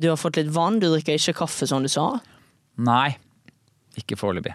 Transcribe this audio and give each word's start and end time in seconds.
Du 0.00 0.08
har 0.08 0.18
fått 0.20 0.38
litt 0.40 0.50
vann, 0.52 0.80
du 0.80 0.88
drikker 0.88 1.18
ikke 1.18 1.36
kaffe, 1.42 1.66
som 1.68 1.84
du 1.84 1.90
sa. 1.92 2.06
Nei, 2.82 3.14
ikke 4.00 4.18
foreløpig. 4.18 4.54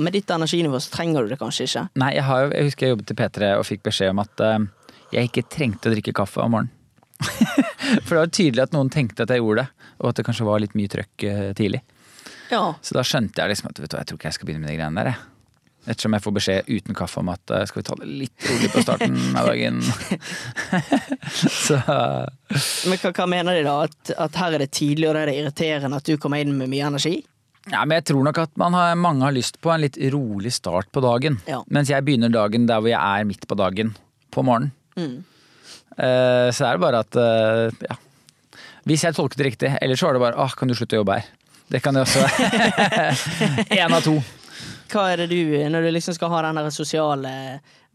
Med 0.00 0.12
ditt 0.12 0.30
energinivå 0.30 0.78
så 0.82 0.92
trenger 0.92 1.24
du 1.24 1.32
det 1.32 1.38
kanskje 1.40 1.64
ikke. 1.64 1.86
Nei, 2.02 2.10
jeg, 2.18 2.26
har, 2.28 2.50
jeg 2.52 2.68
husker 2.68 2.86
jeg 2.86 2.92
jobbet 2.92 3.12
i 3.12 3.16
P3 3.20 3.52
og 3.56 3.64
fikk 3.64 3.86
beskjed 3.86 4.12
om 4.12 4.20
at 4.20 4.42
uh, 4.44 4.66
jeg 5.14 5.30
ikke 5.30 5.46
trengte 5.52 5.88
å 5.88 5.94
drikke 5.94 6.12
kaffe 6.16 6.44
om 6.44 6.52
morgenen. 6.52 6.72
For 8.04 8.12
det 8.12 8.20
var 8.20 8.34
tydelig 8.34 8.66
at 8.66 8.74
noen 8.76 8.92
tenkte 8.92 9.24
at 9.24 9.32
jeg 9.32 9.40
gjorde 9.40 9.64
det, 9.64 9.86
og 10.02 10.10
at 10.10 10.18
det 10.18 10.26
kanskje 10.26 10.48
var 10.50 10.60
litt 10.60 10.76
mye 10.76 10.92
trøkk 10.92 11.24
uh, 11.24 11.46
tidlig. 11.56 11.80
Ja. 12.52 12.62
Så 12.84 12.94
da 12.98 13.06
skjønte 13.06 13.40
jeg 13.40 13.54
liksom 13.54 13.72
at 13.72 13.80
vet 13.80 13.94
du, 13.94 13.96
jeg 13.96 14.10
tror 14.10 14.20
ikke 14.20 14.28
jeg 14.28 14.36
skal 14.36 14.50
begynne 14.50 14.66
med 14.66 14.74
de 14.74 14.76
greiene 14.76 15.00
der. 15.00 15.14
Jeg. 15.14 15.35
Ettersom 15.86 16.16
jeg 16.16 16.24
får 16.24 16.34
beskjed 16.34 16.70
uten 16.70 16.96
kaffe 16.98 17.20
om 17.22 17.28
at 17.30 17.52
eh, 17.54 17.62
skal 17.70 17.80
vi 17.80 17.86
ta 17.86 17.96
det 18.00 18.08
litt 18.10 18.48
rolig 18.50 18.70
på 18.72 18.82
starten 18.82 19.16
av 19.38 19.46
dagen. 19.52 19.78
så 21.66 21.78
Men 21.78 22.98
hva, 22.98 23.12
hva 23.12 23.28
mener 23.30 23.58
de 23.58 23.62
da? 23.66 23.76
At, 23.86 24.12
at 24.26 24.38
her 24.42 24.56
er 24.56 24.64
det 24.64 24.72
tidlig, 24.74 25.06
og 25.08 25.14
det 25.14 25.22
er 25.22 25.30
det 25.30 25.38
irriterende 25.40 26.02
at 26.02 26.10
du 26.10 26.18
kommer 26.20 26.42
inn 26.42 26.56
med 26.58 26.72
mye 26.72 26.90
energi? 26.90 27.20
Ja, 27.66 27.82
men 27.82 27.96
jeg 27.98 28.06
tror 28.12 28.26
nok 28.26 28.38
at 28.38 28.52
man 28.60 28.74
har, 28.78 28.94
mange 28.98 29.26
har 29.26 29.34
lyst 29.34 29.58
på 29.62 29.72
en 29.74 29.82
litt 29.82 29.98
rolig 30.14 30.52
start 30.54 30.90
på 30.94 31.02
dagen. 31.02 31.40
Ja. 31.50 31.62
Mens 31.66 31.90
jeg 31.90 32.04
begynner 32.06 32.30
dagen 32.30 32.68
der 32.68 32.82
hvor 32.82 32.92
jeg 32.92 33.00
er 33.02 33.26
midt 33.26 33.46
på 33.50 33.58
dagen 33.58 33.94
på 34.34 34.44
morgenen. 34.46 34.70
Mm. 34.96 35.24
Uh, 35.96 36.52
så 36.54 36.68
er 36.68 36.76
det 36.76 36.82
bare 36.82 37.00
at 37.02 37.18
uh, 37.18 37.86
ja. 37.88 37.96
Hvis 38.86 39.02
jeg 39.02 39.16
tolket 39.16 39.40
det 39.40 39.46
riktig. 39.48 39.72
Ellers 39.82 39.98
så 39.98 40.06
var 40.06 40.14
det 40.14 40.22
bare 40.22 40.38
åh, 40.38 40.52
kan 40.54 40.70
du 40.70 40.76
slutte 40.78 40.94
å 40.94 41.00
jobbe 41.00 41.18
her? 41.18 41.30
Det 41.74 41.80
kan 41.82 41.96
det 41.96 42.04
også 42.06 42.22
være. 42.26 43.64
Én 43.74 43.90
av 43.90 44.04
to. 44.04 44.20
Hva 44.92 45.04
er 45.10 45.22
det 45.22 45.26
du, 45.32 45.40
når 45.70 45.86
du 45.86 45.90
liksom 45.94 46.14
skal 46.16 46.30
ha 46.32 46.42
den 46.46 46.58
der 46.60 46.70
sosiale 46.74 47.32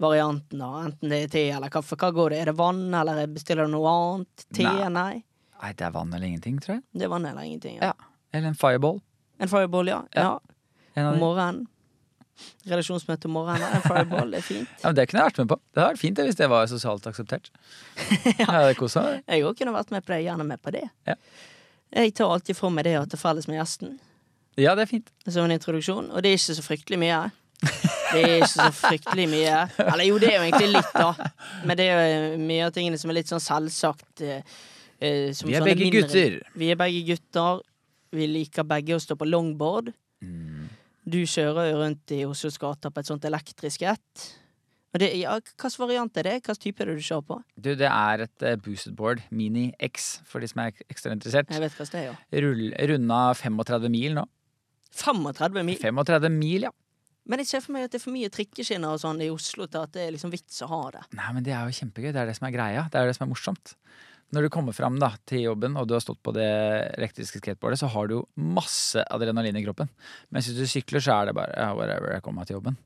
varianten, 0.01 0.59
da? 0.59 0.69
enten 0.85 1.11
det 1.13 1.19
er 1.25 1.31
te 1.31 1.43
eller 1.55 1.71
kaffe, 1.73 1.97
hva 1.99 2.09
går 2.15 2.33
det? 2.33 2.39
Er 2.41 2.51
det 2.51 2.57
vann, 2.59 2.87
eller 2.97 3.21
bestiller 3.31 3.69
du 3.69 3.75
noe 3.75 3.91
annet? 3.91 4.47
Te? 4.49 4.65
Nei. 4.65 4.89
Nei. 4.91 5.21
Nei, 5.61 5.73
det 5.77 5.85
er 5.85 5.93
vann 5.93 6.13
eller 6.13 6.27
ingenting, 6.27 6.57
tror 6.61 6.79
jeg. 6.79 6.83
Det 6.97 7.05
er 7.05 7.11
vann 7.13 7.27
eller 7.29 7.45
ingenting. 7.45 7.77
Ja. 7.77 7.91
Ja. 7.93 8.09
Eller 8.33 8.51
en 8.51 8.57
fireball. 8.57 8.99
En 9.41 9.51
fireball, 9.51 9.91
ja. 9.91 10.01
Ja. 10.17 10.39
ja. 10.95 11.05
Om 11.11 11.21
morgenen. 11.21 11.67
Redaksjonsmøte 12.65 13.29
om 13.29 13.35
morgenen. 13.37 13.67
En 13.77 13.83
fireball 13.85 14.33
er 14.39 14.45
fint. 14.45 14.69
Ja, 14.81 14.89
men 14.89 14.97
det 14.97 15.07
kunne 15.09 15.21
jeg 15.21 15.31
vært 15.31 15.41
med 15.43 15.51
på. 15.51 15.59
Det 15.61 15.81
hadde 15.81 15.93
vært 15.93 16.01
fint 16.01 16.17
det, 16.17 16.27
hvis 16.29 16.39
det 16.39 16.49
var 16.51 16.69
sosialt 16.71 17.07
akseptert. 17.11 17.51
ja. 18.41 18.47
Jeg 18.71 19.45
òg 19.45 19.57
kunne 19.59 19.75
vært 19.75 19.93
med 19.93 20.05
på 20.07 20.15
det. 20.15 20.21
Gjerne 20.25 20.47
med 20.47 20.61
på 20.63 20.73
det. 20.73 20.87
Ja. 21.09 21.17
Jeg 21.91 22.15
tar 22.17 22.31
alltid 22.33 22.57
for 22.57 22.73
meg 22.73 22.87
det 22.87 22.95
å 22.97 23.05
til 23.09 23.19
felles 23.21 23.49
med 23.51 23.59
gjesten. 23.59 23.99
Ja, 24.59 24.73
det 24.75 24.83
er 24.83 24.89
fint. 24.91 25.11
som 25.27 25.45
en 25.45 25.51
introduksjon, 25.55 26.09
og 26.11 26.21
det 26.23 26.31
er 26.33 26.37
ikke 26.39 26.55
så 26.57 26.65
fryktelig 26.65 26.99
mye. 26.99 27.21
Det 27.61 28.19
er 28.25 28.33
ikke 28.41 28.49
så 28.51 28.65
fryktelig 28.75 29.27
mye. 29.31 29.59
Eller 29.85 30.03
jo, 30.09 30.17
det 30.19 30.31
er 30.33 30.37
jo 30.41 30.47
egentlig 30.49 30.71
litt, 30.73 30.91
da. 30.97 31.13
Men 31.65 31.77
det 31.79 31.85
er 31.87 32.01
jo 32.09 32.37
mye 32.41 32.65
av 32.67 32.73
tingene 32.75 32.97
som 32.99 33.11
er 33.13 33.19
litt 33.21 33.29
sånn 33.31 33.39
selvsagt. 33.43 34.21
eh, 34.25 34.41
eh, 34.99 35.31
som 35.37 35.47
Vi 35.47 35.55
er 35.55 35.63
begge 35.63 35.85
mindre- 35.85 36.01
gutter. 36.09 36.35
Vi 36.57 36.71
er 36.73 36.75
begge 36.81 37.05
gutter. 37.07 37.61
Vi 38.11 38.27
liker 38.27 38.63
begge 38.67 38.97
å 38.97 38.99
stå 38.99 39.15
på 39.15 39.29
longboard. 39.29 39.93
Mm. 40.21 40.67
Du 41.07 41.21
kjører 41.23 41.71
jo 41.71 41.77
rundt 41.79 42.11
i 42.11 42.25
Oslos 42.27 42.57
gater 42.59 42.91
på 42.91 42.99
et 42.99 43.07
sånt 43.07 43.23
elektrisk 43.25 43.81
ett. 43.87 44.27
Og 44.93 44.99
det, 44.99 45.13
ja, 45.21 45.37
Hvilken 45.39 45.79
variant 45.79 46.17
er 46.19 46.23
det? 46.27 46.33
Hvilken 46.43 46.59
type 46.59 46.81
er 46.83 46.85
det 46.91 46.97
du 46.99 47.05
kjører 47.07 47.23
på? 47.29 47.37
Du, 47.55 47.69
det 47.79 47.87
er 47.87 48.25
et 48.25 48.43
eh, 48.43 48.57
boosted 48.59 48.93
board, 48.97 49.21
Mini 49.31 49.69
X, 49.79 50.19
for 50.27 50.41
de 50.43 50.47
som 50.51 50.59
er 50.65 50.73
ekstra 50.91 51.13
interessert. 51.15 51.47
Jeg 51.49 51.61
vet 51.63 51.77
hva 51.79 51.87
det 51.87 52.01
er, 52.01 52.09
ja. 52.11 52.41
Rull, 52.43 52.73
runda 52.91 53.21
35 53.39 53.87
mil 53.89 54.17
nå. 54.19 54.25
35 54.95 55.65
mil. 55.65 55.79
35 55.81 56.31
mil, 56.35 56.67
ja. 56.69 56.73
Men 57.29 57.43
jeg 57.43 57.51
ser 57.51 57.61
for 57.63 57.75
meg 57.75 57.85
at 57.85 57.93
det 57.93 57.99
er 57.99 58.03
for 58.03 58.15
mye 58.15 58.31
trikkeskinner 58.33 58.95
og 58.95 59.01
sånn 59.03 59.21
i 59.21 59.29
Oslo 59.31 59.67
til 59.69 59.83
at 59.85 59.91
det 59.93 60.07
er 60.07 60.15
liksom 60.15 60.31
vits 60.33 60.63
å 60.65 60.69
ha 60.71 60.81
det. 60.97 61.03
Nei, 61.17 61.27
men 61.35 61.45
det 61.45 61.53
er 61.53 61.69
jo 61.69 61.77
kjempegøy. 61.77 62.09
Det 62.09 62.23
er 62.23 62.31
det 62.31 62.37
som 62.37 62.47
er 62.49 62.55
greia. 62.55 62.87
Det 62.91 62.97
er 62.97 63.07
det 63.07 63.17
som 63.17 63.27
er 63.27 63.31
morsomt. 63.31 63.75
Når 64.31 64.47
du 64.47 64.51
kommer 64.53 64.75
fram 64.75 64.97
da, 64.99 65.11
til 65.27 65.43
jobben 65.43 65.75
og 65.77 65.89
du 65.89 65.93
har 65.97 66.03
stått 66.03 66.21
på 66.23 66.33
det 66.35 66.47
elektriske 66.95 67.41
skateboardet, 67.41 67.81
så 67.81 67.89
har 67.91 68.07
du 68.07 68.15
jo 68.15 68.21
masse 68.39 69.03
adrenalin 69.11 69.59
i 69.59 69.63
kroppen. 69.65 69.91
Mens 70.31 70.47
hvis 70.47 70.57
du 70.57 70.71
sykler, 70.71 71.03
så 71.03 71.17
er 71.17 71.29
det 71.29 71.35
bare 71.37 71.55
ja, 71.57 71.73
whatever, 71.77 72.15
jeg 72.15 72.23
kommer 72.25 72.41
meg 72.41 72.49
til 72.49 72.57
jobben. 72.57 72.79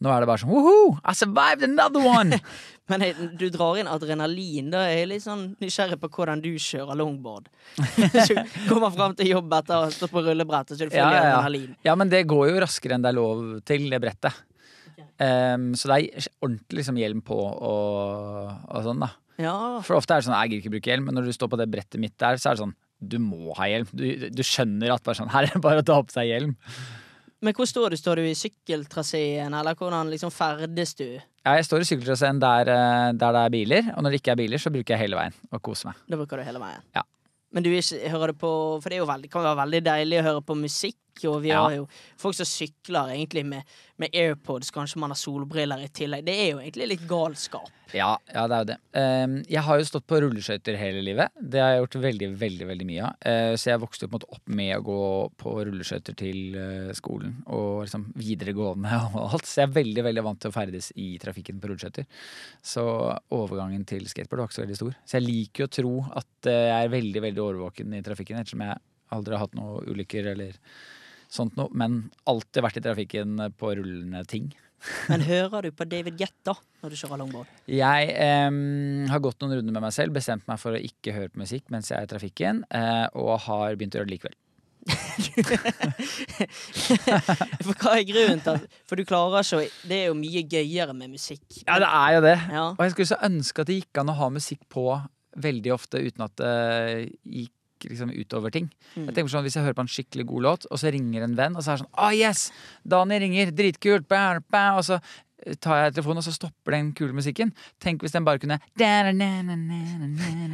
Nå 0.00 0.08
er 0.08 0.22
det 0.22 0.28
bare 0.30 0.40
sånn 0.40 0.52
Woohoo! 0.52 0.94
I 1.04 1.12
survived 1.16 1.64
another 1.66 2.00
one! 2.04 2.38
Men 2.90 3.04
jeg, 3.06 3.14
du 3.38 3.44
drar 3.54 3.76
inn 3.78 3.86
adrenalin. 3.86 4.70
Da 4.72 4.80
er 4.88 4.96
jeg 5.04 5.08
litt 5.12 5.22
sånn 5.22 5.44
nysgjerrig 5.62 6.00
på 6.02 6.08
hvordan 6.16 6.40
du 6.42 6.48
kjører 6.58 6.98
longboard. 6.98 7.46
Du 8.26 8.34
kommer 8.66 8.90
fram 8.94 9.14
til 9.18 9.30
jobb 9.30 9.52
etter 9.60 9.76
å 9.76 9.84
ha 9.84 9.92
stått 9.94 10.10
på 10.10 10.24
rullebrettet, 10.26 10.74
så 10.74 10.88
du 10.88 10.90
føler 10.90 11.04
Ja, 11.04 11.10
ja, 11.14 11.20
ja. 11.28 11.36
adrenalin. 11.36 11.76
ja, 11.86 11.94
men 12.00 12.10
det 12.10 12.24
går 12.32 12.48
jo 12.50 12.62
raskere 12.64 12.96
enn 12.96 13.04
det 13.04 13.12
er 13.12 13.18
lov 13.20 13.44
til, 13.68 13.86
det 13.92 14.00
brettet. 14.02 14.40
Um, 15.20 15.70
så 15.76 15.90
det 15.92 15.96
er 16.00 16.26
ordentlig 16.40 16.80
liksom 16.80 16.98
hjelm 16.98 17.20
på 17.22 17.36
og, 17.36 18.50
og 18.72 18.84
sånn, 18.88 19.02
da. 19.04 19.12
Ja. 19.40 19.54
For 19.86 20.00
ofte 20.00 20.16
er 20.16 20.22
det 20.24 20.26
sånn, 20.26 20.36
jeg 20.40 20.50
gidder 20.50 20.62
ikke 20.64 20.74
bruke 20.74 20.90
hjelm, 20.90 21.06
men 21.10 21.16
når 21.20 21.28
du 21.30 21.34
står 21.36 21.50
på 21.52 21.58
det 21.60 21.68
brettet 21.72 22.00
mitt 22.02 22.16
der, 22.20 22.40
så 22.40 22.50
er 22.50 22.56
det 22.58 22.64
sånn, 22.64 22.74
du 23.00 23.16
må 23.22 23.54
ha 23.56 23.68
hjelm. 23.70 23.86
Du, 23.96 24.04
du 24.34 24.42
skjønner 24.44 24.96
at 24.96 25.04
bare 25.06 25.20
sånn, 25.20 25.30
her 25.36 25.46
er 25.46 25.54
det 25.54 25.62
bare 25.64 25.84
å 25.84 25.86
ta 25.92 26.00
på 26.02 26.16
seg 26.16 26.32
hjelm. 26.32 26.56
Men 27.40 27.56
hvor 27.56 27.68
står 27.68 27.94
du? 27.94 27.96
Står 27.96 28.20
du 28.20 28.26
i 28.28 28.36
sykkeltraseen, 28.36 29.54
eller 29.56 29.76
hvordan 29.78 30.10
liksom 30.12 30.32
ferdes 30.34 30.92
du? 30.98 31.06
Ja, 31.16 31.54
jeg 31.56 31.64
står 31.64 31.84
i 31.84 31.88
sykkeltraseen 31.88 32.40
der, 32.42 32.68
eh, 32.68 33.12
der 33.16 33.36
det 33.36 33.44
er 33.46 33.54
biler, 33.54 33.88
og 33.94 34.04
når 34.04 34.12
det 34.12 34.20
ikke 34.20 34.34
er 34.34 34.40
biler, 34.42 34.60
så 34.60 34.72
bruker 34.74 34.94
jeg 34.94 35.06
hele 35.06 35.16
veien 35.16 35.36
og 35.48 35.62
koser 35.64 35.88
meg. 35.88 36.02
Da 36.10 36.18
bruker 36.20 36.36
du 36.36 36.44
hele 36.44 36.60
veien. 36.60 36.84
Ja. 36.96 37.06
Men 37.50 37.64
du 37.64 37.70
er 37.72 37.80
ikke, 37.80 38.10
hører 38.12 38.30
det 38.30 38.38
på 38.38 38.50
For 38.82 38.92
det 38.92 39.00
veldig, 39.08 39.30
kan 39.32 39.42
være 39.42 39.58
veldig 39.64 39.80
deilig 39.88 40.20
å 40.20 40.26
høre 40.28 40.42
på 40.46 40.58
musikk, 40.60 41.00
og 41.28 41.42
vi 41.42 41.48
Ja. 41.52 41.62
har 41.62 41.74
jo 41.76 41.88
folk 42.16 42.34
som 42.34 42.46
sykler 42.46 43.12
egentlig 43.16 43.44
med, 43.44 43.62
med 43.98 44.10
AirPods, 44.14 44.70
kanskje 44.70 44.96
man 44.96 45.10
har 45.10 45.16
solbriller 45.16 45.82
i 45.84 45.88
tillegg. 45.88 46.24
Det 46.24 46.34
er 46.38 46.50
jo 46.52 46.58
egentlig 46.62 46.88
litt 46.88 47.06
galskap. 47.08 47.68
Ja, 47.92 48.16
ja, 48.32 48.46
det 48.46 48.54
er 48.54 48.60
jo 48.60 48.66
det. 48.68 48.76
Ehm, 48.94 49.32
jeg 49.50 49.62
har 49.66 49.78
jo 49.80 49.84
stått 49.84 50.06
på 50.06 50.20
rulleskøyter 50.22 50.76
hele 50.78 51.02
livet. 51.02 51.28
Det 51.42 51.58
har 51.58 51.72
jeg 51.74 51.80
gjort 51.82 51.96
veldig, 52.04 52.28
veldig 52.38 52.66
veldig 52.68 52.86
mye 52.86 53.02
av. 53.02 53.16
Eh, 53.26 53.54
så 53.58 53.72
jeg 53.72 53.80
vokste 53.82 54.06
jo 54.06 54.20
opp 54.30 54.46
med 54.46 54.76
å 54.76 54.82
gå 54.86 54.98
på 55.36 55.54
rulleskøyter 55.66 56.14
til 56.14 56.54
eh, 56.54 56.92
skolen 56.94 57.42
og 57.50 57.82
liksom 57.82 58.12
videregående 58.14 58.94
og 59.10 59.34
alt. 59.34 59.44
Så 59.50 59.58
jeg 59.64 59.68
er 59.68 59.74
veldig, 59.74 60.04
veldig 60.06 60.22
vant 60.22 60.40
til 60.40 60.50
å 60.52 60.54
ferdes 60.54 60.92
i 60.94 61.18
trafikken 61.18 61.58
på 61.60 61.72
rulleskøyter. 61.72 62.06
Så 62.62 62.86
overgangen 63.34 63.82
til 63.84 64.06
skateboard 64.06 64.44
var 64.44 64.46
ikke 64.52 64.60
så 64.60 64.64
veldig 64.66 64.78
stor. 64.78 64.94
Så 65.04 65.18
jeg 65.18 65.26
liker 65.26 65.64
jo 65.64 65.66
å 65.66 65.74
tro 65.80 65.92
at 66.22 66.46
eh, 66.46 66.62
jeg 66.70 66.86
er 66.86 66.94
veldig, 66.94 67.22
veldig 67.26 67.42
årvåken 67.42 67.98
i 67.98 68.02
trafikken, 68.06 68.38
ettersom 68.38 68.62
jeg 68.68 68.78
aldri 69.10 69.34
har 69.34 69.42
hatt 69.48 69.58
noen 69.58 69.90
ulykker 69.90 70.30
eller 70.36 70.54
sånt 71.30 71.56
noe. 71.58 71.70
Men 71.76 72.02
alltid 72.30 72.64
vært 72.66 72.80
i 72.80 72.84
trafikken 72.84 73.38
på 73.58 73.74
rullende 73.78 74.24
ting. 74.28 74.50
Men 75.10 75.20
hører 75.26 75.66
du 75.66 75.74
på 75.76 75.84
David 75.88 76.16
Guetta 76.16 76.54
når 76.80 76.92
du 76.92 76.96
kjører 76.96 77.20
longboard? 77.20 77.48
Jeg 77.68 78.12
eh, 78.14 78.50
har 79.12 79.22
gått 79.22 79.42
noen 79.42 79.58
runder 79.58 79.74
med 79.76 79.84
meg 79.84 79.92
selv, 79.96 80.14
bestemt 80.16 80.46
meg 80.48 80.60
for 80.62 80.76
å 80.76 80.80
ikke 80.80 81.14
høre 81.16 81.32
på 81.32 81.42
musikk 81.42 81.68
mens 81.72 81.90
jeg 81.92 81.98
er 82.00 82.08
i 82.08 82.12
trafikken, 82.14 82.62
eh, 82.72 83.06
og 83.20 83.34
har 83.46 83.76
begynt 83.76 83.94
å 83.96 84.00
gjøre 84.00 84.08
det 84.10 84.16
likevel. 84.16 84.38
For 87.60 87.74
hva 87.76 87.90
er 87.98 88.06
grunnen 88.08 88.40
til 88.40 88.54
at 88.54 88.62
For 88.88 88.96
du 88.96 89.04
klarer 89.04 89.44
ikke 89.44 89.68
Det 89.84 89.96
er 89.98 90.06
jo 90.08 90.14
mye 90.16 90.40
gøyere 90.48 90.94
med 90.96 91.12
musikk. 91.12 91.44
Ja, 91.66 91.76
det 91.82 91.90
er 91.90 92.14
jo 92.14 92.22
det. 92.24 92.38
Ja. 92.48 92.64
Og 92.72 92.80
jeg 92.86 92.94
skulle 92.94 93.12
så 93.12 93.20
ønske 93.28 93.60
at 93.60 93.68
det 93.68 93.76
gikk 93.82 94.00
an 94.00 94.12
å 94.12 94.16
ha 94.22 94.30
musikk 94.32 94.62
på 94.72 94.86
veldig 95.40 95.74
ofte 95.76 96.00
uten 96.00 96.24
at 96.24 96.34
det 96.40 97.12
gikk 97.22 97.52
liksom 97.88 98.12
utover 98.12 98.52
ting. 98.54 98.68
Mm. 98.94 99.08
Jeg 99.08 99.14
tenker 99.16 99.32
sånn, 99.32 99.46
Hvis 99.46 99.56
jeg 99.56 99.64
hører 99.64 99.78
på 99.78 99.86
en 99.86 99.94
skikkelig 99.94 100.26
god 100.28 100.46
låt, 100.46 100.68
og 100.70 100.82
så 100.82 100.92
ringer 100.92 101.24
en 101.24 101.36
venn, 101.38 101.56
og 101.56 101.64
så 101.64 101.72
er 101.72 101.80
det 101.80 101.84
sånn 101.86 101.96
oh, 101.96 102.12
yes! 102.14 102.46
Dani 102.84 103.18
ringer! 103.22 103.52
Dritkult! 103.56 104.08
Bæ, 104.10 104.40
bæ, 104.50 104.64
og 104.76 104.86
så 104.86 105.00
tar 105.60 105.78
jeg 105.78 105.94
telefonen, 105.96 106.20
og 106.20 106.26
så 106.26 106.34
stopper 106.34 106.76
den 106.76 106.90
kule 106.96 107.16
musikken. 107.16 107.52
Tenk 107.80 108.02
hvis 108.04 108.12
den 108.12 108.26
bare 108.26 108.40
kunne 108.42 108.58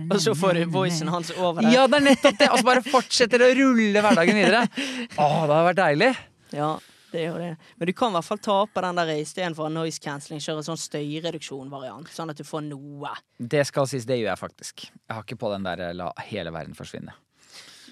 Og 0.15 0.21
så 0.23 0.35
får 0.39 0.61
du 0.61 0.65
voicen 0.71 1.11
hans 1.11 1.33
over 1.35 1.65
deg. 1.65 1.75
Ja, 1.75 1.87
det 1.91 1.99
er 2.01 2.07
nettopp 2.13 2.39
det! 2.43 2.51
Og 2.53 2.63
så 2.63 2.69
bare 2.71 2.85
fortsetter 2.87 3.43
det 3.43 3.51
å 3.51 3.57
rulle 3.63 4.05
hverdagen 4.05 4.39
videre. 4.39 4.67
Å, 5.23 5.27
det 5.27 5.57
hadde 5.57 5.65
vært 5.71 5.81
deilig. 5.83 6.13
Ja, 6.55 6.77
det 7.13 7.21
er 7.21 7.29
jo 7.29 7.37
det. 7.41 7.51
Men 7.79 7.91
du 7.91 7.93
kan 7.97 8.11
i 8.11 8.17
hvert 8.19 8.29
fall 8.29 8.41
ta 8.43 8.57
på 8.67 8.83
den 8.85 8.99
der 8.99 9.13
istedenfor 9.15 9.71
noise 9.73 10.03
cancelling, 10.03 10.43
kjøre 10.43 10.65
sånn 10.67 10.81
støyreduksjon-variant. 10.81 12.11
Sånn 12.13 12.33
at 12.33 12.41
du 12.41 12.47
får 12.47 12.67
noe. 12.67 13.13
Det 13.39 13.63
skal 13.69 13.89
sies, 13.91 14.09
det 14.09 14.19
gjør 14.21 14.33
jeg 14.33 14.43
faktisk. 14.43 14.89
Jeg 14.91 15.15
har 15.15 15.25
ikke 15.25 15.39
på 15.41 15.53
den 15.55 15.69
der 15.69 15.87
la 15.97 16.11
hele 16.29 16.53
verden 16.55 16.77
forsvinne. 16.79 17.15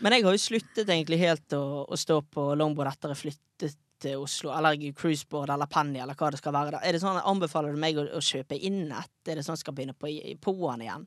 Men 0.02 0.16
jeg 0.16 0.26
har 0.26 0.34
jo 0.34 0.42
sluttet 0.42 0.90
egentlig 0.90 1.20
helt 1.22 1.54
å, 1.54 1.64
å 1.86 1.98
stå 1.98 2.18
på 2.34 2.50
longboard 2.58 2.90
etter 2.90 3.14
jeg 3.14 3.22
flyttet 3.22 3.80
til 4.04 4.24
Oslo. 4.24 4.52
Eller 4.54 4.78
cruiseboard 4.96 5.52
eller 5.54 5.70
Penny 5.70 6.00
eller 6.02 6.18
hva 6.18 6.32
det 6.34 6.40
skal 6.42 6.56
være. 6.56 6.82
Er 6.82 6.96
det 6.96 7.02
sånn, 7.04 7.20
Anbefaler 7.22 7.74
du 7.74 7.80
meg 7.80 7.98
å, 8.00 8.06
å 8.18 8.22
kjøpe 8.24 8.58
inn 8.58 8.88
et? 8.90 9.14
Er 9.28 9.38
det 9.38 9.46
sånn 9.46 9.56
jeg 9.56 9.64
skal 9.64 9.76
begynne 9.76 9.96
på, 9.96 10.10
på'n 10.44 10.84
igjen? 10.84 11.06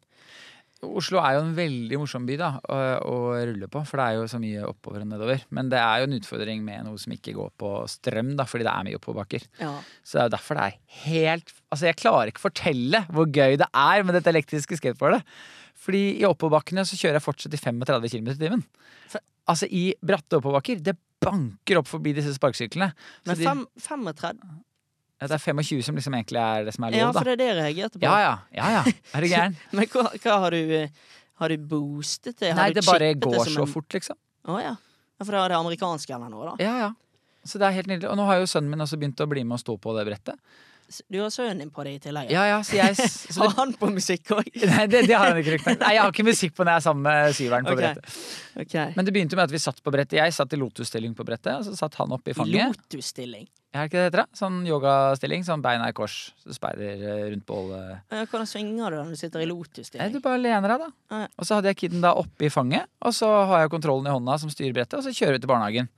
Oslo 0.86 1.18
er 1.24 1.34
jo 1.38 1.42
en 1.42 1.56
veldig 1.58 1.98
morsom 1.98 2.26
by 2.28 2.36
da, 2.38 2.50
å, 2.70 2.78
å 3.10 3.16
rulle 3.50 3.66
på, 3.72 3.82
for 3.88 3.98
det 3.98 4.06
er 4.06 4.18
jo 4.20 4.28
så 4.30 4.40
mye 4.42 4.66
oppover 4.70 5.02
og 5.02 5.10
nedover. 5.10 5.42
Men 5.58 5.72
det 5.72 5.80
er 5.82 6.04
jo 6.04 6.08
en 6.10 6.18
utfordring 6.20 6.62
med 6.66 6.86
noe 6.86 7.02
som 7.02 7.16
ikke 7.16 7.34
går 7.34 7.50
på 7.58 7.72
strøm, 7.90 8.36
da, 8.38 8.46
fordi 8.50 8.68
det 8.68 8.74
er 8.76 8.86
mye 8.90 9.00
oppoverbakker. 9.00 9.48
Ja. 9.64 9.72
Så 10.06 10.18
det 10.20 10.22
er 10.22 10.30
jo 10.30 10.36
derfor 10.38 10.60
det 10.60 10.68
er 10.68 10.78
helt 11.08 11.54
Altså, 11.68 11.90
jeg 11.90 11.98
klarer 12.00 12.30
ikke 12.32 12.46
fortelle 12.46 13.02
hvor 13.12 13.26
gøy 13.28 13.58
det 13.60 13.66
er 13.76 14.06
med 14.08 14.16
dette 14.16 14.30
elektriske 14.32 14.78
skateboardet. 14.80 15.20
Fordi 15.88 16.04
i 16.22 16.28
oppoverbakkene 16.28 16.86
så 16.88 16.96
kjører 17.00 17.18
jeg 17.20 17.26
fortsatt 17.26 17.58
i 17.58 17.60
35 17.60 18.08
km 18.14 18.30
i 18.32 18.38
timen. 18.40 18.64
Altså, 19.48 19.68
i 19.72 19.90
bratte 20.04 20.40
oppoverbakker, 20.40 20.80
det 20.84 20.96
banker 21.24 21.80
opp 21.82 21.90
forbi 21.90 22.14
disse 22.16 22.34
sparkesyklene. 22.38 22.92
Men 23.28 23.40
de- 23.40 23.48
35 23.84 24.14
ja, 24.24 24.32
det 25.20 25.34
er 25.34 25.42
25 25.42 25.82
som 25.88 25.98
liksom 25.98 26.14
egentlig 26.14 26.42
er 26.42 26.68
det 26.68 26.74
som 26.76 26.86
er 26.86 26.94
lov 26.94 27.02
Ja, 27.02 27.08
for 27.16 27.26
det 27.26 27.34
er 27.34 27.40
det 27.42 27.48
jeg 27.48 27.58
reagerte 27.58 27.98
på. 27.98 28.04
Ja 28.06 28.18
ja, 28.22 28.34
ja 28.54 28.68
ja. 28.76 28.84
Er 29.18 29.26
du 29.26 29.30
gæren? 29.32 29.58
Men 29.74 29.90
hva, 29.94 30.04
hva 30.14 30.38
har 30.44 30.54
du 30.54 30.76
eh, 30.78 31.16
Har 31.42 31.54
du 31.54 31.66
boostet 31.72 32.38
det? 32.38 32.52
Har 32.54 32.62
Nei, 32.62 32.76
det 32.78 32.86
bare 32.86 33.14
går 33.18 33.42
så 33.46 33.64
en- 33.64 33.72
fort, 33.72 33.90
liksom. 33.94 34.18
Å 34.48 34.62
ja. 34.62 34.76
ja. 35.18 35.26
For 35.26 35.34
da 35.34 35.44
er 35.46 35.56
det 35.56 35.58
amerikanske 35.58 36.14
eller 36.14 36.30
noe, 36.30 36.54
da. 36.54 36.56
Ja, 36.62 36.78
ja. 36.86 36.94
Så 37.48 37.60
det 37.62 37.68
er 37.68 37.78
helt 37.80 37.90
nydelig. 37.90 38.10
Og 38.12 38.18
nå 38.20 38.26
har 38.28 38.42
jo 38.42 38.48
sønnen 38.50 38.70
min 38.74 38.84
også 38.84 39.00
begynt 39.00 39.22
å 39.24 39.30
bli 39.30 39.44
med 39.48 39.58
og 39.58 39.64
stå 39.64 39.78
på 39.82 39.94
det 39.98 40.06
brettet. 40.08 40.38
Du 41.12 41.20
har 41.20 41.30
sønnen 41.34 41.60
din 41.60 41.72
på 41.74 41.84
det 41.84 41.98
i 41.98 42.00
tillegg? 42.08 42.30
Ja, 42.32 42.46
ja, 42.48 42.62
så 42.64 42.78
jeg 42.78 42.96
så 43.36 43.44
Har 43.44 43.56
han 43.58 43.74
på 43.76 43.90
musikk 43.92 44.32
òg? 44.38 44.48
Nei, 44.72 44.86
det, 44.88 45.04
det 45.10 45.18
har 45.18 45.32
han 45.34 45.40
ikke 45.42 45.58
riktig. 45.58 45.76
Nei, 45.82 45.94
jeg 45.98 46.04
har 46.04 46.14
ikke 46.14 46.28
musikk 46.28 46.56
på 46.56 46.64
når 46.64 46.78
jeg 46.78 46.84
er 46.84 46.86
sammen 46.86 47.08
med 47.10 47.38
syveren 47.38 47.68
på 47.68 47.76
okay. 47.76 47.82
brettet. 47.82 48.20
Okay. 48.64 48.96
Men 48.96 49.08
det 49.08 49.16
begynte 49.16 49.40
med 49.40 49.50
at 49.50 49.56
vi 49.56 49.62
satt 49.64 49.82
på 49.84 49.94
brettet. 49.94 50.20
Jeg 50.22 50.36
satt 50.36 50.56
i 50.56 50.60
lotusstilling 50.62 51.16
på 51.18 51.28
brettet, 51.28 51.54
og 51.60 51.68
så 51.68 51.76
satt 51.76 52.00
han 52.00 52.16
oppe 52.16 52.32
i 52.32 52.36
I 52.36 52.40
fanget. 52.40 52.80
lotusstilling. 52.80 53.48
Er 53.78 53.86
det 53.86 53.92
ikke 53.92 54.02
det 54.02 54.06
det 54.12 54.20
heter? 54.24 54.30
Sånn 54.40 54.58
yogastilling, 54.66 55.44
sånn 55.46 55.62
beina 55.62 55.88
i 55.92 55.96
kors, 55.96 56.16
så 56.42 56.56
speider 56.56 56.98
eh, 56.98 57.24
rundt 57.32 57.46
bålet. 57.48 58.00
Eh, 58.10 58.24
Hvordan 58.32 58.50
svinger 58.50 58.94
du 58.94 58.98
når 58.98 59.12
du 59.14 59.20
sitter 59.20 59.44
i 59.44 59.48
lotus-stilling? 59.50 60.16
du 60.16 60.22
bare 60.24 60.42
lener 60.42 60.74
deg, 60.74 60.86
da. 60.88 60.90
Ah, 61.14 61.26
ja. 61.26 61.28
Og 61.38 61.46
så 61.48 61.58
hadde 61.60 61.70
jeg 61.72 61.80
kiden 61.84 62.02
da 62.02 62.16
oppe 62.18 62.48
i 62.48 62.52
fanget, 62.54 62.90
og 63.06 63.14
så 63.16 63.30
har 63.52 63.64
jeg 63.64 63.74
kontrollen 63.76 64.10
i 64.10 64.16
hånda 64.16 64.40
som 64.42 64.50
styrer 64.54 64.74
brettet, 64.76 64.98
og 64.98 65.06
så 65.06 65.14
kjører 65.14 65.38
vi 65.38 65.44
til 65.46 65.52
barnehagen. 65.54 65.92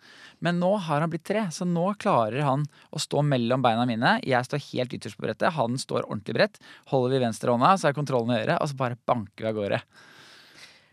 Men 0.43 0.59
nå 0.59 0.73
har 0.85 1.01
han 1.03 1.11
blitt 1.11 1.25
tre, 1.27 1.45
så 1.55 1.65
nå 1.67 1.87
klarer 1.99 2.43
han 2.47 2.67
å 2.95 2.99
stå 3.01 3.23
mellom 3.27 3.63
beina 3.63 3.87
mine. 3.87 4.17
Jeg 4.27 4.47
står 4.47 4.61
helt 4.69 4.93
ytterst 4.99 5.19
på 5.19 5.25
brettet, 5.27 5.55
han 5.55 5.79
står 5.79 6.05
ordentlig 6.05 6.37
bredt. 6.37 6.61
Holder 6.91 7.15
vi 7.15 7.23
venstre 7.25 7.55
hånda, 7.55 7.73
så 7.79 7.89
er 7.89 7.97
kontrollen 7.97 8.35
i 8.35 8.41
øret, 8.43 8.59
og 8.59 8.71
så 8.71 8.79
bare 8.79 8.99
banker 9.09 9.47
vi 9.47 9.51
av 9.51 9.57
gårde. 9.59 9.81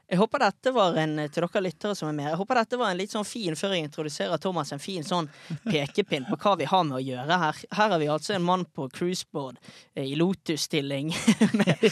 Jeg 0.07 0.21
håper 0.21 0.39
dette 0.39 0.71
var 0.71 0.95
en 1.03 1.17
til 1.35 1.43
dere 1.43 1.61
lyttere 1.65 1.97
som 1.99 2.07
er 2.07 2.15
med. 2.15 2.29
Jeg 2.31 2.39
håper 2.39 2.61
dette 2.61 2.79
var 2.79 2.93
en 2.93 2.99
litt 3.01 3.11
sånn 3.11 3.27
fin 3.27 3.57
før 3.59 3.75
jeg 3.75 3.89
introduserer 3.89 4.39
Thomas, 4.39 4.71
en 4.71 4.83
fin 4.83 5.03
sånn 5.03 5.27
pekepinn 5.65 6.29
på 6.29 6.39
hva 6.39 6.53
vi 6.61 6.69
har 6.71 6.85
med 6.87 7.01
å 7.01 7.03
gjøre 7.03 7.39
her. 7.43 7.59
Her 7.75 7.91
har 7.91 7.99
vi 7.99 8.11
altså 8.15 8.37
en 8.37 8.47
mann 8.47 8.63
på 8.71 8.87
cruiseboard 8.95 9.59
i 9.99 10.07
i 10.07 10.15
lotusstilling 10.15 11.11
med, 11.59 11.87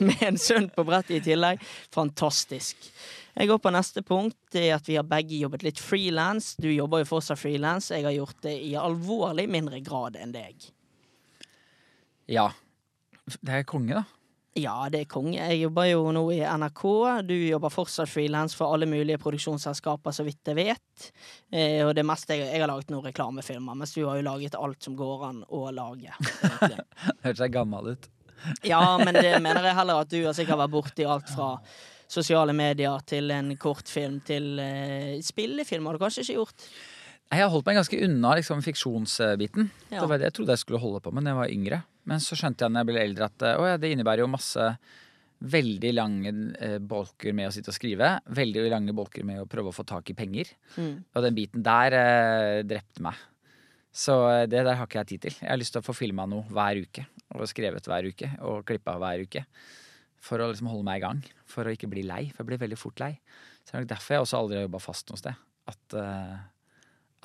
med 0.00 0.22
en 0.30 0.40
sønn 0.40 0.70
på 0.72 0.84
brettet 0.88 1.18
i 1.18 1.22
tillegg. 1.28 1.60
Fantastisk. 1.92 2.88
Jeg 3.38 3.52
går 3.52 3.60
på 3.62 3.72
neste 3.76 4.02
punkt. 4.02 4.38
Det 4.50 4.64
er 4.70 4.78
at 4.78 4.88
vi 4.88 4.96
har 4.96 5.04
begge 5.06 5.36
jobbet 5.36 5.66
litt 5.68 5.82
frilans. 5.82 6.54
Du 6.56 6.70
jobber 6.72 7.04
jo 7.04 7.10
fortsatt 7.12 7.38
frilans. 7.38 7.92
Jeg 7.92 8.08
har 8.08 8.16
gjort 8.16 8.40
det 8.48 8.56
i 8.64 8.72
alvorlig 8.80 9.44
mindre 9.52 9.82
grad 9.84 10.16
enn 10.16 10.32
deg. 10.34 10.70
Ja. 12.32 12.48
Det 13.28 13.60
er 13.60 13.68
konge, 13.68 14.00
da. 14.00 14.17
Ja, 14.58 14.88
det 14.90 15.04
er 15.04 15.10
konge. 15.10 15.36
Jeg 15.38 15.60
jobber 15.60 15.86
jo 15.86 16.00
nå 16.14 16.22
i 16.34 16.40
NRK. 16.42 16.82
Du 17.28 17.34
jobber 17.36 17.72
fortsatt 17.72 18.10
frilans 18.10 18.56
for 18.58 18.74
alle 18.74 18.88
mulige 18.90 19.20
produksjonsselskaper, 19.22 20.14
så 20.14 20.24
vidt 20.26 20.50
jeg 20.50 20.58
vet. 20.58 21.08
Eh, 21.52 21.84
og 21.86 21.92
det 21.98 22.04
meste 22.06 22.34
jeg, 22.34 22.48
jeg 22.48 22.64
har 22.64 22.70
laget 22.70 22.90
noen 22.92 23.06
reklamefilmer, 23.06 23.78
mens 23.78 23.94
du 23.94 24.02
har 24.06 24.18
jo 24.18 24.26
laget 24.26 24.58
alt 24.58 24.88
som 24.88 24.96
går 24.98 25.26
an 25.28 25.44
å 25.54 25.68
lage. 25.74 26.14
Hørtes 27.24 27.44
jeg 27.44 27.54
gammel 27.54 27.92
ut. 27.94 28.10
Ja, 28.66 28.82
men 28.98 29.14
det 29.14 29.38
mener 29.42 29.66
jeg 29.66 29.78
heller 29.78 30.02
at 30.04 30.10
du 30.10 30.20
har 30.24 30.36
sikkert 30.36 30.62
vært 30.62 30.74
borti 30.74 31.06
alt 31.06 31.30
fra 31.30 31.54
sosiale 32.08 32.54
medier 32.56 33.02
til 33.06 33.30
en 33.34 33.52
kortfilm 33.60 34.20
til 34.26 34.56
eh, 34.62 35.18
spillefilm. 35.24 35.86
Har 35.86 35.98
du 35.98 36.02
kanskje 36.02 36.24
ikke 36.24 36.38
gjort? 36.40 36.70
Jeg 37.28 37.44
har 37.44 37.50
holdt 37.52 37.66
meg 37.68 37.76
ganske 37.76 37.98
unna 38.06 38.30
liksom, 38.38 38.62
fiksjonsbiten. 38.64 39.68
Ja. 39.90 40.00
Det 40.00 40.06
var 40.08 40.20
det 40.20 40.30
jeg 40.30 40.38
trodde 40.38 40.54
jeg 40.56 40.62
skulle 40.62 40.80
holde 40.80 41.02
på 41.04 41.12
med 41.12 41.26
da 41.26 41.34
jeg 41.34 41.40
var 41.42 41.52
yngre. 41.52 41.82
Men 42.08 42.22
så 42.24 42.38
skjønte 42.38 42.64
jeg 42.64 42.72
når 42.72 42.80
jeg 42.80 42.88
ble 42.88 43.02
eldre 43.04 43.28
at 43.28 43.44
eh, 43.44 43.58
å, 43.60 43.66
ja, 43.68 43.76
det 43.80 43.90
innebærer 43.92 44.24
jo 44.24 44.30
masse 44.32 44.68
veldig 45.38 45.90
lange 45.94 46.32
eh, 46.58 46.78
bolker 46.80 47.34
med 47.36 47.50
å 47.50 47.54
sitte 47.54 47.70
og 47.70 47.76
skrive. 47.76 48.14
Veldig 48.34 48.64
lange 48.72 48.94
bolker 48.96 49.26
med 49.28 49.42
å 49.42 49.48
prøve 49.50 49.70
å 49.70 49.76
få 49.76 49.84
tak 49.86 50.08
i 50.10 50.16
penger. 50.18 50.50
Mm. 50.78 50.94
Og 51.12 51.26
den 51.26 51.36
biten 51.36 51.66
der 51.66 51.98
eh, 51.98 52.62
drepte 52.66 53.04
meg. 53.04 53.20
Så 53.94 54.16
eh, 54.32 54.46
det 54.50 54.64
der 54.64 54.80
har 54.80 54.88
ikke 54.88 55.02
jeg 55.02 55.12
tid 55.12 55.26
til. 55.26 55.38
Jeg 55.42 55.52
har 55.52 55.60
lyst 55.60 55.76
til 55.76 55.84
å 55.84 55.86
få 55.86 55.96
filma 55.96 56.26
noe 56.30 56.48
hver 56.48 56.80
uke. 56.80 57.06
Og 57.36 57.48
skrevet 57.50 57.92
hver 57.92 58.08
uke. 58.08 58.32
Og 58.48 58.64
klippa 58.68 58.96
hver 58.98 59.28
uke. 59.28 59.44
For 60.24 60.40
å 60.40 60.50
liksom 60.50 60.72
holde 60.72 60.88
meg 60.88 61.02
i 61.02 61.06
gang. 61.06 61.24
For 61.48 61.68
å 61.68 61.76
ikke 61.76 61.90
bli 61.92 62.08
lei. 62.08 62.24
For 62.32 62.42
jeg 62.42 62.54
blir 62.54 62.64
veldig 62.64 62.80
fort 62.80 63.04
lei. 63.04 63.14
Så 63.62 63.70
det 63.70 63.76
er 63.76 63.84
nok 63.84 63.92
derfor 63.94 64.16
jeg 64.16 64.24
også 64.24 64.40
aldri 64.40 64.58
har 64.58 64.64
jobba 64.64 64.80
fast 64.82 65.12
noe 65.12 65.20
sted. 65.20 65.44
At 65.68 65.98
eh, 66.00 66.38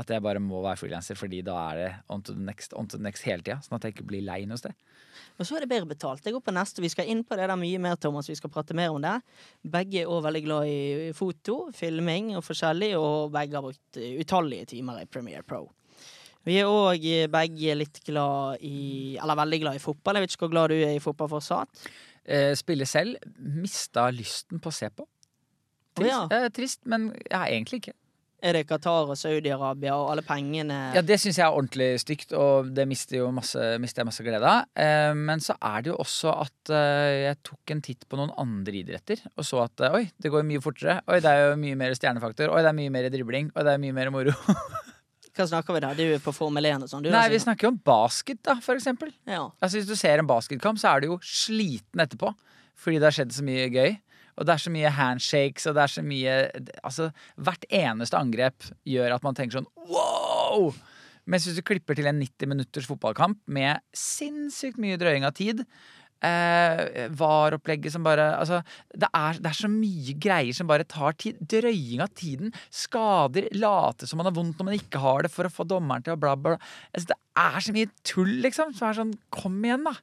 at 0.02 0.10
jeg 0.10 0.24
bare 0.26 0.42
må 0.42 0.62
være 0.64 0.80
frilanser, 0.82 1.18
fordi 1.18 1.44
da 1.46 1.56
er 1.70 1.80
det 1.80 1.90
on 2.10 2.24
to 2.26 2.34
the 2.34 2.42
next, 2.42 2.74
on 2.74 2.88
to 2.90 2.98
the 2.98 3.06
next 3.06 3.26
hele 3.28 3.44
tida. 3.44 3.60
Sånn 3.62 3.78
at 3.78 3.86
jeg 3.86 3.94
ikke 3.94 4.08
blir 4.10 4.24
lei 4.26 4.40
noe 4.50 4.58
sted. 4.58 4.74
Og 5.38 5.46
så 5.46 5.58
er 5.58 5.64
det 5.64 5.70
bedre 5.70 5.90
betalt. 5.90 6.26
Jeg 6.26 6.34
går 6.34 6.44
på 6.46 6.54
neste. 6.56 6.82
Vi 6.82 6.90
skal 6.90 7.10
inn 7.10 7.22
på 7.26 7.38
det 7.38 7.46
der 7.50 7.60
mye 7.60 7.82
mer, 7.82 8.00
Thomas. 8.02 8.30
Vi 8.30 8.38
skal 8.38 8.52
prate 8.54 8.74
mer 8.78 8.94
om 8.94 9.02
det. 9.04 9.14
Begge 9.76 10.02
er 10.02 10.10
også 10.10 10.28
veldig 10.28 10.44
glad 10.48 10.72
i 10.72 11.12
foto, 11.18 11.58
filming 11.78 12.34
og 12.38 12.46
forskjellig, 12.48 12.92
og 12.98 13.32
begge 13.34 13.60
har 13.60 13.66
brukt 13.66 14.02
eh, 14.02 14.18
utallige 14.22 14.72
timer 14.74 15.04
i 15.04 15.08
Premiere 15.10 15.46
Pro. 15.46 15.68
Vi 16.44 16.58
er 16.60 16.68
òg 16.68 17.06
begge 17.32 17.76
litt 17.78 18.02
glad 18.04 18.64
i 18.68 19.16
Eller 19.16 19.38
veldig 19.40 19.60
glad 19.62 19.78
i 19.78 19.84
fotball. 19.84 20.18
Jeg 20.18 20.26
vet 20.26 20.34
ikke 20.34 20.48
hvor 20.50 20.56
glad 20.58 20.74
du 20.74 20.82
er 20.82 20.98
i 20.98 21.04
fotball 21.04 21.30
fortsatt. 21.38 21.86
Eh, 22.26 22.52
spille 22.60 22.88
selv. 22.90 23.22
Mista 23.38 24.10
lysten 24.12 24.60
på 24.60 24.72
å 24.72 24.76
se 24.76 24.90
på. 24.92 25.08
Trist, 25.94 26.10
oh, 26.10 26.10
ja. 26.10 26.22
eh, 26.34 26.50
trist 26.52 26.82
men 26.90 27.12
ja, 27.30 27.46
egentlig 27.46 27.84
ikke. 27.84 27.96
Er 28.44 28.58
det 28.58 28.66
Qatar 28.68 29.08
og 29.08 29.16
Saudi-Arabia 29.16 29.94
og 29.96 30.10
alle 30.12 30.24
pengene 30.28 30.76
Ja, 30.98 31.02
Det 31.06 31.16
syns 31.22 31.38
jeg 31.40 31.46
er 31.46 31.56
ordentlig 31.56 31.88
stygt, 32.04 32.34
og 32.36 32.74
det 32.76 32.84
mister, 32.92 33.22
jo 33.22 33.30
masse, 33.32 33.56
mister 33.80 34.04
jeg 34.04 34.10
masse 34.10 34.26
glede 34.26 34.44
av. 34.50 34.66
Eh, 34.76 35.14
men 35.16 35.40
så 35.44 35.56
er 35.64 35.86
det 35.86 35.94
jo 35.94 35.98
også 36.04 36.34
at 36.42 36.74
eh, 36.76 37.30
jeg 37.30 37.40
tok 37.48 37.74
en 37.76 37.84
titt 37.88 38.04
på 38.12 38.20
noen 38.20 38.34
andre 38.44 38.76
idretter 38.82 39.24
og 39.38 39.48
så 39.48 39.64
at 39.64 39.86
eh, 39.88 39.96
oi, 39.96 40.04
det 40.20 40.34
går 40.34 40.44
mye 40.50 40.64
fortere. 40.64 41.00
Oi, 41.08 41.22
det 41.24 41.32
er 41.32 41.46
jo 41.54 41.60
mye 41.64 41.80
mer 41.80 41.96
stjernefaktor. 41.96 42.52
Oi, 42.52 42.62
det 42.66 42.74
er 42.74 42.80
mye 42.84 42.92
mer 43.00 43.08
dribling. 43.16 43.52
Oi, 43.56 43.64
det 43.64 43.78
er 43.78 43.84
mye 43.88 43.96
mer 43.96 44.12
moro. 44.12 44.36
Hva 45.34 45.48
snakker 45.50 45.74
vi 45.74 45.82
da? 45.82 45.94
Du 45.98 46.04
er 46.06 46.20
på 46.22 46.36
Formel 46.36 46.68
1 46.70 46.84
og 46.86 46.92
sånn? 46.92 47.08
Nei, 47.10 47.26
vi 47.34 47.40
snakker 47.42 47.66
jo 47.70 47.72
om 47.74 47.80
basket, 47.82 48.44
da, 48.46 48.60
for 48.62 48.78
eksempel. 48.78 49.10
ja. 49.26 49.48
Altså 49.64 49.80
Hvis 49.80 49.88
du 49.90 49.96
ser 49.98 50.20
en 50.22 50.30
basketkamp, 50.30 50.78
så 50.84 50.92
er 50.92 51.02
du 51.02 51.14
jo 51.16 51.22
sliten 51.26 52.04
etterpå. 52.04 52.36
Fordi 52.84 53.00
det 53.00 53.08
har 53.08 53.16
skjedd 53.16 53.34
så 53.34 53.46
mye 53.46 53.66
gøy. 53.72 53.96
Og 54.38 54.48
det 54.48 54.56
er 54.56 54.64
så 54.64 54.74
mye 54.74 54.94
handshakes, 54.98 55.68
og 55.70 55.78
det 55.78 55.86
er 55.86 55.94
så 55.94 56.04
mye 56.06 56.36
Altså, 56.84 57.12
hvert 57.38 57.68
eneste 57.70 58.20
angrep 58.20 58.70
gjør 58.90 59.18
at 59.18 59.26
man 59.26 59.38
tenker 59.38 59.60
sånn 59.60 59.70
wow! 59.92 60.72
Mens 61.24 61.48
hvis 61.48 61.56
du 61.56 61.64
klipper 61.64 61.96
til 61.96 62.10
en 62.10 62.20
90 62.20 62.50
minutters 62.52 62.88
fotballkamp 62.90 63.40
med 63.56 63.80
sinnssykt 63.96 64.82
mye 64.82 65.00
drøying 65.00 65.24
av 65.24 65.36
tid 65.38 65.64
eh, 66.24 67.08
VAR-opplegget 67.14 67.94
som 67.94 68.06
bare 68.06 68.26
Altså, 68.38 68.62
det 68.92 69.10
er, 69.10 69.40
det 69.40 69.52
er 69.52 69.60
så 69.60 69.70
mye 69.72 70.16
greier 70.22 70.56
som 70.56 70.70
bare 70.70 70.88
tar 70.90 71.16
tid. 71.20 71.40
Drøying 71.40 72.04
av 72.04 72.12
tiden. 72.18 72.54
Skader. 72.74 73.50
Late 73.60 74.10
som 74.10 74.22
man 74.22 74.30
har 74.30 74.36
vondt 74.36 74.60
når 74.60 74.70
man 74.70 74.80
ikke 74.80 75.02
har 75.04 75.26
det, 75.26 75.34
for 75.34 75.48
å 75.48 75.54
få 75.54 75.68
dommeren 75.70 76.06
til 76.06 76.16
å 76.16 76.20
bla, 76.20 76.36
bla. 76.40 76.58
Altså, 76.92 77.14
det 77.14 77.20
er 77.46 77.66
så 77.66 77.76
mye 77.76 77.92
tull, 78.08 78.38
liksom. 78.46 78.76
Som 78.78 78.90
er 78.90 79.02
sånn 79.02 79.18
Kom 79.34 79.60
igjen, 79.66 79.88
da! 79.88 79.98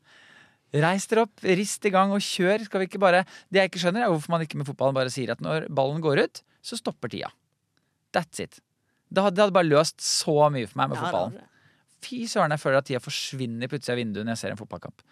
Reis 0.70 1.06
dere 1.10 1.24
opp, 1.26 1.42
rist 1.42 1.86
i 1.88 1.90
gang 1.90 2.12
og 2.14 2.22
kjør. 2.22 2.64
Skal 2.68 2.82
vi 2.82 2.86
ikke 2.86 3.02
bare 3.02 3.24
Det 3.50 3.58
jeg 3.58 3.70
ikke 3.72 3.82
skjønner, 3.82 4.04
er 4.06 4.12
hvorfor 4.12 4.34
man 4.36 4.44
ikke 4.46 4.60
med 4.60 4.68
fotballen 4.68 4.94
bare 4.94 5.10
sier 5.12 5.32
at 5.34 5.42
når 5.42 5.66
ballen 5.74 6.02
går 6.04 6.22
ut, 6.22 6.42
så 6.62 6.78
stopper 6.78 7.10
tida. 7.10 7.30
That's 8.14 8.42
it. 8.42 8.60
Det 9.10 9.22
hadde, 9.24 9.34
det 9.36 9.44
hadde 9.46 9.56
bare 9.56 9.70
løst 9.70 9.98
så 10.04 10.36
mye 10.54 10.68
for 10.70 10.78
meg 10.78 10.92
med 10.92 11.00
Ja, 11.00 11.04
fotballen. 11.08 11.46
Fy 12.00 12.22
søren, 12.30 12.54
jeg 12.54 12.62
føler 12.62 12.80
at 12.80 12.86
tida 12.88 13.02
forsvinner 13.02 13.68
utsida 13.68 13.96
av 13.96 14.00
vinduet 14.00 14.24
når 14.24 14.36
jeg 14.36 14.42
ser 14.44 14.54
en 14.54 14.60
fotballkamp. 14.60 15.02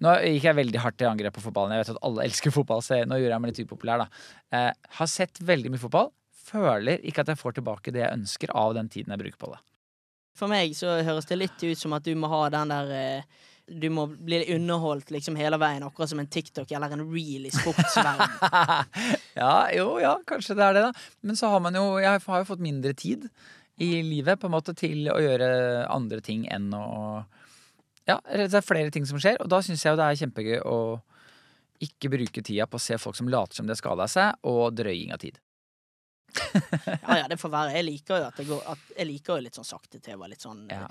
Nå 0.00 0.12
gikk 0.24 0.46
jeg 0.48 0.56
veldig 0.56 0.80
hardt 0.80 0.96
til 1.00 1.08
angrep 1.10 1.34
på 1.36 1.42
fotballen. 1.44 1.74
Jeg 1.76 1.84
vet 1.84 1.92
at 1.96 2.04
alle 2.06 2.24
elsker 2.28 2.54
fotball, 2.54 2.84
så 2.84 3.00
nå 3.04 3.18
gjorde 3.20 3.34
jeg 3.34 3.44
meg 3.44 3.52
litt 3.52 3.64
upopulær, 3.66 4.04
da. 4.04 4.22
Eh, 4.56 4.70
har 5.00 5.10
sett 5.10 5.40
veldig 5.44 5.72
mye 5.74 5.82
fotball. 5.82 6.12
Føler 6.50 7.02
ikke 7.06 7.24
at 7.24 7.32
jeg 7.32 7.40
får 7.40 7.58
tilbake 7.58 7.92
det 7.94 8.04
jeg 8.04 8.16
ønsker 8.16 8.52
av 8.56 8.76
den 8.78 8.88
tiden 8.92 9.12
jeg 9.12 9.22
bruker 9.24 9.40
på 9.40 9.52
det. 9.52 9.60
For 10.38 10.48
meg 10.48 10.72
så 10.78 11.00
høres 11.04 11.28
det 11.28 11.40
litt 11.40 11.64
ut 11.66 11.78
som 11.78 11.92
at 11.96 12.06
du 12.06 12.14
må 12.16 12.30
ha 12.32 12.46
den 12.52 12.72
der 12.72 12.92
eh, 12.96 13.48
Du 13.70 13.86
må 13.94 14.06
bli 14.10 14.42
underholdt 14.54 15.12
liksom 15.14 15.36
hele 15.38 15.58
veien, 15.62 15.84
akkurat 15.86 16.10
som 16.10 16.18
en 16.22 16.30
TikTok 16.30 16.72
eller 16.74 16.90
en 16.96 17.04
reel 17.12 17.46
i 17.46 17.52
sportsverdenen. 17.54 18.90
ja, 19.40 19.54
jo, 19.76 19.92
ja, 20.02 20.16
kanskje 20.26 20.56
det 20.58 20.66
er 20.66 20.76
det, 20.78 20.84
da. 20.88 21.04
Men 21.22 21.38
så 21.38 21.52
har 21.52 21.62
man 21.62 21.78
jo 21.78 21.84
Jeg 22.02 22.22
har 22.26 22.42
jo 22.42 22.48
fått 22.48 22.64
mindre 22.64 22.94
tid 22.98 23.28
i 23.80 24.02
livet 24.04 24.40
på 24.40 24.48
en 24.48 24.56
måte 24.56 24.74
til 24.76 25.06
å 25.08 25.20
gjøre 25.22 25.50
andre 25.88 26.20
ting 26.24 26.44
enn 26.52 26.72
å 26.76 27.22
Ja, 28.08 28.18
det 28.26 28.50
er 28.58 28.66
flere 28.66 28.90
ting 28.90 29.06
som 29.06 29.20
skjer, 29.22 29.38
og 29.40 29.48
da 29.52 29.62
syns 29.62 29.84
jeg 29.84 29.94
jo 29.94 30.00
det 30.00 30.08
er 30.08 30.18
kjempegøy 30.24 30.58
å 30.66 30.80
ikke 31.80 32.10
bruke 32.12 32.42
tida 32.44 32.66
på 32.68 32.76
å 32.76 32.82
se 32.82 32.98
folk 33.00 33.16
som 33.16 33.30
later 33.32 33.56
som 33.56 33.68
de 33.68 33.72
har 33.72 33.78
skada 33.80 34.08
seg, 34.10 34.36
og 34.44 34.74
drøying 34.76 35.14
av 35.14 35.22
tid. 35.22 35.38
Ja, 36.34 37.22
ja, 37.22 37.24
det 37.30 37.38
får 37.40 37.50
være. 37.52 37.72
Jeg 37.78 37.86
liker 37.86 38.20
jo 38.20 38.28
at 38.28 38.36
det 38.38 38.46
går 38.46 38.60
at 38.70 38.92
Jeg 38.96 39.08
liker 39.08 39.38
jo 39.38 39.46
litt 39.46 39.56
sånn 39.58 39.66
sakte-TV. 39.66 40.28
Litt 40.30 40.44
sånn 40.44 40.66
Ja. 40.70 40.84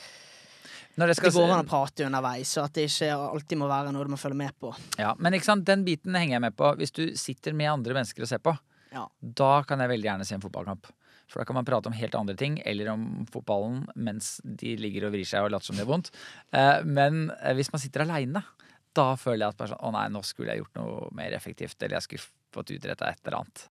Når 0.97 1.07
det 1.07 1.15
Det 1.15 1.17
skal 1.21 1.31
går 1.31 1.51
an 1.53 1.65
å 1.65 1.69
prate 1.69 2.05
underveis, 2.05 2.49
så 2.55 2.63
at 2.65 2.73
det 2.73 2.87
ikke 2.89 3.11
alltid 3.15 3.57
må 3.61 3.67
være 3.69 3.91
noe 3.93 4.03
du 4.03 4.11
må 4.11 4.17
følge 4.19 4.35
med 4.35 4.51
på. 4.59 4.73
Ja, 4.97 5.13
men 5.17 5.33
ikke 5.33 5.45
sant, 5.45 5.63
den 5.65 5.85
biten 5.85 6.15
henger 6.17 6.35
jeg 6.39 6.41
med 6.41 6.55
på. 6.59 6.75
Hvis 6.79 6.91
du 6.91 7.03
sitter 7.15 7.53
med 7.53 7.69
andre 7.71 7.93
mennesker 7.93 8.21
og 8.25 8.27
ser 8.27 8.39
på, 8.43 8.57
Ja. 8.91 9.07
da 9.21 9.63
kan 9.63 9.79
jeg 9.79 9.89
veldig 9.89 10.09
gjerne 10.09 10.25
se 10.25 10.35
en 10.35 10.41
fotballkamp. 10.41 10.85
For 11.29 11.39
da 11.39 11.45
kan 11.45 11.53
man 11.55 11.65
prate 11.65 11.85
om 11.87 11.93
helt 11.93 12.15
andre 12.15 12.35
ting, 12.35 12.59
eller 12.65 12.89
om 12.89 13.25
fotballen 13.31 13.87
mens 13.95 14.41
de 14.43 14.75
ligger 14.75 15.05
og 15.05 15.11
vrir 15.13 15.25
seg 15.29 15.45
og 15.45 15.51
later 15.51 15.65
som 15.69 15.75
det 15.77 15.83
er 15.85 15.91
vondt. 15.91 16.09
Eh, 16.51 16.81
Men 16.83 17.29
eh, 17.43 17.53
hvis 17.53 17.71
man 17.71 17.79
sitter 17.79 18.01
aleine, 18.01 18.43
da 18.95 19.15
føler 19.15 19.45
jeg 19.45 19.49
at 19.53 19.57
bare 19.57 19.67
sånn, 19.69 19.83
å 19.85 19.91
nei, 19.93 20.07
nå 20.09 20.23
skulle 20.25 20.49
jeg 20.55 20.63
gjort 20.63 20.75
noe 20.81 21.09
mer 21.13 21.31
effektivt, 21.37 21.77
eller 21.83 21.99
jeg 21.99 22.01
skulle 22.01 22.25
fått 22.51 22.71
utretta 22.73 23.07
et 23.13 23.19
eller 23.27 23.37
annet. 23.43 23.67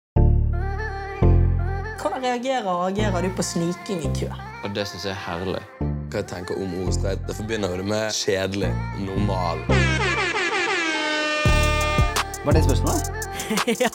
Hvordan 2.01 2.21
reagerer 2.25 2.65
og 2.67 2.89
agerer 2.91 3.21
du 3.21 3.29
på 3.37 3.43
sniking 3.45 4.01
i 4.03 4.13
kø? 4.17 4.33
Og 4.65 4.73
det 4.73 4.87
syns 4.89 5.05
jeg 5.05 5.13
er 5.13 5.23
herlig. 5.29 5.92
Hva 6.13 6.21
jeg 6.21 6.27
tenker 6.29 6.59
om 6.61 6.73
ordet 6.77 6.93
streit. 6.93 7.21
Det 7.25 7.33
forbinder 7.33 7.71
jo 7.73 7.77
det 7.79 7.85
med 7.89 8.11
kjedelig, 8.13 8.67
normal. 9.01 9.63
Var 12.45 12.53
det 12.53 12.61
spørsmålet? 12.67 13.09
ja. 13.83 13.89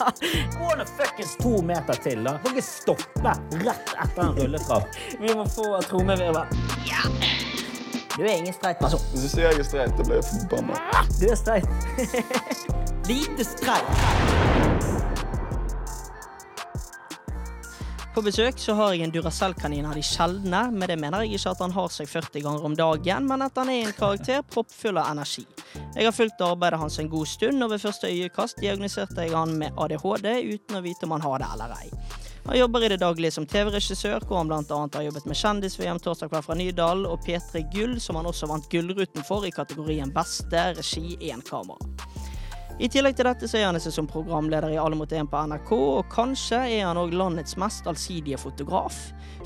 Gå 0.57 0.75
nå 0.75 0.87
fuckings 0.97 1.37
to 1.39 1.61
meter 1.63 2.01
til, 2.03 2.19
da. 2.27 2.35
Kan 2.43 2.57
ikke 2.57 2.65
stoppe 2.67 3.37
rett 3.63 3.95
etter 4.03 4.25
en 4.25 4.35
rulletrapp. 4.35 4.99
Vi 5.21 5.31
må 5.31 5.47
få 5.47 5.79
trommevirvel. 5.87 6.59
Ja. 6.89 7.07
Du 8.17 8.25
er 8.25 8.35
ingen 8.35 8.53
streit 8.53 8.83
person. 8.83 8.99
Hvis 9.13 9.29
du 9.29 9.35
sier 9.37 9.47
jeg 9.53 9.63
er 9.63 9.69
streit, 9.71 9.95
da 9.95 10.03
blir 10.03 10.19
jeg 10.19 10.27
forbanna. 10.33 11.05
Du 11.21 11.27
er 11.31 11.39
streit. 11.39 11.71
Lite 13.13 13.47
streit. 13.47 14.98
På 18.19 18.23
besøk 18.25 18.57
så 18.59 18.73
har 18.75 18.89
jeg 18.91 19.05
en 19.05 19.11
Duracell-kanin 19.15 19.85
av 19.87 19.93
de 19.95 20.01
sjeldne. 20.03 20.59
Med 20.75 20.91
det 20.91 20.97
mener 20.99 21.23
jeg 21.23 21.37
ikke 21.37 21.53
at 21.53 21.61
han 21.63 21.71
har 21.71 21.93
seg 21.95 22.09
40 22.11 22.41
ganger 22.43 22.65
om 22.67 22.73
dagen, 22.75 23.29
men 23.29 23.45
at 23.45 23.55
han 23.55 23.69
er 23.71 23.85
en 23.85 23.93
karakter 23.95 24.41
proppfull 24.43 24.99
av 24.99 25.13
energi. 25.13 25.45
Jeg 25.95 26.03
har 26.03 26.11
fulgt 26.11 26.43
arbeidet 26.43 26.81
hans 26.81 26.99
en 26.99 27.07
god 27.07 27.29
stund, 27.31 27.63
og 27.63 27.71
ved 27.71 27.79
første 27.79 28.11
øyekast 28.11 28.59
diagnoserte 28.59 29.23
jeg 29.23 29.31
han 29.31 29.55
med 29.61 29.79
ADHD 29.79 30.27
uten 30.49 30.75
å 30.75 30.83
vite 30.83 31.07
om 31.07 31.15
han 31.15 31.23
har 31.29 31.39
det 31.39 31.47
eller 31.53 31.77
ei. 31.77 31.87
Han 32.49 32.59
jobber 32.59 32.83
i 32.83 32.89
det 32.91 32.99
daglige 33.05 33.37
som 33.37 33.47
TV-regissør, 33.47 34.27
hvor 34.27 34.41
han 34.41 34.51
bl.a. 34.51 34.81
har 34.97 35.07
jobbet 35.07 35.31
med 35.31 35.39
Kjendis-VM 35.39 36.03
torsdag 36.03 36.33
kveld 36.33 36.49
fra 36.49 36.59
Nydalen 36.59 37.07
og 37.07 37.23
P3 37.23 37.63
Gull, 37.71 38.01
som 38.03 38.19
han 38.19 38.27
også 38.27 38.51
vant 38.51 38.67
Gullruten 38.67 39.23
for 39.23 39.47
i 39.47 39.55
kategorien 39.55 40.11
Beste 40.11 40.73
regi 40.75 41.15
én 41.31 41.39
kamera. 41.47 41.79
I 42.79 42.87
tillegg 42.87 43.17
til 43.19 43.27
dette 43.27 43.47
så 43.51 43.57
er 43.59 43.65
han 43.67 43.77
som 43.83 44.07
programleder 44.07 44.71
i 44.71 44.77
Alle 44.79 44.95
mot 44.95 45.11
én 45.11 45.27
på 45.27 45.39
NRK, 45.51 45.71
og 45.75 46.05
kanskje 46.13 46.61
er 46.77 46.85
han 46.87 46.99
òg 47.01 47.11
landets 47.11 47.57
mest 47.59 47.89
allsidige 47.91 48.39
fotograf. 48.39 48.95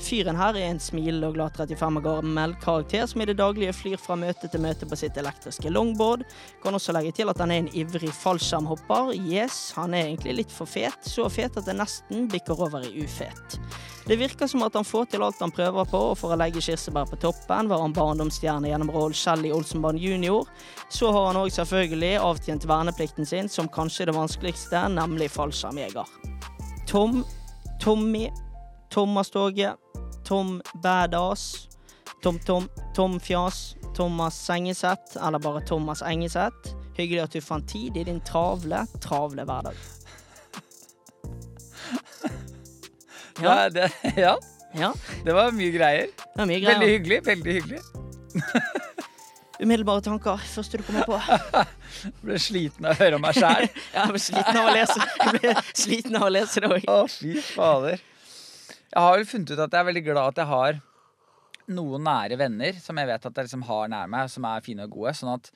Fyren 0.04 0.36
her 0.36 0.56
er 0.58 0.68
en 0.68 0.80
smilende 0.82 1.30
og 1.30 1.38
glad 1.38 1.56
35 1.56 2.00
år 2.00 2.04
gammel 2.04 2.52
karakter 2.60 3.06
som 3.08 3.22
i 3.22 3.26
det 3.30 3.38
daglige 3.38 3.72
flyr 3.72 4.00
fra 4.00 4.16
møte 4.20 4.50
til 4.52 4.60
møte 4.60 4.84
på 4.88 4.98
sitt 5.00 5.16
elektriske 5.16 5.70
longboard. 5.72 6.26
Kan 6.62 6.76
også 6.76 6.92
legge 6.92 7.14
til 7.16 7.32
at 7.32 7.40
han 7.40 7.52
er 7.54 7.62
en 7.62 7.70
ivrig 7.72 8.12
fallskjermhopper. 8.12 9.14
Yes, 9.16 9.72
han 9.78 9.94
er 9.96 10.10
egentlig 10.10 10.36
litt 10.42 10.52
for 10.52 10.68
fet, 10.68 11.08
så 11.08 11.30
fet 11.32 11.56
at 11.56 11.68
det 11.68 11.76
nesten 11.78 12.28
bikker 12.28 12.60
over 12.66 12.84
i 12.84 13.04
ufet. 13.04 13.58
Det 14.04 14.18
virker 14.20 14.50
som 14.50 14.66
at 14.66 14.74
han 14.76 14.84
får 14.84 15.06
til 15.14 15.24
alt 15.24 15.40
han 15.40 15.54
prøver 15.54 15.88
på, 15.88 16.00
og 16.10 16.18
for 16.20 16.34
å 16.34 16.36
legge 16.36 16.60
kirsebær 16.64 17.08
på 17.08 17.16
toppen 17.22 17.70
var 17.70 17.80
han 17.80 17.94
barndomsstjerne 17.96 18.68
gjennom 18.68 18.92
rollen 18.92 19.16
Shelly 19.16 19.52
Olsenband 19.56 20.02
jr. 20.02 20.44
Så 20.92 21.08
har 21.14 21.30
han 21.30 21.40
òg 21.40 21.48
selvfølgelig 21.54 22.18
avtjent 22.20 22.68
verneplikten 22.68 23.24
sin 23.28 23.48
som 23.48 23.70
kanskje 23.72 24.10
det 24.10 24.18
vanskeligste, 24.18 24.84
nemlig 24.92 25.30
fallskjermjeger. 25.32 26.12
Tom, 26.90 27.22
Tommy, 27.80 28.28
Thomas 28.92 29.32
Toge, 29.32 29.72
Tom 30.24 30.60
Badass, 30.82 31.68
Tom 32.22 32.38
Tom, 32.46 32.68
Tom 32.96 33.18
Fjas, 33.20 33.74
Thomas 33.96 34.34
Sengeseth, 34.46 35.16
eller 35.26 35.38
bare 35.38 35.60
Thomas 35.68 36.02
Engeseth. 36.02 36.72
Hyggelig 36.96 37.22
at 37.24 37.32
du 37.34 37.40
fant 37.42 37.66
tid 37.68 37.96
i 37.98 38.04
din 38.06 38.20
travle, 38.24 38.84
travle 39.02 39.44
hverdag. 39.44 39.74
Ja, 43.42 43.68
det, 43.68 43.88
ja, 44.16 44.36
Ja, 44.74 44.92
det 45.24 45.32
var 45.34 45.50
mye 45.54 45.70
greier. 45.74 46.06
var 46.36 46.46
mye 46.46 46.60
Veldig 46.66 46.88
hyggelig. 46.88 47.20
veldig 47.26 47.52
hyggelig. 47.52 47.80
Umiddelbare 49.62 50.02
tanker. 50.02 50.38
Første 50.54 50.78
du 50.78 50.82
kommer 50.86 51.04
på. 51.06 51.18
Jeg 51.18 52.12
Ble 52.26 52.38
sliten 52.42 52.86
av 52.86 52.94
å 52.94 52.98
høre 53.02 53.18
om 53.18 53.22
meg 53.22 53.36
sjæl. 53.38 53.68
Jeg 53.94 54.10
ble 54.14 54.22
sliten 54.22 54.58
av 54.58 54.66
å 54.70 54.74
lese 54.74 54.96
Jeg 55.04 55.34
ble 55.38 55.52
sliten 55.82 56.18
av 56.18 56.26
å 56.26 56.32
lese 56.34 56.62
det 56.64 56.70
òg. 56.74 56.88
Å, 56.90 56.96
fy 57.10 57.36
fader. 57.42 58.02
Jeg 58.94 59.02
har 59.02 59.16
vel 59.18 59.26
funnet 59.26 59.50
ut 59.50 59.58
at 59.58 59.72
jeg 59.74 59.80
er 59.80 59.88
veldig 59.90 60.04
glad 60.06 60.30
at 60.30 60.42
jeg 60.42 60.50
har 60.52 60.76
noen 61.74 62.04
nære 62.06 62.38
venner 62.38 62.76
som 62.78 62.98
jeg 63.00 63.08
vet 63.10 63.26
at 63.26 63.40
jeg 63.40 63.48
liksom 63.48 63.64
har 63.66 63.88
nær 63.90 64.10
meg, 64.12 64.30
som 64.30 64.46
er 64.46 64.62
fine 64.62 64.86
og 64.86 64.94
gode. 64.94 65.14
Sånn 65.18 65.32
at 65.34 65.50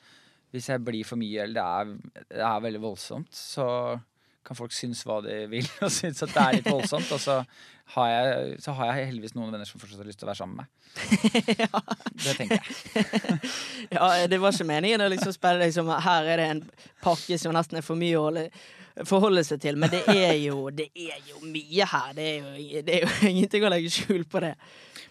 hvis 0.51 0.67
jeg 0.71 0.83
blir 0.83 1.05
for 1.07 1.21
mye, 1.21 1.45
eller 1.45 1.55
det 1.55 1.65
er, 1.65 2.23
det 2.33 2.45
er 2.49 2.63
veldig 2.65 2.81
voldsomt, 2.83 3.29
så 3.35 3.67
kan 4.45 4.57
folk 4.57 4.73
synes 4.73 5.03
hva 5.05 5.19
de 5.21 5.43
vil 5.51 5.67
og 5.85 5.91
synes 5.93 6.23
at 6.25 6.33
det 6.33 6.43
er 6.43 6.57
litt 6.57 6.69
voldsomt. 6.71 7.11
Og 7.15 7.21
så 7.21 7.37
har 7.95 8.09
jeg, 8.11 8.57
så 8.65 8.73
har 8.77 8.91
jeg 8.91 9.11
heldigvis 9.11 9.35
noen 9.37 9.53
venner 9.53 9.69
som 9.69 9.81
fortsatt 9.81 10.01
har 10.01 10.09
lyst 10.09 10.21
til 10.21 10.27
å 10.27 10.31
være 10.31 10.41
sammen 10.41 10.59
med 10.59 10.65
meg. 10.65 10.75
Det 12.25 12.35
tenker 12.37 12.59
jeg. 12.59 12.73
Ja, 13.95 14.09
det 14.29 14.37
var 14.41 14.53
ikke 14.53 14.67
meningen 14.69 15.01
å 15.01 15.09
liksom 15.09 15.33
spille 15.33 15.63
deg 15.63 15.73
som 15.73 15.89
her 15.89 16.27
er 16.33 16.41
det 16.41 16.49
en 16.49 16.63
pakke 17.01 17.37
som 17.41 17.55
nesten 17.55 17.79
er 17.79 17.85
for 17.85 17.97
mye 17.99 18.17
å 18.19 18.27
holde, 18.27 18.49
forholde 19.07 19.43
seg 19.47 19.61
til, 19.63 19.77
men 19.79 19.91
det 19.93 20.01
er 20.11 20.35
jo, 20.41 20.69
det 20.75 20.89
er 20.95 21.19
jo 21.29 21.39
mye 21.45 21.87
her. 21.91 22.13
Det 22.17 22.25
er 22.25 22.39
jo, 22.39 22.83
det 22.87 22.95
er 22.97 23.05
jo 23.05 23.11
ingenting 23.31 23.65
å 23.67 23.71
legge 23.73 23.91
skjul 23.93 24.25
på 24.29 24.41
det. 24.43 24.55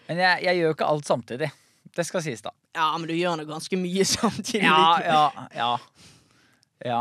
Men 0.09 0.21
jeg, 0.23 0.43
jeg 0.47 0.59
gjør 0.59 0.71
jo 0.71 0.77
ikke 0.77 0.89
alt 0.93 1.09
samtidig. 1.09 1.51
Det 1.95 2.05
skal 2.05 2.23
sies, 2.25 2.43
da. 2.45 2.53
Ja, 2.77 2.91
men 2.97 3.09
du 3.09 3.15
gjør 3.17 3.39
nå 3.39 3.47
ganske 3.49 3.79
mye 3.79 4.05
samtidig. 4.17 4.65
Ja, 4.65 4.99
ja, 5.05 5.47
ja. 5.55 5.71
Ja. 6.85 6.99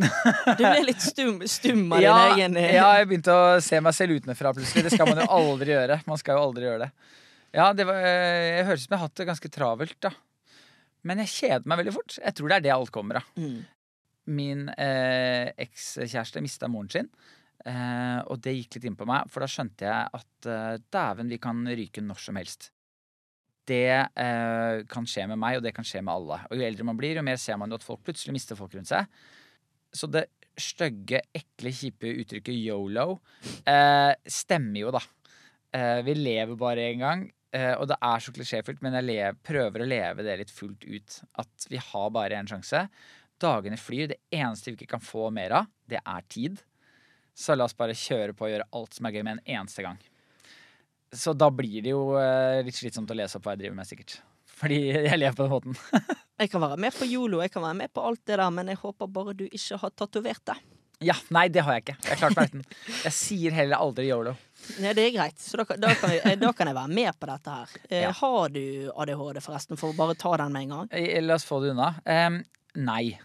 Du 0.56 0.62
ble 0.62 0.80
litt 0.86 1.02
stum, 1.04 1.42
stum 1.44 1.90
av 1.92 2.00
ja, 2.00 2.14
din 2.32 2.38
egen 2.38 2.56
eh, 2.56 2.70
ja, 2.78 2.86
jeg 2.96 3.10
begynte 3.10 3.34
å 3.36 3.58
se 3.60 3.80
meg 3.84 3.92
selv 3.92 4.16
utenfra 4.16 4.54
plutselig. 4.56 4.86
Det 4.86 4.94
skal 4.94 5.10
man 5.10 5.20
jo 5.20 5.26
aldri 5.36 5.74
gjøre. 5.74 6.00
Man 6.08 6.20
skal 6.20 6.38
jo 6.38 6.46
aldri 6.48 6.64
gjøre 6.64 6.86
det. 6.86 7.18
Ja, 7.52 7.66
det 7.76 7.84
var, 7.88 7.98
eh, 8.06 8.46
jeg 8.60 8.66
høres 8.70 8.84
ut 8.84 8.86
som 8.86 8.94
jeg 8.94 9.02
har 9.02 9.10
hatt 9.10 9.20
det 9.20 9.28
ganske 9.28 9.50
travelt, 9.52 9.98
da. 10.06 10.14
Men 11.06 11.20
jeg 11.24 11.32
kjeder 11.34 11.68
meg 11.68 11.80
veldig 11.82 11.94
fort. 11.96 12.16
Jeg 12.20 12.36
tror 12.36 12.50
det 12.50 12.56
er 12.58 12.64
det 12.64 12.72
alt 12.74 12.92
kommer 12.94 13.20
av. 13.20 13.28
Mm. 13.40 13.60
Min 14.30 14.68
eh, 14.76 15.50
ekskjæreste 15.66 16.42
mista 16.44 16.68
moren 16.70 16.90
sin, 16.92 17.08
eh, 17.66 18.18
og 18.30 18.42
det 18.44 18.56
gikk 18.56 18.78
litt 18.78 18.90
inn 18.90 18.98
på 18.98 19.08
meg, 19.08 19.30
for 19.32 19.42
da 19.42 19.50
skjønte 19.50 19.88
jeg 19.88 20.20
at 20.20 20.50
eh, 20.50 20.76
dæven, 20.92 21.32
vi 21.32 21.40
kan 21.42 21.64
ryke 21.66 22.04
når 22.04 22.22
som 22.26 22.38
helst. 22.40 22.70
Det 23.70 23.90
eh, 23.90 24.82
kan 24.90 25.06
skje 25.06 25.26
med 25.30 25.38
meg, 25.40 25.58
og 25.58 25.66
det 25.66 25.74
kan 25.76 25.86
skje 25.86 26.02
med 26.02 26.14
alle. 26.14 26.40
Og 26.50 26.58
jo 26.58 26.66
eldre 26.66 26.86
man 26.86 26.98
blir, 26.98 27.18
jo 27.18 27.26
mer 27.26 27.38
ser 27.40 27.58
man 27.60 27.70
jo 27.70 27.78
at 27.78 27.86
folk 27.86 28.02
plutselig 28.06 28.34
mister 28.34 28.58
folk 28.58 28.74
rundt 28.74 28.90
seg. 28.90 29.10
Så 29.94 30.08
det 30.10 30.26
stygge, 30.60 31.22
ekle, 31.36 31.72
kjipe 31.74 32.10
uttrykket 32.22 32.56
yolo 32.56 33.20
eh, 33.68 34.12
stemmer 34.28 34.82
jo, 34.84 34.94
da. 34.94 35.02
Eh, 35.76 36.00
vi 36.06 36.16
lever 36.18 36.58
bare 36.58 36.88
én 36.90 37.02
gang, 37.04 37.24
eh, 37.54 37.72
og 37.76 37.86
det 37.90 37.98
er 38.10 38.22
så 38.22 38.34
klisjéfullt, 38.34 38.82
men 38.84 38.96
jeg 38.98 39.08
lev, 39.08 39.40
prøver 39.46 39.84
å 39.84 39.88
leve 39.88 40.26
det 40.26 40.38
litt 40.42 40.52
fullt 40.54 40.86
ut. 40.86 41.20
At 41.42 41.68
vi 41.70 41.80
har 41.90 42.12
bare 42.14 42.40
én 42.40 42.50
sjanse. 42.50 42.86
Dagene 43.40 43.78
flyr. 43.80 44.10
Det 44.12 44.20
eneste 44.36 44.70
vi 44.72 44.76
ikke 44.78 44.92
kan 44.96 45.04
få 45.04 45.30
mer 45.34 45.54
av, 45.62 45.70
det 45.88 46.00
er 46.04 46.26
tid. 46.30 46.60
Så 47.36 47.54
la 47.56 47.64
oss 47.68 47.76
bare 47.78 47.94
kjøre 47.96 48.34
på 48.36 48.44
og 48.48 48.52
gjøre 48.52 48.66
alt 48.76 48.96
som 48.98 49.06
er 49.08 49.14
gøy 49.16 49.22
med 49.24 49.38
en 49.38 49.44
eneste 49.60 49.84
gang. 49.86 49.98
Så 51.12 51.32
da 51.34 51.48
blir 51.50 51.82
det 51.82 51.90
jo 51.94 52.02
eh, 52.20 52.60
litt 52.66 52.76
slitsomt 52.78 53.10
å 53.10 53.16
lese 53.18 53.38
opp 53.38 53.46
hva 53.48 53.56
jeg 53.56 53.64
driver 53.64 53.78
med, 53.80 53.88
sikkert. 53.88 54.18
Fordi 54.60 54.76
jeg 54.92 55.18
lever 55.18 55.36
på 55.38 55.46
den 55.46 55.54
måten. 55.54 55.78
Jeg 56.40 56.48
kan 56.54 56.62
være 56.64 56.76
med 56.80 56.94
på 56.96 57.04
yolo, 57.04 57.42
jeg 57.44 57.50
kan 57.52 57.60
være 57.60 57.76
med 57.76 57.90
på 57.92 58.00
alt 58.00 58.20
det 58.24 58.38
der, 58.40 58.46
men 58.56 58.70
jeg 58.72 58.78
håper 58.80 59.08
bare 59.12 59.34
du 59.36 59.42
ikke 59.44 59.76
har 59.82 59.90
tatovert 59.92 60.40
det. 60.48 60.54
Ja, 61.04 61.12
Nei, 61.36 61.42
det 61.52 61.60
har 61.66 61.76
jeg 61.76 61.82
ikke. 61.84 61.94
Jeg 62.06 62.10
har 62.14 62.20
klart 62.22 62.38
meg 62.38 62.48
uten. 62.54 62.62
Jeg 63.04 63.12
sier 63.12 63.52
heller 63.58 63.76
aldri 63.84 64.06
yolo. 64.08 64.32
Nei, 64.80 64.94
det 64.96 65.04
er 65.04 65.12
greit. 65.18 65.36
Så 65.40 65.60
da, 65.60 65.66
da, 65.76 65.90
kan 66.00 66.14
jeg, 66.16 66.38
da 66.40 66.52
kan 66.56 66.70
jeg 66.72 66.78
være 66.78 66.92
med 66.96 67.12
på 67.20 67.28
dette 67.28 67.58
her. 67.58 67.74
Eh, 67.90 68.02
Ja. 68.06 68.14
Har 68.22 68.48
du 68.56 68.62
ADHD, 69.04 69.40
forresten, 69.44 69.76
for 69.80 69.92
å 69.92 69.98
bare 70.00 70.16
ta 70.16 70.32
den 70.40 70.56
med 70.56 70.64
en 70.64 70.72
gang? 70.78 70.88
Eh, 70.96 71.20
La 71.24 71.36
oss 71.36 71.44
få 71.48 71.60
det 71.60 71.74
unna. 71.74 71.90
Um, 72.08 72.40
nei. 72.88 73.18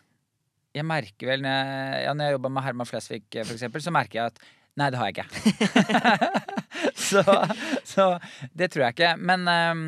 Jeg 0.76 0.88
merker 0.88 1.30
vel 1.32 1.44
når 1.46 1.56
jeg, 1.56 2.00
ja, 2.06 2.14
når 2.16 2.28
jeg 2.28 2.36
jobber 2.36 2.54
med 2.56 2.66
Herman 2.66 2.90
Flesvig, 2.90 3.24
eh, 3.32 3.54
eksempel, 3.56 3.84
så 3.84 3.94
merker 3.96 4.20
jeg 4.20 4.34
at 4.34 4.42
nei, 4.76 4.90
det 4.92 5.00
har 5.00 5.12
jeg 5.12 5.16
ikke. 5.16 6.34
så, 7.08 7.24
så 7.88 8.08
det 8.52 8.74
tror 8.74 8.88
jeg 8.88 8.98
ikke. 8.98 9.14
Men, 9.24 9.48
um, 9.48 9.86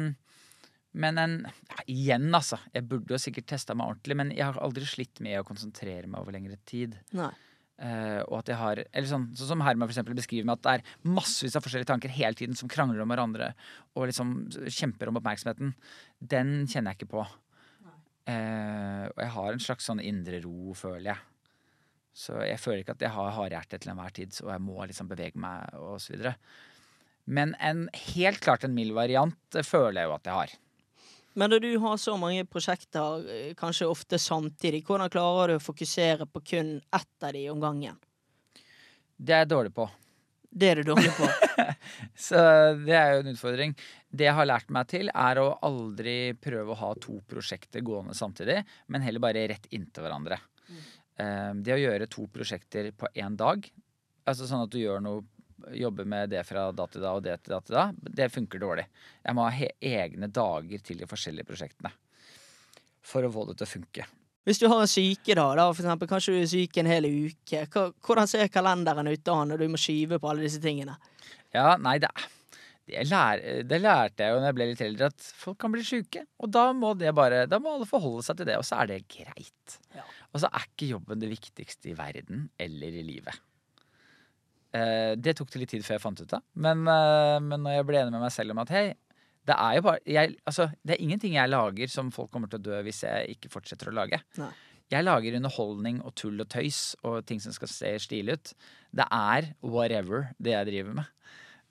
men 0.97 1.19
en, 1.19 1.35
ja, 1.73 1.83
igjen, 1.91 2.29
altså. 2.31 2.61
Jeg 2.71 2.87
burde 2.87 3.17
jo 3.17 3.19
sikkert 3.19 3.49
testa 3.51 3.75
meg 3.75 3.91
ordentlig, 3.91 4.15
men 4.21 4.31
jeg 4.35 4.45
har 4.47 4.61
aldri 4.63 4.87
slitt 4.87 5.19
med 5.25 5.41
å 5.41 5.47
konsentrere 5.47 6.07
meg 6.07 6.21
over 6.21 6.37
lengre 6.37 6.55
tid. 6.69 6.95
Nei. 7.17 7.33
Uh, 7.77 8.23
og 8.25 8.39
at 8.39 8.47
jeg 8.49 8.57
har 8.57 8.79
eller 8.81 9.05
sånn, 9.05 9.27
sånn 9.37 9.51
som 9.51 9.61
Herman 9.61 9.85
for 9.85 9.93
eksempel 9.93 10.15
beskriver 10.17 10.47
med 10.49 10.55
at 10.57 10.63
det 10.63 10.71
er 10.79 11.11
massevis 11.13 11.53
av 11.59 11.61
forskjellige 11.61 11.91
tanker 11.91 12.09
hele 12.09 12.33
tiden 12.33 12.57
som 12.57 12.71
krangler 12.73 13.03
om 13.03 13.11
hverandre 13.13 13.51
og 13.93 14.07
liksom 14.09 14.31
kjemper 14.65 15.11
om 15.11 15.19
oppmerksomheten. 15.19 15.75
Den 16.17 16.55
kjenner 16.65 16.95
jeg 16.95 17.03
ikke 17.03 17.11
på. 17.11 17.27
Eh, 18.27 19.03
og 19.07 19.19
jeg 19.23 19.33
har 19.37 19.53
en 19.53 19.63
slags 19.63 19.87
sånn 19.87 20.03
indre 20.03 20.41
ro, 20.43 20.73
føler 20.75 21.13
jeg. 21.13 21.19
Så 22.17 22.39
jeg 22.41 22.59
føler 22.59 22.81
ikke 22.81 22.95
at 22.97 23.03
jeg 23.05 23.13
har 23.13 23.35
hardhjerte 23.35 23.79
til 23.79 23.93
enhver 23.93 24.15
tid, 24.15 24.33
og 24.43 24.49
jeg 24.51 24.63
må 24.65 24.87
liksom 24.89 25.09
bevege 25.11 25.39
meg 25.39 25.77
og 25.77 25.99
så 26.01 26.15
videre. 26.15 26.33
Men 27.27 27.53
en, 27.63 27.85
helt 28.15 28.39
klart 28.43 28.63
en 28.65 28.75
mild 28.75 28.95
variant 28.97 29.55
eh, 29.55 29.65
føler 29.65 30.01
jeg 30.01 30.09
jo 30.09 30.15
at 30.17 30.29
jeg 30.29 30.39
har. 30.39 30.55
Men 31.37 31.53
når 31.53 31.61
du 31.61 31.69
har 31.83 31.99
så 32.01 32.15
mange 32.17 32.47
prosjekter, 32.49 33.27
eh, 33.29 33.53
kanskje 33.59 33.89
ofte 33.91 34.19
samtidig, 34.19 34.81
hvordan 34.87 35.11
klarer 35.13 35.53
du 35.53 35.59
å 35.59 35.63
fokusere 35.63 36.25
på 36.31 36.41
kun 36.53 36.75
ett 36.81 37.27
av 37.27 37.35
de 37.37 37.45
om 37.51 37.61
gangen? 37.61 37.99
Det 39.17 39.35
er 39.35 39.45
jeg 39.45 39.53
dårlig 39.53 39.73
på. 39.77 39.87
Det 40.49 40.69
er 40.71 40.79
du 40.81 40.89
dårlig 40.93 41.11
på. 41.17 41.27
Så 42.27 42.39
det 42.85 42.95
er 42.95 43.15
jo 43.15 43.23
en 43.23 43.31
utfordring. 43.33 43.73
Det 44.09 44.27
jeg 44.29 44.37
har 44.37 44.47
lært 44.47 44.69
meg 44.73 44.87
til, 44.89 45.11
er 45.13 45.41
å 45.41 45.49
aldri 45.67 46.33
prøve 46.39 46.73
å 46.73 46.79
ha 46.79 46.91
to 47.03 47.19
prosjekter 47.29 47.83
gående 47.85 48.15
samtidig, 48.17 48.61
men 48.87 49.03
heller 49.05 49.23
bare 49.23 49.47
rett 49.51 49.67
inntil 49.75 50.07
hverandre. 50.07 50.39
Eh, 51.19 51.51
Det 51.61 51.75
å 51.75 51.81
gjøre 51.81 52.09
to 52.09 52.27
prosjekter 52.31 52.91
på 52.95 53.11
én 53.15 53.35
dag, 53.37 53.67
altså 54.27 54.47
sånn 54.47 54.65
at 54.65 54.73
du 54.73 54.79
gjør 54.81 55.03
noe 55.03 55.25
Jobber 55.73 56.05
med 56.05 56.29
det 56.29 56.43
fra 56.45 56.67
da 56.71 56.85
til 56.87 57.01
da 57.01 57.15
og 57.17 57.23
det 57.25 57.33
til 57.41 57.55
da 57.55 57.57
til 57.65 57.73
da, 57.73 57.85
det 57.97 58.27
funker 58.29 58.61
dårlig. 58.61 58.83
Jeg 59.25 59.35
må 59.35 59.47
ha 59.49 59.69
egne 59.81 60.29
dager 60.29 60.83
til 60.85 61.01
de 61.01 61.07
forskjellige 61.09 61.49
prosjektene 61.49 61.89
for 63.01 63.25
å 63.25 63.31
få 63.33 63.47
det 63.49 63.55
til 63.57 63.65
å 63.65 63.71
funke. 63.71 64.05
Hvis 64.47 64.61
du 64.61 64.69
har 64.71 64.79
en 64.79 64.87
sykedag, 64.87 65.57
da, 65.59 65.67
for 65.73 65.83
eksempel, 65.83 66.07
kanskje 66.07 66.33
du 66.33 66.39
er 66.39 66.47
syk 66.47 66.77
en 66.79 66.87
hel 66.87 67.05
uke. 67.09 67.65
Hvordan 68.07 68.29
ser 68.31 68.47
kalenderen 68.47 69.09
ut 69.11 69.23
da 69.27 69.41
når 69.43 69.59
du 69.59 69.67
må 69.73 69.79
skyve 69.81 70.21
på 70.23 70.29
alle 70.31 70.45
disse 70.45 70.61
tingene? 70.63 70.95
Ja, 71.51 71.73
nei, 71.83 71.97
det, 71.99 72.07
det, 72.87 73.03
lær, 73.09 73.43
det 73.67 73.81
lærte 73.83 74.23
jeg 74.23 74.31
jo 74.31 74.37
når 74.39 74.47
jeg 74.47 74.57
ble 74.59 74.69
litt 74.69 74.83
eldre, 74.85 75.09
at 75.11 75.27
folk 75.41 75.59
kan 75.59 75.73
bli 75.75 75.83
syke. 75.83 76.23
Og 76.39 76.53
da 76.55 76.69
må, 76.71 76.93
det 76.95 77.11
bare, 77.17 77.43
da 77.51 77.59
må 77.59 77.75
alle 77.75 77.89
forholde 77.89 78.23
seg 78.23 78.39
til 78.39 78.47
det, 78.47 78.55
og 78.55 78.63
så 78.67 78.79
er 78.79 78.93
det 78.93 79.01
greit. 79.11 79.77
Ja. 79.97 80.07
Og 80.31 80.39
så 80.45 80.47
er 80.47 80.69
ikke 80.69 80.93
jobben 80.93 81.19
det 81.19 81.33
viktigste 81.33 81.91
i 81.91 81.97
verden 81.99 82.47
eller 82.63 83.01
i 83.01 83.03
livet. 83.03 83.43
Eh, 84.77 85.11
det 85.19 85.35
tok 85.35 85.51
det 85.51 85.65
litt 85.65 85.75
tid 85.75 85.83
før 85.83 85.97
jeg 85.97 86.05
fant 86.05 86.23
ut 86.23 86.37
av. 86.39 86.47
Men, 86.55 86.87
eh, 86.87 87.35
men 87.43 87.67
når 87.67 87.81
jeg 87.81 87.89
ble 87.91 88.01
enig 88.05 88.15
med 88.15 88.23
meg 88.29 88.33
selv 88.35 88.55
om 88.55 88.63
at 88.63 88.71
hei, 88.71 88.85
det 89.47 89.55
er 89.55 89.77
jo 89.77 89.83
bare 89.85 90.01
jeg, 90.03 90.35
altså, 90.49 90.69
Det 90.83 90.95
er 90.95 91.03
ingenting 91.03 91.37
jeg 91.37 91.49
lager 91.49 91.91
som 91.91 92.11
folk 92.11 92.31
kommer 92.33 92.51
til 92.51 92.59
å 92.59 92.65
dø 92.67 92.81
hvis 92.87 93.03
jeg 93.05 93.37
ikke 93.37 93.51
fortsetter 93.53 93.91
å 93.91 93.95
lage. 93.95 94.19
Nei. 94.41 94.51
Jeg 94.91 95.03
lager 95.03 95.35
underholdning 95.35 95.99
og 96.07 96.13
tull 96.15 96.39
og 96.39 96.47
tøys 96.51 96.95
og 97.07 97.25
ting 97.27 97.41
som 97.43 97.51
skal 97.55 97.71
se 97.71 97.89
stilig 98.05 98.37
ut. 98.37 98.51
Det 98.95 99.07
er 99.11 99.49
whatever 99.59 100.29
det 100.39 100.53
jeg 100.53 100.69
driver 100.69 100.95
med. 101.01 101.09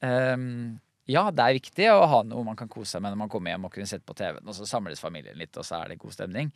Um, 0.04 0.76
ja, 1.08 1.22
det 1.32 1.44
er 1.44 1.56
viktig 1.56 1.86
å 1.94 2.04
ha 2.10 2.20
noe 2.26 2.44
man 2.44 2.58
kan 2.58 2.68
kose 2.68 2.96
seg 2.96 3.04
med 3.04 3.14
når 3.14 3.22
man 3.22 3.32
kommer 3.32 3.54
hjem 3.54 3.68
og 3.68 3.72
kunne 3.72 3.88
sett 3.88 4.04
på 4.04 4.16
TV-en, 4.18 4.44
og 4.44 4.56
så 4.58 4.68
samles 4.68 5.00
familien 5.00 5.38
litt, 5.38 5.56
og 5.56 5.64
så 5.64 5.78
er 5.78 5.94
det 5.94 6.00
god 6.02 6.16
stemning. 6.16 6.50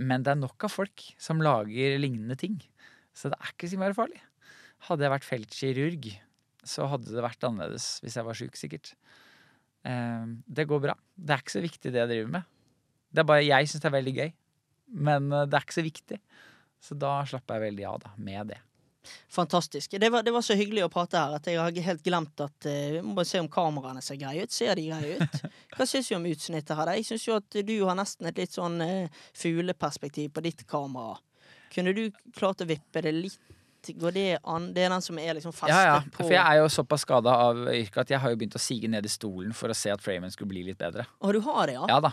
Men 0.00 0.24
det 0.24 0.32
er 0.32 0.40
nok 0.40 0.64
av 0.64 0.72
folk 0.72 1.04
som 1.20 1.42
lager 1.44 1.98
lignende 2.00 2.38
ting. 2.40 2.56
Så 3.12 3.28
det 3.28 3.40
er 3.40 3.52
ikke 3.52 3.68
så 3.68 3.80
mye 3.80 3.96
farlig. 3.96 4.22
Hadde 4.86 5.04
jeg 5.04 5.12
vært 5.12 5.28
feltkirurg, 5.28 6.06
så 6.64 6.86
hadde 6.88 7.12
det 7.12 7.24
vært 7.26 7.44
annerledes 7.44 7.98
hvis 8.04 8.16
jeg 8.16 8.28
var 8.28 8.38
sjuk, 8.38 8.56
sikkert. 8.56 8.94
Ehm, 9.88 10.40
det 10.46 10.68
går 10.68 10.80
bra. 10.80 10.96
Det 11.14 11.34
er 11.34 11.44
ikke 11.44 11.56
så 11.56 11.64
viktig 11.64 11.92
det 11.92 12.02
jeg 12.02 12.12
driver 12.12 12.32
med. 12.38 12.56
Det 13.10 13.22
er 13.22 13.28
bare 13.28 13.44
jeg 13.44 13.68
syns 13.68 13.82
det 13.82 13.90
er 13.90 13.98
veldig 13.98 14.16
gøy. 14.16 14.32
Men 15.06 15.30
eh, 15.32 15.46
det 15.46 15.58
er 15.58 15.66
ikke 15.66 15.78
så 15.78 15.86
viktig. 15.86 16.18
Så 16.80 16.96
da 16.96 17.20
slapper 17.28 17.58
jeg 17.58 17.70
veldig 17.70 17.86
av 17.90 18.02
da, 18.04 18.12
med 18.16 18.52
det. 18.54 18.60
Fantastisk. 19.32 19.96
Det 20.00 20.10
var, 20.12 20.24
det 20.24 20.32
var 20.32 20.44
så 20.44 20.54
hyggelig 20.56 20.84
å 20.84 20.90
prate 20.92 21.20
her 21.20 21.36
at 21.38 21.46
jeg 21.48 21.58
har 21.60 21.86
helt 21.86 22.02
glemt 22.04 22.42
at 22.44 22.66
uh, 22.68 22.72
Vi 22.96 23.00
må 23.04 23.14
bare 23.16 23.28
se 23.30 23.40
om 23.40 23.48
kameraene 23.52 24.02
ser 24.04 24.18
greie 24.20 24.44
ut. 24.44 24.52
Ser 24.52 24.76
de 24.76 24.84
greie 24.90 25.16
ut? 25.16 25.38
Hva 25.76 25.86
syns 25.88 26.10
du 26.10 26.16
om 26.18 26.28
utsnittet 26.28 26.76
her? 26.76 26.88
da? 26.88 26.96
Jeg 26.98 27.08
syns 27.08 27.24
jo 27.24 27.38
at 27.38 27.60
du 27.64 27.74
har 27.88 27.96
nesten 27.96 28.28
et 28.28 28.40
litt 28.40 28.56
sånn 28.56 28.76
uh, 28.84 29.24
fugleperspektiv 29.40 30.34
på 30.36 30.44
ditt 30.44 30.66
kamera. 30.68 31.16
Kunne 31.72 31.94
du 31.96 32.04
klart 32.36 32.60
å 32.60 32.68
vippe 32.68 33.02
det 33.04 33.14
litt? 33.16 33.40
Går 33.88 34.12
det 34.12 34.38
an? 34.44 34.66
Det 34.76 34.82
er 34.84 34.90
den 34.92 35.02
som 35.02 35.18
er 35.18 35.34
liksom 35.38 35.52
festet 35.56 35.72
Ja, 35.72 35.84
ja. 35.86 36.00
på 36.12 36.24
For 36.26 36.34
jeg 36.34 36.42
er 36.44 36.58
jo 36.60 36.66
såpass 36.68 37.00
skada 37.06 37.32
av 37.46 37.56
yrket 37.72 37.96
at 38.02 38.10
jeg 38.10 38.20
har 38.20 38.30
jo 38.34 38.36
begynt 38.36 38.56
å 38.58 38.60
sige 38.60 38.88
ned 38.92 39.06
i 39.08 39.12
stolen 39.12 39.54
for 39.56 39.72
å 39.72 39.76
se 39.76 39.90
at 39.94 40.02
framen 40.04 40.30
skulle 40.34 40.50
bli 40.52 40.62
litt 40.66 40.78
bedre. 40.78 41.06
Å, 41.20 41.32
du 41.32 41.40
har 41.46 41.66
det, 41.70 41.74
ja? 41.78 41.86
Ja 41.88 42.00
da. 42.04 42.10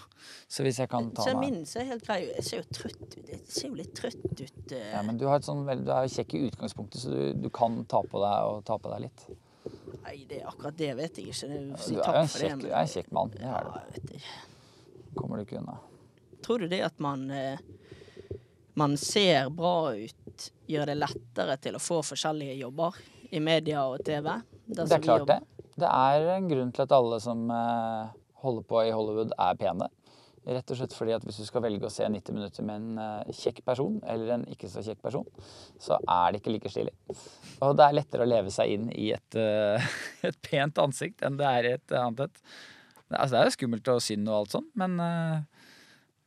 Så 0.48 0.64
hvis 0.64 0.80
jeg 0.80 0.90
kan 0.90 1.10
ta 1.12 1.26
meg 1.34 1.42
min 1.44 1.66
ser 1.68 1.84
helt 1.90 2.06
grei 2.08 2.22
ut. 2.30 2.36
Jeg 2.40 2.48
ser 2.48 2.62
jo 2.64 2.68
trøtt 2.80 3.18
ut. 3.18 3.18
Jeg 3.34 3.42
ser 3.48 3.68
jo 3.68 3.74
litt 3.82 3.94
trøtt 4.00 4.24
ut. 4.42 4.72
eh. 4.72 4.92
ja, 4.94 5.02
Men 5.04 5.18
du, 5.20 5.26
har 5.28 5.42
et 5.42 5.48
sånn, 5.50 5.66
vel- 5.68 5.84
du 5.84 5.92
er 5.92 6.08
jo 6.08 6.16
kjekk 6.16 6.38
i 6.40 6.46
utgangspunktet, 6.48 7.02
så 7.04 7.12
du, 7.12 7.22
du 7.48 7.50
kan 7.50 7.82
ta 7.86 8.02
på 8.04 8.24
deg 8.24 8.52
og 8.54 8.64
ta 8.66 8.78
på 8.80 8.94
deg 8.96 9.08
litt. 9.10 9.28
Nei, 10.06 10.22
det, 10.30 10.42
er 10.42 10.48
akkurat 10.48 10.78
det 10.80 10.94
vet 10.96 11.18
jeg 11.20 11.34
ikke. 11.34 11.48
Det, 11.52 11.80
si 11.84 11.98
Du 11.98 12.00
er 12.00 12.06
takk 12.08 12.16
jo 12.16 12.22
en 12.22 12.28
for 12.32 12.40
det, 12.40 12.48
kjekk, 12.48 12.62
men- 12.64 12.72
er 12.72 12.80
en 12.80 12.94
kjekk 12.96 13.12
mann. 13.20 13.34
Det 13.36 13.42
er 13.44 13.52
Ja, 13.52 13.60
du. 13.60 13.74
jeg 13.76 13.92
vet 13.98 14.16
ikke. 14.22 14.38
Kommer 15.20 15.36
du 15.38 15.44
ikke 15.44 15.60
unna. 15.60 15.78
Tror 16.48 16.60
du 16.64 16.68
det 16.72 16.80
at 16.86 17.00
man 17.04 17.30
eh, 17.34 17.58
man 18.78 18.94
ser 19.02 19.50
bra 19.54 19.94
ut, 19.98 20.48
gjør 20.70 20.92
det 20.92 20.98
lettere 21.02 21.56
til 21.64 21.78
å 21.78 21.82
få 21.82 22.02
forskjellige 22.06 22.58
jobber 22.60 22.98
i 23.34 23.40
media 23.44 23.84
og 23.90 24.04
TV? 24.06 24.30
Det 24.68 24.86
er 24.86 25.02
klart 25.04 25.28
det. 25.32 25.40
Det 25.78 25.90
er 25.90 26.28
en 26.38 26.48
grunn 26.50 26.72
til 26.74 26.84
at 26.86 26.94
alle 26.96 27.18
som 27.22 27.46
eh, 27.54 28.12
holder 28.44 28.64
på 28.70 28.84
i 28.88 28.92
Hollywood, 28.94 29.34
er 29.38 29.58
pene. 29.60 29.90
Rett 30.48 30.72
og 30.72 30.78
slett 30.80 30.94
fordi 30.96 31.12
at 31.12 31.26
hvis 31.28 31.42
du 31.42 31.46
skal 31.50 31.62
velge 31.66 31.90
å 31.90 31.92
se 31.92 32.06
90 32.08 32.34
minutter 32.38 32.64
med 32.66 32.80
en 32.80 33.02
eh, 33.04 33.34
kjekk 33.36 33.60
person 33.68 33.98
eller 34.08 34.32
en 34.38 34.46
ikke 34.54 34.70
så 34.72 34.82
kjekk 34.86 35.02
person, 35.04 35.26
så 35.82 35.98
er 36.00 36.32
det 36.34 36.40
ikke 36.42 36.54
like 36.56 36.72
stilig. 36.72 36.94
Og 37.66 37.76
det 37.78 37.86
er 37.90 37.98
lettere 38.00 38.26
å 38.26 38.30
leve 38.32 38.54
seg 38.54 38.72
inn 38.78 38.88
i 38.96 39.10
et, 39.18 39.38
eh, 39.42 39.90
et 40.32 40.40
pent 40.48 40.82
ansikt 40.86 41.26
enn 41.28 41.38
det 41.42 41.50
er 41.52 41.68
i 41.68 41.76
et 41.80 41.98
annet 42.00 42.28
et. 42.30 42.42
Det- 42.42 43.18
Altså, 43.18 43.32
det 43.34 43.40
er 43.40 43.48
jo 43.48 43.56
skummelt 43.56 43.88
og 43.94 44.02
synd 44.04 44.28
og 44.28 44.34
alt 44.36 44.52
sånn, 44.52 44.66
men 44.76 44.98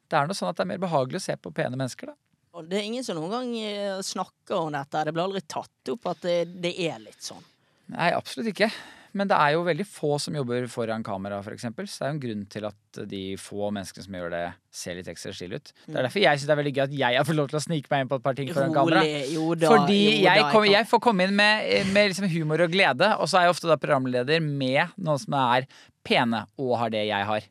det 0.09 0.17
er 0.17 0.29
noe 0.31 0.37
sånn 0.39 0.49
at 0.49 0.57
det 0.57 0.63
er 0.65 0.69
mer 0.71 0.79
behagelig 0.81 1.19
å 1.21 1.25
se 1.27 1.35
på 1.37 1.51
pene 1.53 1.77
mennesker, 1.77 2.09
da. 2.09 2.15
Og 2.61 2.69
det 2.69 2.77
er 2.77 2.87
ingen 2.91 3.05
som 3.07 3.17
noen 3.17 3.33
gang 3.33 3.51
eh, 3.65 3.99
snakker 4.05 4.67
om 4.67 4.75
dette. 4.77 5.05
Det 5.07 5.17
blir 5.17 5.25
aldri 5.25 5.41
tatt 5.49 5.93
opp 5.95 6.11
at 6.13 6.25
det, 6.27 6.39
det 6.61 6.75
er 6.87 7.01
litt 7.01 7.23
sånn. 7.25 7.45
Nei, 7.91 8.13
absolutt 8.15 8.53
ikke. 8.53 8.69
Men 9.17 9.27
det 9.31 9.35
er 9.43 9.55
jo 9.57 9.63
veldig 9.67 9.85
få 9.89 10.13
som 10.23 10.37
jobber 10.39 10.67
foran 10.71 11.03
kamera, 11.03 11.41
f.eks. 11.43 11.65
Så 11.67 11.73
det 11.73 12.05
er 12.05 12.11
jo 12.11 12.15
en 12.15 12.21
grunn 12.23 12.45
til 12.53 12.67
at 12.69 13.01
de 13.11 13.23
få 13.41 13.71
menneskene 13.75 14.07
som 14.07 14.17
gjør 14.21 14.31
det, 14.35 14.43
ser 14.71 14.99
litt 14.99 15.11
ekstra 15.11 15.33
stille 15.35 15.59
ut. 15.59 15.73
Det 15.87 15.97
er 15.97 16.07
derfor 16.07 16.23
jeg 16.23 16.39
syns 16.39 16.47
det 16.47 16.55
er 16.55 16.61
veldig 16.61 16.75
gøy 16.77 16.83
at 16.85 16.97
jeg 17.01 17.19
har 17.19 17.27
fått 17.27 17.39
lov 17.41 17.51
til 17.51 17.59
å 17.59 17.63
snike 17.65 17.91
meg 17.91 18.05
inn 18.05 18.13
på 18.13 18.21
et 18.21 18.27
par 18.29 18.39
ting 18.39 18.53
foran 18.55 18.77
kamera. 18.77 19.03
Jo 19.33 19.49
da. 19.59 19.73
Fordi 19.73 19.99
jo 20.05 20.13
da, 20.13 20.37
jeg, 20.37 20.47
kom, 20.55 20.69
jeg 20.71 20.91
får 20.93 21.03
komme 21.09 21.27
inn 21.27 21.35
med, 21.41 21.73
med 21.91 22.13
liksom 22.13 22.31
humor 22.31 22.67
og 22.67 22.77
glede, 22.77 23.11
og 23.17 23.31
så 23.31 23.41
er 23.41 23.49
jeg 23.49 23.57
ofte 23.57 23.73
da 23.73 23.81
programleder 23.83 24.45
med 24.47 24.95
noen 24.95 25.25
som 25.25 25.39
er 25.41 25.67
pene 26.07 26.45
og 26.61 26.77
har 26.85 26.95
det 26.95 27.09
jeg 27.09 27.31
har. 27.33 27.51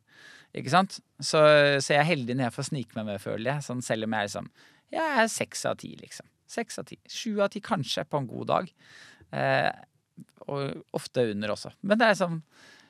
Ikke 0.60 0.72
sant? 0.72 1.02
Så, 1.19 1.43
så 1.84 1.93
jeg 1.93 2.00
er 2.00 2.08
heldig 2.08 2.38
når 2.38 2.48
jeg 2.48 2.56
får 2.56 2.72
snike 2.72 2.95
meg 2.95 3.12
med, 3.12 3.22
føler 3.22 3.52
jeg. 3.52 3.67
Sånn, 3.67 3.84
selv 3.86 4.08
om 4.08 4.15
jeg 4.15 4.24
er 4.24 4.32
liksom 4.32 4.52
Jeg 4.93 5.21
er 5.23 5.28
seks 5.32 5.65
av 5.69 5.78
ti, 5.82 5.91
liksom. 5.99 6.25
Seks 6.49 6.80
av 6.82 6.88
ti. 6.89 6.97
Sju 7.10 7.39
av 7.45 7.52
ti 7.54 7.62
kanskje 7.62 8.06
på 8.10 8.17
en 8.21 8.28
god 8.30 8.47
dag. 8.49 8.71
Eh, 9.32 9.71
og 10.49 10.84
ofte 10.97 11.28
under 11.32 11.54
også. 11.54 11.71
Men 11.86 11.99
det 12.02 12.08
er 12.10 12.17
sånn 12.17 12.39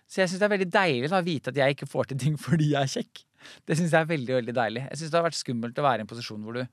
Så 0.09 0.21
jeg 0.23 0.29
syns 0.31 0.39
det 0.39 0.45
er 0.47 0.53
veldig 0.53 0.69
deilig 0.73 1.09
å 1.13 1.19
vite 1.21 1.51
at 1.51 1.57
jeg 1.59 1.75
ikke 1.75 1.89
får 1.91 2.07
til 2.09 2.17
ting 2.23 2.37
fordi 2.47 2.71
jeg 2.71 2.81
er 2.87 2.93
kjekk. 2.95 3.19
Det 3.67 3.75
syns 3.77 3.91
jeg 3.93 3.99
er 4.01 4.07
veldig 4.09 4.37
veldig 4.39 4.55
deilig. 4.57 4.85
Jeg 4.89 4.97
syns 5.01 5.11
det 5.11 5.19
har 5.19 5.27
vært 5.27 5.37
skummelt 5.37 5.77
å 5.77 5.85
være 5.85 6.01
i 6.01 6.05
en 6.07 6.09
posisjon 6.09 6.41
hvor 6.47 6.57
du 6.57 6.63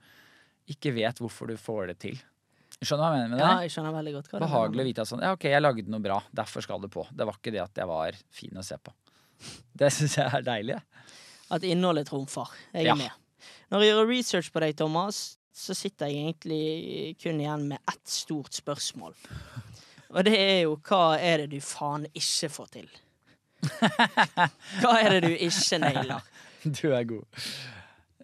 ikke 0.73 0.95
vet 0.97 1.21
hvorfor 1.21 1.51
du 1.53 1.59
får 1.61 1.91
det 1.93 1.99
til. 2.07 2.17
Skjønner 2.81 2.97
du 2.97 3.05
hva 3.05 3.11
jeg 3.12 3.19
mener 3.21 3.31
med 3.35 3.39
det? 3.41 3.51
Ja, 3.51 3.61
jeg 3.67 3.73
skjønner 3.75 3.95
veldig 3.97 4.15
godt 4.17 4.31
hva 4.31 4.39
du 4.41 4.45
Behagelig 4.47 4.83
å 4.83 4.89
vite 4.89 5.05
at 5.05 5.11
sånn, 5.11 5.23
ja 5.27 5.35
ok, 5.37 5.45
jeg 5.53 5.62
lagde 5.62 5.93
noe 5.93 6.03
bra, 6.05 6.17
derfor 6.41 6.65
skal 6.65 6.81
det 6.83 6.91
på. 6.93 7.05
Det 7.17 7.27
var 7.29 7.39
ikke 7.39 7.53
det 7.55 7.62
at 7.62 7.81
jeg 7.83 7.89
var 7.91 8.19
fin 8.41 8.59
å 8.61 8.65
se 8.67 8.77
på. 8.81 8.93
Det 9.77 9.93
syns 9.95 10.17
jeg 10.19 10.33
er 10.41 10.45
deilig. 10.45 10.81
At 11.53 11.65
innholdet 11.69 12.09
trumfer. 12.11 12.51
Jeg 12.73 12.87
er 12.87 12.91
Ja. 12.91 12.97
med. 12.99 13.12
Når 13.73 13.83
jeg 13.83 13.93
gjør 13.93 14.11
research 14.11 14.53
på 14.55 14.63
deg, 14.63 14.77
Thomas, 14.79 15.39
så 15.57 15.75
sitter 15.75 16.11
jeg 16.11 16.23
egentlig 16.23 17.17
kun 17.23 17.41
igjen 17.41 17.65
med 17.71 17.81
ett 17.91 18.11
stort 18.11 18.55
spørsmål. 18.55 19.17
Og 20.13 20.25
det 20.27 20.37
er 20.39 20.61
jo 20.67 20.77
hva 20.87 21.17
er 21.19 21.43
det 21.43 21.57
du 21.57 21.65
faen 21.65 22.07
ikke 22.13 22.51
får 22.53 22.69
til? 22.77 22.91
Hva 24.83 24.93
er 25.01 25.17
det 25.17 25.21
du 25.25 25.33
ikke 25.33 25.79
nailer? 25.83 26.23
Du 26.63 26.93
er 26.95 27.07
god. 27.09 27.47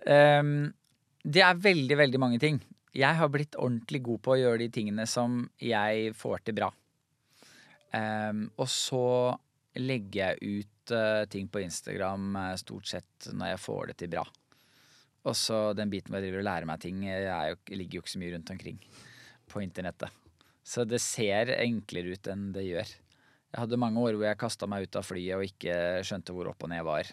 Um, 0.07 0.69
det 1.25 1.43
er 1.43 1.59
veldig, 1.59 1.97
veldig 1.99 2.21
mange 2.21 2.39
ting. 2.43 2.61
Jeg 2.95 3.17
har 3.19 3.31
blitt 3.33 3.57
ordentlig 3.57 4.03
god 4.05 4.21
på 4.23 4.35
å 4.35 4.39
gjøre 4.39 4.61
de 4.63 4.69
tingene 4.75 5.07
som 5.09 5.41
jeg 5.63 6.13
får 6.19 6.45
til 6.47 6.59
bra. 6.61 6.69
Um, 7.93 8.45
og 8.61 8.69
så 8.71 9.33
legger 9.81 10.37
jeg 10.37 10.63
ut 10.63 10.95
uh, 10.95 11.25
ting 11.33 11.49
på 11.53 11.65
Instagram 11.65 12.37
uh, 12.37 12.53
stort 12.61 12.89
sett 12.93 13.33
når 13.33 13.55
jeg 13.55 13.63
får 13.65 13.91
det 13.91 13.99
til 14.05 14.13
bra. 14.15 14.27
Og 15.29 15.37
så 15.39 15.59
den 15.79 15.93
biten 15.93 16.11
hvor 16.11 16.19
jeg 16.19 16.31
driver 16.31 16.43
og 16.43 16.49
lærer 16.49 16.69
meg 16.69 16.83
ting, 16.83 17.05
eh, 17.07 17.29
jo, 17.53 17.61
ligger 17.77 17.99
jo 17.99 18.05
ikke 18.05 18.15
så 18.15 18.23
mye 18.23 18.35
rundt 18.35 18.53
omkring 18.55 18.81
på 19.53 19.63
internettet. 19.63 20.19
Så 20.63 20.87
det 20.87 21.03
ser 21.03 21.55
enklere 21.59 22.15
ut 22.15 22.31
enn 22.31 22.51
det 22.55 22.67
gjør. 22.69 22.91
Jeg 23.53 23.61
hadde 23.61 23.79
mange 23.81 24.01
år 24.01 24.17
hvor 24.17 24.27
jeg 24.27 24.41
kasta 24.41 24.67
meg 24.71 24.87
ut 24.87 24.99
av 24.99 25.05
flyet 25.05 25.37
og 25.37 25.47
ikke 25.47 25.77
skjønte 26.07 26.35
hvor 26.35 26.49
opp 26.53 26.65
og 26.65 26.73
ned 26.73 26.85
var. 26.87 27.11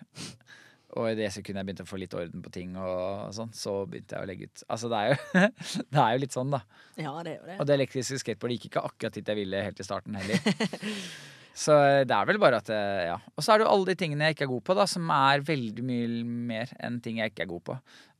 Og 0.98 1.06
i 1.12 1.18
det 1.18 1.28
sekundet 1.34 1.62
jeg 1.62 1.68
begynte 1.68 1.86
å 1.86 1.90
få 1.90 2.00
litt 2.02 2.14
orden 2.18 2.42
på 2.42 2.52
ting, 2.54 2.72
og 2.80 3.30
sånn, 3.36 3.52
så 3.54 3.74
begynte 3.86 4.16
jeg 4.16 4.26
å 4.26 4.30
legge 4.30 4.48
ut. 4.50 4.64
Altså, 4.74 4.90
det 4.90 5.02
er 5.02 5.12
jo, 5.12 5.50
det 5.94 6.00
er 6.02 6.14
jo 6.16 6.22
litt 6.24 6.38
sånn, 6.38 6.56
da. 6.56 6.64
Ja, 6.98 7.12
det 7.26 7.36
er 7.36 7.36
jo 7.36 7.50
det. 7.52 7.58
Og 7.60 7.70
det 7.70 7.76
elektriske 7.76 8.22
skateboardet 8.24 8.58
gikk 8.58 8.72
ikke 8.72 8.86
akkurat 8.90 9.20
dit 9.20 9.30
jeg 9.30 9.42
ville 9.44 9.62
helt 9.68 9.84
i 9.84 9.86
starten 9.86 10.18
heller. 10.18 10.42
Så 11.58 11.76
eh, 11.76 12.04
det 12.08 12.16
er 12.16 12.30
vel 12.30 12.40
bare 12.42 12.62
at 12.62 12.70
eh, 12.74 13.08
Ja. 13.10 13.18
Og 13.36 13.44
så 13.44 13.54
er 13.54 13.60
det 13.60 13.68
jo 13.68 13.74
alle 13.74 13.90
de 13.90 13.98
tingene 14.00 14.30
jeg 14.30 14.38
ikke 14.38 14.48
er 14.48 14.54
god 14.54 14.66
på, 14.70 14.78
da, 14.78 14.86
som 14.90 15.12
er 15.16 15.44
veldig 15.46 15.86
mye 15.86 16.24
mer 16.54 16.74
enn 16.80 17.02
ting 17.04 17.20
jeg 17.22 17.34
ikke 17.34 17.46
er 17.48 17.52
god 17.52 17.66
på. 17.72 17.78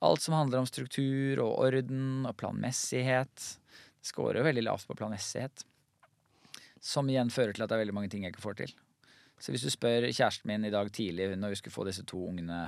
Alt 0.10 0.26
som 0.26 0.38
handler 0.38 0.62
om 0.62 0.70
struktur 0.70 1.44
og 1.46 1.56
orden 1.68 2.28
og 2.30 2.36
planmessighet. 2.40 3.50
Scorer 4.06 4.42
jo 4.42 4.48
veldig 4.48 4.66
lavt 4.68 4.88
på 4.90 4.98
planmessighet. 5.00 5.66
Som 6.84 7.10
igjen 7.12 7.32
fører 7.34 7.56
til 7.56 7.66
at 7.66 7.72
det 7.72 7.78
er 7.78 7.84
veldig 7.86 7.98
mange 7.98 8.12
ting 8.12 8.24
jeg 8.24 8.34
ikke 8.34 8.46
får 8.46 8.62
til. 8.64 8.76
Så 9.40 9.54
hvis 9.54 9.64
du 9.64 9.72
spør 9.72 10.10
kjæresten 10.10 10.50
min 10.52 10.68
i 10.68 10.74
dag 10.74 10.90
tidlig 10.92 11.30
når 11.40 11.54
vi 11.54 11.60
skulle 11.62 11.76
få 11.76 11.86
disse 11.88 12.04
to 12.08 12.20
ungene 12.28 12.68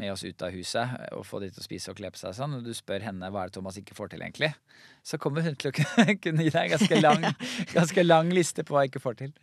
med 0.00 0.12
oss 0.12 0.24
ut 0.24 0.42
av 0.44 0.54
huset 0.54 0.92
og 1.12 1.24
få 1.28 1.42
de 1.42 1.50
til 1.52 1.60
å 1.60 1.66
spise 1.66 1.92
og 1.92 1.98
kle 1.98 2.08
på 2.12 2.20
seg 2.20 2.32
sånn, 2.36 2.56
og 2.56 2.64
du 2.64 2.72
spør 2.72 3.04
henne 3.04 3.28
hva 3.28 3.42
er 3.42 3.50
det 3.50 3.58
Thomas 3.58 3.76
ikke 3.76 3.96
får 3.96 4.14
til 4.14 4.24
egentlig, 4.24 4.48
så 5.04 5.18
kommer 5.20 5.44
hun 5.44 5.58
til 5.60 5.68
å 5.68 5.74
kunne 6.24 6.46
gi 6.46 6.52
deg 6.54 6.62
en 6.62 6.72
ganske 6.72 7.00
lang, 7.00 7.26
ganske 7.76 8.04
lang 8.06 8.32
liste 8.32 8.64
på 8.64 8.72
hva 8.72 8.86
jeg 8.86 8.94
ikke 8.94 9.04
får 9.04 9.18
til. 9.20 9.34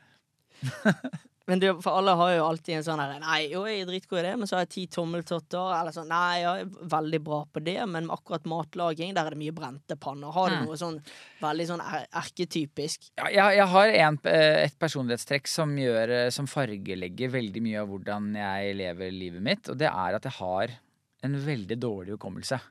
Men 1.49 1.57
du, 1.57 1.65
for 1.81 1.95
alle 1.97 2.13
har 2.13 2.31
jo 2.35 2.43
alltid 2.45 2.75
en 2.77 2.83
sånn 2.85 2.99
her 3.01 3.15
Nei, 3.23 3.39
jo, 3.49 3.63
jeg 3.65 3.79
er 3.81 3.87
dritgod 3.89 4.19
i 4.19 4.21
det, 4.27 4.33
men 4.37 4.45
så 4.45 4.53
har 4.59 4.67
jeg 4.67 4.69
ti 4.75 4.83
tommeltotter. 4.93 5.71
Eller 5.79 5.95
sånn 5.95 6.11
Nei, 6.11 6.43
jeg 6.43 6.65
er 6.67 6.89
veldig 6.91 7.19
bra 7.25 7.39
på 7.49 7.63
det, 7.65 7.77
men 7.89 8.11
akkurat 8.13 8.45
matlaging, 8.45 9.15
der 9.17 9.25
er 9.25 9.33
det 9.33 9.39
mye 9.41 9.55
brente 9.57 9.97
panner. 9.97 10.29
Har 10.35 10.51
du 10.53 10.57
Mm. 10.59 10.67
noe 10.67 10.77
sånn 10.77 10.99
veldig 11.41 11.65
sånn 11.71 11.81
er 11.81 12.05
erketypisk? 12.21 13.09
Ja, 13.17 13.31
jeg, 13.33 13.57
jeg 13.57 13.67
har 13.73 13.87
en, 14.03 14.19
eh, 14.29 14.59
et 14.67 14.77
personlighetstrekk 14.77 15.49
som, 15.49 15.73
gjør, 15.81 16.13
eh, 16.19 16.29
som 16.29 16.45
fargelegger 16.45 17.33
veldig 17.33 17.65
mye 17.65 17.81
av 17.81 17.89
hvordan 17.95 18.29
jeg 18.37 18.75
lever 18.83 19.11
livet 19.17 19.41
mitt, 19.49 19.69
og 19.73 19.81
det 19.81 19.89
er 19.89 20.19
at 20.19 20.29
jeg 20.29 20.37
har 20.37 20.77
en 21.25 21.33
veldig 21.49 21.79
dårlig 21.81 22.13
hukommelse. 22.19 22.61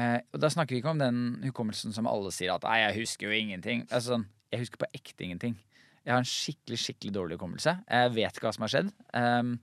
Eh, 0.00 0.18
og 0.32 0.40
da 0.40 0.48
snakker 0.48 0.72
vi 0.72 0.80
ikke 0.80 0.96
om 0.96 1.04
den 1.04 1.20
hukommelsen 1.44 1.92
som 1.92 2.08
alle 2.08 2.32
sier 2.32 2.54
at 2.56 2.64
Nei, 2.64 2.80
jeg 2.88 3.02
husker 3.04 3.28
jo 3.28 3.36
ingenting. 3.36 3.84
Altså, 3.90 4.16
sånn, 4.16 4.26
jeg 4.50 4.64
husker 4.64 4.80
på 4.80 4.92
ekte 4.96 5.28
ingenting. 5.28 5.60
Jeg 6.06 6.14
har 6.14 6.22
en 6.22 6.28
skikkelig 6.30 6.78
skikkelig 6.78 7.14
dårlig 7.16 7.36
hukommelse. 7.36 7.72
Jeg 7.82 8.14
vet 8.14 8.36
ikke 8.36 8.46
hva 8.46 8.54
som 8.54 8.64
har 8.66 8.72
skjedd. 8.72 8.90
Um, 9.10 9.56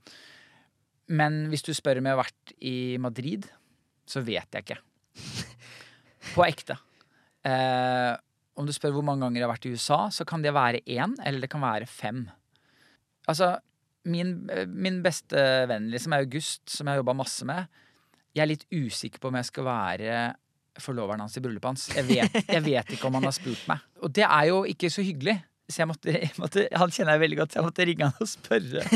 men 1.15 1.38
hvis 1.51 1.63
du 1.63 1.71
spør 1.75 2.01
om 2.01 2.10
jeg 2.10 2.17
har 2.17 2.19
vært 2.19 2.53
i 2.60 2.75
Madrid, 2.99 3.47
så 4.03 4.23
vet 4.27 4.51
jeg 4.51 4.65
ikke. 4.65 4.79
På 6.34 6.43
ekte. 6.43 6.75
Uh, 7.47 8.19
om 8.60 8.67
du 8.67 8.73
spør 8.75 8.97
hvor 8.97 9.06
mange 9.08 9.23
ganger 9.23 9.39
jeg 9.39 9.47
har 9.47 9.53
vært 9.53 9.69
i 9.69 9.73
USA, 9.73 9.99
så 10.12 10.27
kan 10.27 10.43
det 10.43 10.53
være 10.56 10.84
én, 10.84 11.15
eller 11.23 11.43
det 11.43 11.51
kan 11.51 11.63
være 11.63 11.88
fem. 11.89 12.25
Altså, 13.32 13.56
min, 14.12 14.36
min 14.67 14.99
beste 15.06 15.39
venn, 15.71 15.88
liksom, 15.93 16.15
August, 16.19 16.67
som 16.67 16.88
jeg 16.88 16.97
har 16.97 17.01
jobba 17.01 17.15
masse 17.23 17.47
med, 17.47 17.71
jeg 18.36 18.43
er 18.43 18.51
litt 18.51 18.67
usikker 18.67 19.21
på 19.21 19.29
om 19.29 19.39
jeg 19.39 19.47
skal 19.47 19.67
være 19.69 20.21
forloveren 20.82 21.21
hans 21.21 21.38
i 21.38 21.41
bryllupet 21.43 21.69
hans. 21.69 21.88
Jeg 21.93 22.08
vet, 22.10 22.38
jeg 22.49 22.63
vet 22.65 22.93
ikke 22.95 23.08
om 23.08 23.19
han 23.19 23.27
har 23.29 23.36
spurt 23.36 23.63
meg. 23.69 23.84
Og 24.03 24.13
det 24.13 24.25
er 24.25 24.47
jo 24.49 24.63
ikke 24.69 24.89
så 24.91 25.06
hyggelig. 25.06 25.38
Så 25.71 25.80
jeg 25.80 25.88
måtte, 25.88 26.12
jeg 26.12 26.34
måtte, 26.41 26.65
han 26.76 26.91
kjenner 26.91 27.15
jeg 27.15 27.21
veldig 27.23 27.38
godt, 27.39 27.54
så 27.54 27.60
jeg 27.62 27.65
måtte 27.69 27.86
ringe 27.88 28.08
han 28.10 28.23
og 28.26 28.28
spørre. 28.30 28.82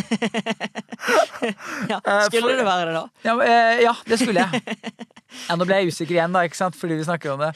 Ja, 1.88 2.00
Eh, 2.04 2.24
skulle 2.28 2.42
for- 2.42 2.58
det 2.58 2.66
være 2.66 2.86
det, 2.90 2.94
da? 2.96 3.04
Ja, 3.24 3.34
eh, 3.46 3.82
ja, 3.86 3.94
det 4.10 4.18
skulle 4.20 4.44
jeg. 4.44 4.62
Ja, 5.48 5.56
nå 5.60 5.66
ble 5.68 5.78
jeg 5.80 5.92
usikker 5.94 6.16
igjen, 6.18 6.34
da, 6.34 6.42
ikke 6.48 6.58
sant? 6.60 6.76
fordi 6.76 6.98
vi 7.00 7.06
snakker 7.08 7.34
om 7.36 7.44
det. 7.46 7.52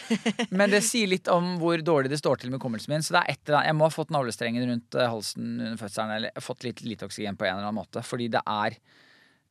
Men 0.54 0.70
det 0.72 0.84
sier 0.86 1.10
litt 1.12 1.28
om 1.32 1.56
hvor 1.60 1.82
dårlig 1.84 2.12
det 2.14 2.20
står 2.22 2.40
til 2.42 2.52
med 2.54 2.60
hukommelsen 2.60 2.94
min. 2.94 3.04
Så 3.04 3.16
det 3.16 3.22
er 3.24 3.34
et 3.34 3.42
eller 3.48 3.58
annet, 3.60 3.70
jeg 3.72 3.78
må 3.80 3.88
ha 3.88 3.94
fått 3.96 4.14
navlestrengen 4.16 4.68
rundt 4.70 4.96
eh, 5.00 5.10
halsen 5.12 5.48
under 5.60 5.80
fødselen, 5.82 6.14
eller 6.20 6.46
fått 6.46 6.64
litt 6.68 6.84
lite 6.86 7.08
oksygen 7.10 7.40
på 7.40 7.48
en 7.48 7.56
eller 7.58 7.68
annen 7.68 7.80
måte. 7.82 8.04
Fordi 8.06 8.30
det 8.32 8.44
er, 8.48 8.78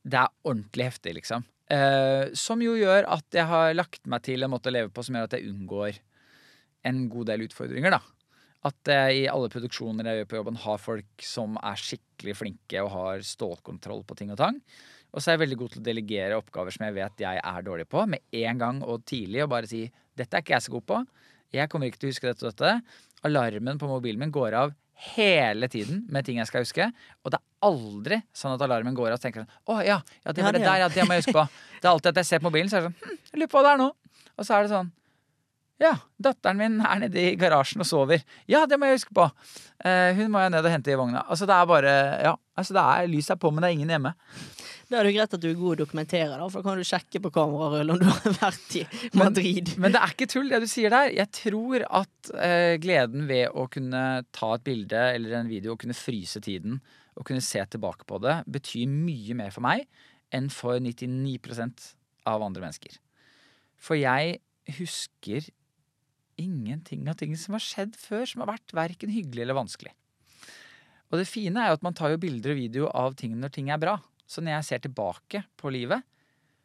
det 0.06 0.22
er 0.22 0.32
ordentlig 0.46 0.88
heftig, 0.92 1.16
liksom. 1.20 1.44
Eh, 1.70 2.30
som 2.38 2.62
jo 2.64 2.76
gjør 2.80 3.08
at 3.18 3.36
jeg 3.36 3.46
har 3.50 3.74
lagt 3.76 4.00
meg 4.10 4.24
til 4.26 4.42
en 4.46 4.54
måte 4.54 4.70
å 4.72 4.74
leve 4.78 4.92
på 4.94 5.04
som 5.06 5.18
gjør 5.18 5.28
at 5.28 5.36
jeg 5.36 5.50
unngår 5.52 6.00
en 6.88 7.04
god 7.12 7.28
del 7.34 7.44
utfordringer, 7.48 7.98
da. 7.98 8.00
At 8.68 8.90
jeg 8.92 9.22
i 9.22 9.28
alle 9.30 9.48
produksjoner 9.52 10.04
jeg 10.04 10.20
gjør 10.20 10.30
på 10.30 10.38
jobben, 10.40 10.58
har 10.60 10.80
folk 10.82 11.24
som 11.24 11.56
er 11.64 11.80
skikkelig 11.80 12.34
flinke 12.36 12.82
og 12.84 12.90
har 12.92 13.22
stålkontroll 13.24 14.02
på 14.04 14.18
ting 14.18 14.32
og 14.34 14.40
tang. 14.40 14.58
Og 15.10 15.22
så 15.22 15.30
er 15.30 15.38
jeg 15.38 15.44
veldig 15.46 15.58
god 15.62 15.72
til 15.72 15.80
å 15.80 15.86
delegere 15.86 16.36
oppgaver 16.38 16.74
som 16.74 16.84
jeg 16.86 16.96
vet 16.98 17.24
jeg 17.24 17.40
er 17.40 17.64
dårlig 17.66 17.88
på, 17.90 18.04
med 18.06 18.36
en 18.42 18.60
gang 18.60 18.82
og 18.84 19.02
tidlig, 19.08 19.42
og 19.44 19.50
bare 19.54 19.70
si 19.70 19.86
'dette 20.16 20.36
er 20.36 20.44
ikke 20.44 20.54
jeg 20.54 20.66
så 20.66 20.74
god 20.76 20.86
på'. 20.86 21.00
Jeg 21.56 21.70
kommer 21.70 21.88
ikke 21.88 21.98
til 21.98 22.10
å 22.10 22.12
huske 22.12 22.28
dette 22.28 22.46
og 22.46 22.52
dette. 22.52 22.82
Alarmen 23.26 23.80
på 23.80 23.88
mobilen 23.88 24.20
min 24.20 24.30
går 24.30 24.54
av 24.54 24.76
hele 25.16 25.68
tiden 25.68 26.04
med 26.12 26.24
ting 26.24 26.38
jeg 26.38 26.46
skal 26.46 26.62
huske. 26.62 26.92
Og 27.24 27.32
det 27.32 27.40
er 27.40 27.66
aldri 27.66 28.20
sånn 28.36 28.54
at 28.54 28.62
alarmen 28.62 28.94
går 28.94 29.10
av 29.10 29.18
og 29.18 29.24
tenker 29.24 29.42
sånn 29.42 29.56
'Å 29.66 29.84
ja, 29.86 29.98
ja, 30.24 30.32
det 30.32 30.44
var 30.44 30.52
det 30.52 30.60
er 30.60 30.68
der, 30.68 30.78
ja, 30.84 30.88
det 30.88 31.08
må 31.08 31.16
jeg 31.16 31.24
huske 31.24 31.38
på'. 31.40 31.48
Det 31.80 31.88
er 31.88 31.92
alltid 31.94 32.12
at 32.12 32.16
jeg 32.20 32.26
ser 32.26 32.38
på 32.38 32.50
mobilen, 32.52 32.68
så 32.68 32.76
er 32.76 32.80
det 32.80 32.92
sånn 32.92 33.00
hm, 33.00 33.18
'Jeg 33.32 33.40
lurer 33.40 33.48
på 33.48 33.58
hva 33.58 33.64
det 33.64 33.72
er 33.72 33.80
nå'. 33.80 33.92
Og 34.36 34.44
så 34.44 34.54
er 34.54 34.62
det 34.62 34.70
sånn 34.70 34.92
ja, 35.80 35.94
datteren 36.20 36.58
min 36.60 36.78
er 36.84 37.00
nede 37.00 37.22
i 37.30 37.36
garasjen 37.40 37.80
og 37.80 37.88
sover. 37.88 38.20
Ja, 38.50 38.66
det 38.68 38.76
må 38.76 38.88
jeg 38.88 38.98
huske 38.98 39.14
på. 39.16 39.24
Eh, 39.80 40.12
hun 40.18 40.28
må 40.32 40.42
jeg 40.42 40.52
ned 40.52 40.66
og 40.66 40.74
hente 40.74 40.92
i 40.92 40.98
vogna. 40.98 41.22
Altså, 41.24 41.48
det 41.48 41.56
er 41.56 41.68
bare 41.70 41.94
Ja, 42.26 42.34
altså, 42.60 42.76
det 42.76 42.82
er 42.84 43.08
lyset 43.08 43.34
er 43.34 43.40
på, 43.40 43.50
men 43.50 43.64
det 43.64 43.70
er 43.70 43.78
ingen 43.78 43.94
hjemme. 43.94 44.12
Da 44.90 44.98
er 44.98 45.06
det 45.06 45.14
greit 45.14 45.34
at 45.36 45.40
du 45.40 45.46
er 45.48 45.56
god 45.56 45.76
å 45.76 45.80
dokumentere, 45.84 46.34
da, 46.34 46.46
for 46.50 46.60
da 46.60 46.66
kan 46.66 46.80
du 46.82 46.86
sjekke 46.88 47.22
på 47.22 47.30
kamerarull 47.32 47.92
om 47.94 48.00
du 48.00 48.08
har 48.10 48.34
vært 48.42 48.76
i 48.80 48.82
Madrid. 49.16 49.70
Men 49.80 49.94
det 49.94 50.02
er 50.02 50.14
ikke 50.16 50.28
tull, 50.32 50.50
det 50.50 50.60
du 50.64 50.68
sier 50.68 50.92
der. 50.92 51.12
Jeg 51.14 51.30
tror 51.36 51.84
at 51.86 52.32
eh, 52.34 52.74
gleden 52.82 53.28
ved 53.30 53.54
å 53.54 53.68
kunne 53.72 54.02
ta 54.36 54.50
et 54.56 54.66
bilde 54.66 55.04
eller 55.14 55.38
en 55.38 55.52
video 55.52 55.76
og 55.76 55.84
kunne 55.84 55.96
fryse 55.96 56.42
tiden 56.44 56.80
og 57.14 57.24
kunne 57.28 57.44
se 57.44 57.62
tilbake 57.70 58.04
på 58.08 58.18
det, 58.24 58.40
betyr 58.50 58.90
mye 58.90 59.38
mer 59.38 59.54
for 59.54 59.64
meg 59.64 59.86
enn 60.34 60.50
for 60.52 60.76
99% 60.82 61.88
av 62.28 62.44
andre 62.44 62.66
mennesker. 62.66 62.98
For 63.80 63.96
jeg 63.96 64.40
husker 64.76 65.48
ingenting 66.40 67.08
av 67.10 67.18
ting 67.20 67.36
som 67.38 67.56
har 67.56 67.64
skjedd 67.64 67.96
før, 67.98 68.24
som 68.28 68.44
har 68.44 68.54
vært 68.54 68.74
verken 68.76 69.12
hyggelig 69.12 69.44
eller 69.44 69.58
vanskelig. 69.58 69.92
Og 71.10 71.18
det 71.18 71.28
fine 71.28 71.58
er 71.58 71.70
jo 71.70 71.78
at 71.80 71.84
man 71.86 71.96
tar 71.98 72.12
jo 72.12 72.20
bilder 72.22 72.54
og 72.54 72.60
video 72.60 72.90
av 72.94 73.16
ting 73.18 73.34
når 73.38 73.54
ting 73.54 73.70
er 73.74 73.80
bra. 73.82 73.96
Så 74.30 74.42
når 74.42 74.60
jeg 74.60 74.68
ser 74.68 74.82
tilbake 74.84 75.42
på 75.58 75.72
livet, 75.74 76.06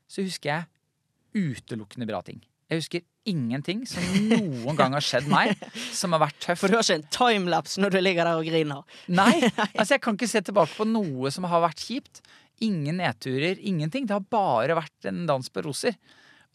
så 0.06 0.26
husker 0.26 0.52
jeg 0.52 1.56
utelukkende 1.56 2.08
bra 2.10 2.22
ting. 2.26 2.44
Jeg 2.70 2.82
husker 2.82 3.04
ingenting 3.30 3.84
som 3.90 4.06
noen 4.30 4.78
gang 4.78 4.94
har 4.94 5.04
skjedd 5.06 5.28
meg 5.30 5.54
som 5.94 6.14
har 6.16 6.24
vært 6.28 6.38
tøft. 6.42 6.62
For 6.62 6.70
du 6.70 6.78
har 6.78 6.86
ikke 6.86 6.98
en 7.00 7.08
timelapse 7.14 7.82
når 7.82 7.94
du 7.94 8.00
ligger 8.02 8.30
der 8.30 8.42
og 8.42 8.48
griner. 8.48 9.00
Nei, 9.10 9.34
altså 9.78 9.96
jeg 9.96 10.04
kan 10.06 10.18
ikke 10.18 10.30
se 10.30 10.42
tilbake 10.46 10.78
på 10.78 10.88
noe 10.90 11.34
som 11.34 11.48
har 11.50 11.64
vært 11.66 11.82
kjipt. 11.86 12.22
Ingen 12.66 13.02
nedturer, 13.02 13.60
ingenting. 13.60 14.06
Det 14.08 14.16
har 14.16 14.30
bare 14.32 14.78
vært 14.78 15.10
en 15.10 15.26
dans 15.30 15.50
på 15.52 15.66
roser. 15.66 15.98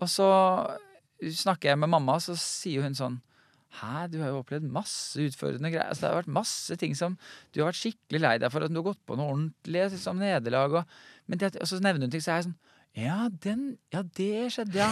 Og 0.00 0.10
så 0.10 0.30
snakker 1.20 1.72
jeg 1.72 1.80
med 1.80 1.92
mamma, 1.92 2.18
så 2.22 2.36
sier 2.38 2.86
hun 2.86 2.96
sånn 2.96 3.20
Hæ, 3.78 4.08
du 4.10 4.16
har 4.18 4.32
jo 4.32 4.40
opplevd 4.40 4.64
masse 4.66 5.14
utfordrende 5.22 5.70
greier. 5.70 5.92
Altså, 5.92 6.02
det 6.02 6.08
har 6.10 6.16
vært 6.24 6.38
masse 6.40 6.74
ting 6.80 6.96
som 6.98 7.12
du 7.54 7.60
har 7.60 7.68
vært 7.68 7.78
skikkelig 7.78 8.20
lei 8.24 8.32
deg 8.42 8.50
for. 8.50 8.66
At 8.66 8.72
du 8.72 8.80
har 8.80 8.88
gått 8.88 9.04
på 9.06 9.14
noe 9.14 9.30
ordentlig 9.30 9.84
liksom, 9.92 10.18
nederlag. 10.18 10.74
Og, 10.80 10.96
men 11.30 11.38
det, 11.38 11.52
og 11.54 11.70
så 11.70 11.78
nevner 11.78 12.08
hun 12.08 12.10
ting, 12.10 12.24
så 12.24 12.32
er 12.32 12.40
jeg 12.40 12.48
sånn 12.48 12.58
ja, 12.98 13.28
den, 13.44 13.76
ja, 13.94 14.00
det 14.02 14.48
skjedde, 14.50 14.74
ja. 14.80 14.88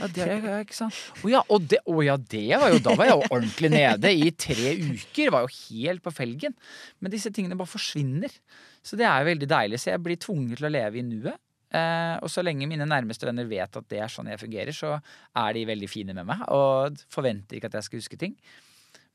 ja 0.00 0.08
det, 0.10 0.26
ikke 0.64 0.74
sant? 0.74 0.96
Å 1.22 1.30
ja, 1.30 1.44
og 1.46 1.68
det, 1.70 1.78
å 1.86 2.00
ja, 2.02 2.16
det 2.18 2.48
var 2.58 2.72
jo 2.72 2.80
Da 2.82 2.94
var 2.98 3.06
jeg 3.06 3.14
jo 3.14 3.28
ordentlig 3.28 3.70
nede 3.70 4.10
i 4.10 4.32
tre 4.34 4.72
uker. 4.80 5.30
Var 5.30 5.46
jo 5.46 5.52
helt 5.60 6.02
på 6.02 6.14
felgen. 6.14 6.56
Men 6.98 7.14
disse 7.14 7.30
tingene 7.30 7.58
bare 7.58 7.70
forsvinner. 7.70 8.34
Så 8.82 8.98
det 8.98 9.06
er 9.06 9.22
jo 9.22 9.30
veldig 9.30 9.50
deilig. 9.54 9.78
Så 9.78 9.92
jeg 9.92 10.02
blir 10.02 10.18
tvunget 10.18 10.58
til 10.58 10.66
å 10.66 10.72
leve 10.74 10.98
i 10.98 11.06
nuet. 11.06 11.38
Eh, 11.76 12.14
og 12.22 12.30
så 12.32 12.44
lenge 12.46 12.68
mine 12.70 12.86
nærmeste 12.88 13.26
venner 13.28 13.48
vet 13.50 13.76
at 13.80 13.88
det 13.92 13.98
er 14.00 14.12
sånn 14.12 14.30
jeg 14.30 14.40
fungerer, 14.40 14.72
så 14.76 14.94
er 15.36 15.56
de 15.56 15.64
veldig 15.68 15.88
fine 15.92 16.14
med 16.16 16.28
meg 16.28 16.44
og 16.54 16.96
forventer 17.12 17.58
ikke 17.58 17.68
at 17.72 17.76
jeg 17.80 17.88
skal 17.88 18.00
huske 18.02 18.18
ting. 18.20 18.36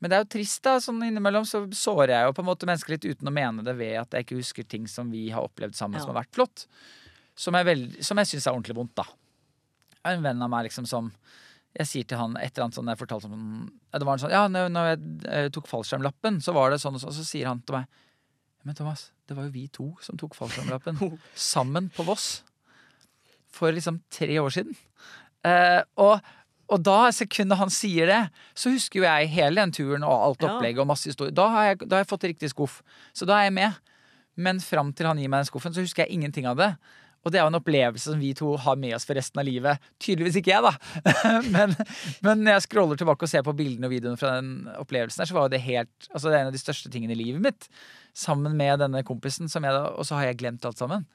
Men 0.02 0.10
det 0.10 0.17
er 0.17 0.24
jo 0.24 0.32
trist, 0.34 0.62
da. 0.65 0.76
sånn 0.82 1.02
Innimellom 1.06 1.45
så 1.45 1.60
sårer 1.78 2.15
jeg 2.15 2.26
jo 2.28 2.34
på 2.38 2.41
en 2.41 2.47
måte 2.50 2.65
mennesker 2.69 2.95
litt 2.95 3.06
uten 3.06 3.30
å 3.30 3.34
mene 3.36 3.62
det 3.65 3.76
ved 3.78 4.00
at 4.02 4.15
jeg 4.17 4.26
ikke 4.26 4.39
husker 4.39 4.65
ting 4.65 4.88
som 4.89 5.12
vi 5.13 5.28
har 5.34 5.45
opplevd 5.45 5.78
sammen 5.78 6.00
Ja. 6.00 6.06
som 6.06 6.13
har 6.15 6.24
vært 6.24 6.34
flott. 6.38 6.65
Som 7.38 7.54
jeg, 7.58 7.65
veld- 7.69 8.00
som 8.04 8.17
jeg 8.17 8.28
syns 8.32 8.47
er 8.50 8.56
ordentlig 8.58 8.76
vondt, 8.80 8.95
da. 8.97 9.06
En 10.10 10.24
venn 10.26 10.41
av 10.41 10.50
meg 10.50 10.65
liksom 10.69 10.88
som 10.89 11.12
Jeg 11.78 11.88
sier 11.88 12.04
til 12.04 12.17
han 12.19 12.34
et 12.36 12.52
eller 12.52 12.65
annet 12.65 12.76
sånn 12.76 12.89
jeg 12.91 13.00
fortalte 13.00 13.30
om 13.32 13.71
Det 13.93 14.04
var 14.04 14.17
en 14.17 14.19
sånn 14.19 14.34
Ja, 14.34 14.47
når, 14.52 14.89
jeg 14.89 15.00
eh, 15.32 15.50
tok 15.56 15.69
fallskjermlappen, 15.69 16.41
så 16.43 16.52
var 16.58 16.74
det 16.74 16.82
sånn 16.82 16.97
og 16.97 17.04
sånn. 17.06 17.13
Så 17.15 17.24
sier 17.24 17.47
han 17.47 17.62
til 17.62 17.78
meg 17.78 17.86
Men 18.65 18.76
Thomas, 18.76 19.12
det 19.30 19.38
var 19.38 19.45
jo 19.47 19.54
vi 19.54 19.67
to 19.71 19.86
som 20.02 20.17
tok 20.19 20.34
fallskjermlappen. 20.36 20.97
sammen 21.36 21.88
på 21.95 22.04
Voss. 22.10 22.41
For 23.52 23.74
liksom 23.76 24.00
tre 24.14 24.40
år 24.40 24.54
siden. 24.56 24.78
Eh, 25.48 25.82
og, 26.00 26.22
og 26.72 26.84
da, 26.86 26.98
sekundet 27.16 27.60
han 27.60 27.74
sier 27.74 28.08
det, 28.08 28.22
så 28.56 28.72
husker 28.74 29.02
jo 29.02 29.08
jeg 29.08 29.32
hele 29.34 29.60
den 29.60 29.74
turen 29.76 30.06
og 30.08 30.28
alt 30.30 30.48
opplegget 30.48 30.84
og 30.84 30.92
masse 30.94 31.12
historie. 31.12 31.36
Da 31.36 31.50
har, 31.52 31.72
jeg, 31.72 31.84
da 31.84 31.98
har 31.98 32.06
jeg 32.06 32.12
fått 32.14 32.30
riktig 32.30 32.52
skuff. 32.54 32.80
Så 33.18 33.28
da 33.28 33.40
er 33.40 33.50
jeg 33.50 33.58
med. 33.60 33.80
Men 34.40 34.62
fram 34.64 34.94
til 34.96 35.10
han 35.10 35.20
gir 35.20 35.32
meg 35.32 35.44
den 35.44 35.52
skuffen, 35.52 35.74
så 35.76 35.84
husker 35.84 36.06
jeg 36.06 36.16
ingenting 36.16 36.48
av 36.48 36.60
det. 36.60 36.74
Og 37.22 37.30
det 37.30 37.38
er 37.38 37.46
jo 37.46 37.52
en 37.52 37.60
opplevelse 37.60 38.14
som 38.14 38.22
vi 38.22 38.32
to 38.38 38.56
har 38.58 38.78
med 38.82 38.96
oss 38.98 39.06
for 39.06 39.18
resten 39.18 39.42
av 39.42 39.46
livet. 39.46 39.82
Tydeligvis 40.02 40.40
ikke 40.40 40.56
jeg, 40.56 40.66
da. 40.66 41.12
men, 41.54 41.76
men 42.26 42.42
når 42.42 42.56
jeg 42.56 42.66
scroller 42.66 42.98
tilbake 42.98 43.28
og 43.28 43.30
ser 43.30 43.46
på 43.46 43.54
bildene 43.58 43.86
og 43.90 43.94
videoene 43.94 44.18
fra 44.18 44.34
den 44.40 44.72
opplevelsen 44.80 45.22
her, 45.22 45.30
så 45.30 45.38
var 45.38 45.52
det 45.54 45.62
helt 45.62 46.10
Altså 46.10 46.32
det 46.32 46.38
er 46.38 46.46
en 46.46 46.50
av 46.50 46.56
de 46.56 46.64
største 46.64 46.90
tingene 46.94 47.14
i 47.14 47.20
livet 47.20 47.44
mitt. 47.44 47.70
Sammen 48.18 48.58
med 48.58 48.82
denne 48.82 49.04
kompisen, 49.06 49.52
som 49.52 49.68
jeg 49.68 49.76
da, 49.76 49.92
og 49.94 50.08
så 50.08 50.18
har 50.18 50.32
jeg 50.32 50.42
glemt 50.42 50.66
alt 50.66 50.82
sammen. 50.82 51.06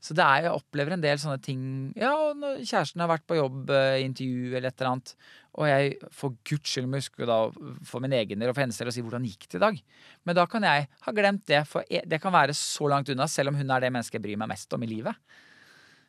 Så 0.00 0.14
det 0.16 0.24
er, 0.24 0.46
jeg 0.46 0.56
opplever 0.56 0.94
en 0.96 1.02
del 1.02 1.18
sånne 1.20 1.42
ting 1.44 1.62
Ja, 1.98 2.14
når 2.32 2.62
kjæresten 2.64 3.02
har 3.04 3.10
vært 3.10 3.26
på 3.28 3.36
jobb, 3.36 3.68
eh, 3.76 3.98
intervju 4.06 4.54
eller 4.56 4.70
et 4.70 4.80
eller 4.80 4.94
annet, 4.94 5.12
og 5.60 5.66
jeg 5.68 5.98
for 6.16 6.32
guds 6.48 6.70
skyld 6.72 6.86
må 6.88 7.00
huske 7.02 7.26
da 7.28 7.36
for 7.84 8.00
min 8.00 8.14
egen 8.16 8.40
del 8.40 8.48
og 8.48 8.54
for 8.56 8.64
hennes 8.64 8.78
del 8.80 8.88
å 8.88 8.94
si 8.94 9.02
hvordan 9.04 9.26
gikk 9.28 9.44
det 9.50 9.58
i 9.58 9.64
dag. 9.66 9.82
Men 10.24 10.38
da 10.38 10.46
kan 10.48 10.64
jeg 10.64 10.86
ha 11.04 11.12
glemt 11.12 11.44
det, 11.50 11.66
for 11.68 11.84
jeg- 11.90 12.08
det 12.08 12.20
kan 12.22 12.32
være 12.32 12.54
så 12.56 12.88
langt 12.88 13.10
unna, 13.12 13.26
selv 13.28 13.48
om 13.52 13.56
hun 13.60 13.70
er 13.70 13.80
det 13.80 13.92
mennesket 13.92 14.16
jeg 14.16 14.22
bryr 14.22 14.38
meg 14.40 14.48
mest 14.48 14.72
om 14.72 14.82
i 14.82 14.86
livet. 14.86 15.14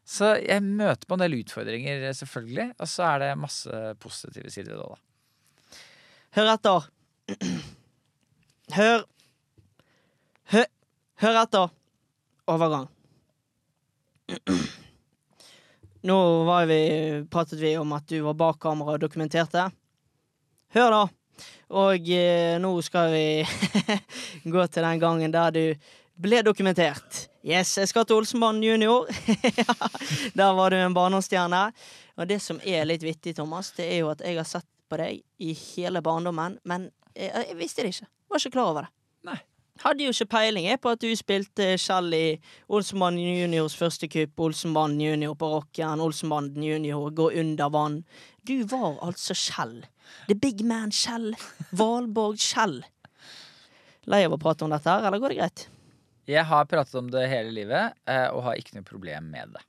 Så 0.08 0.40
jeg 0.40 0.64
møter 0.64 1.06
på 1.06 1.14
en 1.14 1.20
del 1.26 1.44
utfordringer, 1.44 2.04
eh, 2.08 2.14
selvfølgelig, 2.14 2.70
og 2.80 2.88
så 2.88 3.04
er 3.16 3.20
det 3.20 3.38
masse 3.38 3.96
positive 4.00 4.50
sider 4.50 4.78
ved 4.78 4.88
da. 4.88 4.96
Hør 6.38 6.54
etter. 6.56 6.88
Hør, 8.72 9.04
hør 11.20 11.42
etter. 11.44 11.70
Overgang. 12.48 12.88
Nå 16.10 16.18
vi, 16.66 16.82
pratet 17.32 17.60
vi 17.60 17.78
om 17.78 17.92
at 17.94 18.08
du 18.10 18.22
var 18.26 18.34
bak 18.34 18.60
kamera 18.60 18.96
og 18.96 19.02
dokumenterte. 19.04 19.68
Hør, 20.74 20.92
da. 20.92 21.02
Og 21.82 22.10
eh, 22.10 22.60
nå 22.62 22.72
skal 22.86 23.12
vi 23.14 23.26
gå 24.54 24.68
til 24.68 24.88
den 24.88 25.02
gangen 25.02 25.34
der 25.34 25.54
du 25.56 25.64
ble 26.22 26.42
dokumentert. 26.46 27.28
Yes, 27.42 27.78
jeg 27.80 27.90
skal 27.90 28.06
til 28.06 28.22
Olsenbanen 28.22 28.64
junior. 28.64 29.10
der 30.40 30.54
var 30.58 30.74
du 30.74 30.78
en 30.78 30.94
barndomsstjerne. 30.94 31.64
Og 32.18 32.30
det 32.30 32.42
som 32.44 32.60
er 32.66 32.86
litt 32.86 33.04
vittig, 33.06 33.36
Thomas, 33.38 33.72
det 33.78 33.88
er 33.90 34.02
jo 34.04 34.12
at 34.14 34.22
jeg 34.26 34.38
har 34.38 34.48
sett 34.48 34.68
på 34.92 35.00
deg 35.00 35.22
i 35.42 35.54
hele 35.56 36.04
barndommen, 36.04 36.60
men 36.68 36.90
jeg, 37.16 37.32
jeg 37.32 37.58
visste 37.58 37.86
det 37.86 37.94
ikke. 37.96 38.10
Var 38.32 38.44
ikke 38.44 38.56
klar 38.58 38.74
over 38.74 38.86
det. 38.86 38.92
Hadde 39.82 40.06
jo 40.06 40.12
ikke 40.14 40.30
peiling 40.36 40.68
jeg, 40.68 40.78
på 40.82 40.92
at 40.94 41.02
du 41.02 41.10
spilte 41.18 41.72
Kjell 41.82 42.14
i 42.14 42.26
Olsenbanen 42.70 43.22
juniors 43.42 43.74
første 43.78 44.06
kupp, 44.12 44.44
Olsenbanen 44.46 45.02
junior 45.02 45.34
på 45.40 45.50
rocken, 45.56 46.04
Olsenbanen 46.04 46.62
junior 46.66 47.10
gå 47.18 47.32
under 47.42 47.72
vann, 47.74 48.04
Du 48.46 48.64
var 48.66 48.98
altså 49.06 49.34
Kjell. 49.38 49.84
The 50.28 50.36
big 50.36 50.64
man 50.66 50.92
Kjell. 50.92 51.34
Valborg 51.72 52.38
Kjell. 52.42 52.80
Lei 54.10 54.24
av 54.26 54.34
å 54.34 54.40
prate 54.42 54.66
om 54.66 54.74
dette 54.74 54.90
her, 54.90 55.06
eller 55.06 55.22
går 55.22 55.34
det 55.34 55.42
greit? 55.42 55.66
Jeg 56.30 56.46
har 56.50 56.70
pratet 56.70 56.96
om 56.98 57.10
det 57.12 57.28
hele 57.30 57.52
livet, 57.54 57.98
eh, 58.10 58.28
og 58.30 58.46
har 58.46 58.58
ikke 58.58 58.78
noe 58.78 58.88
problem 58.88 59.30
med 59.34 59.54
det. 59.58 59.66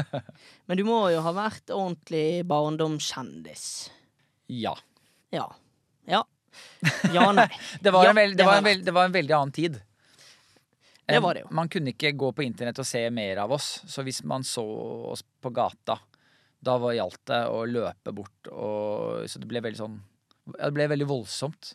Men 0.68 0.78
du 0.78 0.84
må 0.86 1.00
jo 1.12 1.20
ha 1.24 1.32
vært 1.36 1.72
ordentlig 1.74 2.44
barndomskjendis. 2.48 3.66
Ja. 4.52 4.76
Ja. 5.34 5.48
Ja. 6.08 6.22
Ja, 7.14 7.30
nei. 7.32 7.48
Det 7.80 7.90
var, 7.90 8.04
Ja, 8.04 8.10
en, 8.10 8.16
veld, 8.16 8.36
det 8.36 8.42
det, 8.42 8.48
var 8.48 8.58
en, 8.60 8.64
veld, 8.64 8.84
det 8.84 8.94
var 8.96 9.04
en 9.04 9.14
veldig 9.14 9.34
annen 9.36 9.52
tid. 9.52 9.78
Det 11.06 11.20
var 11.22 11.34
det 11.34 11.44
jo. 11.44 11.48
Man 11.54 11.68
kunne 11.70 11.92
ikke 11.94 12.10
gå 12.18 12.32
på 12.34 12.42
internett 12.42 12.78
og 12.82 12.86
se 12.86 13.04
mer 13.14 13.38
av 13.44 13.52
oss. 13.54 13.68
Så 13.86 14.02
hvis 14.02 14.24
man 14.26 14.44
så 14.44 14.64
oss 15.12 15.22
på 15.22 15.52
gata, 15.54 15.98
da 16.58 16.74
var 16.82 16.96
gjaldt 16.96 17.22
det 17.30 17.42
å 17.52 17.60
løpe 17.70 18.14
bort. 18.14 18.50
Og, 18.50 19.28
så 19.30 19.42
det 19.42 19.46
ble 19.50 19.62
veldig 19.62 19.78
sånn 19.78 20.00
Det 20.46 20.72
ble 20.74 20.88
veldig 20.90 21.06
voldsomt. 21.06 21.72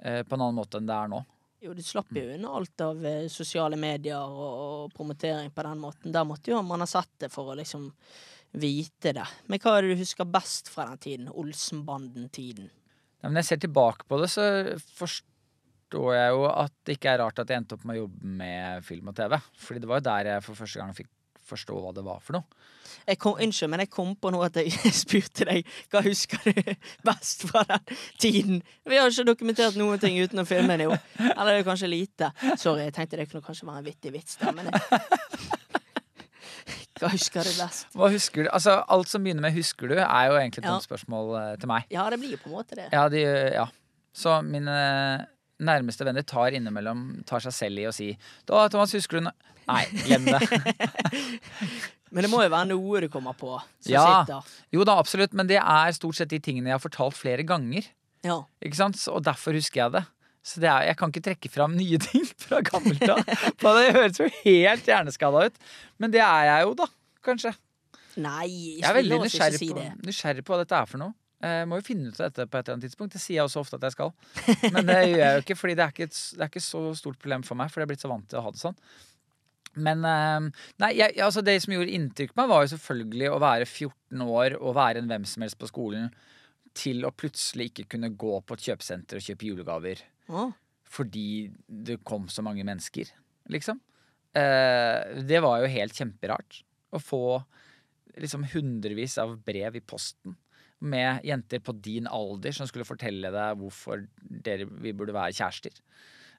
Eh, 0.00 0.22
på 0.24 0.36
en 0.36 0.46
annen 0.46 0.56
måte 0.56 0.80
enn 0.80 0.88
det 0.88 0.96
er 0.96 1.12
nå. 1.12 1.20
Jo, 1.60 1.74
du 1.76 1.82
slapp 1.84 2.08
jo 2.16 2.24
unna 2.32 2.54
alt 2.56 2.80
av 2.80 3.04
eh, 3.04 3.26
sosiale 3.28 3.76
medier 3.76 4.24
og 4.24 4.92
promotering 4.96 5.50
på 5.52 5.64
den 5.66 5.80
måten. 5.82 6.12
Der 6.12 6.24
måtte 6.24 6.54
jo 6.54 6.62
man 6.64 6.80
ha 6.80 6.88
sett 6.88 7.12
det 7.20 7.28
for 7.32 7.52
å 7.52 7.56
liksom 7.58 7.90
vite 8.56 9.12
det. 9.16 9.26
Men 9.46 9.60
hva 9.60 9.76
er 9.76 9.84
det 9.84 9.92
du 9.92 10.00
husker 10.00 10.28
best 10.28 10.72
fra 10.72 10.88
den 10.88 11.02
tiden? 11.04 11.28
Olsenbanden-tiden? 11.28 12.70
Når 13.22 13.40
jeg 13.42 13.48
ser 13.50 13.62
tilbake 13.66 14.08
på 14.08 14.18
det, 14.20 14.30
så 14.32 14.44
forstår 14.96 16.12
jeg 16.16 16.34
jo 16.34 16.44
at 16.50 16.74
det 16.86 16.96
ikke 16.96 17.12
er 17.12 17.22
rart 17.22 17.42
at 17.42 17.50
jeg 17.50 17.62
endte 17.62 17.76
opp 17.76 17.86
med 17.88 17.98
å 17.98 18.04
jobbe 18.04 18.34
med 18.40 18.86
film 18.86 19.10
og 19.12 19.16
TV. 19.18 19.36
Fordi 19.60 19.82
det 19.82 19.90
var 19.90 20.00
jo 20.00 20.08
der 20.08 20.30
jeg 20.34 20.46
for 20.46 20.62
første 20.62 20.80
gang 20.80 20.94
fikk 20.96 21.10
forstå 21.50 21.78
hva 21.82 21.92
det 21.94 22.04
var 22.06 22.20
for 22.24 22.38
noe. 22.38 22.60
Kom, 23.18 23.38
unnskyld, 23.42 23.70
men 23.72 23.82
jeg 23.84 23.90
kom 23.92 24.12
på 24.18 24.30
noe 24.34 24.46
at 24.48 24.58
jeg 24.60 24.92
spurte 25.02 25.46
deg 25.48 25.68
hva 25.92 26.02
husker 26.06 26.42
du 26.46 26.74
best 27.08 27.46
fra 27.50 27.64
den 27.68 27.96
tiden. 28.22 28.60
Vi 28.88 29.00
har 29.00 29.10
ikke 29.10 29.28
dokumentert 29.32 29.78
noen 29.80 30.02
ting 30.02 30.18
uten 30.20 30.42
å 30.42 30.48
filme 30.48 30.78
det, 30.78 30.88
jo. 30.90 30.98
Eller 31.30 31.54
det 31.54 31.62
er 31.62 31.70
kanskje 31.70 31.90
lite. 31.90 32.32
Sorry, 32.54 32.86
jeg 32.88 32.96
tenkte 32.98 33.20
det 33.20 33.30
kunne 33.30 33.46
kanskje 33.46 33.68
være 33.70 33.82
en 33.82 33.90
vittig 33.90 34.14
vits 34.14 34.38
der, 34.40 34.54
men 34.56 34.70
jeg... 34.70 35.59
Hva 37.00 37.10
husker 37.12 37.46
du 37.46 37.50
best? 37.56 37.86
Hva 37.96 38.08
husker 38.12 38.44
du? 38.44 38.50
Altså, 38.52 38.78
Alt 38.88 39.08
som 39.08 39.24
begynner 39.24 39.40
med 39.46 39.54
'husker 39.56 39.88
du', 39.88 39.98
er 39.98 40.24
jo 40.30 40.36
egentlig 40.38 40.64
et 40.64 40.68
dumt 40.70 40.84
spørsmål 40.86 41.30
eh, 41.40 41.56
til 41.56 41.68
meg. 41.68 41.84
Ja, 41.90 42.08
det 42.10 42.18
blir 42.20 42.30
jo 42.36 42.40
på 42.42 42.50
en 42.50 42.56
måte 42.58 42.76
det. 42.76 42.88
Ja, 42.92 43.08
de, 43.08 43.22
ja. 43.54 43.66
Så 44.12 44.40
mine 44.44 45.26
nærmeste 45.60 46.04
venner 46.04 46.22
tar 46.22 46.50
innimellom 46.56 47.22
tar 47.26 47.40
seg 47.40 47.52
selv 47.52 47.78
i 47.78 47.86
å 47.88 47.92
si 47.92 48.16
da, 48.46 48.68
'Thomas, 48.68 48.92
husker 48.92 49.20
du 49.20 49.26
nå-» 49.28 49.32
Nei, 49.70 49.84
glem 50.04 50.24
det. 50.24 50.40
Men 52.12 52.24
det 52.26 52.30
må 52.32 52.40
jo 52.42 52.50
være 52.50 52.66
noe 52.72 53.00
du 53.04 53.08
kommer 53.08 53.36
på 53.38 53.52
som 53.80 53.92
Ja. 53.92 54.24
sitter. 54.24 54.42
Jo 54.74 54.84
da, 54.84 54.96
absolutt, 54.98 55.32
men 55.32 55.46
det 55.46 55.60
er 55.62 55.92
stort 55.94 56.16
sett 56.18 56.28
de 56.32 56.40
tingene 56.42 56.66
jeg 56.72 56.74
har 56.74 56.82
fortalt 56.82 57.14
flere 57.14 57.44
ganger. 57.46 57.86
Ja. 58.26 58.40
Ikke 58.60 58.74
sant? 58.80 58.98
Og 59.12 59.22
derfor 59.22 59.54
husker 59.54 59.84
jeg 59.84 59.92
det. 59.92 60.02
Så 60.50 60.62
det 60.62 60.70
er, 60.70 60.88
jeg 60.88 60.98
kan 60.98 61.12
ikke 61.12 61.24
trekke 61.28 61.50
fram 61.52 61.76
nye 61.78 61.98
ting 62.08 62.26
fra 62.42 62.60
gammelt 62.66 63.06
av. 63.06 63.22
Det 63.62 63.88
høres 63.94 64.18
jo 64.18 64.28
helt 64.42 64.90
hjerneskada 64.90 65.46
ut. 65.46 65.58
Men 66.02 66.14
det 66.14 66.22
er 66.26 66.48
jeg 66.48 66.68
jo, 66.68 66.76
da. 66.82 66.88
Kanskje. 67.26 67.54
Nei, 68.20 68.46
Jeg 68.80 68.88
er 68.88 68.96
veldig 68.96 69.18
nysgjerrig 69.22 69.60
si 69.60 69.68
på, 69.70 69.82
nysgjerrig 70.06 70.42
på 70.44 70.54
hva 70.54 70.64
dette 70.64 70.78
er 70.78 70.88
for 70.90 71.02
noe. 71.02 71.14
Jeg 71.40 71.68
må 71.70 71.78
jo 71.78 71.84
finne 71.86 72.10
ut 72.10 72.18
av 72.18 72.26
dette 72.28 72.44
på 72.50 72.58
et 72.58 72.66
eller 72.66 72.76
annet 72.76 72.84
tidspunkt. 72.88 73.14
Det 73.14 73.20
sier 73.22 73.38
jeg 73.38 73.46
også 73.46 73.62
ofte 73.62 73.78
at 73.78 73.86
jeg 73.86 73.94
skal. 73.94 74.10
Men 74.74 74.88
det 74.90 74.98
gjør 74.98 75.22
jeg 75.22 75.36
jo 75.36 75.44
ikke, 75.44 75.56
fordi 75.56 75.76
det 75.78 75.84
er 75.84 75.94
ikke, 75.94 76.08
et, 76.10 76.18
det 76.34 76.44
er 76.44 76.50
ikke 76.50 76.64
så 76.64 76.82
stort 76.98 77.20
problem 77.22 77.46
for 77.46 77.60
meg. 77.60 77.70
For 77.70 77.80
jeg 77.80 77.86
er 77.86 77.92
blitt 77.94 78.04
så 78.04 78.10
vant 78.10 78.26
til 78.28 78.40
å 78.40 78.44
ha 78.44 78.52
det 78.52 78.60
sånn. 78.60 78.76
Men 79.86 80.04
eh, 80.04 80.66
nei, 80.82 80.90
jeg, 80.98 81.14
altså 81.22 81.44
det 81.46 81.54
som 81.64 81.72
gjorde 81.76 81.94
inntrykk 81.96 82.34
på 82.34 82.42
meg, 82.42 82.50
var 82.50 82.66
jo 82.66 82.72
selvfølgelig 82.74 83.30
å 83.30 83.40
være 83.40 83.68
14 83.70 84.26
år 84.26 84.58
og 84.58 84.76
være 84.76 85.00
en 85.00 85.10
hvem 85.12 85.24
som 85.30 85.46
helst 85.46 85.60
på 85.60 85.70
skolen, 85.70 86.10
til 86.76 87.06
å 87.06 87.14
plutselig 87.14 87.70
ikke 87.70 87.88
kunne 87.94 88.12
gå 88.18 88.36
på 88.46 88.56
et 88.56 88.66
kjøpesenter 88.68 89.18
og 89.18 89.24
kjøpe 89.24 89.48
julegaver 89.48 90.02
Å, 90.30 90.50
fordi 90.90 91.50
det 91.66 92.00
kom 92.06 92.28
så 92.30 92.44
mange 92.46 92.64
mennesker, 92.66 93.10
liksom. 93.50 93.80
Eh, 94.36 95.22
det 95.26 95.40
var 95.42 95.62
jo 95.62 95.72
helt 95.72 95.96
kjemperart 95.96 96.60
å 96.94 97.00
få 97.02 97.24
liksom 98.20 98.44
hundrevis 98.52 99.16
av 99.22 99.36
brev 99.46 99.78
i 99.78 99.82
posten 99.82 100.36
med 100.80 101.24
jenter 101.26 101.60
på 101.62 101.74
din 101.76 102.06
alder 102.08 102.54
som 102.56 102.68
skulle 102.68 102.88
fortelle 102.88 103.30
deg 103.34 103.58
hvorfor 103.60 104.06
dere, 104.20 104.66
vi 104.80 104.94
burde 104.96 105.14
være 105.16 105.36
kjærester. 105.36 105.74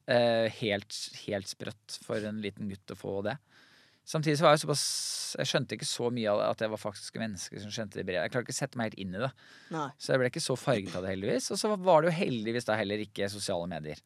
Eh, 0.10 0.48
helt, 0.62 0.98
helt 1.28 1.52
sprøtt 1.52 2.00
for 2.06 2.24
en 2.26 2.42
liten 2.44 2.72
gutt 2.72 2.96
å 2.96 2.98
få 2.98 3.20
det. 3.28 3.36
Samtidig 4.08 4.40
så 4.40 4.48
var 4.48 4.56
jeg 4.56 4.64
såpass 4.64 4.84
Jeg 5.38 5.48
skjønte 5.48 5.78
ikke 5.78 5.88
så 5.88 6.10
mye 6.12 6.32
av 6.32 6.40
det 6.42 6.48
at 6.50 6.62
det 6.64 6.70
var 6.74 6.82
faktiske 6.82 7.22
mennesker 7.22 7.62
som 7.64 7.72
skjønte 7.72 8.00
det 8.00 8.04
brevet. 8.08 8.26
Jeg 8.26 8.34
klarte 8.34 8.50
ikke 8.50 8.56
å 8.56 8.60
sette 8.60 8.80
meg 8.80 8.90
helt 8.90 9.04
inn 9.04 9.14
i 9.16 9.22
det. 9.22 9.30
nei. 9.72 9.86
Så 9.96 10.12
jeg 10.12 10.22
ble 10.22 10.32
ikke 10.32 10.44
så 10.44 10.58
farget 10.60 10.98
av 10.98 11.06
det, 11.06 11.14
heldigvis. 11.14 11.52
Og 11.56 11.62
så 11.62 11.72
var 11.76 12.02
det 12.02 12.12
jo 12.12 12.18
heldigvis 12.18 12.68
da 12.68 12.76
heller 12.76 13.04
ikke 13.06 13.30
sosiale 13.32 13.70
medier. 13.72 14.02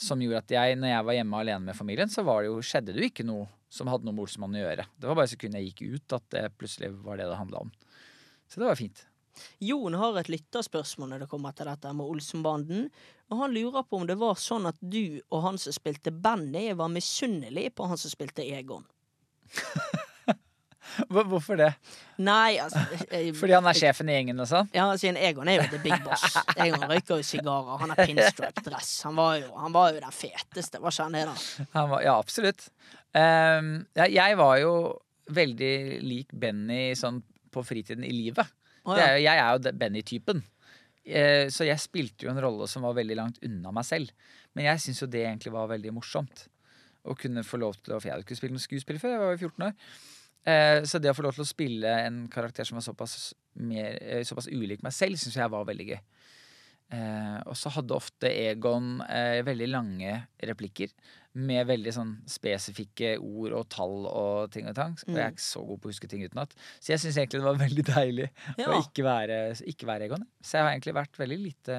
Som 0.00 0.24
gjorde 0.24 0.40
at 0.42 0.54
jeg, 0.56 0.80
når 0.80 0.90
jeg 0.94 1.06
var 1.06 1.18
hjemme 1.20 1.42
alene 1.44 1.68
med 1.68 1.78
familien, 1.78 2.10
så 2.10 2.24
var 2.26 2.42
det 2.42 2.50
jo, 2.50 2.58
skjedde 2.64 2.96
det 2.96 3.04
jo 3.04 3.10
ikke 3.12 3.28
noe 3.28 3.46
som 3.70 3.86
hadde 3.92 4.08
noe 4.08 4.16
med 4.16 4.24
Olsenmannen 4.26 4.58
å 4.58 4.64
gjøre. 4.64 4.88
Det 4.98 5.06
var 5.06 5.20
bare 5.20 5.30
sekundet 5.30 5.62
jeg 5.62 5.70
gikk 5.70 6.00
ut 6.00 6.16
at 6.18 6.26
det 6.34 6.44
plutselig 6.58 6.90
var 7.04 7.20
det 7.20 7.28
det 7.30 7.38
handla 7.38 7.62
om. 7.68 7.72
Så 8.50 8.58
det 8.58 8.66
var 8.66 8.80
fint. 8.80 9.04
Jon 9.62 9.94
har 9.94 10.18
et 10.18 10.30
lytterspørsmål 10.32 11.12
når 11.12 11.24
det 11.24 11.28
kommer 11.30 11.54
til 11.56 11.68
dette 11.70 11.92
med 11.94 12.10
Olsenbanden. 12.10 12.88
Og 13.30 13.44
han 13.44 13.54
lurer 13.54 13.86
på 13.86 14.00
om 14.00 14.08
det 14.08 14.18
var 14.18 14.40
sånn 14.40 14.66
at 14.70 14.80
du 14.82 15.20
og 15.30 15.44
han 15.44 15.60
som 15.60 15.74
spilte 15.76 16.10
Benny, 16.10 16.72
var 16.74 16.90
misunnelig 16.90 17.68
på 17.78 17.86
han 17.86 18.00
som 18.00 18.10
spilte 18.12 18.42
Egon. 18.42 18.88
Hvorfor 21.10 21.56
det? 21.56 21.70
Nei, 22.20 22.58
altså 22.60 22.80
jeg- 23.10 23.34
Fordi 23.36 23.54
han 23.54 23.66
er 23.66 23.78
sjefen 23.78 24.08
i 24.10 24.16
gjengen 24.16 24.42
og 24.42 24.48
sånn? 24.50 24.68
Ja, 24.74 24.88
siden 25.00 25.16
Egon 25.16 25.48
er 25.48 25.60
jo 25.60 25.68
the 25.70 25.80
big 25.82 25.96
boss. 26.04 26.24
Egon 26.60 26.84
røyker 26.90 27.20
jo 27.20 27.26
sigarer, 27.26 27.78
han 27.80 27.94
har 27.94 28.06
pinstripe 28.10 28.64
dress. 28.66 28.90
Han 29.06 29.16
han 29.16 29.72
var 29.72 29.92
jo 29.94 30.00
den 30.00 30.14
feteste, 30.14 30.80
var 30.80 30.94
ikke 30.94 31.06
han 31.08 31.18
det, 31.18 31.24
da? 31.30 31.66
Han 31.76 31.90
var, 31.94 32.04
ja, 32.06 32.16
absolutt. 32.18 32.68
Um, 33.14 33.86
ja, 33.96 34.06
jeg 34.10 34.38
var 34.38 34.58
jo 34.60 34.74
veldig 35.30 35.74
lik 36.02 36.32
Benny 36.32 36.94
sånn 36.98 37.22
på 37.50 37.64
fritiden 37.66 38.04
i 38.06 38.12
livet. 38.14 38.46
Det 38.86 38.98
ja. 38.98 39.10
er, 39.12 39.18
jeg 39.22 39.42
er 39.42 39.56
jo 39.56 39.76
Benny-typen. 39.78 40.44
Uh, 41.10 41.46
så 41.50 41.66
jeg 41.66 41.80
spilte 41.82 42.26
jo 42.26 42.34
en 42.34 42.42
rolle 42.42 42.68
som 42.70 42.84
var 42.86 42.98
veldig 42.98 43.18
langt 43.18 43.42
unna 43.46 43.72
meg 43.74 43.86
selv. 43.88 44.12
Men 44.54 44.72
jeg 44.72 44.82
syns 44.84 45.02
jo 45.04 45.10
det 45.10 45.24
egentlig 45.26 45.54
var 45.54 45.70
veldig 45.70 45.94
morsomt. 45.96 46.48
Å 47.08 47.14
kunne 47.16 47.44
få 47.46 47.56
lov 47.62 47.78
til 47.80 47.94
å 47.94 48.00
For 48.00 48.08
jeg 48.10 48.14
hadde 48.16 48.26
ikke 48.26 48.36
spilt 48.40 48.52
noe 48.52 48.60
skuespill 48.64 48.98
før, 49.00 49.14
jeg 49.16 49.22
var 49.22 49.36
jo 49.36 49.42
14 49.48 49.66
år. 49.70 49.76
Eh, 50.50 50.78
så 50.88 50.98
det 51.00 51.10
å 51.12 51.16
få 51.16 51.22
lov 51.26 51.34
til 51.36 51.44
å 51.44 51.48
spille 51.48 51.90
en 52.06 52.22
karakter 52.32 52.64
som 52.68 52.76
var 52.80 52.84
såpass, 52.84 53.32
mer, 53.60 53.96
eh, 54.00 54.22
såpass 54.24 54.48
ulik 54.52 54.82
meg 54.84 54.92
selv, 54.96 55.16
syns 55.20 55.36
jeg 55.36 55.52
var 55.52 55.64
veldig 55.68 55.86
gøy. 55.94 56.00
Eh, 56.90 57.38
og 57.46 57.54
så 57.54 57.70
hadde 57.70 57.94
ofte 57.94 58.26
Egon 58.26 58.96
eh, 59.06 59.44
veldig 59.46 59.68
lange 59.70 60.14
replikker 60.42 60.90
med 61.38 61.68
veldig 61.68 61.92
sånn 61.94 62.08
spesifikke 62.26 63.12
ord 63.22 63.52
og 63.54 63.68
tall 63.70 64.08
og 64.10 64.50
ting 64.50 64.66
og 64.66 64.74
tang. 64.74 64.96
Og 65.06 65.12
jeg 65.14 65.22
er 65.22 65.30
ikke 65.36 65.44
så 65.44 65.62
god 65.68 65.78
på 65.78 65.86
å 65.86 65.92
huske 65.92 66.08
ting 66.10 66.24
utenat. 66.26 66.56
Så 66.82 66.90
jeg 66.90 67.04
syns 67.04 67.20
egentlig 67.20 67.38
det 67.38 67.46
var 67.46 67.60
veldig 67.66 67.84
deilig 67.92 68.26
Ja. 68.58 68.72
å 68.72 68.80
ikke 68.82 69.06
være, 69.06 69.38
ikke 69.70 69.86
være 69.92 70.08
Egon. 70.08 70.26
Så 70.42 70.58
jeg 70.58 70.66
har 70.66 70.72
egentlig 70.74 70.96
vært 70.98 71.20
veldig 71.22 71.38
lite 71.44 71.78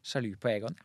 sjalu 0.00 0.32
på 0.40 0.48
Egon. 0.54 0.78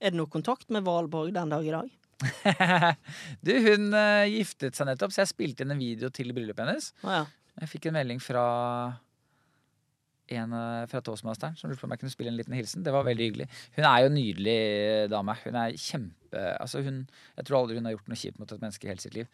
Er 0.00 0.14
det 0.14 0.16
noe 0.22 0.30
kontakt 0.32 0.70
med 0.72 0.86
Valborg 0.88 1.34
den 1.36 1.52
dag 1.52 1.66
i 1.68 1.74
dag? 1.74 1.92
du, 3.46 3.52
hun 3.62 3.92
uh, 3.94 4.26
giftet 4.26 4.78
seg 4.78 4.88
nettopp, 4.88 5.14
så 5.14 5.22
jeg 5.22 5.32
spilte 5.32 5.64
inn 5.64 5.74
en 5.74 5.82
video 5.82 6.10
til 6.14 6.32
bryllupet 6.34 6.64
hennes. 6.64 6.90
Å 7.06 7.20
ja. 7.20 7.26
Jeg 7.58 7.72
fikk 7.72 7.88
en 7.90 7.98
melding 7.98 8.22
fra 8.22 8.46
en 10.28 10.52
eh, 10.52 10.86
fra 10.86 11.00
toastmasteren 11.04 11.56
som 11.56 11.70
lurte 11.70 11.80
på 11.82 11.88
om 11.88 11.94
jeg 11.94 12.02
kunne 12.02 12.12
spille 12.12 12.32
en 12.32 12.38
liten 12.38 12.56
hilsen. 12.56 12.84
Det 12.84 12.92
var 12.94 13.06
veldig 13.06 13.28
hyggelig. 13.28 13.48
Hun 13.76 13.86
er 13.88 14.02
jo 14.02 14.10
en 14.10 14.16
nydelig 14.18 14.56
eh, 14.60 15.04
dame. 15.10 15.36
Hun 15.44 15.58
er 15.60 15.76
kjempe 15.80 16.14
altså 16.60 16.82
hun, 16.84 17.02
Jeg 17.38 17.48
tror 17.48 17.62
aldri 17.62 17.78
hun 17.78 17.88
har 17.88 17.96
gjort 17.96 18.10
noe 18.12 18.20
kjipt 18.20 18.40
mot 18.40 18.50
et 18.52 18.64
menneske 18.64 18.84
i 18.84 18.90
hele 18.92 19.00
sitt 19.00 19.16
liv. 19.16 19.28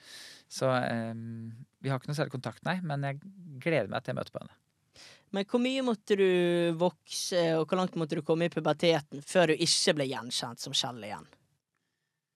Så 0.46 0.68
um, 0.70 1.50
vi 1.82 1.90
har 1.90 1.98
ikke 1.98 2.12
noe 2.12 2.18
særlig 2.20 2.36
kontakt, 2.36 2.62
nei, 2.66 2.76
men 2.86 3.02
jeg 3.08 3.18
gleder 3.64 3.90
meg 3.90 4.04
til 4.04 4.14
jeg 4.14 4.20
møter 4.20 4.36
på 4.36 4.44
henne. 4.44 4.54
Men 5.34 5.48
hvor 5.50 5.62
mye 5.64 5.82
måtte 5.82 6.14
du 6.20 6.28
vokse, 6.78 7.40
og 7.58 7.64
hvor 7.66 7.80
langt 7.80 7.96
måtte 7.98 8.14
du 8.14 8.22
komme 8.22 8.46
i 8.46 8.52
puberteten 8.54 9.24
før 9.26 9.50
du 9.50 9.64
ikke 9.66 9.96
ble 9.98 10.06
gjenkjent 10.12 10.62
som 10.62 10.76
Kjell 10.76 11.02
igjen? 11.02 11.26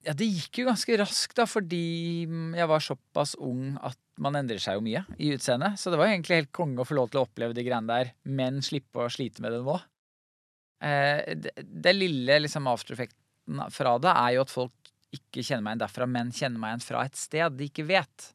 Ja, 0.07 0.15
det 0.15 0.29
gikk 0.31 0.61
jo 0.61 0.69
ganske 0.69 0.97
raskt, 1.01 1.35
da, 1.37 1.45
fordi 1.49 2.27
jeg 2.57 2.71
var 2.71 2.83
såpass 2.85 3.35
ung 3.43 3.75
at 3.85 3.99
man 4.23 4.39
endrer 4.39 4.61
seg 4.63 4.79
jo 4.79 4.85
mye 4.87 5.03
i 5.19 5.33
utseendet. 5.35 5.79
Så 5.81 5.91
det 5.91 5.99
var 6.01 6.11
egentlig 6.11 6.43
helt 6.43 6.55
konge 6.55 6.83
å 6.83 6.87
få 6.87 6.97
lov 6.99 7.11
til 7.11 7.21
å 7.21 7.27
oppleve 7.27 7.57
de 7.57 7.65
greiene 7.67 7.91
der, 7.91 8.13
men 8.25 8.63
slippe 8.65 9.05
å 9.05 9.13
slite 9.13 9.43
med 9.45 9.55
det 9.55 9.63
nå. 9.67 9.79
Eh, 10.85 11.35
det, 11.35 11.95
lille 11.97 12.39
liksom 12.45 12.71
aftereffekten 12.71 13.65
fra 13.75 13.97
det 13.99 14.15
er 14.15 14.37
jo 14.37 14.45
at 14.45 14.55
folk 14.55 14.93
ikke 15.15 15.43
kjenner 15.43 15.65
meg 15.65 15.75
igjen 15.75 15.83
derfra, 15.83 16.09
men 16.11 16.33
kjenner 16.35 16.63
meg 16.63 16.75
igjen 16.75 16.87
fra 16.87 17.05
et 17.09 17.19
sted 17.19 17.59
de 17.59 17.69
ikke 17.71 17.87
vet. 17.89 18.29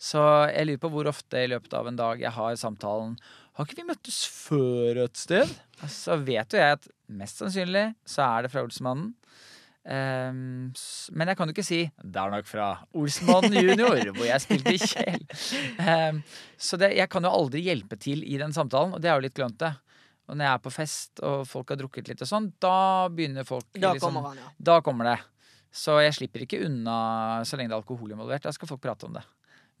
Så 0.00 0.22
jeg 0.52 0.68
lurer 0.68 0.80
på 0.80 0.92
hvor 0.92 1.10
ofte 1.10 1.42
i 1.42 1.50
løpet 1.50 1.76
av 1.76 1.88
en 1.88 1.98
dag 1.98 2.20
jeg 2.20 2.32
har 2.36 2.56
samtalen 2.60 3.14
Har 3.56 3.64
ikke 3.64 3.78
vi 3.78 3.86
møttes 3.88 4.18
før 4.28 4.98
et 5.06 5.16
sted? 5.16 5.52
Så 5.88 6.18
vet 6.20 6.52
jo 6.52 6.60
jeg 6.60 6.76
at 6.76 6.88
mest 7.08 7.40
sannsynlig 7.40 7.86
så 8.04 8.26
er 8.26 8.44
det 8.44 8.50
fra 8.52 8.64
Olsmannen. 8.66 9.14
Ehm, 9.86 10.72
men 11.14 11.30
jeg 11.30 11.36
kan 11.38 11.46
jo 11.46 11.54
ikke 11.54 11.64
si 11.64 11.84
'det 12.02 12.18
er 12.18 12.30
nok 12.30 12.46
fra 12.46 12.68
Olsmann 12.94 13.52
junior', 13.54 14.10
hvor 14.16 14.26
jeg 14.26 14.40
spilte 14.42 14.74
i 14.74 14.78
Kjell. 14.82 15.22
Um, 15.78 16.22
så 16.58 16.76
det, 16.78 16.96
jeg 16.96 17.08
kan 17.08 17.22
jo 17.22 17.30
aldri 17.30 17.62
hjelpe 17.62 17.98
til 17.98 18.24
i 18.26 18.36
den 18.36 18.52
samtalen, 18.52 18.94
og 18.94 19.00
det 19.00 19.10
er 19.10 19.14
jo 19.14 19.26
litt 19.28 19.34
klønete. 19.34 19.76
Og 20.26 20.34
når 20.36 20.44
jeg 20.44 20.54
er 20.54 20.64
på 20.64 20.72
fest 20.74 21.20
og 21.22 21.46
folk 21.46 21.68
har 21.70 21.78
drukket 21.78 22.08
litt 22.08 22.22
og 22.22 22.26
sånn, 22.28 22.52
da 22.58 23.08
begynner 23.08 23.46
folk 23.46 23.66
Da 23.78 23.92
liksom- 23.92 24.12
kommer 24.12 24.28
han, 24.28 24.36
ja. 24.38 24.50
Da 24.60 24.80
kommer 24.80 25.04
det. 25.04 25.20
Så 25.70 26.00
jeg 26.02 26.14
slipper 26.14 26.40
ikke 26.42 26.64
unna 26.66 27.42
så 27.44 27.56
lenge 27.56 27.68
det 27.68 27.76
er 27.76 27.82
alkohol 27.82 28.10
involvert. 28.10 28.42
Da 28.42 28.50
skal 28.50 28.66
folk 28.66 28.80
prate 28.80 29.04
om 29.04 29.12
det. 29.12 29.22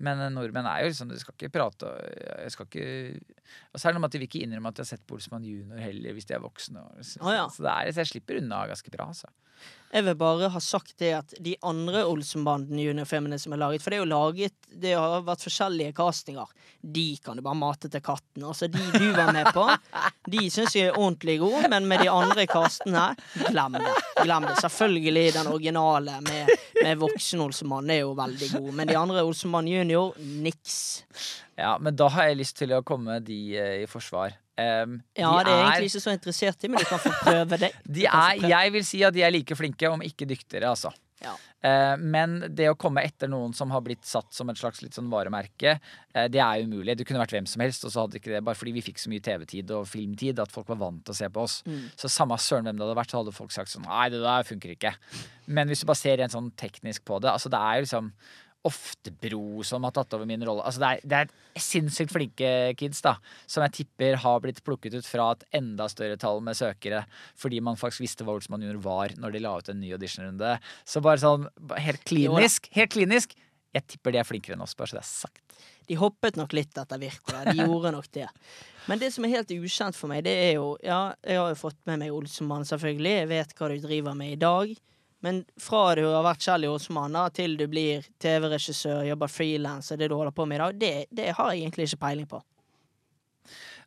Men 0.04 0.20
eh, 0.20 0.32
nordmenn 0.32 0.68
er 0.68 0.84
jo 0.84 0.90
liksom 0.92 1.08
De 1.08 1.18
skal 1.20 1.36
ikke 1.36 1.52
prate 1.54 1.88
Jeg 2.42 2.52
skal 2.52 2.68
ikke 2.68 2.88
Og 3.72 3.80
så 3.80 3.86
er 3.86 3.94
det 3.94 3.96
noe 3.96 4.04
med 4.04 4.10
at 4.10 4.16
de 4.16 4.20
vil 4.20 4.28
ikke 4.28 4.44
innrømme 4.44 4.72
at 4.72 4.78
de 4.78 4.84
har 4.84 4.90
sett 4.90 5.06
på 5.08 5.16
Olsmann 5.16 5.46
junior 5.48 5.80
heller 5.80 6.16
hvis 6.16 6.28
de 6.28 6.36
er 6.36 6.42
voksne. 6.44 6.84
Så, 7.00 7.20
ah, 7.22 7.32
ja. 7.36 7.48
så, 7.52 7.64
det 7.64 7.72
er, 7.72 7.92
så 7.94 8.04
jeg 8.04 8.12
slipper 8.14 8.40
unna 8.42 8.64
ganske 8.68 8.92
bra, 8.92 9.08
altså. 9.12 9.32
Jeg 9.94 10.02
vil 10.02 10.16
bare 10.18 10.48
ha 10.50 10.60
sagt 10.60 10.96
det 11.00 11.12
at 11.14 11.34
de 11.40 11.54
andre 11.64 12.02
Olsenbanden 12.04 12.78
juniorfilmene 12.82 13.38
som 13.40 13.54
er 13.54 13.60
laget 13.62 13.84
For 13.84 13.92
det 13.92 13.98
er 13.98 14.02
jo 14.02 14.10
laget 14.10 14.54
Det 14.82 14.92
har 14.98 15.22
vært 15.24 15.44
forskjellige 15.46 15.94
castinger. 15.96 16.50
De 16.82 17.06
kan 17.22 17.38
du 17.38 17.44
bare 17.46 17.58
mate 17.58 17.88
til 17.92 18.02
katten. 18.04 18.44
Altså, 18.44 18.68
de 18.68 18.82
du 18.96 19.06
var 19.16 19.32
med 19.32 19.48
på, 19.54 19.64
de 20.32 20.42
syns 20.52 20.74
jeg 20.76 20.90
er 20.90 20.98
ordentlig 20.98 21.38
gode, 21.40 21.70
men 21.72 21.86
med 21.88 22.02
de 22.04 22.10
andre 22.12 22.44
castene, 22.50 23.08
glem 23.48 23.78
det. 23.78 23.94
Glem 24.20 24.46
det. 24.46 24.58
Selvfølgelig 24.60 25.24
den 25.38 25.50
originale 25.50 26.18
med, 26.26 26.52
med 26.82 26.98
voksen 27.00 27.42
Olsenmann 27.44 27.90
er 27.90 28.02
jo 28.02 28.14
veldig 28.18 28.48
god, 28.54 28.70
men 28.78 28.90
de 28.90 28.96
andre 28.98 29.22
Olsenmann 29.26 29.68
junior, 29.70 30.16
niks. 30.20 31.04
Ja, 31.56 31.76
men 31.80 31.96
da 31.96 32.08
har 32.12 32.28
jeg 32.30 32.40
lyst 32.42 32.58
til 32.60 32.74
å 32.76 32.82
komme 32.86 33.18
de 33.24 33.38
eh, 33.56 33.76
i 33.84 33.86
forsvar. 33.90 34.36
Um, 34.56 35.00
Ja, 35.16 35.30
de 35.36 35.44
det 35.44 35.52
er 35.52 35.56
er 35.56 35.64
egentlig 35.66 35.90
ikke 35.90 36.04
så 36.06 36.14
interessert 36.16 36.64
i, 36.64 36.68
men 36.72 36.80
du 36.80 36.88
kan 36.88 37.00
få 37.02 37.12
prøve 37.22 37.58
det. 37.60 37.72
De 37.98 38.06
er, 38.08 38.46
jeg 38.48 38.72
vil 38.72 38.86
si 38.88 39.02
at 39.04 39.12
de 39.16 39.24
er 39.24 39.34
like 39.34 39.56
flinke, 39.56 39.90
om 39.92 40.04
ikke 40.04 40.28
dyktigere, 40.28 40.70
altså. 40.72 40.92
Ja. 41.22 41.32
Eh, 41.64 41.94
men 41.96 42.38
det 42.52 42.68
å 42.70 42.76
komme 42.78 43.02
etter 43.06 43.30
noen 43.30 43.54
som 43.56 43.70
har 43.72 43.82
blitt 43.84 44.04
satt 44.06 44.34
som 44.36 44.50
et 44.52 44.60
slags 44.60 44.82
litt 44.84 44.96
sånn 44.96 45.08
varemerke, 45.12 45.78
eh, 46.12 46.28
det 46.32 46.42
er 46.42 46.64
umulig. 46.66 46.96
Det 46.98 47.06
kunne 47.08 47.22
vært 47.22 47.34
hvem 47.36 47.48
som 47.48 47.64
helst, 47.64 47.86
og 47.86 47.94
så 47.94 48.04
hadde 48.04 48.20
ikke 48.20 48.34
det 48.34 48.42
bare 48.46 48.58
fordi 48.58 48.74
vi 48.76 48.84
fikk 48.84 49.00
så 49.00 49.12
mye 49.12 49.24
TV-tid 49.24 49.72
og 49.76 49.88
filmtid 49.90 50.42
at 50.42 50.52
folk 50.52 50.68
var 50.72 50.80
vant 50.84 51.04
til 51.06 51.16
å 51.16 51.20
se 51.20 51.30
på 51.32 51.46
oss. 51.46 51.60
Mm. 51.66 51.84
Så 51.96 52.12
samme 52.12 52.38
søren 52.42 52.68
hvem 52.68 52.78
det 52.78 52.86
hadde 52.86 52.98
vært, 53.00 53.14
så 53.14 53.22
hadde 53.22 53.36
folk 53.36 53.54
sagt 53.54 53.72
sånn 53.72 53.86
Nei, 53.86 54.08
det 54.12 54.22
der 54.24 54.48
funker 54.48 54.74
ikke. 54.74 54.96
Men 55.46 55.70
hvis 55.70 55.82
du 55.82 55.88
bare 55.88 56.02
ser 56.02 56.18
rent 56.20 56.34
sånn 56.34 56.52
teknisk 56.58 57.06
på 57.06 57.20
det, 57.22 57.32
altså 57.32 57.52
det 57.52 57.62
er 57.62 57.78
jo 57.78 57.86
liksom 57.86 58.12
Oftebro 58.66 59.62
som 59.66 59.86
har 59.86 59.94
tatt 59.96 60.16
over 60.16 60.28
min 60.28 60.42
rolle. 60.46 60.64
Altså 60.66 60.82
det, 60.82 60.90
er, 60.90 61.06
det 61.06 61.20
er 61.22 61.62
sinnssykt 61.62 62.12
flinke 62.14 62.50
kids 62.78 63.02
da, 63.04 63.16
som 63.46 63.64
jeg 63.66 63.76
tipper 63.80 64.18
har 64.24 64.42
blitt 64.44 64.62
plukket 64.66 64.98
ut 64.98 65.08
fra 65.08 65.30
et 65.36 65.46
enda 65.60 65.88
større 65.92 66.18
tall 66.20 66.42
med 66.44 66.58
søkere, 66.58 67.04
fordi 67.38 67.62
man 67.64 67.78
faktisk 67.80 68.04
visste 68.04 68.26
hva 68.26 68.36
Olsmann 68.36 68.64
junior 68.66 68.82
var 68.84 69.16
når 69.20 69.36
de 69.36 69.42
la 69.44 69.56
ut 69.60 69.72
en 69.72 69.80
ny 69.80 69.94
auditionrunde. 69.96 70.56
Så 70.84 71.02
bare 71.04 71.22
sånn 71.22 71.48
helt 71.78 72.04
klinisk, 72.08 72.70
helt 72.76 72.94
klinisk. 72.94 73.36
Jeg 73.76 73.84
tipper 73.92 74.14
de 74.14 74.22
er 74.22 74.26
flinkere 74.28 74.56
enn 74.56 74.64
oss, 74.64 74.76
bare 74.76 74.90
så 74.90 74.98
det 74.98 75.04
er 75.04 75.10
sagt. 75.10 75.58
De 75.86 75.98
hoppet 76.00 76.38
nok 76.38 76.54
litt 76.56 76.74
etter 76.80 76.98
Virkola. 76.98 77.44
De 77.46 77.62
gjorde 77.62 77.92
nok 77.94 78.08
det. 78.16 78.26
Men 78.90 79.00
det 79.02 79.12
som 79.14 79.26
er 79.26 79.36
helt 79.36 79.52
ukjent 79.54 79.98
for 79.98 80.10
meg, 80.10 80.24
det 80.26 80.34
er 80.48 80.52
jo 80.58 80.74
Ja, 80.82 81.14
jeg 81.26 81.38
har 81.38 81.52
jo 81.52 81.58
fått 81.60 81.78
med 81.88 82.02
meg 82.02 82.14
Olsenmann, 82.14 82.66
selvfølgelig. 82.66 83.14
Jeg 83.20 83.30
vet 83.30 83.54
hva 83.58 83.70
du 83.70 83.78
driver 83.82 84.18
med 84.18 84.34
i 84.34 84.40
dag. 84.40 84.74
Men 85.26 85.40
fra 85.58 85.88
du 85.98 86.04
har 86.06 86.22
vært 86.22 86.46
Olsenmann 86.68 87.16
da, 87.16 87.24
til 87.34 87.56
du 87.58 87.64
blir 87.66 88.04
TV-regissør, 88.22 89.02
jobber 89.08 89.30
frilans 89.32 89.88
det 89.90 90.06
du 90.06 90.14
holder 90.14 90.34
på 90.36 90.46
med 90.46 90.60
i 90.60 90.62
dag, 90.62 90.76
det, 90.78 90.92
det 91.10 91.32
har 91.34 91.50
jeg 91.50 91.64
egentlig 91.64 91.88
ikke 91.88 92.04
peiling 92.04 92.28
på. 92.30 92.38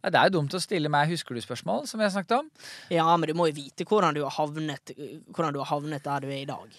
Ja, 0.02 0.12
Det 0.12 0.20
er 0.20 0.28
jo 0.28 0.36
dumt 0.40 0.56
å 0.56 0.60
stille 0.60 0.92
meg 0.92 1.14
husker 1.14 1.36
du-spørsmål, 1.36 1.88
som 1.88 2.00
vi 2.00 2.08
har 2.08 2.12
snakket 2.12 2.42
om. 2.42 2.52
Ja, 2.92 3.08
men 3.16 3.32
du 3.32 3.36
må 3.40 3.48
jo 3.50 3.56
vite 3.56 3.88
hvordan 3.88 4.16
du 4.16 4.26
har 4.26 4.36
havnet, 4.36 4.92
hvordan 5.32 5.56
du 5.56 5.64
har 5.64 5.72
havnet 5.72 6.04
der 6.04 6.28
du 6.28 6.30
er 6.30 6.42
i 6.42 6.50
dag. 6.50 6.78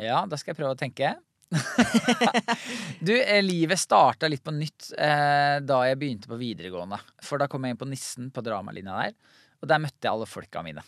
Ja, 0.00 0.24
da 0.28 0.40
skal 0.40 0.54
jeg 0.54 0.60
prøve 0.62 0.72
å 0.72 0.80
tenke. 0.80 1.14
du, 3.06 3.12
eh, 3.12 3.44
livet 3.44 3.80
starta 3.80 4.28
litt 4.28 4.44
på 4.44 4.56
nytt 4.56 4.90
eh, 4.96 5.60
da 5.64 5.82
jeg 5.88 6.00
begynte 6.00 6.32
på 6.32 6.40
videregående. 6.40 6.98
For 7.24 7.40
da 7.40 7.48
kom 7.48 7.64
jeg 7.64 7.76
inn 7.76 7.80
på 7.84 7.88
Nissen 7.92 8.32
på 8.32 8.44
dramalinja 8.44 9.02
der, 9.04 9.16
og 9.60 9.68
der 9.68 9.84
møtte 9.84 10.08
jeg 10.08 10.12
alle 10.16 10.28
folka 10.28 10.64
mine. 10.64 10.84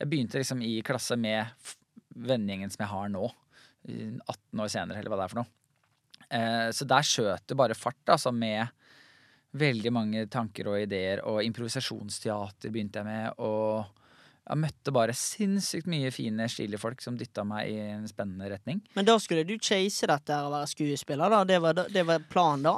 Jeg 0.00 0.10
begynte 0.10 0.40
liksom 0.40 0.62
i 0.64 0.78
klasse 0.86 1.18
med 1.20 1.50
vennegjengen 2.16 2.72
som 2.72 2.84
jeg 2.84 2.92
har 2.92 3.08
nå. 3.12 3.30
eh, 3.88 4.18
18 4.26 4.60
år 4.64 4.68
senere, 4.72 4.98
eller 5.00 5.12
hva 5.12 5.20
det 5.20 5.24
er 5.28 5.32
for 5.34 5.42
noe. 5.42 5.52
Eh, 6.30 6.68
så 6.76 6.86
der 6.86 7.06
skjøt 7.06 7.46
det 7.50 7.56
bare 7.58 7.74
fart, 7.78 8.02
altså, 8.06 8.32
med 8.32 8.68
veldig 9.58 9.90
mange 9.92 10.26
tanker 10.30 10.68
og 10.70 10.78
ideer. 10.82 11.24
Og 11.26 11.40
improvisasjonsteater 11.42 12.70
begynte 12.70 13.00
jeg 13.00 13.08
med, 13.08 13.40
og 13.42 13.88
jeg 14.50 14.58
møtte 14.62 14.92
bare 14.94 15.14
sinnssykt 15.14 15.86
mye 15.90 16.10
fine, 16.14 16.46
stilige 16.50 16.80
folk 16.82 17.02
som 17.02 17.16
dytta 17.18 17.44
meg 17.46 17.70
i 17.70 17.78
en 17.96 18.06
spennende 18.10 18.48
retning. 18.50 18.80
Men 18.96 19.06
da 19.06 19.16
skulle 19.22 19.44
du 19.46 19.56
chase 19.62 20.08
dette 20.10 20.34
her 20.34 20.48
og 20.48 20.54
være 20.56 20.70
skuespiller, 20.72 21.30
da? 21.30 21.42
Det 21.46 21.58
var, 21.62 21.82
det 21.90 22.06
var 22.08 22.24
planen 22.30 22.66
da? 22.66 22.76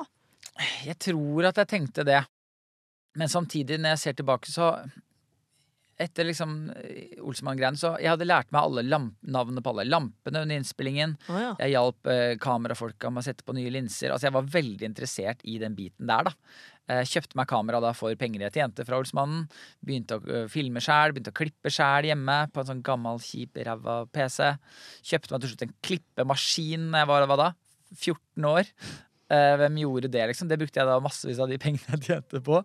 Jeg 0.85 0.99
tror 1.01 1.49
at 1.49 1.61
jeg 1.63 1.71
tenkte 1.71 2.05
det. 2.05 2.21
Men 3.17 3.29
samtidig, 3.29 3.79
når 3.81 3.95
jeg 3.95 4.03
ser 4.03 4.17
tilbake, 4.21 4.49
så 4.53 4.73
Etter 6.03 6.27
liksom 6.27 6.57
eh, 6.75 7.15
Olsemann-greiene, 7.23 7.79
så 7.79 7.95
Jeg 8.03 8.13
hadde 8.13 8.29
lært 8.29 8.51
meg 8.55 8.67
alle 8.67 8.85
navnene 8.89 9.63
på 9.63 9.73
alle 9.73 9.87
lampene 9.89 10.43
under 10.45 10.59
innspillingen. 10.59 11.17
Oh, 11.31 11.39
ja. 11.39 11.55
Jeg 11.63 11.77
hjalp 11.77 12.11
eh, 12.11 12.35
kamerafolka 12.43 13.13
med 13.13 13.23
å 13.23 13.27
sette 13.29 13.47
på 13.47 13.55
nye 13.57 13.73
linser. 13.73 14.13
Altså 14.13 14.29
Jeg 14.29 14.37
var 14.37 14.53
veldig 14.59 14.89
interessert 14.89 15.45
i 15.49 15.59
den 15.63 15.77
biten 15.79 16.11
der, 16.11 16.31
da. 16.31 16.35
Eh, 16.91 17.05
kjøpte 17.07 17.39
meg 17.39 17.47
kamera 17.51 17.79
da 17.83 17.93
for 17.95 18.15
penger 18.19 18.49
jeg 18.49 18.57
tjente 18.57 18.87
fra 18.89 18.99
Olsmannen. 18.99 19.47
Begynte 19.87 20.19
å 20.19 20.25
uh, 20.27 20.49
filme 20.51 20.83
sjæl, 20.83 21.15
begynte 21.15 21.31
å 21.31 21.39
klippe 21.39 21.71
sjæl 21.71 22.11
hjemme 22.11 22.39
på 22.51 22.63
en 22.63 22.71
sånn 22.73 22.83
gammel, 22.85 23.23
kjip, 23.23 23.61
ræva 23.69 24.03
PC. 24.11 24.51
Kjøpte 25.13 25.35
meg 25.35 25.45
til 25.45 25.53
slutt 25.53 25.65
en 25.69 25.77
klippemaskin 25.87 26.91
jeg 26.99 27.11
var 27.13 27.29
hva 27.31 27.39
da? 27.39 27.49
14 27.95 28.49
år. 28.51 28.73
Eh, 29.33 29.55
hvem 29.57 29.79
gjorde 29.81 30.11
det, 30.13 30.27
liksom? 30.29 30.49
Det 30.51 30.59
brukte 30.61 30.81
jeg 30.81 30.89
da 30.89 30.99
massevis 31.01 31.41
av 31.41 31.49
de 31.49 31.59
pengene 31.63 31.97
jeg 31.97 32.05
tjente 32.09 32.43
på. 32.45 32.61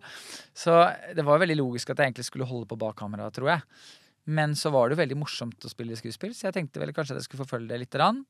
Så 0.56 0.74
det 1.16 1.24
var 1.24 1.40
veldig 1.40 1.56
logisk 1.60 1.94
at 1.94 2.02
jeg 2.02 2.12
egentlig 2.12 2.28
skulle 2.28 2.48
holde 2.48 2.68
på 2.68 2.78
bak 2.80 2.98
kamera, 2.98 3.30
tror 3.32 3.54
jeg. 3.54 3.64
Men 4.28 4.52
så 4.58 4.72
var 4.74 4.88
det 4.88 4.98
jo 4.98 5.02
veldig 5.02 5.16
morsomt 5.22 5.64
å 5.64 5.72
spille 5.72 5.96
skuespill, 5.96 6.34
så 6.36 6.50
jeg 6.50 6.58
tenkte 6.58 6.82
vel 6.82 6.92
kanskje 6.92 7.16
at 7.16 7.22
jeg 7.22 7.30
skulle 7.30 7.46
forfølge 7.46 7.72
det 7.72 7.80
lite 7.86 7.96
grann. 7.96 8.20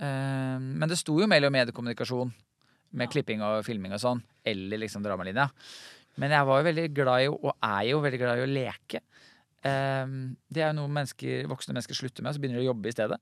Eh, 0.00 0.56
men 0.56 0.88
det 0.88 0.96
sto 1.00 1.18
jo 1.20 1.28
mellom 1.28 1.52
mediekommunikasjon 1.52 2.32
med 2.96 3.12
klipping 3.12 3.42
og 3.44 3.60
filming 3.66 3.92
og 3.92 4.00
sånn, 4.00 4.24
eller 4.46 4.80
liksom 4.80 5.04
dramalinja. 5.04 5.50
Men 6.16 6.32
jeg 6.32 6.48
var 6.48 6.62
jo 6.62 6.68
veldig 6.70 6.86
glad 6.96 7.26
i, 7.26 7.28
og 7.28 7.52
er 7.52 7.82
jo 7.90 8.00
veldig 8.00 8.20
glad 8.22 8.40
i 8.40 8.46
å 8.46 8.48
leke. 8.48 9.02
Eh, 9.60 10.16
det 10.48 10.64
er 10.64 10.70
jo 10.72 10.78
noe 10.80 10.96
mennesker, 10.96 11.44
voksne 11.52 11.76
mennesker 11.76 12.00
slutter 12.00 12.24
med, 12.24 12.32
og 12.32 12.38
så 12.38 12.44
begynner 12.44 12.62
de 12.62 12.64
å 12.64 12.70
jobbe 12.70 12.88
i 12.88 12.96
stedet. 12.96 13.20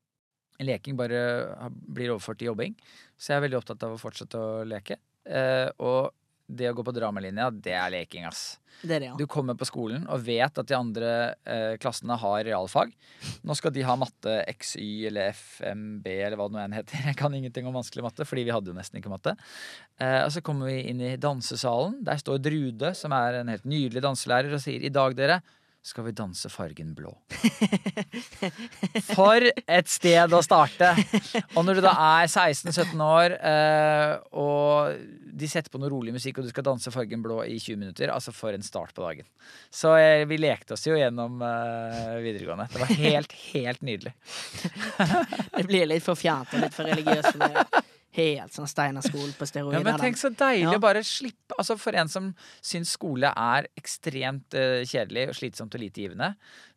Leking 0.62 0.98
bare 0.98 1.22
blir 1.70 2.12
overført 2.14 2.38
til 2.38 2.52
jobbing. 2.52 2.76
Så 3.18 3.32
jeg 3.32 3.40
er 3.40 3.46
veldig 3.48 3.58
opptatt 3.62 3.86
av 3.86 3.96
å 3.96 4.00
fortsette 4.00 4.38
å 4.38 4.60
leke. 4.68 5.00
Eh, 5.24 5.70
og 5.82 6.12
det 6.44 6.68
å 6.68 6.74
gå 6.76 6.84
på 6.84 6.92
dramalinja, 6.92 7.48
det 7.64 7.72
er 7.72 7.92
leking, 7.94 8.26
ass. 8.28 8.58
Det 8.82 8.92
er 8.92 9.00
det, 9.00 9.08
ja. 9.08 9.14
Du 9.16 9.24
kommer 9.30 9.56
på 9.56 9.64
skolen 9.64 10.04
og 10.12 10.26
vet 10.26 10.58
at 10.60 10.68
de 10.68 10.76
andre 10.76 11.10
eh, 11.48 11.76
klassene 11.80 12.18
har 12.20 12.44
realfag. 12.44 12.92
Nå 13.46 13.56
skal 13.56 13.72
de 13.72 13.84
ha 13.86 13.96
matte 13.96 14.34
XY 14.52 14.88
eller 15.08 15.32
FMB 15.32 16.08
eller 16.12 16.36
hva 16.36 16.50
det 16.50 16.56
nå 16.58 16.62
enn 16.66 16.76
heter. 16.76 17.06
Jeg 17.08 17.18
kan 17.20 17.34
ingenting 17.36 17.68
om 17.70 17.78
vanskelig 17.78 18.04
matte, 18.04 18.28
fordi 18.28 18.44
vi 18.44 18.52
hadde 18.52 18.72
jo 18.72 18.76
nesten 18.76 19.00
ikke 19.00 19.12
matte. 19.12 19.36
Eh, 19.96 20.20
og 20.26 20.32
så 20.34 20.44
kommer 20.44 20.68
vi 20.68 20.82
inn 20.92 21.00
i 21.00 21.14
dansesalen. 21.20 22.02
Der 22.04 22.20
står 22.20 22.42
Drude, 22.44 22.92
som 22.98 23.16
er 23.16 23.40
en 23.40 23.52
helt 23.54 23.64
nydelig 23.64 24.04
danselærer, 24.04 24.52
og 24.52 24.64
sier 24.64 24.84
i 24.84 24.92
dag, 24.92 25.16
dere, 25.16 25.40
skal 25.84 26.06
vi 26.06 26.14
danse 26.16 26.48
fargen 26.48 26.94
blå. 26.96 27.10
For 29.10 29.44
et 29.44 29.90
sted 29.92 30.32
å 30.32 30.40
starte! 30.44 30.94
Og 31.52 31.66
når 31.66 31.78
du 31.78 31.82
da 31.84 31.92
er 32.22 32.30
16-17 32.30 33.02
år, 33.04 33.34
eh, 33.36 34.14
og 34.40 34.96
de 35.34 35.50
setter 35.50 35.68
på 35.68 35.80
noe 35.82 35.92
rolig 35.92 36.14
musikk, 36.16 36.40
og 36.40 36.48
du 36.48 36.52
skal 36.54 36.64
danse 36.70 36.92
fargen 36.94 37.20
blå 37.24 37.42
i 37.44 37.58
20 37.58 37.82
minutter, 37.82 38.12
altså 38.14 38.32
for 38.32 38.56
en 38.56 38.64
start 38.64 38.94
på 38.96 39.04
dagen. 39.04 39.28
Så 39.68 39.92
eh, 40.00 40.24
vi 40.30 40.40
lekte 40.40 40.78
oss 40.78 40.86
jo 40.88 40.96
gjennom 40.96 41.42
eh, 41.44 42.14
videregående. 42.24 42.70
Det 42.72 42.80
var 42.80 42.94
helt, 43.04 43.36
helt 43.52 43.84
nydelig. 43.84 44.14
Det 45.54 45.66
blir 45.68 45.90
litt 45.90 46.04
for 46.04 46.16
fjernt 46.18 46.56
og 46.56 46.64
litt 46.64 46.74
for 46.76 46.88
religiøst 46.88 47.34
for 47.34 47.44
meg. 47.44 47.84
Helt 48.14 48.54
sånn 48.54 48.68
Steinerskolen 48.70 49.32
på 49.34 49.46
steroider. 49.48 49.78
Ja, 49.82 49.84
men 49.88 49.98
tenk 50.02 50.18
så 50.20 50.30
deilig 50.30 50.68
Ja. 50.68 50.76
å 50.78 50.82
bare 50.82 51.00
slippe 51.06 51.56
Altså 51.58 51.74
For 51.80 51.96
en 51.98 52.10
som 52.10 52.28
syns 52.62 52.92
skole 52.94 53.30
er 53.30 53.66
ekstremt 53.80 54.54
uh, 54.54 54.82
kjedelig 54.86 55.28
og 55.32 55.38
slitsomt 55.40 55.74
og 55.74 55.82
lite 55.82 56.04
givende, 56.04 56.28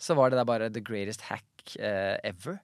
så 0.01 0.17
var 0.17 0.31
det 0.33 0.39
der 0.41 0.47
bare 0.49 0.71
the 0.73 0.81
greatest 0.81 1.27
hack 1.29 1.75
uh, 1.77 2.17
ever. 2.25 2.57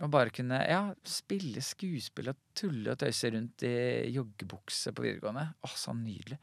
Å 0.00 0.08
bare 0.08 0.32
kunne 0.32 0.56
ja, 0.64 0.82
spille 1.04 1.60
skuespill 1.64 2.30
og 2.32 2.38
tulle 2.56 2.94
og 2.94 3.00
tøyse 3.00 3.28
rundt 3.34 3.64
i 3.68 3.74
joggebukse 4.14 4.94
på 4.96 5.04
videregående. 5.04 5.44
Åh, 5.66 5.74
så 5.76 5.92
nydelig. 5.96 6.38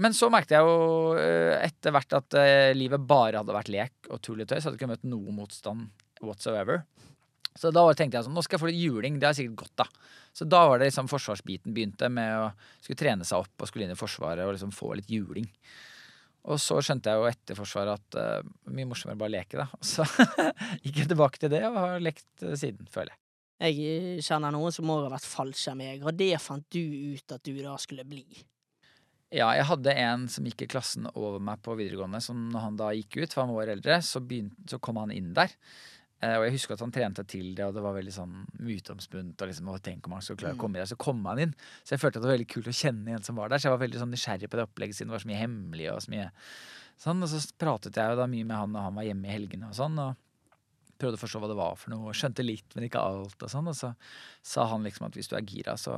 Men 0.00 0.14
så 0.14 0.28
merket 0.30 0.54
jeg 0.54 0.62
jo 0.62 1.16
eh, 1.18 1.56
etter 1.66 1.90
hvert 1.90 2.14
at 2.14 2.36
livet 2.78 3.02
bare 3.10 3.42
hadde 3.42 3.56
vært 3.56 3.72
lek 3.74 4.12
og 4.14 4.22
tulletøys. 4.22 4.62
Hadde 4.62 4.78
ikke 4.78 4.92
møtt 4.92 5.08
noe 5.10 5.34
motstand 5.34 5.90
whatsoever. 6.22 6.84
Så 7.60 7.68
da 7.74 7.82
tenkte 7.92 8.16
jeg 8.16 8.24
sånn, 8.24 8.36
nå 8.36 8.44
skal 8.44 8.56
jeg 8.56 8.62
få 8.62 8.70
litt 8.70 8.80
juling. 8.80 9.18
Det 9.20 9.28
er 9.28 9.36
sikkert 9.36 9.62
godt, 9.66 9.82
da. 9.82 10.08
Så 10.32 10.46
da 10.48 10.62
var 10.70 10.80
det 10.80 10.88
liksom 10.88 11.10
forsvarsbiten 11.10 11.74
begynte 11.76 12.08
med 12.12 12.32
å 12.38 12.50
skulle 12.80 13.00
trene 13.02 13.26
seg 13.28 13.44
opp 13.44 13.60
og 13.64 13.68
skulle 13.68 13.84
inn 13.84 13.92
i 13.92 13.98
Forsvaret 13.98 14.46
og 14.46 14.54
liksom 14.54 14.72
få 14.72 14.94
litt 14.96 15.10
juling. 15.12 15.48
Og 16.48 16.60
så 16.62 16.78
skjønte 16.80 17.12
jeg 17.12 17.20
jo 17.20 17.26
etter 17.28 17.58
Forsvaret 17.58 17.98
at 17.98 18.16
uh, 18.16 18.52
mye 18.72 18.88
morsommere 18.88 19.20
bare 19.20 19.34
leke, 19.34 19.60
da. 19.60 19.66
Og 19.76 19.84
så 19.92 20.06
gikk 20.80 21.02
jeg 21.02 21.10
tilbake 21.10 21.42
til 21.42 21.52
det 21.52 21.64
og 21.68 21.76
har 21.76 22.00
lekt 22.00 22.30
uh, 22.46 22.54
siden, 22.56 22.88
føler 22.88 23.12
jeg. 23.12 23.20
Jeg 23.60 24.24
kjenner 24.24 24.54
noen 24.56 24.72
som 24.72 24.86
må 24.88 25.02
har 25.02 25.12
vært 25.12 25.28
fallskjermjeger, 25.28 26.06
og 26.08 26.16
det 26.16 26.32
fant 26.40 26.64
du 26.72 26.80
ut 26.80 27.34
at 27.36 27.44
du 27.44 27.58
da 27.60 27.74
skulle 27.82 28.06
bli. 28.08 28.24
Ja, 29.30 29.50
jeg 29.54 29.68
hadde 29.68 29.92
en 30.00 30.24
som 30.32 30.46
gikk 30.48 30.64
i 30.64 30.70
klassen 30.72 31.04
over 31.12 31.38
meg 31.44 31.60
på 31.62 31.76
videregående, 31.78 32.22
som 32.24 32.48
når 32.50 32.64
han 32.64 32.78
da 32.80 32.88
gikk 32.96 33.20
ut, 33.20 33.34
for 33.34 33.44
han 33.44 33.52
var 33.54 33.70
eldre, 33.70 34.00
så, 34.02 34.22
begynte, 34.24 34.64
så 34.72 34.80
kom 34.82 34.98
han 34.98 35.12
inn 35.14 35.34
der. 35.36 35.52
Eh, 36.20 36.36
og 36.36 36.44
jeg 36.44 36.56
husker 36.58 36.76
at 36.76 36.82
han 36.84 36.92
trente 36.92 37.24
til 37.24 37.54
det, 37.56 37.64
og 37.64 37.76
det 37.76 37.82
var 37.84 37.96
veldig 37.96 38.12
sånn 38.12 38.34
myteomspunnet. 38.60 39.40
Og 39.40 39.50
liksom, 39.50 39.70
tenk 39.84 40.08
om 40.08 40.16
han 40.16 40.24
skulle 40.24 40.42
klare 40.42 40.58
å 40.58 40.60
komme 40.60 40.80
der. 40.80 40.90
Så 40.90 40.98
kom 41.00 41.22
han 41.30 41.40
inn. 41.46 41.54
Så 41.80 41.94
jeg 41.94 42.02
følte 42.02 42.20
at 42.20 42.26
det 42.26 42.30
var 42.30 42.36
veldig 42.36 42.50
kult 42.54 42.68
å 42.68 42.76
kjenne 42.76 43.16
en 43.16 43.24
som 43.26 43.40
var 43.40 43.52
der. 43.52 43.62
Så 43.62 43.70
jeg 43.70 43.76
var 43.76 43.84
veldig 43.86 44.02
sånn 44.02 44.12
nysgjerrig 44.12 44.50
på 44.52 44.60
det 44.60 44.66
opplegget 44.68 44.98
siden 44.98 45.12
det 45.12 45.16
var 45.16 45.24
så 45.24 45.30
mye 45.32 45.40
hemmelig. 45.40 45.86
Og 45.94 46.02
så 46.04 46.12
mye 46.12 46.26
sånn. 47.06 47.24
Og 47.24 47.32
så 47.32 47.40
pratet 47.60 48.00
jeg 48.02 48.12
jo 48.12 48.20
da 48.20 48.28
mye 48.34 48.50
med 48.50 48.58
han 48.58 48.76
når 48.76 48.88
han 48.88 48.98
var 49.00 49.08
hjemme 49.08 49.30
i 49.30 49.38
helgene 49.38 49.70
og 49.70 49.78
sånn. 49.80 49.96
Og 50.04 50.26
prøvde 51.00 51.16
å 51.16 51.22
forstå 51.22 51.40
hva 51.40 51.48
det 51.48 51.60
var 51.62 51.80
for 51.80 51.94
noe. 51.94 52.10
og 52.12 52.18
Skjønte 52.20 52.44
litt, 52.44 52.68
men 52.76 52.84
ikke 52.90 53.00
alt. 53.00 53.40
Og 53.40 53.52
sånn. 53.52 53.72
Og 53.72 53.78
så 53.80 53.94
sa 54.44 54.68
han 54.74 54.84
liksom 54.84 55.08
at 55.08 55.16
hvis 55.16 55.32
du 55.32 55.38
er 55.38 55.48
gira, 55.48 55.78
så 55.80 55.96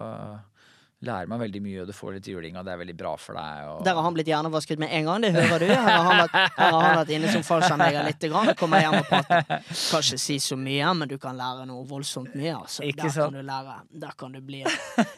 lærer 1.02 1.30
man 1.30 1.40
veldig 1.42 1.60
mye, 1.62 1.82
og 1.82 1.88
du 1.90 1.94
får 1.96 2.16
litt 2.16 2.28
juling, 2.30 2.56
og 2.58 2.66
det 2.66 2.72
er 2.74 2.80
veldig 2.80 2.94
bra 2.98 3.12
for 3.20 3.38
deg. 3.38 3.68
Og... 3.70 3.80
Der 3.86 3.98
har 3.98 4.06
han 4.06 4.16
blitt 4.16 4.30
hjernevasket 4.30 4.80
med 4.82 4.92
en 4.94 5.08
gang, 5.08 5.24
det 5.24 5.32
hører 5.34 5.64
du. 5.64 5.66
Her 5.72 5.88
har 5.88 6.06
han 6.08 6.20
vært, 6.22 6.36
har 6.58 6.76
han 6.76 6.98
vært 7.00 7.12
inne 7.16 7.32
som 7.34 7.44
fallskjermjeger 7.46 8.08
lite 8.08 8.30
grann. 8.32 8.52
Kommer 8.58 8.84
hjem 8.84 8.98
og 9.00 9.08
prater. 9.10 9.46
Kan 9.48 10.06
ikke 10.06 10.20
si 10.24 10.38
så 10.42 10.58
mye, 10.60 10.94
men 11.00 11.10
du 11.10 11.16
kan 11.22 11.38
lære 11.38 11.66
noe 11.70 11.84
voldsomt 11.90 12.36
mye. 12.38 12.54
Altså. 12.60 12.86
Der 12.86 13.14
kan 13.16 13.38
du 13.38 13.42
lære. 13.46 13.76
Der 14.06 14.16
kan 14.18 14.36
du 14.36 14.40
bli 14.44 14.64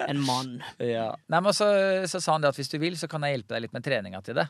en 0.08 0.24
mann. 0.24 0.56
Ja. 0.94 1.08
Nei, 1.32 1.40
men 1.42 1.54
så, 1.56 1.66
så 2.10 2.20
sa 2.20 2.34
han 2.34 2.44
det 2.44 2.50
at 2.52 2.58
hvis 2.58 2.70
du 2.70 2.76
vil, 2.78 2.96
så 2.98 3.08
kan 3.10 3.24
jeg 3.24 3.38
hjelpe 3.38 3.54
deg 3.54 3.64
litt 3.64 3.74
med 3.74 3.84
treninga 3.86 4.20
til 4.24 4.36
det. 4.38 4.44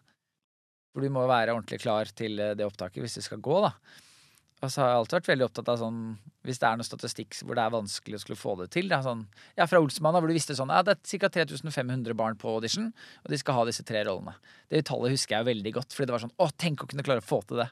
For 0.95 1.03
du 1.03 1.11
må 1.13 1.25
være 1.27 1.55
ordentlig 1.55 1.81
klar 1.83 2.11
til 2.17 2.39
eh, 2.43 2.55
det 2.59 2.67
opptaket 2.67 3.03
hvis 3.03 3.19
du 3.19 3.25
skal 3.25 3.41
gå, 3.43 3.61
da. 3.65 3.73
Og 4.65 4.71
så 4.73 4.81
har 4.81 4.91
jeg 4.91 5.01
alltid 5.01 5.17
vært 5.19 5.29
veldig 5.29 5.47
opptatt 5.47 5.71
av 5.73 5.81
sånn 5.81 6.01
Hvis 6.47 6.61
det 6.63 6.69
er 6.69 6.79
noe 6.81 6.87
statistikk 6.89 7.37
hvor 7.43 7.59
det 7.59 7.65
er 7.65 7.75
vanskelig 7.75 8.19
å 8.19 8.23
skulle 8.23 8.41
få 8.41 8.55
det 8.63 8.71
til. 8.73 8.89
da, 8.89 9.03
sånn, 9.05 9.27
ja, 9.59 9.67
fra 9.69 9.81
Olsmann, 9.83 10.17
hvor 10.17 10.31
du 10.31 10.37
visste 10.37 10.57
sånn 10.57 10.73
Ja, 10.73 10.83
det 10.87 10.97
er 10.97 11.23
ca. 11.25 11.31
3500 11.39 12.17
barn 12.19 12.39
på 12.41 12.53
audition, 12.57 12.91
og 13.23 13.33
de 13.33 13.41
skal 13.41 13.59
ha 13.59 13.69
disse 13.69 13.85
tre 13.87 14.05
rollene. 14.09 14.37
Det 14.73 14.85
tallet 14.89 15.15
husker 15.15 15.39
jeg 15.39 15.51
veldig 15.51 15.75
godt, 15.79 15.95
fordi 15.95 16.09
det 16.09 16.17
var 16.17 16.25
sånn 16.25 16.37
Å, 16.41 16.51
tenk 16.57 16.85
å 16.85 16.91
kunne 16.91 17.07
klare 17.07 17.25
å 17.25 17.27
få 17.27 17.43
til 17.49 17.63
det. 17.63 17.69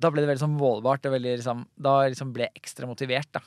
Da 0.00 0.10
ble 0.12 0.24
det 0.24 0.30
veldig 0.30 0.44
sånn 0.46 0.56
målbart. 0.56 1.06
Og 1.06 1.16
veldig, 1.16 1.36
liksom, 1.42 1.66
da 1.76 1.94
liksom 2.08 2.34
ble 2.36 2.48
jeg 2.48 2.62
ekstra 2.62 2.88
motivert, 2.88 3.30
da. 3.36 3.42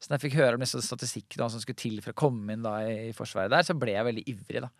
Så 0.00 0.10
da 0.10 0.16
jeg 0.16 0.24
fikk 0.24 0.38
høre 0.40 0.58
om 0.58 0.64
disse 0.64 0.80
statistikkene 0.82 1.50
som 1.52 1.62
skulle 1.62 1.78
til 1.78 2.00
for 2.02 2.14
å 2.14 2.20
komme 2.24 2.56
inn 2.56 2.64
da 2.64 2.78
i 2.88 3.12
Forsvaret 3.14 3.52
der, 3.52 3.66
så 3.66 3.76
ble 3.78 3.94
jeg 3.94 4.08
veldig 4.08 4.24
ivrig, 4.32 4.64
da. 4.64 4.72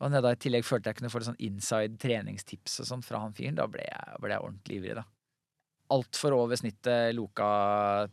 Og 0.00 0.16
da 0.16 0.32
i 0.32 0.40
tillegg 0.40 0.64
følte 0.64 0.90
jeg 0.90 0.98
kunne 0.98 1.12
få 1.12 1.20
litt 1.20 1.28
sånn 1.30 1.42
inside 1.44 1.96
treningstips 2.00 2.78
og 2.82 2.88
sånn 2.88 3.04
fra 3.04 3.20
han 3.22 3.36
fyren, 3.36 3.56
da 3.56 3.66
ble 3.68 3.84
jeg, 3.84 4.20
ble 4.20 4.32
jeg 4.32 4.44
ordentlig 4.44 4.78
ivrig, 4.80 4.98
da. 5.00 5.04
Altfor 5.90 6.36
over 6.36 6.58
snittet 6.58 7.14
loka 7.16 7.48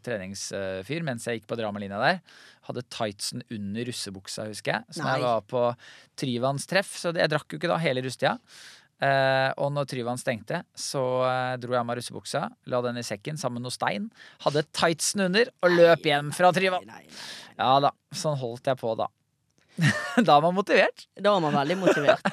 treningsfyr 0.06 1.06
mens 1.06 1.28
jeg 1.28 1.40
gikk 1.40 1.52
på 1.52 1.58
dramalinja 1.60 2.00
der. 2.02 2.22
Hadde 2.68 2.84
tightsen 2.92 3.46
under 3.54 3.88
russebuksa, 3.88 4.48
husker 4.50 4.78
jeg. 4.78 4.98
Så 4.98 5.06
Nei. 5.06 5.14
jeg 5.14 5.26
var 5.28 5.46
på 5.48 5.64
Tryvanns 6.20 6.68
treff, 6.70 6.96
så 7.00 7.14
jeg 7.16 7.32
drakk 7.32 7.54
jo 7.54 7.62
ikke 7.62 7.72
da 7.72 7.80
hele 7.82 8.04
russetida. 8.06 8.38
Uh, 8.98 9.54
og 9.62 9.70
når 9.76 9.86
Tryvann 9.92 10.18
stengte, 10.18 10.64
så 10.74 11.02
uh, 11.22 11.54
dro 11.62 11.76
jeg 11.76 11.84
av 11.84 11.86
meg 11.86 12.00
russebuksa, 12.00 12.48
la 12.74 12.80
den 12.82 12.98
i 12.98 13.06
sekken 13.06 13.38
sammen 13.38 13.62
med 13.62 13.68
noe 13.68 13.76
stein. 13.76 14.08
Hadde 14.42 14.66
tightsen 14.74 15.28
under 15.28 15.52
og 15.62 15.76
løp 15.76 16.08
hjem 16.10 16.34
fra 16.34 16.50
Tryvann. 16.56 16.90
Nei, 16.90 17.04
nei. 17.06 17.22
Ja 17.58 17.76
da, 17.84 17.94
sånn 18.14 18.40
holdt 18.42 18.70
jeg 18.70 18.80
på 18.82 18.96
da. 18.98 19.08
da 20.28 20.40
var 20.40 20.48
man 20.48 20.58
motivert. 20.58 21.06
Da 21.14 21.36
var 21.36 21.44
man 21.46 21.54
veldig 21.60 21.78
motivert. 21.78 22.26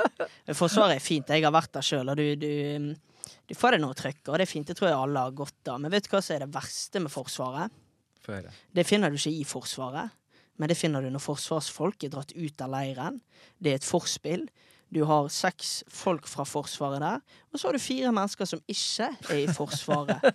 Forsvaret 0.60 1.00
er 1.00 1.02
fint. 1.02 1.30
Jeg 1.34 1.42
har 1.42 1.54
vært 1.54 1.72
der 1.74 1.86
sjøl, 1.86 2.10
og 2.12 2.18
du, 2.18 2.26
du, 2.38 2.94
du 3.48 3.54
får 3.56 3.76
deg 3.76 3.82
noe 3.82 3.96
trykk, 3.96 4.22
og 4.28 4.38
det 4.38 4.46
er 4.46 4.50
fint. 4.50 4.68
Det 4.68 4.76
tror 4.78 4.90
jeg 4.90 4.98
alle 4.98 5.24
har 5.26 5.34
godt 5.36 5.72
av. 5.72 5.80
Men 5.82 5.92
vet 5.92 6.06
du 6.06 6.12
hva 6.14 6.20
som 6.24 6.36
er 6.36 6.44
det 6.46 6.54
verste 6.54 7.02
med 7.04 7.12
Forsvaret? 7.12 7.80
Få 8.24 8.38
høre. 8.38 8.52
Det 8.72 8.86
finner 8.88 9.12
du 9.12 9.18
ikke 9.18 9.34
i 9.36 9.44
Forsvaret, 9.48 10.14
men 10.56 10.70
det 10.70 10.78
finner 10.78 11.04
du 11.04 11.10
når 11.12 11.24
forsvarsfolk 11.24 12.06
er 12.06 12.12
dratt 12.14 12.32
ut 12.32 12.62
av 12.64 12.70
leiren. 12.72 13.18
Det 13.58 13.72
er 13.72 13.80
et 13.80 13.86
forspill. 13.86 14.46
Du 14.94 15.02
har 15.08 15.28
seks 15.32 15.82
folk 15.90 16.28
fra 16.30 16.46
Forsvaret 16.48 17.02
der, 17.02 17.20
og 17.50 17.58
så 17.58 17.68
har 17.68 17.76
du 17.76 17.82
fire 17.82 18.14
mennesker 18.14 18.48
som 18.48 18.62
ikke 18.70 19.10
er 19.34 19.42
i 19.42 19.50
Forsvaret. 19.52 20.24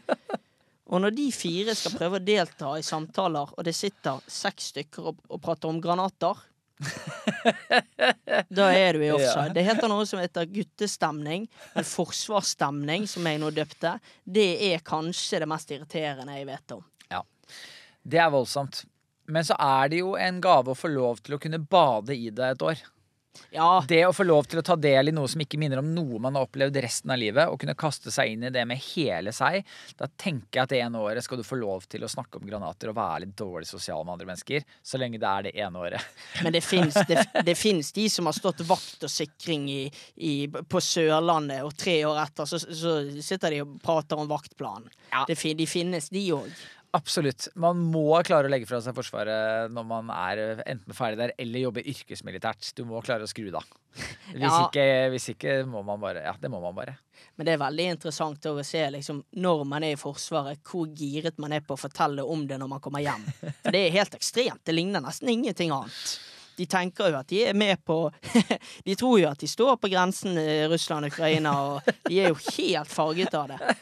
Og 0.89 0.97
når 1.03 1.13
de 1.13 1.27
fire 1.29 1.75
skal 1.77 1.93
prøve 1.93 2.17
å 2.17 2.25
delta 2.25 2.71
i 2.79 2.85
samtaler, 2.85 3.51
og 3.53 3.65
det 3.67 3.75
sitter 3.77 4.23
seks 4.25 4.71
stykker 4.71 5.11
og, 5.11 5.19
og 5.29 5.37
prater 5.43 5.69
om 5.69 5.77
granater 5.83 6.39
Da 8.49 8.69
er 8.71 8.95
du 8.95 9.03
i 9.03 9.11
offside. 9.11 9.49
Ja. 9.49 9.53
Det 9.55 9.63
heter 9.67 9.91
noe 9.91 10.05
som 10.07 10.21
heter 10.21 10.47
guttestemning, 10.49 11.47
men 11.73 11.87
forsvarsstemning, 11.87 13.07
som 13.09 13.27
jeg 13.27 13.41
nå 13.41 13.51
døpte, 13.55 13.97
det 14.23 14.49
er 14.71 14.85
kanskje 14.85 15.41
det 15.43 15.49
mest 15.51 15.73
irriterende 15.75 16.37
jeg 16.37 16.47
vet 16.49 16.77
om. 16.77 16.85
Ja. 17.11 17.23
Det 18.03 18.21
er 18.21 18.31
voldsomt. 18.33 18.83
Men 19.29 19.45
så 19.45 19.57
er 19.61 19.91
det 19.91 19.99
jo 20.01 20.15
en 20.17 20.39
gave 20.41 20.73
å 20.73 20.77
få 20.77 20.89
lov 20.91 21.19
til 21.25 21.37
å 21.37 21.41
kunne 21.41 21.61
bade 21.61 22.15
i 22.15 22.31
det 22.33 22.55
et 22.55 22.65
år. 22.65 22.81
Ja, 23.51 23.83
Det 23.87 24.01
å 24.05 24.13
få 24.13 24.25
lov 24.27 24.47
til 24.49 24.59
å 24.61 24.63
ta 24.65 24.75
del 24.79 25.09
i 25.09 25.13
noe 25.13 25.29
som 25.29 25.41
ikke 25.41 25.57
minner 25.61 25.81
om 25.81 25.89
noe 25.93 26.19
man 26.21 26.35
har 26.37 26.45
opplevd 26.47 26.79
resten 26.83 27.13
av 27.13 27.19
livet, 27.21 27.49
og 27.49 27.59
kunne 27.61 27.77
kaste 27.77 28.11
seg 28.13 28.33
inn 28.33 28.45
i 28.45 28.51
det 28.53 28.65
med 28.67 28.81
hele 28.91 29.33
seg, 29.35 29.65
da 29.97 30.09
tenker 30.09 30.59
jeg 30.59 30.63
at 30.63 30.73
det 30.73 30.81
ene 30.83 31.01
året 31.01 31.25
skal 31.25 31.39
du 31.39 31.45
få 31.45 31.59
lov 31.59 31.85
til 31.89 32.05
å 32.05 32.11
snakke 32.11 32.39
om 32.39 32.47
granater 32.49 32.91
og 32.91 32.97
være 32.99 33.23
litt 33.25 33.35
dårlig 33.39 33.69
sosial 33.69 34.03
med 34.05 34.15
andre 34.15 34.29
mennesker, 34.31 34.65
så 34.81 35.01
lenge 35.01 35.21
det 35.21 35.29
er 35.29 35.47
det 35.47 35.55
ene 35.65 35.83
året. 35.85 36.17
Men 36.43 36.55
det 36.55 36.63
fins 36.65 36.97
det, 37.09 37.25
det 37.45 37.57
finnes 37.57 37.91
de 37.95 38.07
som 38.11 38.29
har 38.29 38.37
stått 38.37 38.65
vakt 38.69 39.05
og 39.07 39.13
sikring 39.13 39.69
i, 39.71 39.83
i, 40.15 40.33
på 40.49 40.83
Sørlandet, 40.83 41.63
og 41.65 41.77
tre 41.77 41.99
år 42.09 42.21
etter 42.25 42.49
så, 42.49 42.59
så 42.59 42.99
sitter 43.25 43.55
de 43.55 43.63
og 43.65 43.79
prater 43.83 44.19
om 44.19 44.29
vaktplanen. 44.29 44.89
Ja. 45.09 45.25
De 45.25 45.37
finnes, 45.37 46.11
de 46.13 46.27
òg. 46.35 46.67
Absolutt. 46.97 47.47
Man 47.59 47.77
må 47.93 48.07
klare 48.25 48.49
å 48.49 48.51
legge 48.51 48.65
fra 48.65 48.79
seg 48.81 48.95
Forsvaret 48.97 49.69
når 49.73 49.85
man 49.85 50.07
er 50.09 50.61
enten 50.65 50.95
ferdig 50.97 51.19
der 51.19 51.33
eller 51.37 51.61
jobber 51.67 51.85
yrkesmilitært. 51.91 52.71
Du 52.77 52.81
må 52.89 53.01
klare 53.05 53.27
å 53.27 53.29
skru 53.29 53.51
da. 53.53 53.61
Hvis, 54.31 54.41
Ja. 54.41 54.63
ikke, 54.67 54.85
hvis 55.13 55.27
ikke 55.35 55.53
må 55.69 55.83
man 55.85 55.99
bare 56.01 56.23
Ja, 56.23 56.33
det 56.39 56.49
må 56.49 56.61
man 56.61 56.73
bare. 56.77 56.95
Men 57.37 57.45
det 57.45 57.53
er 57.53 57.61
veldig 57.61 57.85
interessant 57.93 58.41
å 58.49 58.55
se 58.65 58.81
liksom, 58.89 59.21
når 59.37 59.63
man 59.69 59.83
er 59.83 59.93
i 59.93 59.99
Forsvaret, 60.01 60.63
hvor 60.65 60.87
giret 60.97 61.37
man 61.37 61.53
er 61.53 61.61
på 61.61 61.75
å 61.75 61.79
fortelle 61.79 62.25
om 62.25 62.47
det 62.47 62.57
når 62.59 62.69
man 62.73 62.79
kommer 62.81 63.01
hjem. 63.05 63.23
For 63.63 63.71
det 63.75 63.85
er 63.87 63.95
helt 63.99 64.15
ekstremt. 64.17 64.63
Det 64.65 64.73
ligner 64.75 65.01
nesten 65.05 65.29
ingenting 65.29 65.71
annet. 65.75 66.19
De 66.57 66.65
tenker 66.67 67.11
jo 67.13 67.19
at 67.21 67.27
de 67.31 67.43
er 67.47 67.53
med 67.55 67.79
på 67.87 68.11
De 68.87 68.95
tror 68.99 69.19
jo 69.21 69.29
at 69.29 69.39
de 69.39 69.47
står 69.47 69.77
på 69.79 69.89
grensen 69.93 70.35
eh, 70.37 70.65
Russland-Ukraina, 70.67 71.53
og 71.69 71.93
de 72.09 72.19
er 72.19 72.33
jo 72.33 72.39
helt 72.57 72.89
farget 72.91 73.33
av 73.39 73.53
det. 73.53 73.75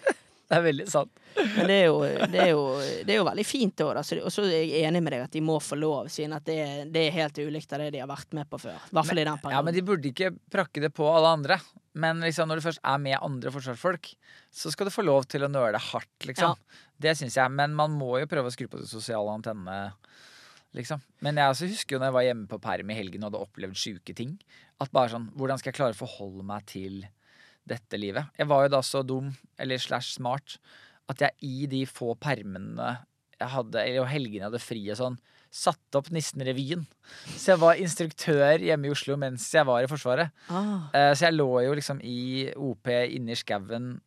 Det 0.47 0.55
er 0.55 0.61
veldig 0.63 0.85
sant. 0.87 1.09
Men 1.35 1.65
det 1.67 1.75
er 1.75 1.85
jo, 1.89 1.95
det 2.31 2.39
er 2.39 2.49
jo, 2.53 2.61
det 3.03 3.11
er 3.13 3.17
jo 3.19 3.25
veldig 3.27 3.43
fint. 3.45 3.73
Det- 3.75 4.21
Og 4.23 4.31
så 4.31 4.45
er 4.47 4.63
jeg 4.63 4.85
enig 4.87 5.01
med 5.03 5.11
deg 5.11 5.25
at 5.25 5.31
de 5.35 5.41
må 5.43 5.57
få 5.59 5.75
lov, 5.77 6.07
siden 6.07 6.33
at 6.37 6.45
det, 6.47 6.87
det 6.93 7.01
er 7.07 7.11
helt 7.17 7.37
ulikt 7.43 7.73
av 7.75 7.79
det 7.83 7.89
de 7.91 7.99
har 7.99 8.07
vært 8.07 8.31
med 8.33 8.47
på 8.49 8.59
før. 8.63 8.77
I 8.79 8.95
hvert 8.95 9.09
fall 9.09 9.19
i 9.19 9.25
den 9.27 9.41
perioden. 9.41 9.57
Ja, 9.57 9.61
men 9.67 9.73
de 9.75 9.81
burde 9.83 10.07
ikke 10.13 10.31
prakke 10.49 10.81
det 10.85 10.93
på 10.95 11.03
alle 11.11 11.33
andre. 11.35 11.59
Men 11.97 12.21
liksom, 12.23 12.47
når 12.47 12.61
du 12.61 12.65
først 12.69 12.79
er 12.85 12.97
med 13.01 13.17
andre 13.19 13.51
forsvarsfolk, 13.51 14.13
så 14.53 14.71
skal 14.71 14.87
du 14.87 14.93
få 14.93 15.03
lov 15.03 15.25
til 15.27 15.41
å 15.43 15.51
nøle 15.51 15.77
hardt, 15.81 16.27
liksom. 16.29 16.55
Det 16.97 17.11
syns 17.17 17.35
jeg. 17.35 17.51
Men 17.51 17.75
man 17.75 17.91
må 17.91 18.15
jo 18.21 18.29
prøve 18.31 18.47
å 18.47 18.53
skru 18.55 18.67
på 18.71 18.79
de 18.79 18.87
sosiale 18.87 19.27
antennene, 19.33 19.91
liksom. 20.77 21.01
Men 21.25 21.35
jeg 21.41 21.51
også 21.53 21.67
husker 21.71 21.95
jo 21.97 21.99
når 21.99 22.07
jeg 22.11 22.17
var 22.17 22.27
hjemme 22.29 22.47
på 22.51 22.61
perm 22.63 22.89
i 22.93 22.97
helgen 22.97 23.23
og 23.25 23.31
hadde 23.33 23.43
opplevd 23.49 23.75
sjuke 23.83 24.15
ting, 24.15 24.37
at 24.79 24.91
bare 24.93 25.09
sånn 25.09 25.27
Hvordan 25.35 25.57
skal 25.59 25.71
jeg 25.73 25.79
klare 25.79 25.95
å 25.97 26.01
forholde 26.05 26.45
meg 26.45 26.65
til 26.69 26.99
dette 27.69 27.99
livet? 27.99 28.29
Jeg 28.39 28.47
var 28.49 28.65
jo 28.65 28.73
da 28.77 28.81
så 28.85 29.03
dum, 29.05 29.31
eller 29.59 29.77
slash 29.81 30.15
smart, 30.17 30.57
at 31.11 31.21
jeg 31.23 31.35
i 31.47 31.67
de 31.71 31.85
få 31.87 32.13
permene 32.19 32.97
jeg 33.37 33.51
hadde, 33.53 33.77
eller 33.83 34.07
helgene 34.09 34.41
jeg 34.41 34.47
hadde 34.49 34.63
fri 34.63 34.79
og 34.89 34.97
sånn, 34.97 35.17
satte 35.53 35.99
opp 35.99 36.07
Nissen-revyen. 36.11 36.81
Så 37.37 37.51
jeg 37.53 37.59
var 37.61 37.77
instruktør 37.79 38.57
hjemme 38.65 38.89
i 38.89 38.91
Oslo 38.91 39.15
mens 39.21 39.45
jeg 39.53 39.65
var 39.69 39.85
i 39.85 39.89
Forsvaret. 39.89 40.33
Ah, 40.49 40.89
Eh, 40.93 41.11
Så 41.13 41.27
jeg 41.29 41.37
lå 41.37 41.45
jo 41.63 41.75
liksom 41.77 42.01
i 42.03 42.49
OP 42.57 42.89
inni 42.89 43.31
i 43.31 43.39
skauen 43.39 44.01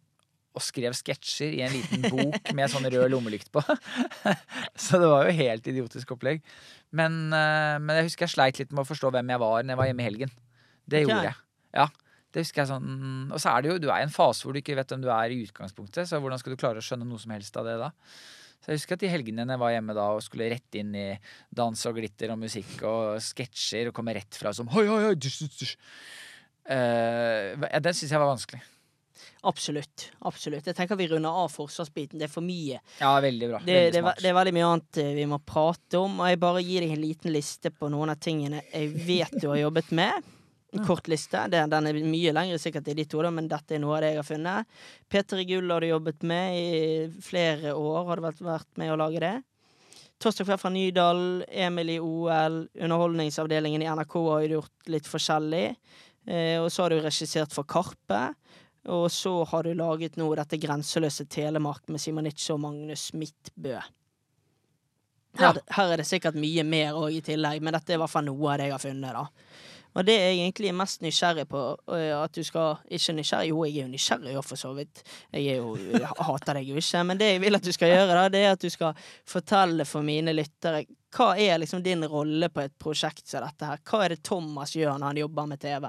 og 0.50 0.62
skrev 0.66 0.92
sketsjer 0.98 1.54
i 1.54 1.62
en 1.62 1.70
liten 1.72 2.02
bok 2.10 2.50
med 2.58 2.68
sånn 2.72 2.88
rød 2.90 3.06
lommelykt 3.14 3.52
på. 3.54 3.62
Så 4.76 4.98
det 5.00 5.08
var 5.08 5.28
jo 5.30 5.36
helt 5.38 5.66
idiotisk 5.70 6.10
opplegg. 6.16 6.42
Men, 6.90 7.30
eh, 7.32 7.78
men 7.78 8.00
jeg 8.00 8.08
husker 8.10 8.26
jeg 8.26 8.34
sleit 8.34 8.58
litt 8.58 8.72
med 8.74 8.82
å 8.84 8.88
forstå 8.90 9.12
hvem 9.14 9.30
jeg 9.30 9.42
var 9.42 9.62
når 9.62 9.72
jeg 9.76 9.80
var 9.80 9.90
hjemme 9.92 10.02
i 10.04 10.08
helgen. 10.10 10.32
Det 10.90 11.04
gjorde 11.04 11.22
jeg. 11.30 11.36
Ja, 11.78 11.86
det 12.30 12.44
husker 12.44 12.62
jeg 12.62 12.70
sånn 12.70 13.32
Og 13.34 13.40
så 13.42 13.50
er 13.50 13.62
det 13.62 13.70
jo, 13.72 13.78
du 13.82 13.88
er 13.90 14.02
i 14.02 14.06
en 14.06 14.12
fase 14.14 14.44
hvor 14.44 14.54
du 14.54 14.60
ikke 14.60 14.76
vet 14.78 14.92
hvem 14.92 15.02
du 15.02 15.08
er 15.10 15.32
i 15.34 15.40
utgangspunktet, 15.42 16.06
så 16.06 16.20
hvordan 16.22 16.38
skal 16.38 16.54
du 16.54 16.60
klare 16.60 16.82
å 16.82 16.84
skjønne 16.84 17.08
noe 17.08 17.18
som 17.18 17.32
helst 17.34 17.56
av 17.58 17.66
det 17.66 17.78
da? 17.80 17.90
Så 18.60 18.70
jeg 18.70 18.80
husker 18.80 18.98
at 18.98 19.02
de 19.02 19.08
helgene 19.08 19.46
jeg 19.48 19.60
var 19.62 19.72
hjemme 19.72 19.94
da 19.96 20.06
og 20.12 20.22
skulle 20.24 20.50
rett 20.52 20.76
inn 20.76 20.90
i 20.94 21.06
dans 21.56 21.86
og 21.88 21.96
glitter 21.96 22.34
og 22.34 22.42
musikk 22.42 22.82
og 22.84 23.22
sketsjer 23.24 23.88
og 23.88 23.96
komme 23.96 24.12
rett 24.18 24.36
fra 24.36 24.52
som 24.52 24.68
hoi, 24.74 24.84
hoi, 24.84 24.98
hoi, 25.06 25.14
dusj, 25.16 25.46
dusj. 25.48 25.72
Eh, 26.70 27.56
ja, 27.56 27.80
den 27.80 27.96
syns 27.96 28.12
jeg 28.12 28.20
var 28.20 28.28
vanskelig. 28.28 28.60
absolutt. 29.48 30.10
Absolutt. 30.28 30.66
Jeg 30.68 30.76
tenker 30.76 30.98
vi 31.00 31.08
runder 31.08 31.38
av 31.42 31.48
forsvarsbiten. 31.54 32.20
Det 32.20 32.28
er 32.28 32.32
for 32.32 32.44
mye. 32.44 32.82
Ja, 33.00 33.14
veldig 33.24 33.48
bra. 33.48 33.62
Det, 33.64 33.78
veldig 33.78 33.94
det, 33.96 34.02
smart. 34.04 34.20
det 34.20 34.28
er 34.28 34.36
veldig 34.36 34.52
mye 34.58 34.68
annet 34.74 35.00
eh, 35.02 35.14
vi 35.16 35.24
må 35.32 35.40
prate 35.40 36.02
om, 36.04 36.20
og 36.20 36.28
jeg 36.28 36.42
bare 36.44 36.66
gir 36.66 36.84
deg 36.84 36.92
en 36.98 37.02
liten 37.06 37.32
liste 37.32 37.72
på 37.72 37.88
noen 37.90 38.12
av 38.12 38.20
tingene 38.20 38.60
jeg 38.68 38.92
vet 39.08 39.40
du 39.40 39.48
har 39.54 39.62
jobbet 39.64 39.90
med. 39.96 40.36
En 40.72 40.86
kort 40.86 41.08
liste. 41.10 41.40
Den, 41.50 41.72
er 41.74 41.96
mye 42.06 42.32
lengre 42.34 42.58
sikkert 42.62 42.88
i 42.92 42.94
de 42.94 43.04
to, 43.10 43.22
men 43.34 43.48
dette 43.50 43.74
er 43.74 43.80
noe 43.82 43.96
av 43.96 44.04
det 44.04 44.12
jeg 44.12 44.20
har 44.20 44.28
funnet. 44.28 44.76
Peter 45.10 45.42
i 45.42 45.46
Gull 45.48 45.72
har 45.72 45.82
du 45.82 45.90
jobbet 45.90 46.22
med 46.22 46.58
i 46.58 47.22
flere 47.24 47.74
år. 47.74 48.04
Har 48.06 48.20
du 48.20 48.44
vært, 48.46 48.68
med 48.78 48.92
å 48.92 48.98
lage 49.00 49.22
det? 49.24 49.34
Torsdag 50.20 50.46
kveld 50.46 50.60
fra 50.62 50.70
Nydal, 50.70 51.22
Emil 51.48 51.94
i 51.94 51.98
OL, 51.98 52.62
Underholdningsavdelingen 52.76 53.82
i 53.82 53.88
NRK 53.88 54.16
har 54.28 54.44
du 54.44 54.56
gjort 54.58 54.92
litt 54.92 55.08
forskjellig. 55.08 55.64
Eh, 56.28 56.58
og 56.60 56.68
så 56.70 56.84
har 56.84 56.94
du 56.94 57.00
regissert 57.00 57.56
for 57.56 57.66
Karpe. 57.66 58.28
Og 58.90 59.08
så 59.12 59.32
har 59.50 59.66
du 59.66 59.74
laget 59.76 60.16
nå 60.20 60.28
dette 60.38 60.60
Grenseløse 60.60 61.26
Telemark 61.28 61.90
med 61.92 62.00
Simonitsch 62.00 62.52
og 62.54 62.62
Magnus 62.62 63.10
Midtbø. 63.16 63.80
Her, 65.38 65.58
her 65.76 65.92
er 65.92 66.00
det 66.00 66.08
sikkert 66.08 66.38
mye 66.40 66.64
mer 66.66 66.96
òg 66.98 67.18
i 67.18 67.24
tillegg, 67.24 67.60
men 67.62 67.76
dette 67.76 67.92
er 67.92 67.98
i 67.98 68.02
hvert 68.02 68.12
fall 68.12 68.26
noe 68.26 68.48
av 68.50 68.58
det 68.58 68.70
jeg 68.70 68.74
har 68.74 68.82
funnet. 68.82 69.18
da. 69.18 69.68
Og 69.94 70.06
det 70.06 70.14
jeg 70.14 70.36
egentlig 70.38 70.70
er 70.70 70.76
mest 70.78 71.02
nysgjerrig 71.02 71.46
på, 71.50 71.62
øh, 71.90 72.12
at 72.20 72.34
du 72.36 72.44
skal 72.46 72.78
Ikke 72.90 73.16
nysgjerrig, 73.16 73.50
jo, 73.50 73.64
jeg 73.64 73.76
er 73.76 73.88
jo 73.88 73.94
nysgjerrig 73.94 74.34
jo, 74.34 74.42
for 74.46 74.60
så 74.60 74.72
vidt. 74.76 75.02
Jeg 75.32 75.58
jo, 75.58 75.74
jeg 75.76 76.06
hater 76.06 76.60
deg 76.60 76.70
jo 76.70 76.78
ikke. 76.78 77.04
Men 77.04 77.18
det 77.18 77.32
jeg 77.32 77.42
vil 77.42 77.58
at 77.58 77.66
du 77.66 77.72
skal 77.74 77.94
gjøre, 77.94 78.14
da, 78.14 78.28
det 78.28 78.44
er 78.44 78.54
at 78.54 78.62
du 78.62 78.70
skal 78.70 79.06
fortelle 79.28 79.86
for 79.88 80.06
mine 80.06 80.34
lyttere 80.36 80.84
hva 81.10 81.32
er 81.42 81.58
liksom 81.58 81.82
din 81.82 82.04
rolle 82.06 82.46
på 82.54 82.62
et 82.62 82.76
prosjekt 82.78 83.26
som 83.26 83.42
dette 83.42 83.66
her. 83.66 83.80
Hva 83.82 84.04
er 84.04 84.14
det 84.14 84.22
Thomas 84.22 84.76
gjør 84.76 84.94
når 84.94 85.10
han 85.10 85.20
jobber 85.24 85.48
med 85.50 85.62
TV? 85.62 85.88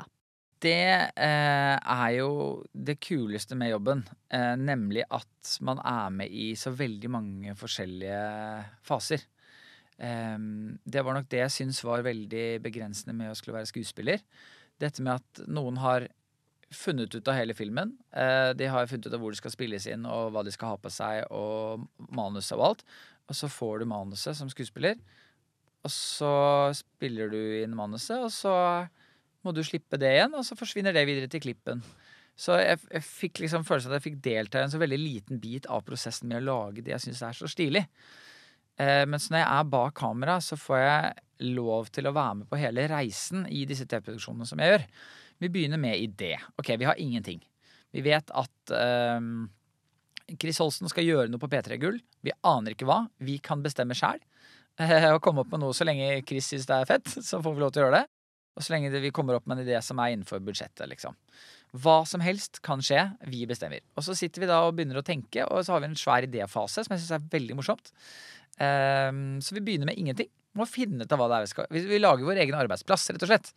Det 0.62 0.88
eh, 1.18 1.76
er 1.78 2.10
jo 2.20 2.32
det 2.74 3.00
kuleste 3.02 3.58
med 3.58 3.72
jobben. 3.74 4.04
Eh, 4.30 4.56
nemlig 4.58 5.06
at 5.10 5.54
man 5.66 5.82
er 5.86 6.10
med 6.14 6.34
i 6.34 6.52
så 6.58 6.74
veldig 6.74 7.10
mange 7.14 7.56
forskjellige 7.58 8.22
faser. 8.86 9.26
Det 10.02 11.02
var 11.06 11.14
nok 11.14 11.28
det 11.30 11.44
jeg 11.44 11.54
syns 11.54 11.84
var 11.86 12.02
veldig 12.02 12.46
begrensende 12.64 13.14
med 13.14 13.30
å 13.30 13.36
skulle 13.38 13.60
være 13.60 13.70
skuespiller. 13.70 14.24
Dette 14.82 15.04
med 15.06 15.20
at 15.20 15.44
noen 15.46 15.78
har 15.78 16.08
funnet 16.72 17.16
ut 17.16 17.28
av 17.28 17.36
hele 17.36 17.56
filmen. 17.56 17.94
Eh, 18.16 18.52
de 18.58 18.70
har 18.72 18.88
funnet 18.88 19.08
ut 19.08 19.16
av 19.16 19.22
hvor 19.22 19.34
det 19.34 19.42
skal 19.42 19.54
spilles 19.54 19.88
inn, 19.92 20.08
og 20.08 20.32
hva 20.32 20.44
de 20.48 20.54
skal 20.54 20.74
ha 20.74 20.80
på 20.80 20.92
seg, 20.94 21.26
og 21.36 21.84
manuset 22.16 22.56
og 22.58 22.70
alt. 22.70 22.86
Og 23.28 23.38
så 23.38 23.50
får 23.52 23.82
du 23.82 23.92
manuset 23.92 24.38
som 24.38 24.50
skuespiller, 24.52 24.98
og 25.82 25.92
så 25.94 26.34
spiller 26.78 27.32
du 27.32 27.40
inn 27.62 27.76
manuset, 27.78 28.18
og 28.22 28.32
så 28.34 28.56
må 29.42 29.54
du 29.56 29.64
slippe 29.66 30.00
det 30.00 30.12
igjen, 30.16 30.36
og 30.38 30.46
så 30.46 30.58
forsvinner 30.58 30.96
det 30.96 31.08
videre 31.10 31.30
til 31.32 31.44
klippen. 31.44 31.82
Så 32.38 32.56
jeg, 32.62 32.80
jeg 32.90 33.06
fikk 33.06 33.42
liksom 33.44 33.66
følelsen 33.68 33.92
at 33.92 34.00
jeg 34.00 34.08
fikk 34.12 34.20
delta 34.24 34.62
i 34.62 34.66
en 34.66 34.74
så 34.74 34.80
veldig 34.82 35.00
liten 35.00 35.42
bit 35.42 35.68
av 35.70 35.84
prosessen 35.86 36.30
med 36.32 36.42
å 36.42 36.48
lage 36.48 36.84
det 36.86 36.94
jeg 36.96 37.08
syns 37.08 37.24
er 37.28 37.38
så 37.38 37.50
stilig. 37.52 37.84
Eh, 38.80 39.04
mens 39.10 39.30
når 39.30 39.42
jeg 39.42 39.50
er 39.50 39.72
bak 39.74 39.96
kamera, 40.00 40.40
så 40.44 40.58
får 40.60 40.82
jeg 40.82 41.54
lov 41.58 41.90
til 41.94 42.08
å 42.08 42.14
være 42.16 42.42
med 42.42 42.50
på 42.52 42.60
hele 42.62 42.86
reisen 42.92 43.48
i 43.50 43.66
disse 43.70 43.88
TV-produksjonene 43.90 44.48
som 44.48 44.62
jeg 44.62 44.76
gjør. 44.76 44.86
Vi 45.42 45.50
begynner 45.50 45.82
med 45.82 45.98
idé. 45.98 46.36
Ok, 46.62 46.76
vi 46.78 46.88
har 46.88 47.00
ingenting. 47.02 47.42
Vi 47.92 48.04
vet 48.06 48.32
at 48.38 48.76
eh, 48.78 49.20
Chris 50.40 50.62
Holsten 50.62 50.92
skal 50.92 51.08
gjøre 51.08 51.32
noe 51.32 51.42
på 51.42 51.50
P3 51.52 51.80
Gull. 51.82 52.00
Vi 52.24 52.34
aner 52.48 52.76
ikke 52.76 52.88
hva. 52.90 53.04
Vi 53.20 53.40
kan 53.44 53.64
bestemme 53.66 53.98
sjæl. 53.98 54.22
Eh, 54.80 55.10
og 55.12 55.22
komme 55.24 55.44
opp 55.44 55.52
med 55.54 55.64
noe 55.64 55.76
så 55.76 55.88
lenge 55.88 56.22
Chris 56.28 56.48
syns 56.52 56.68
det 56.70 56.78
er 56.78 56.90
fett, 56.90 57.16
så 57.20 57.42
får 57.44 57.56
vi 57.56 57.64
lov 57.64 57.74
til 57.74 57.84
å 57.84 57.88
gjøre 57.88 58.02
det. 58.02 58.08
Og 58.52 58.66
så 58.66 58.74
lenge 58.74 58.92
vi 59.00 59.14
kommer 59.16 59.38
opp 59.38 59.46
med 59.48 59.60
en 59.60 59.66
idé 59.66 59.78
som 59.84 60.00
er 60.04 60.14
innenfor 60.14 60.42
budsjettet, 60.44 60.84
liksom. 60.92 61.16
Hva 61.82 62.02
som 62.08 62.24
helst 62.24 62.60
kan 62.66 62.82
skje. 62.84 63.06
Vi 63.32 63.46
bestemmer. 63.48 63.80
Og 63.96 64.04
så 64.04 64.16
sitter 64.18 64.44
vi 64.44 64.50
da 64.50 64.60
og 64.66 64.76
begynner 64.76 65.00
å 65.00 65.06
tenke, 65.08 65.46
og 65.48 65.64
så 65.64 65.76
har 65.76 65.84
vi 65.84 65.88
en 65.92 66.00
svær 66.00 66.28
idéfase 66.28 66.84
som 66.84 66.92
jeg 66.92 67.04
syns 67.04 67.16
er 67.16 67.30
veldig 67.32 67.56
morsomt. 67.62 67.94
Ehm, 68.62 69.42
så 69.42 69.56
vi 69.58 69.64
begynner 69.66 69.90
med 69.90 70.00
ingenting. 70.00 70.30
Må 70.60 70.68
finne 70.68 71.06
ut 71.06 71.14
av 71.16 71.22
hva 71.22 71.30
det 71.32 71.36
er 71.38 71.44
vi 71.46 71.50
skal 71.54 71.68
Vi, 71.72 71.82
vi 71.88 72.00
lager 72.02 72.28
vår 72.28 72.42
egen 72.44 72.58
arbeidsplass, 72.60 73.06
rett 73.14 73.24
og 73.24 73.30
slett. 73.30 73.52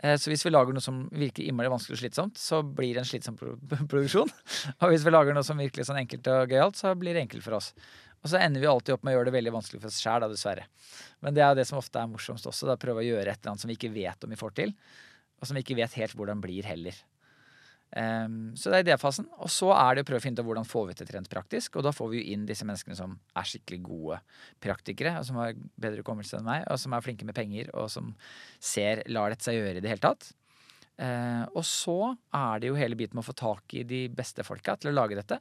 Eh, 0.00 0.16
så 0.16 0.32
hvis 0.32 0.44
vi 0.46 0.52
lager 0.52 0.72
noe 0.72 0.84
som 0.84 1.02
virker 1.12 1.44
innmari 1.44 1.70
vanskelig 1.72 1.98
og 1.98 2.02
slitsomt, 2.02 2.40
så 2.40 2.62
blir 2.64 2.96
det 2.96 3.04
en 3.04 3.10
slitsom 3.10 3.36
pro 3.38 3.56
produksjon. 3.92 4.32
Og 4.78 4.86
hvis 4.94 5.04
vi 5.04 5.12
lager 5.12 5.36
noe 5.36 5.46
som 5.46 5.60
virker 5.60 5.86
sånn 5.86 6.00
enkelt 6.00 6.30
og 6.32 6.54
gøyalt, 6.54 6.80
så 6.80 6.94
blir 6.98 7.16
det 7.16 7.26
enkelt 7.26 7.44
for 7.46 7.60
oss. 7.60 7.74
Og 8.20 8.32
så 8.32 8.40
ender 8.40 8.60
vi 8.60 8.68
alltid 8.68 8.96
opp 8.96 9.04
med 9.04 9.14
å 9.14 9.18
gjøre 9.18 9.30
det 9.30 9.36
veldig 9.36 9.52
vanskelig 9.54 9.82
for 9.82 9.92
oss 9.92 10.00
sjæl, 10.02 10.26
dessverre. 10.28 10.66
Men 11.24 11.36
det 11.36 11.44
er 11.44 11.52
jo 11.52 11.60
det 11.60 11.68
som 11.68 11.80
ofte 11.80 12.00
er 12.00 12.10
morsomst 12.10 12.48
også. 12.48 12.68
Da, 12.68 12.76
prøve 12.80 13.04
å 13.04 13.06
gjøre 13.06 13.32
et 13.32 13.40
eller 13.40 13.54
annet 13.54 13.64
som 13.64 13.72
vi 13.72 13.78
ikke 13.78 13.92
vet 13.94 14.26
om 14.26 14.32
vi 14.32 14.40
får 14.40 14.56
til. 14.58 14.74
Og 15.40 15.48
som 15.48 15.56
vi 15.56 15.64
ikke 15.64 15.78
vet 15.78 15.96
helt 15.96 16.16
hvordan 16.16 16.42
blir 16.44 16.68
heller. 16.68 16.96
Ehm, 17.98 18.52
så 18.54 18.70
det 18.70 18.80
er 18.80 18.84
idéfasen. 18.84 19.26
Og 19.42 19.50
så 19.50 19.70
er 19.74 19.96
det 19.96 20.04
å 20.04 20.08
prøve 20.10 20.22
å 20.22 20.24
finne 20.24 20.42
ut 20.42 20.46
hvordan 20.46 20.68
får 20.68 20.88
vi 20.90 20.96
til 21.00 21.10
rent 21.16 21.30
praktisk. 21.32 21.78
Og 21.78 21.86
da 21.86 21.92
får 21.94 22.10
vi 22.12 22.20
jo 22.20 22.34
inn 22.34 22.46
disse 22.48 22.66
menneskene 22.68 22.98
som 22.98 23.16
er 23.34 23.48
skikkelig 23.50 23.80
gode 23.88 24.20
praktikere, 24.62 25.16
og 25.18 25.26
som 25.26 25.40
har 25.42 25.56
bedre 25.80 26.04
hukommelse 26.04 26.38
enn 26.38 26.46
meg, 26.46 26.66
og 26.70 26.80
som 26.82 26.94
er 26.94 27.04
flinke 27.06 27.26
med 27.28 27.36
penger, 27.38 27.72
og 27.74 27.90
som 27.92 28.14
ser 28.62 29.04
lar 29.10 29.34
dette 29.34 29.46
seg 29.48 29.58
gjøre 29.58 29.80
i 29.80 29.84
det 29.84 29.92
hele 29.92 30.06
tatt. 30.06 30.32
Uh, 31.00 31.46
og 31.56 31.62
så 31.64 31.94
er 32.36 32.60
det 32.60 32.68
jo 32.68 32.76
hele 32.76 32.96
biten 32.98 33.16
med 33.16 33.24
å 33.24 33.30
få 33.30 33.32
tak 33.38 33.72
i 33.72 33.86
de 33.88 34.02
beste 34.12 34.44
folka 34.44 34.74
til 34.76 34.90
å 34.90 34.98
lage 34.98 35.16
dette. 35.16 35.38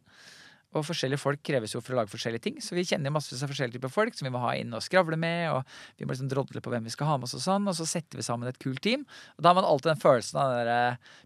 Og 0.77 0.83
forskjellige 0.85 1.17
folk 1.17 1.39
kreves 1.41 1.71
jo 1.73 1.79
for 1.81 1.95
å 1.95 1.97
lage 1.97 2.11
forskjellige 2.11 2.43
ting, 2.45 2.57
så 2.61 2.75
vi 2.77 2.83
kjenner 2.85 3.09
massevis 3.09 3.41
av 3.41 3.49
forskjellige 3.49 3.79
typer 3.79 3.89
folk 3.89 4.13
som 4.13 4.27
vi 4.27 4.31
må 4.35 4.41
ha 4.43 4.51
inn 4.53 4.75
og 4.77 4.83
skravle 4.85 5.17
med, 5.17 5.47
og 5.49 5.63
vi 5.97 6.05
må 6.05 6.13
liksom 6.13 6.29
drodle 6.29 6.61
på 6.61 6.69
hvem 6.69 6.85
vi 6.85 6.93
skal 6.93 7.09
ha 7.09 7.15
med 7.17 7.25
oss 7.25 7.33
og 7.39 7.41
sånn, 7.41 7.65
og 7.71 7.73
så 7.73 7.87
setter 7.89 8.21
vi 8.21 8.25
sammen 8.27 8.51
et 8.51 8.59
kult 8.61 8.83
team. 8.85 9.07
Og 9.39 9.41
da 9.41 9.49
har 9.49 9.57
man 9.57 9.65
alltid 9.65 9.95
den 9.95 10.03
følelsen 10.03 10.37
av 10.37 10.51
den 10.53 10.61
derre 10.61 10.77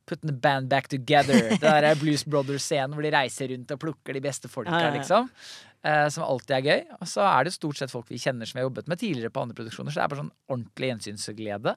putting 0.08 0.32
the 0.32 0.38
band 0.48 0.72
back 0.72 0.88
together, 0.94 1.50
det 1.52 1.60
derre 1.66 1.91
Blues 2.00 2.24
Brothers-scenen 2.24 2.96
hvor 2.96 3.04
de 3.04 3.12
reiser 3.18 3.52
rundt 3.52 3.76
og 3.76 3.84
plukker 3.84 4.16
de 4.16 4.24
beste 4.24 4.48
folka, 4.52 4.72
Ja, 4.72 4.88
ja, 4.88 4.94
ja. 4.94 4.98
liksom. 5.02 5.30
Eh, 5.84 6.08
som 6.16 6.24
alltid 6.24 6.56
er 6.62 6.68
gøy. 6.70 6.82
Og 7.04 7.10
så 7.12 7.28
er 7.28 7.44
det 7.44 7.58
stort 7.58 7.84
sett 7.84 7.91
folk 7.91 8.08
vi 8.08 8.22
kjenner 8.24 8.48
som 8.48 8.56
vi 8.56 8.64
har 8.64 8.70
jobbet 8.70 8.88
med 8.88 9.02
tidligere 9.04 9.34
på 9.36 9.44
andre 9.44 9.60
produksjoner, 9.60 9.91
så 9.91 10.00
det 10.00 10.06
er 10.06 10.14
bare 10.16 10.24
sånn 10.24 10.36
ordentlig 10.56 10.94
gjensynsglede. 10.94 11.76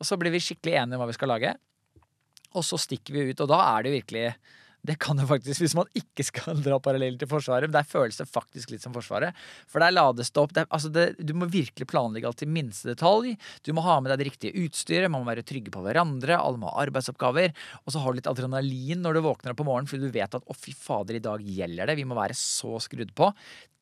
Og 0.00 0.08
så 0.08 0.16
blir 0.16 0.32
vi 0.32 0.40
skikkelig 0.40 0.78
enige 0.80 0.96
om 0.96 1.04
hva 1.04 1.12
vi 1.12 1.16
skal 1.18 1.34
lage. 1.34 1.52
Og 2.56 2.64
så 2.64 2.80
stikker 2.80 3.12
vi 3.12 3.26
ut, 3.34 3.42
og 3.44 3.52
da 3.52 3.60
er 3.74 3.84
det 3.84 3.92
jo 3.92 3.98
virkelig 4.00 4.30
det 4.86 4.96
kan 5.02 5.18
det 5.18 5.26
faktisk, 5.28 5.60
Hvis 5.64 5.74
man 5.76 5.88
ikke 5.98 6.24
skal 6.26 6.60
dra 6.62 6.78
paralleller 6.82 7.18
til 7.20 7.28
Forsvaret, 7.30 7.66
men 7.68 7.74
der 7.76 7.86
føles 7.88 8.16
det 8.20 8.28
faktisk 8.30 8.70
litt 8.72 8.84
som 8.84 8.94
Forsvaret. 8.94 9.34
For 9.70 9.82
der 9.82 9.94
lades 9.94 10.30
det 10.30 10.42
opp 10.42 10.52
det, 10.56 10.64
er- 10.64 10.72
altså 10.72 10.90
det, 10.92 11.06
Du 11.26 11.34
må 11.34 11.48
virkelig 11.50 11.88
planlegge 11.90 12.26
alt 12.30 12.38
til 12.38 12.48
minste 12.48 12.88
detalj. 12.94 13.34
Du 13.66 13.72
må 13.76 13.82
ha 13.82 13.98
med 14.00 14.12
deg 14.12 14.22
det 14.22 14.28
riktige 14.32 14.64
utstyret, 14.66 15.10
man 15.10 15.24
må 15.24 15.30
være 15.34 15.44
trygge 15.46 15.72
på 15.74 15.82
hverandre, 15.84 16.38
alle 16.38 16.58
må 16.62 16.70
ha 16.70 16.84
arbeidsoppgaver. 16.86 17.52
Og 17.84 17.92
så 17.92 18.00
har 18.02 18.12
du 18.12 18.20
litt 18.20 18.30
adrenalin 18.30 19.02
når 19.02 19.14
du 19.18 19.24
våkner 19.26 19.52
opp 19.52 19.60
på 19.60 19.66
morgenen, 19.68 19.90
fordi 19.90 20.06
du 20.06 20.14
vet 20.16 20.34
at 20.38 20.46
å, 20.46 20.54
fy 20.56 20.72
fader, 20.72 21.16
i 21.18 21.24
dag 21.24 21.40
gjelder 21.42 21.86
det. 21.90 21.96
Vi 22.00 22.04
må 22.08 22.14
være 22.18 22.36
så 22.38 22.78
skrudd 22.80 23.14
på. 23.18 23.32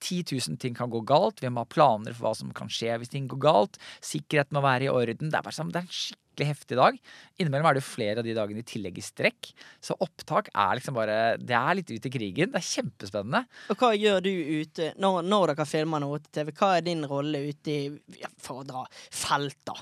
10 0.05 0.25
000 0.51 0.59
ting 0.61 0.75
kan 0.77 0.91
gå 0.93 1.01
galt. 1.07 1.41
Vi 1.41 1.49
må 1.49 1.63
ha 1.65 1.69
planer 1.71 2.13
for 2.13 2.29
hva 2.29 2.35
som 2.37 2.51
kan 2.53 2.69
skje 2.69 2.99
hvis 3.01 3.13
ting 3.15 3.29
går 3.31 3.41
galt. 3.41 3.79
Sikkerheten 4.05 4.53
må 4.59 4.61
være 4.65 4.89
i 4.89 4.93
orden. 4.93 5.31
Det 5.33 5.39
er 5.39 5.47
bare 5.47 5.57
sånn, 5.57 5.71
det 5.73 5.81
er 5.81 5.87
en 5.87 5.95
skikkelig 5.95 6.21
heftig 6.43 6.77
dag. 6.79 6.97
Innimellom 7.39 7.69
er 7.69 7.77
det 7.77 7.83
jo 7.85 7.87
flere 7.87 8.23
av 8.23 8.27
de 8.27 8.35
dagene 8.35 8.65
i 8.65 8.67
tillegg 8.67 8.99
i 8.99 9.05
strekk. 9.05 9.53
Så 9.79 9.95
opptak 10.03 10.51
er 10.51 10.81
liksom 10.81 10.97
bare 10.97 11.19
Det 11.39 11.55
er 11.55 11.79
litt 11.79 11.93
ut 11.93 12.09
i 12.09 12.13
krigen. 12.13 12.51
Det 12.51 12.59
er 12.59 12.67
kjempespennende. 12.67 13.45
Og 13.71 13.79
hva 13.79 13.93
gjør 13.95 14.25
du 14.25 14.31
ute 14.33 14.91
når, 14.99 15.21
når 15.31 15.53
dere 15.53 15.69
filmer 15.71 16.03
noe 16.03 16.19
til 16.25 16.33
TV? 16.41 16.53
Hva 16.59 16.73
er 16.79 16.89
din 16.89 17.07
rolle 17.07 17.45
ute 17.47 17.71
i 17.71 18.19
ja, 18.19 18.33
For 18.43 18.65
å 18.65 18.67
dra 18.67 18.83
felt, 19.15 19.61
da. 19.69 19.79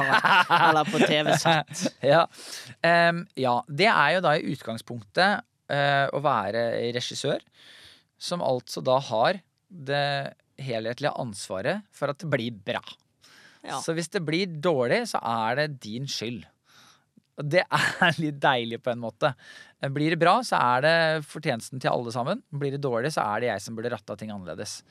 Eller 0.68 0.92
på 0.92 1.00
TV-sett. 1.00 1.88
ja. 2.12 2.26
Um, 2.84 3.24
ja. 3.40 3.56
Det 3.68 3.88
er 3.88 4.18
jo 4.18 4.24
da 4.28 4.36
i 4.36 4.46
utgangspunktet 4.52 5.44
uh, 5.72 6.06
å 6.12 6.22
være 6.24 6.68
regissør, 6.94 7.40
som 8.20 8.44
altså 8.44 8.84
da 8.84 9.00
har 9.08 9.40
det 9.68 10.34
helhetlige 10.60 11.14
ansvaret 11.18 11.82
for 11.94 12.12
at 12.12 12.20
det 12.22 12.30
blir 12.30 12.54
bra. 12.66 12.82
Ja. 13.64 13.80
Så 13.80 13.94
hvis 13.96 14.10
det 14.12 14.24
blir 14.26 14.58
dårlig, 14.60 15.04
så 15.10 15.20
er 15.24 15.60
det 15.62 15.80
din 15.84 16.08
skyld. 16.10 16.42
Og 17.40 17.50
det 17.50 17.64
er 17.64 18.18
litt 18.22 18.40
deilig 18.42 18.80
på 18.84 18.92
en 18.92 19.02
måte. 19.02 19.32
Blir 19.94 20.14
det 20.14 20.20
bra, 20.22 20.38
så 20.46 20.60
er 20.60 20.84
det 20.84 20.96
fortjenesten 21.28 21.82
til 21.82 21.92
alle 21.92 22.12
sammen. 22.14 22.42
Blir 22.52 22.76
det 22.76 22.84
dårlig, 22.84 23.14
så 23.16 23.24
er 23.26 23.42
det 23.42 23.52
jeg 23.52 23.64
som 23.64 23.78
burde 23.78 23.92
ratta 23.92 24.16
ting 24.20 24.32
annerledes. 24.32 24.82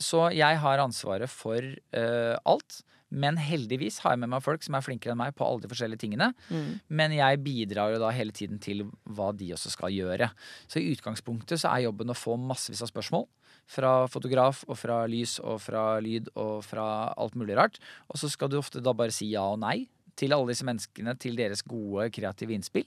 Så 0.00 0.20
jeg 0.32 0.60
har 0.62 0.80
ansvaret 0.80 1.28
for 1.28 1.60
eh, 1.60 2.36
alt. 2.48 2.78
Men 3.16 3.38
heldigvis 3.40 4.00
har 4.04 4.14
jeg 4.14 4.22
med 4.22 4.32
meg 4.34 4.44
folk 4.44 4.64
som 4.66 4.76
er 4.76 4.84
flinkere 4.84 5.14
enn 5.14 5.22
meg 5.22 5.34
på 5.36 5.46
alle 5.46 5.64
de 5.64 5.70
forskjellige 5.72 6.02
tingene. 6.04 6.30
Mm. 6.52 6.70
Men 7.00 7.16
jeg 7.16 7.40
bidrar 7.44 7.94
jo 7.94 8.02
da 8.02 8.12
hele 8.14 8.34
tiden 8.36 8.60
til 8.62 8.84
hva 9.16 9.32
de 9.36 9.52
også 9.56 9.72
skal 9.72 9.94
gjøre. 9.94 10.30
Så 10.68 10.82
i 10.82 10.92
utgangspunktet 10.92 11.62
så 11.62 11.72
er 11.72 11.86
jobben 11.86 12.12
å 12.12 12.18
få 12.18 12.36
massevis 12.40 12.84
av 12.84 12.92
spørsmål. 12.92 13.26
Fra 13.66 13.92
fotograf 14.10 14.62
og 14.68 14.78
fra 14.78 15.00
lys 15.10 15.40
og 15.42 15.58
fra 15.64 15.96
lyd 16.04 16.28
og 16.38 16.60
fra 16.66 16.86
alt 17.18 17.34
mulig 17.38 17.56
rart. 17.58 17.80
Og 18.12 18.20
så 18.20 18.30
skal 18.30 18.52
du 18.52 18.60
ofte 18.60 18.84
da 18.84 18.94
bare 18.94 19.14
si 19.14 19.32
ja 19.32 19.46
og 19.48 19.62
nei 19.64 19.86
til 20.16 20.32
alle 20.32 20.48
disse 20.48 20.64
menneskene, 20.64 21.12
til 21.20 21.36
deres 21.36 21.60
gode 21.66 22.08
kreative 22.14 22.54
innspill. 22.56 22.86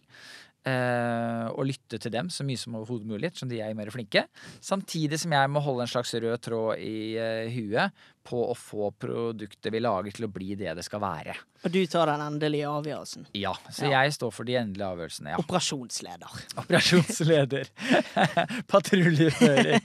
Eh, 0.67 1.45
og 1.55 1.63
lytte 1.69 1.95
til 2.03 2.11
dem 2.11 2.27
så 2.29 2.43
mye 2.43 2.59
som 2.59 2.73
overhodet 2.75 3.07
mulig, 3.07 3.29
ettersom 3.29 3.47
de 3.49 3.61
er 3.63 3.73
mer 3.77 3.87
flinke. 3.93 4.25
Samtidig 4.59 5.15
som 5.21 5.31
jeg 5.31 5.49
må 5.53 5.61
holde 5.63 5.85
en 5.85 5.91
slags 5.91 6.11
rød 6.19 6.35
tråd 6.43 6.81
i 6.83 7.15
eh, 7.15 7.47
huet 7.53 7.95
på 8.27 8.41
å 8.51 8.57
få 8.59 8.89
produktet 8.99 9.71
vi 9.73 9.79
lager 9.81 10.11
til 10.13 10.27
å 10.27 10.31
bli 10.35 10.57
det 10.59 10.75
det 10.77 10.83
skal 10.85 10.99
være. 11.01 11.37
Og 11.63 11.71
du 11.73 11.79
tar 11.89 12.11
den 12.11 12.25
endelige 12.27 12.67
avgjørelsen. 12.69 13.29
Ja, 13.39 13.53
Så 13.71 13.87
Ja. 13.87 14.03
jeg 14.03 14.13
står 14.19 14.35
for 14.35 14.43
de 14.45 14.59
endelige 14.59 14.91
avgjørelsene, 14.91 15.31
ja. 15.31 15.39
Operasjonsleder. 15.39 16.37
Operasjonsleder, 16.65 17.71
patruljefører 18.73 19.79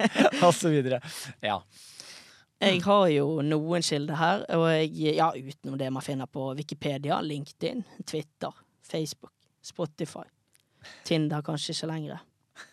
osv. 0.45 0.99
Ja. 1.41 1.61
Jeg 2.65 2.83
har 2.83 3.09
jo 3.15 3.27
noen 3.45 3.83
kilder 3.85 4.17
her, 4.19 4.45
og 4.57 4.67
jeg, 4.73 5.17
ja, 5.19 5.31
utenom 5.35 5.79
det 5.79 5.91
man 5.93 6.03
finner 6.05 6.27
på 6.31 6.51
Wikipedia, 6.59 7.21
LinkedIn, 7.23 7.83
Twitter, 8.09 8.53
Facebook, 8.83 9.33
Spotify. 9.65 10.25
Tinder 11.07 11.45
kanskje 11.47 11.75
ikke 11.75 11.91
lenger. 11.91 12.23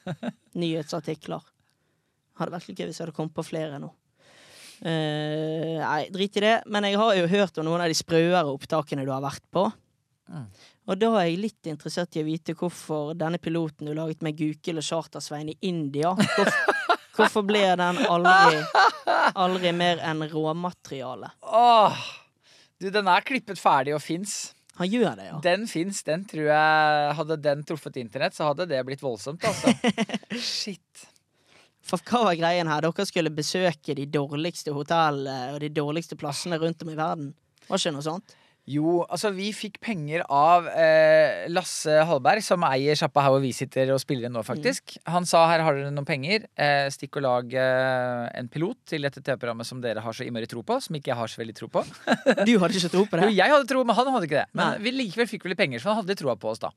Nyhetsartikler. 0.62 1.48
Hadde 2.40 2.56
vært 2.56 2.70
litt 2.70 2.80
gøy 2.80 2.90
hvis 2.90 3.00
jeg 3.00 3.06
hadde 3.06 3.18
kommet 3.18 3.36
på 3.38 3.46
flere 3.46 3.80
nå. 3.82 3.92
Uh, 4.82 5.78
nei, 5.78 6.08
drit 6.14 6.38
i 6.40 6.46
det. 6.46 6.56
Men 6.72 6.88
jeg 6.90 7.00
har 7.02 7.16
jo 7.20 7.30
hørt 7.32 7.60
om 7.62 7.68
noen 7.68 7.86
av 7.86 7.92
de 7.92 7.98
sprøere 7.98 8.48
opptakene 8.50 9.06
du 9.06 9.14
har 9.14 9.24
vært 9.24 9.46
på. 9.54 9.68
Mm. 10.32 10.48
Og 10.90 10.98
da 10.98 11.10
er 11.20 11.28
jeg 11.30 11.42
litt 11.42 11.70
interessert 11.70 12.16
i 12.18 12.24
å 12.24 12.28
vite 12.28 12.56
hvorfor 12.58 13.12
denne 13.20 13.40
piloten 13.42 13.90
du 13.90 13.94
laget 13.96 14.24
med 14.26 14.38
Gukild 14.40 14.80
og 14.82 14.86
Chartersvein 14.86 15.52
i 15.52 15.58
India 15.68 16.14
Hvorfor, 16.16 16.78
hvorfor 17.18 17.46
ble 17.48 17.66
den 17.80 18.00
aldri, 18.08 18.62
aldri 19.36 19.74
mer 19.76 20.02
enn 20.08 20.24
råmateriale? 20.32 21.34
Åh! 21.44 22.08
Du, 22.82 22.88
den 22.90 23.12
er 23.12 23.22
klippet 23.22 23.60
ferdig 23.62 23.94
og 23.94 24.02
fins. 24.02 24.56
Han 24.80 24.88
gjør 24.88 25.16
det, 25.20 25.26
ja. 25.28 25.38
Den 25.44 25.66
fins. 25.68 26.00
Den 26.08 26.24
tror 26.30 26.48
jeg 26.48 27.16
Hadde 27.18 27.38
den 27.44 27.64
truffet 27.68 27.98
internett, 28.02 28.36
så 28.38 28.48
hadde 28.50 28.70
det 28.72 28.80
blitt 28.88 29.04
voldsomt, 29.04 29.44
altså. 29.46 29.74
Shit. 30.40 31.08
For 31.86 32.00
hva 32.08 32.24
var 32.30 32.38
greien 32.40 32.70
her? 32.70 32.86
Dere 32.86 33.06
skulle 33.10 33.34
besøke 33.36 33.96
de 33.98 34.06
dårligste 34.10 34.74
hotellene 34.76 35.56
og 35.56 35.60
de 35.64 35.72
dårligste 35.74 36.18
plassene 36.20 36.60
rundt 36.62 36.86
om 36.86 36.94
i 36.94 36.98
verden. 36.98 37.34
Var 37.68 37.82
ikke 37.82 37.96
noe 37.98 38.06
sånt? 38.06 38.36
Jo, 38.72 39.02
altså 39.10 39.32
vi 39.36 39.50
fikk 39.56 39.80
penger 39.84 40.22
av 40.32 40.68
eh, 40.70 41.48
Lasse 41.52 42.04
Hallberg, 42.08 42.44
som 42.46 42.64
eier 42.68 42.98
sjappa 42.98 43.24
her 43.26 43.34
hvor 43.34 43.42
vi 43.44 43.52
sitter 43.56 43.90
og 43.94 44.00
spiller 44.02 44.30
inn 44.30 44.36
nå, 44.36 44.44
faktisk. 44.46 44.96
Han 45.12 45.28
sa 45.28 45.44
her 45.50 45.64
har 45.66 45.78
dere 45.78 45.92
noen 45.94 46.08
penger, 46.08 46.46
eh, 46.56 46.86
stikk 46.94 47.20
og 47.20 47.26
lag 47.26 47.56
eh, 47.58 48.28
en 48.40 48.50
pilot 48.52 48.80
til 48.94 49.08
dette 49.08 49.24
TV-programmet 49.24 49.68
som 49.68 49.82
dere 49.84 50.04
har 50.06 50.16
så 50.16 50.28
innmari 50.28 50.50
tro 50.52 50.64
på, 50.68 50.78
som 50.86 50.98
ikke 50.98 51.12
jeg 51.12 51.20
har 51.20 51.34
så 51.34 51.42
veldig 51.42 51.58
tro 51.58 51.72
på. 51.74 51.84
Du 52.48 52.54
hadde 52.62 52.78
ikke 52.78 52.94
tro 52.94 53.04
på 53.10 53.20
det? 53.20 53.28
Jo, 53.28 53.36
jeg 53.42 53.56
hadde 53.56 53.70
tro, 53.70 53.84
men 53.88 53.98
han 53.98 54.12
hadde 54.16 54.30
ikke 54.30 54.40
det. 54.40 54.48
Men 54.54 54.76
Nei. 54.76 54.82
vi 54.86 54.96
likevel 54.96 55.30
fikk 55.30 55.46
vi 55.46 55.54
litt 55.54 55.62
penger, 55.62 55.84
så 55.84 55.92
han 55.92 56.02
hadde 56.04 56.20
troa 56.22 56.38
på 56.40 56.52
oss 56.54 56.62
da. 56.64 56.72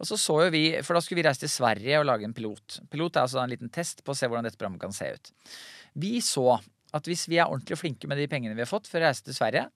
Og 0.00 0.08
så 0.08 0.18
så 0.20 0.40
jo 0.46 0.50
vi, 0.54 0.64
for 0.86 0.96
da 0.96 1.04
skulle 1.04 1.20
vi 1.20 1.26
reise 1.28 1.44
til 1.44 1.52
Sverige 1.52 2.00
og 2.00 2.08
lage 2.08 2.28
en 2.28 2.36
pilot. 2.36 2.80
Pilot 2.92 3.18
er 3.18 3.26
altså 3.26 3.42
en 3.42 3.52
liten 3.52 3.72
test 3.74 4.04
på 4.04 4.14
å 4.14 4.18
se 4.18 4.30
hvordan 4.30 4.46
dette 4.46 4.60
programmet 4.60 4.82
kan 4.82 4.94
se 4.94 5.10
ut. 5.12 5.34
Vi 6.00 6.18
så 6.24 6.58
at 6.94 7.08
hvis 7.10 7.26
vi 7.26 7.40
er 7.42 7.50
ordentlig 7.50 7.78
flinke 7.80 8.08
med 8.10 8.20
de 8.20 8.28
pengene 8.30 8.54
vi 8.54 8.62
har 8.62 8.70
fått 8.70 8.86
for 8.90 9.02
å 9.02 9.08
reise 9.08 9.24
til 9.26 9.34
Sverige, 9.36 9.66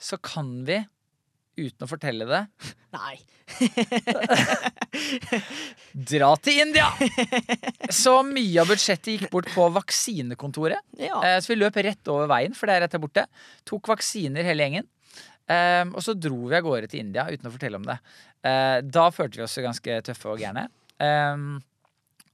så 0.00 0.18
kan 0.22 0.52
vi, 0.68 0.78
uten 1.58 1.86
å 1.86 1.90
fortelle 1.90 2.28
det, 2.28 2.44
Nei. 2.96 3.16
dra 6.10 6.30
til 6.42 6.60
India! 6.64 6.88
Så 7.92 8.18
mye 8.26 8.60
av 8.62 8.68
budsjettet 8.70 9.12
gikk 9.14 9.30
bort 9.32 9.48
på 9.54 9.66
vaksinekontoret. 9.74 10.80
Ja. 11.00 11.18
Eh, 11.24 11.38
Så 11.42 11.52
vi 11.52 11.58
løp 11.60 11.76
rett 11.84 12.10
over 12.12 12.28
veien, 12.30 12.54
for 12.56 12.68
det 12.68 12.76
er 12.78 12.84
rett 12.86 12.94
der 12.96 13.02
borte. 13.02 13.24
Tok 13.68 13.90
vaksiner 13.92 14.46
hele 14.46 14.64
gjengen. 14.66 14.88
Eh, 15.48 15.84
og 15.94 16.00
så 16.04 16.14
dro 16.16 16.42
vi 16.50 16.58
av 16.58 16.64
gårde 16.66 16.90
til 16.92 17.00
India 17.06 17.24
uten 17.30 17.48
å 17.48 17.54
fortelle 17.54 17.80
om 17.80 17.86
det. 17.88 17.98
Eh, 18.44 18.78
da 18.84 19.08
følte 19.14 19.40
vi 19.40 19.46
oss 19.46 19.58
ganske 19.64 20.00
tøffe 20.08 20.32
og 20.34 20.42
gærne. 20.44 20.66
Eh, 21.00 21.36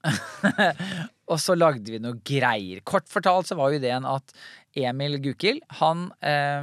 og 1.33 1.39
så 1.41 1.55
lagde 1.57 1.95
vi 1.95 2.03
noe 2.03 2.19
greier. 2.27 2.83
Kort 2.87 3.09
fortalt 3.11 3.49
så 3.51 3.57
var 3.59 3.73
jo 3.73 3.81
ideen 3.81 4.05
at 4.09 4.35
Emil 4.77 5.19
Gukild, 5.23 5.63
han 5.81 6.09
eh, 6.27 6.63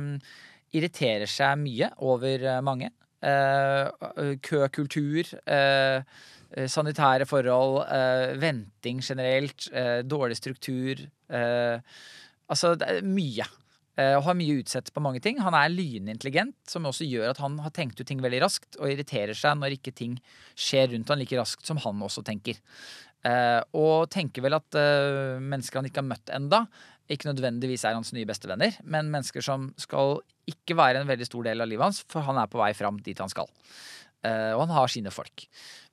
irriterer 0.75 1.29
seg 1.29 1.59
mye 1.61 1.91
over 2.07 2.45
eh, 2.47 2.61
mange. 2.65 2.91
Eh, 3.21 4.35
køkultur, 4.41 5.29
eh, 5.45 6.03
sanitære 6.67 7.27
forhold, 7.29 7.85
venting 8.41 8.97
generelt, 8.99 9.69
dårlig 10.03 10.35
struktur. 10.35 10.99
Altså, 11.31 12.73
det 12.75 12.89
er 12.89 13.07
mye. 13.07 13.45
Og 14.01 14.25
har 14.25 14.35
mye 14.35 14.57
utsett 14.59 14.91
på 14.91 14.99
mange 14.99 15.21
ting. 15.23 15.39
Han 15.39 15.55
er 15.55 15.71
lynintelligent, 15.71 16.57
som 16.67 16.89
også 16.89 17.07
gjør 17.07 17.31
at 17.31 17.39
han 17.39 17.55
har 17.63 17.71
tenkt 17.71 18.01
ut 18.01 18.07
ting 18.09 18.19
veldig 18.19 18.41
raskt, 18.43 18.75
og 18.81 18.91
irriterer 18.91 19.31
seg 19.31 19.61
når 19.61 19.77
ikke 19.77 19.95
ting 19.95 20.17
skjer 20.59 20.91
rundt 20.91 21.07
han 21.07 21.23
like 21.23 21.39
raskt 21.39 21.71
som 21.71 21.79
han 21.85 22.03
også 22.03 22.25
tenker. 22.27 22.59
Eh, 23.21 23.59
og 23.77 24.09
tenker 24.09 24.41
vel 24.41 24.57
at 24.57 24.77
eh, 24.79 25.37
mennesker 25.37 25.77
han 25.77 25.87
ikke 25.87 26.01
har 26.01 26.07
møtt 26.09 26.31
enda 26.33 26.63
ikke 27.11 27.29
nødvendigvis 27.29 27.83
er 27.85 27.97
hans 27.97 28.13
nye 28.15 28.27
bestevenner, 28.29 28.77
men 28.83 29.11
mennesker 29.11 29.43
som 29.45 29.69
skal 29.79 30.21
ikke 30.49 30.77
være 30.79 31.01
en 31.01 31.09
veldig 31.09 31.27
stor 31.27 31.47
del 31.49 31.63
av 31.63 31.69
livet 31.69 31.89
hans, 31.89 32.03
for 32.11 32.25
han 32.25 32.39
er 32.41 32.49
på 32.51 32.61
vei 32.61 32.71
fram 32.77 32.99
dit 33.03 33.19
han 33.21 33.31
skal. 33.31 33.49
Eh, 34.25 34.51
og 34.53 34.65
han 34.65 34.75
har 34.75 34.91
sine 34.91 35.13
folk. 35.13 35.47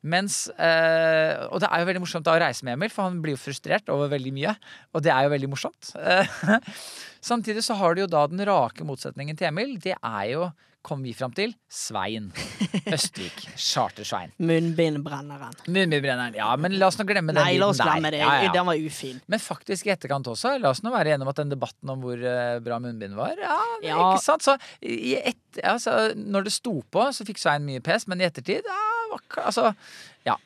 Mens, 0.07 0.45
eh, 0.55 1.33
og 1.51 1.59
det 1.59 1.69
er 1.73 1.81
jo 1.83 1.89
veldig 1.89 2.03
morsomt 2.05 2.27
da 2.29 2.37
å 2.37 2.41
reise 2.45 2.63
med 2.65 2.77
Emil, 2.77 2.93
for 2.95 3.09
han 3.09 3.19
blir 3.25 3.35
jo 3.35 3.41
frustrert 3.43 3.89
over 3.91 4.13
veldig 4.13 4.31
mye. 4.37 4.53
Og 4.95 5.03
det 5.03 5.11
er 5.11 5.27
jo 5.27 5.33
veldig 5.35 5.51
morsomt. 5.51 5.91
Eh, 5.99 6.39
Samtidig 7.33 7.65
så 7.67 7.75
har 7.81 7.95
du 7.99 8.05
jo 8.05 8.11
da 8.11 8.23
den 8.31 8.45
rake 8.47 8.87
motsetningen 8.87 9.37
til 9.37 9.49
Emil. 9.51 9.75
Det 9.83 9.97
er 9.99 10.25
jo, 10.31 10.45
kom 10.87 11.03
vi 11.03 11.11
fram 11.19 11.33
til, 11.35 11.51
Svein 11.69 12.31
Østvik. 12.95 13.43
Chartersvein. 13.59 14.31
Munnbindbrenneren. 14.39 15.59
Munnbindbrenneren. 15.67 16.39
Ja, 16.39 16.53
men 16.63 16.77
la 16.79 16.89
oss 16.93 16.97
nå 17.01 17.05
glemme 17.09 17.35
den 17.35 17.43
Nei, 17.43 17.59
la 17.61 17.69
oss 17.73 17.83
glemme 17.83 18.13
det. 18.15 18.21
Ja, 18.23 18.31
ja. 18.47 18.53
Den 18.55 18.69
var 18.71 18.79
ufin. 18.79 19.19
Men 19.29 19.43
faktisk 19.43 19.91
i 19.91 19.93
etterkant 19.97 20.31
også, 20.31 20.55
la 20.63 20.71
oss 20.71 20.85
nå 20.87 20.93
være 20.95 21.11
igjennom 21.13 21.33
at 21.35 21.43
den 21.43 21.51
debatten 21.53 21.91
om 21.93 22.07
hvor 22.07 22.23
eh, 22.23 22.61
bra 22.65 22.79
munnbind 22.87 23.19
var 23.19 23.35
Ja, 23.43 23.59
Ja. 23.85 23.99
ikke 24.15 24.23
sant? 24.25 24.47
Så 24.47 24.55
et, 24.81 25.43
altså, 25.67 25.99
når 26.15 26.47
det 26.49 26.55
sto 26.55 26.79
på, 26.87 27.09
så 27.13 27.27
fikk 27.29 27.43
Svein 27.43 27.67
mye 27.67 27.83
pes, 27.85 28.07
men 28.09 28.23
i 28.23 28.29
ettertid 28.31 28.63
ja, 28.71 28.81
Altså, 29.41 29.73
ja. 30.27 30.37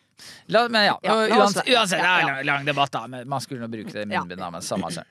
La, 0.53 0.67
men 0.71 0.85
ja, 0.87 0.95
Ja, 1.03 1.17
uansett, 1.35 1.67
uansett 1.67 1.99
det 1.99 2.07
er 2.07 2.27
lang, 2.29 2.41
lang 2.47 2.67
debatt, 2.69 2.93
da. 2.95 3.07
Men 3.11 3.27
man 3.31 3.43
skulle 3.43 3.65
nå 3.65 3.71
bruke 3.73 3.95
det 3.95 4.07
munnbindet, 4.11 4.53
men 4.55 4.65
samme 4.65 4.91
det. 4.95 5.05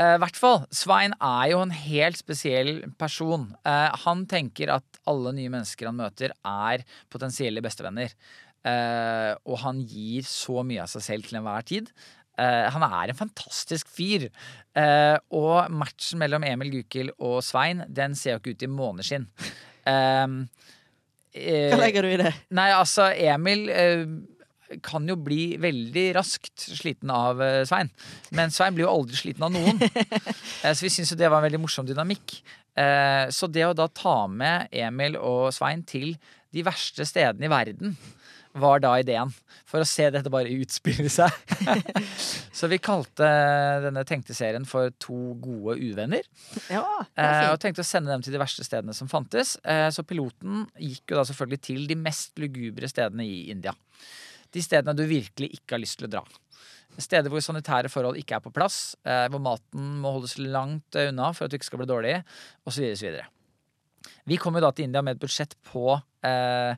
Eh, 0.00 0.14
I 0.16 0.20
hvert 0.20 0.40
fall, 0.40 0.62
Svein 0.74 1.16
er 1.16 1.50
jo 1.54 1.62
en 1.64 1.74
helt 1.74 2.20
spesiell 2.20 2.74
person. 3.00 3.50
Uh, 3.64 3.88
han 4.04 4.26
tenker 4.30 4.74
at 4.76 5.00
alle 5.10 5.32
nye 5.36 5.52
mennesker 5.52 5.88
han 5.88 5.98
møter, 6.00 6.34
er 6.44 6.84
potensielle 7.12 7.64
bestevenner. 7.64 8.12
Uh, 8.60 9.32
og 9.48 9.62
han 9.62 9.80
gir 9.88 10.26
så 10.28 10.60
mye 10.66 10.84
av 10.84 10.90
seg 10.92 11.06
selv 11.06 11.28
til 11.28 11.40
enhver 11.40 11.64
tid. 11.70 11.92
Uh, 12.40 12.68
han 12.72 12.84
er 12.86 13.12
en 13.12 13.18
fantastisk 13.18 13.88
fyr. 13.92 14.28
Uh, 14.76 15.16
og 15.36 15.72
matchen 15.72 16.20
mellom 16.20 16.44
Emil 16.46 16.72
Gukild 16.76 17.14
og 17.18 17.40
Svein, 17.44 17.84
den 17.88 18.16
ser 18.18 18.36
jo 18.36 18.42
ikke 18.42 18.56
ut 18.56 18.68
i 18.68 18.70
måneskinn. 18.70 19.26
Eh, 19.88 20.26
eh, 21.34 21.70
Hva 21.72 21.80
legger 21.80 22.06
du 22.06 22.12
i 22.12 22.20
det? 22.20 22.32
Nei, 22.56 22.68
altså, 22.74 23.10
Emil 23.14 23.66
eh, 23.72 24.04
kan 24.86 25.08
jo 25.08 25.16
bli 25.18 25.56
veldig 25.60 26.06
raskt 26.18 26.68
sliten 26.78 27.10
av 27.14 27.42
eh, 27.42 27.62
Svein. 27.68 27.90
Men 28.36 28.54
Svein 28.54 28.76
blir 28.76 28.86
jo 28.86 28.94
aldri 28.94 29.18
sliten 29.18 29.46
av 29.46 29.54
noen. 29.54 29.80
Så 30.62 30.80
vi 30.86 30.92
syns 30.92 31.12
jo 31.14 31.18
det 31.20 31.30
var 31.30 31.40
en 31.40 31.48
veldig 31.48 31.62
morsom 31.62 31.88
dynamikk. 31.88 32.40
Så 33.34 33.48
det 33.50 33.64
å 33.66 33.74
da 33.76 33.88
ta 33.92 34.14
med 34.30 34.70
Emil 34.72 35.16
og 35.18 35.50
Svein 35.52 35.82
til 35.84 36.14
de 36.54 36.62
verste 36.64 37.04
stedene 37.04 37.48
i 37.48 37.50
verden 37.50 37.96
var 38.58 38.80
da 38.82 38.96
ideen. 38.98 39.30
For 39.68 39.82
å 39.82 39.86
se 39.88 40.08
dette 40.10 40.32
bare 40.32 40.50
utspille 40.50 41.10
seg. 41.12 41.30
så 42.58 42.70
vi 42.70 42.80
kalte 42.82 43.28
denne 43.84 44.02
tenkte 44.08 44.34
serien 44.36 44.66
for 44.68 44.90
To 45.06 45.34
gode 45.42 45.78
uvenner. 45.78 46.26
Ja, 46.72 46.84
Eh, 47.14 47.46
og 47.50 47.60
tenkte 47.62 47.84
å 47.84 47.86
sende 47.86 48.10
dem 48.12 48.22
til 48.24 48.34
de 48.34 48.40
verste 48.40 48.64
stedene 48.66 48.94
som 48.96 49.08
fantes. 49.10 49.56
Eh, 49.64 49.88
så 49.94 50.04
piloten 50.06 50.64
gikk 50.80 51.12
jo 51.12 51.20
da 51.20 51.24
selvfølgelig 51.28 51.62
til 51.66 51.86
de 51.90 51.96
mest 51.98 52.38
lugubre 52.40 52.88
stedene 52.90 53.26
i 53.26 53.50
India. 53.52 53.74
De 54.50 54.62
stedene 54.64 54.96
du 54.98 55.04
virkelig 55.06 55.52
ikke 55.58 55.76
har 55.76 55.82
lyst 55.82 56.00
til 56.00 56.08
å 56.08 56.14
dra. 56.18 56.24
Steder 57.00 57.32
hvor 57.32 57.42
sanitære 57.44 57.90
forhold 57.92 58.18
ikke 58.20 58.38
er 58.38 58.44
på 58.44 58.52
plass, 58.54 58.96
eh, 59.06 59.26
hvor 59.30 59.42
maten 59.42 60.00
må 60.02 60.16
holdes 60.16 60.36
langt 60.42 60.98
unna 60.98 61.30
for 61.36 61.46
at 61.46 61.52
du 61.52 61.58
ikke 61.58 61.70
skal 61.70 61.82
bli 61.82 61.90
dårlig, 61.90 62.16
osv. 62.66 62.90
osv. 62.96 63.20
Vi 64.28 64.38
kom 64.40 64.56
jo 64.56 64.64
da 64.64 64.72
til 64.74 64.88
India 64.88 65.02
med 65.04 65.16
et 65.16 65.22
budsjett 65.22 65.54
på 65.70 65.94
eh, 66.26 66.74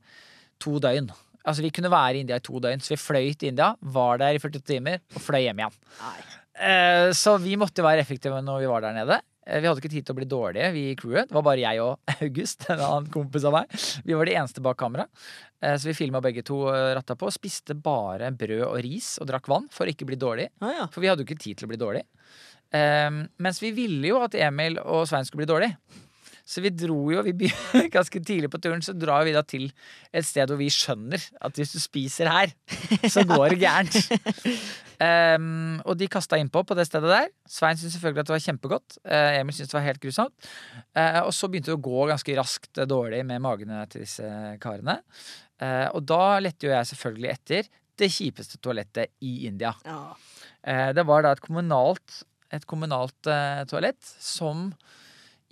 to 0.62 0.78
døgn. 0.82 1.10
Altså 1.46 1.62
Vi 1.64 1.70
kunne 1.74 1.90
være 1.92 2.16
i 2.16 2.22
India 2.26 2.36
i 2.38 2.44
to 2.44 2.60
døgn, 2.62 2.80
så 2.84 2.94
vi 2.94 3.00
fløy 3.02 3.32
til 3.34 3.48
India, 3.52 3.72
var 3.82 4.18
der 4.22 4.36
i 4.36 4.38
48 4.42 4.62
timer 4.74 5.00
og 5.16 5.20
fløy 5.24 5.42
hjem 5.48 5.58
igjen. 5.64 5.76
Nei. 6.02 6.16
Eh, 6.62 7.10
Så 7.16 7.38
vi 7.40 7.56
måtte 7.56 7.82
være 7.82 8.00
effektive 8.04 8.42
når 8.44 8.60
vi 8.62 8.66
var 8.70 8.80
der 8.84 8.92
nede. 8.94 9.20
Eh, 9.46 9.58
Vi 9.60 9.66
hadde 9.66 9.80
ikke 9.82 9.90
tid 9.90 10.04
til 10.06 10.14
å 10.14 10.18
bli 10.20 10.28
dårlige, 10.30 10.68
vi 10.72 10.82
i 10.92 10.94
crewet. 10.96 11.28
Det 11.28 11.34
var 11.34 11.42
bare 11.48 11.64
jeg 11.64 11.80
og 11.82 11.98
August, 12.22 12.68
en 12.70 12.78
annen 12.84 13.08
kompis 13.10 13.44
av 13.48 13.56
meg. 13.56 13.72
Vi 14.04 14.14
var 14.14 14.28
de 14.30 14.36
eneste 14.38 14.62
bak 14.62 14.76
kamera. 14.78 15.08
Eh, 15.62 15.74
Så 15.80 15.88
vi 15.90 15.96
filma 15.98 16.20
begge 16.22 16.44
to 16.46 16.60
ratta 16.70 17.16
på. 17.18 17.32
Spiste 17.34 17.74
bare 17.74 18.30
brød 18.30 18.66
og 18.68 18.78
ris 18.84 19.16
og 19.18 19.26
drakk 19.32 19.48
vann 19.50 19.66
for 19.72 19.86
å 19.88 19.90
ikke 19.90 20.06
bli 20.06 20.16
dårlig. 20.20 20.48
Ah, 20.60 20.72
ja. 20.82 20.86
For 20.92 21.00
vi 21.02 21.08
hadde 21.10 21.24
jo 21.24 21.30
ikke 21.30 21.40
tid 21.42 21.58
til 21.58 21.66
å 21.66 21.72
bli 21.74 21.80
dårlig. 21.80 22.04
Mens 22.72 23.58
vi 23.60 23.70
ville 23.76 24.06
jo 24.08 24.22
at 24.24 24.34
Emil 24.38 24.78
og 24.80 25.04
Svein 25.10 25.26
skulle 25.28 25.42
bli 25.44 25.50
dårlig. 25.52 25.72
Så 26.44 26.62
vi 26.64 26.70
dro 26.74 26.98
jo 27.12 27.22
vi 27.26 27.34
begynner, 27.44 27.88
ganske 27.96 28.20
tidlig 28.22 28.50
på 28.52 28.60
turen, 28.62 28.82
så 28.84 28.94
drar 28.96 29.24
vi 29.26 29.34
da 29.34 29.42
til 29.46 29.68
et 30.12 30.26
sted 30.26 30.50
hvor 30.50 30.58
vi 30.60 30.70
skjønner 30.72 31.22
at 31.40 31.58
hvis 31.58 31.74
du 31.74 31.80
spiser 31.82 32.30
her, 32.32 32.52
så 33.08 33.24
går 33.30 33.54
det 33.54 33.60
gærent. 33.62 33.98
Um, 35.02 35.80
og 35.88 35.96
de 35.98 36.06
kasta 36.10 36.38
innpå 36.38 36.62
på 36.66 36.76
det 36.78 36.86
stedet 36.86 37.10
der. 37.10 37.30
Svein 37.50 37.78
syntes 37.78 37.96
selvfølgelig 37.96 38.22
at 38.22 38.28
det 38.30 38.34
var 38.36 38.44
kjempegodt. 38.46 38.98
Uh, 39.02 39.38
Emil 39.40 39.56
syntes 39.56 39.72
det 39.72 39.78
var 39.78 39.86
helt 39.88 40.02
grusomt. 40.02 40.50
Uh, 40.94 41.20
og 41.24 41.32
så 41.34 41.50
begynte 41.50 41.72
det 41.72 41.78
å 41.78 41.82
gå 41.82 42.08
ganske 42.12 42.36
raskt 42.38 42.82
uh, 42.82 42.86
dårlig 42.86 43.22
med 43.26 43.42
magene 43.42 43.82
til 43.90 44.04
disse 44.04 44.26
karene. 44.62 45.00
Uh, 45.62 45.88
og 45.96 46.04
da 46.06 46.38
lette 46.42 46.68
jo 46.68 46.74
jeg 46.74 46.90
selvfølgelig 46.92 47.32
etter 47.34 47.70
det 48.00 48.08
kjipeste 48.14 48.58
toalettet 48.62 49.12
i 49.26 49.46
India. 49.50 49.74
ja. 49.86 50.02
Eh, 50.62 50.92
Det 50.94 51.02
var 51.06 51.24
da 51.24 51.32
et 51.34 51.42
kommunalt 51.42 52.22
et 52.54 52.64
kommunalt 52.70 53.26
eh, 53.26 53.64
toalett 53.66 53.98
som 54.22 54.68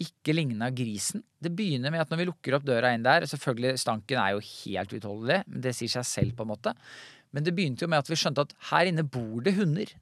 ikke 0.01 0.35
ligna 0.35 0.71
grisen. 0.73 1.23
Det 1.41 1.53
begynner 1.57 1.93
med 1.93 2.03
at 2.03 2.11
når 2.13 2.23
vi 2.23 2.29
lukker 2.31 2.57
opp 2.57 2.67
døra 2.67 2.93
inn 2.95 3.05
der 3.05 3.27
Selvfølgelig, 3.29 3.79
stanken 3.81 4.21
er 4.21 4.35
jo 4.35 4.43
helt 4.45 4.93
utholdelig, 4.97 5.41
det 5.47 5.75
sier 5.77 5.93
seg 5.93 6.07
selv, 6.09 6.37
på 6.39 6.47
en 6.47 6.53
måte. 6.53 6.75
Men 7.37 7.47
det 7.47 7.55
begynte 7.57 7.85
jo 7.85 7.91
med 7.91 8.03
at 8.03 8.11
vi 8.11 8.19
skjønte 8.19 8.47
at 8.47 8.55
her 8.73 8.91
inne 8.91 9.07
bor 9.07 9.43
det 9.45 9.55
hunder. 9.59 9.93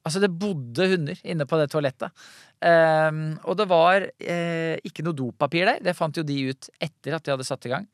Altså, 0.00 0.22
det 0.22 0.32
bodde 0.40 0.86
hunder 0.94 1.18
inne 1.28 1.44
på 1.44 1.58
det 1.60 1.68
toalettet. 1.72 2.22
Um, 2.60 3.34
og 3.48 3.56
det 3.60 3.66
var 3.68 4.06
eh, 4.08 4.76
ikke 4.88 5.04
noe 5.04 5.16
dopapir 5.16 5.68
der. 5.68 5.82
Det 5.84 5.96
fant 5.96 6.16
jo 6.16 6.24
de 6.24 6.38
ut 6.48 6.70
etter 6.80 7.16
at 7.16 7.26
de 7.26 7.34
hadde 7.34 7.48
satt 7.48 7.68
i 7.68 7.72
gang. 7.74 7.88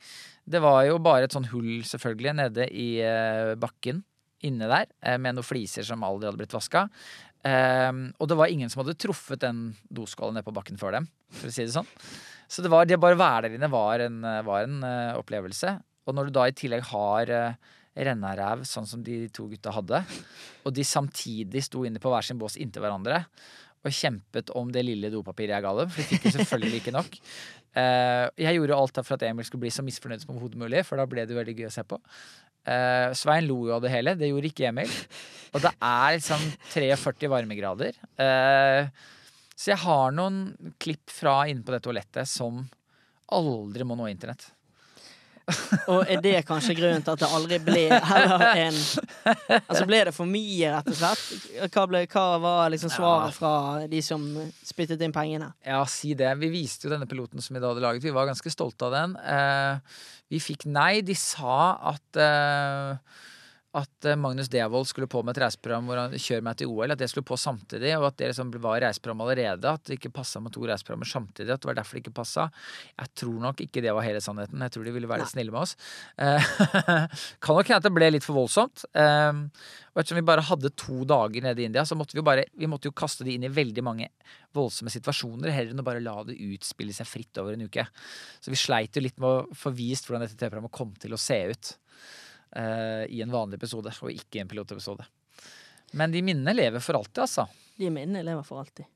Det 0.47 0.63
var 0.63 0.85
jo 0.87 1.01
bare 1.03 1.27
et 1.27 1.35
sånn 1.35 1.49
hull, 1.51 1.81
selvfølgelig, 1.87 2.37
nede 2.39 2.69
i 2.71 2.91
eh, 3.03 3.57
bakken 3.59 4.05
inne 4.47 4.69
der, 4.71 4.87
eh, 5.03 5.17
med 5.19 5.35
noen 5.35 5.47
fliser 5.47 5.87
som 5.87 6.05
aldri 6.07 6.29
hadde 6.29 6.39
blitt 6.39 6.55
vaska. 6.55 6.87
Ehm, 7.47 8.09
og 8.19 8.31
det 8.31 8.39
var 8.39 8.51
ingen 8.51 8.71
som 8.73 8.83
hadde 8.83 8.97
truffet 8.99 9.43
den 9.45 9.69
doskåla 9.93 10.35
nede 10.35 10.47
på 10.47 10.55
bakken 10.57 10.81
før 10.81 10.99
dem, 10.99 11.09
for 11.31 11.51
å 11.51 11.55
si 11.55 11.67
det 11.67 11.75
sånn. 11.75 11.89
Så 12.51 12.63
det, 12.63 12.71
var, 12.73 12.87
det 12.87 12.99
bare 13.03 13.17
å 13.17 13.21
være 13.21 13.49
der 13.49 13.57
inne 13.59 13.71
var 13.73 14.03
en, 14.05 14.21
var 14.47 14.67
en 14.67 14.79
uh, 14.87 15.19
opplevelse. 15.19 15.73
Og 16.07 16.15
når 16.15 16.29
du 16.29 16.37
da 16.37 16.45
i 16.47 16.55
tillegg 16.55 16.85
har 16.93 17.33
uh, 17.35 17.75
rennaræv, 17.97 18.63
sånn 18.69 18.87
som 18.87 19.03
de 19.03 19.25
to 19.35 19.49
gutta 19.51 19.73
hadde, 19.75 20.03
og 20.63 20.75
de 20.77 20.85
samtidig 20.87 21.65
sto 21.67 21.83
inne 21.89 22.03
på 22.03 22.13
hver 22.13 22.27
sin 22.27 22.39
bås 22.39 22.59
inntil 22.63 22.85
hverandre 22.85 23.25
og 23.87 23.95
kjempet 23.95 24.51
om 24.59 24.73
det 24.75 24.83
lille 24.87 25.11
dopapiret 25.13 25.55
jeg 25.57 25.65
ga 25.65 25.73
dem, 25.79 25.93
for 25.93 26.03
de 26.03 26.09
fikk 26.11 26.27
jo 26.29 26.35
selvfølgelig 26.41 26.83
ikke 26.83 26.99
nok. 26.99 27.21
Eh, 27.77 28.27
jeg 28.41 28.57
gjorde 28.57 28.77
alt 28.81 28.99
for 29.05 29.19
at 29.19 29.23
Emil 29.27 29.45
skulle 29.45 29.67
bli 29.67 29.71
så 29.75 29.83
misfornøyd 29.85 30.23
som 30.23 30.31
overhodet 30.33 30.57
mulig, 30.57 30.79
for 30.89 30.97
da 30.97 31.05
ble 31.05 31.27
det 31.29 31.35
veldig 31.37 31.53
gøy 31.59 31.67
å 31.69 31.73
se 31.75 31.83
på. 31.85 31.99
Eh, 32.73 33.11
Svein 33.13 33.45
lo 33.45 33.59
jo 33.69 33.75
av 33.77 33.83
det 33.85 33.91
hele, 33.93 34.15
det 34.17 34.31
gjorde 34.31 34.49
ikke 34.49 34.71
Emil. 34.71 34.95
Og 35.53 35.61
det 35.61 35.75
er 35.85 36.15
liksom 36.17 36.47
43 36.73 37.29
varmegrader. 37.35 37.99
Eh, 38.17 38.89
så 39.53 39.75
jeg 39.75 39.83
har 39.85 40.17
noen 40.17 40.73
klipp 40.81 41.13
fra 41.13 41.43
inne 41.53 41.61
på 41.69 41.77
det 41.77 41.83
toalettet 41.85 42.33
som 42.33 42.65
aldri 43.37 43.85
må 43.85 44.01
nå 44.01 44.09
internett. 44.09 44.49
Og 45.93 46.09
er 46.11 46.23
det 46.23 46.41
kanskje 46.47 46.75
grunnen 46.75 47.05
til 47.07 47.15
at 47.15 47.23
det 47.23 47.29
aldri 47.37 47.59
ble 47.63 47.83
heller 48.11 48.45
en 48.65 48.79
Altså 49.61 49.85
ble 49.87 50.01
det 50.09 50.15
for 50.17 50.27
mye, 50.27 50.73
rett 50.75 50.91
og 50.91 50.99
slett? 50.99 51.47
Hva, 51.71 51.85
ble, 51.91 52.03
hva 52.11 52.25
var 52.43 52.73
liksom 52.75 52.91
svaret 52.93 53.37
fra 53.37 53.53
de 53.91 54.03
som 54.03 54.25
spyttet 54.67 55.05
inn 55.07 55.15
pengene? 55.15 55.53
Ja, 55.67 55.85
si 55.91 56.17
det. 56.19 56.33
Vi 56.43 56.51
viste 56.51 56.89
jo 56.89 56.95
denne 56.95 57.09
piloten 57.11 57.43
som 57.45 57.55
vi 57.55 57.63
da 57.63 57.71
hadde 57.71 57.85
laget. 57.85 58.05
Vi 58.07 58.15
var 58.15 58.29
ganske 58.31 58.53
stolte 58.53 58.89
av 58.89 58.97
den. 58.97 59.17
Eh, 59.23 60.03
vi 60.35 60.43
fikk 60.43 60.67
nei. 60.71 61.01
De 61.07 61.15
sa 61.19 61.77
at 61.95 62.21
eh, 62.23 63.23
at 63.77 64.09
eh, 64.09 64.17
Magnus 64.17 64.49
Devold 64.53 64.89
skulle 64.89 65.09
på 65.11 65.21
med 65.25 65.37
et 65.37 65.43
reiseprogram 65.45 65.89
hvor 65.89 66.01
han 66.01 66.15
kjører 66.17 66.45
meg 66.47 66.59
til 66.61 66.73
OL. 66.73 66.95
At 66.95 67.01
det 67.01 67.11
skulle 67.13 67.29
på 67.29 67.39
samtidig, 67.41 67.93
og 67.99 68.09
at 68.09 68.19
det 68.21 68.31
liksom 68.31 68.53
var 68.65 68.81
reiseprogram 68.85 69.25
allerede. 69.27 69.73
At 69.73 69.85
det 69.89 69.99
ikke 69.99 70.15
passa 70.17 70.41
med 70.43 70.55
to 70.55 70.65
reiseprogrammer 70.65 71.11
samtidig. 71.11 71.53
At 71.53 71.63
det 71.63 71.71
var 71.71 71.79
derfor 71.81 71.99
det 71.99 72.05
ikke 72.05 72.17
passa. 72.17 72.49
Jeg 72.97 73.13
tror 73.23 73.41
nok 73.45 73.65
ikke 73.67 73.85
det 73.85 73.95
var 73.97 74.07
hele 74.07 74.23
sannheten. 74.25 74.65
Jeg 74.65 74.75
tror 74.75 74.87
de 74.89 74.95
ville 74.97 75.11
være 75.11 75.25
litt 75.25 75.35
snille 75.35 75.55
med 75.55 75.67
oss. 75.67 75.77
Eh, 76.17 76.53
kan 77.45 77.59
nok 77.59 77.69
hende 77.69 77.81
at 77.83 77.89
det 77.89 77.95
ble 77.99 78.11
litt 78.15 78.27
for 78.27 78.39
voldsomt. 78.41 78.87
Eh, 78.97 79.43
og 79.97 80.03
ettersom 80.03 80.21
vi 80.21 80.27
bare 80.29 80.45
hadde 80.45 80.75
to 80.77 81.05
dager 81.09 81.45
nede 81.45 81.63
i 81.63 81.69
India, 81.71 81.85
så 81.89 81.97
måtte 81.97 82.17
vi 82.17 82.21
jo 82.21 82.27
bare 82.27 82.49
vi 82.57 82.69
måtte 82.69 82.91
jo 82.91 82.97
kaste 82.97 83.25
de 83.25 83.37
inn 83.37 83.47
i 83.49 83.53
veldig 83.53 83.85
mange 83.85 84.11
voldsomme 84.57 84.93
situasjoner, 84.93 85.53
heller 85.53 85.73
enn 85.73 85.81
å 85.81 85.87
bare 85.87 86.05
la 86.05 86.19
det 86.25 86.37
utspille 86.37 86.93
seg 86.97 87.09
fritt 87.09 87.41
over 87.41 87.57
en 87.57 87.65
uke. 87.65 87.85
Så 88.41 88.53
vi 88.53 88.61
sleit 88.61 88.97
jo 88.97 89.05
litt 89.05 89.17
med 89.21 89.29
å 89.29 89.57
få 89.57 89.73
vist 89.77 90.09
hvordan 90.09 90.25
dette 90.25 90.37
TV-programmet 90.37 90.73
kom 90.77 90.93
til 91.01 91.17
å 91.17 91.21
se 91.21 91.39
ut 91.53 91.73
i 92.57 93.21
en 93.21 93.33
vanlig 93.33 93.59
episode, 93.61 93.93
og 94.03 94.13
ikke 94.13 94.39
i 94.39 94.43
en 94.43 94.49
pilotepisode. 94.49 95.05
Men 95.97 96.13
de 96.15 96.23
minnene 96.25 96.55
lever 96.57 96.83
for 96.83 96.99
alltid, 96.99 97.23
altså. 97.27 97.47
De 97.77 97.91
minnene 97.93 98.25
lever 98.25 98.47
for 98.47 98.63
alltid. 98.63 98.89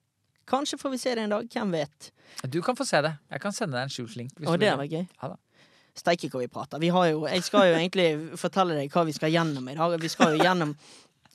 Kanskje 0.51 0.79
får 0.81 0.91
vi 0.91 0.99
se 0.99 1.13
det 1.15 1.27
en 1.27 1.35
dag. 1.37 1.47
Hvem 1.53 1.75
vet? 1.77 2.11
Du 2.51 2.59
kan 2.63 2.77
få 2.77 2.87
se 2.89 2.99
det. 3.05 3.13
Jeg 3.31 3.43
kan 3.43 3.55
sende 3.55 3.77
deg 3.77 3.87
en 3.87 3.93
skjult 3.93 4.17
link. 4.19 4.33
Og 4.47 4.59
det 4.59 4.73
var 4.81 4.89
gøy. 4.89 5.05
Ja. 5.23 5.37
Steike 6.01 6.31
hva 6.33 6.41
vi 6.43 6.49
prater. 6.51 6.81
Vi 6.83 6.91
har 6.95 7.07
jo, 7.11 7.23
jeg 7.29 7.45
skal 7.47 7.69
jo 7.69 7.77
egentlig 7.79 8.09
fortelle 8.41 8.79
deg 8.79 8.91
hva 8.95 9.05
vi 9.07 9.15
skal 9.15 9.31
gjennom 9.35 9.69
i 9.71 9.77
dag. 9.79 9.95
Vi 10.01 10.11
skal 10.11 10.35
jo 10.35 10.43
gjennom 10.43 10.75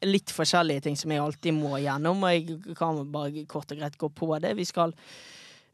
litt 0.05 0.33
forskjellige 0.35 0.83
ting 0.87 0.97
som 0.99 1.13
jeg 1.13 1.23
alltid 1.23 1.55
må 1.55 1.77
gjennom, 1.79 2.23
og 2.25 2.33
jeg 2.33 2.75
kan 2.77 2.99
bare 3.13 3.45
kort 3.51 3.71
og 3.71 3.79
greit 3.79 3.95
gå 4.01 4.09
på 4.11 4.29
det. 4.43 4.51
Vi 4.59 4.67
skal 4.67 4.91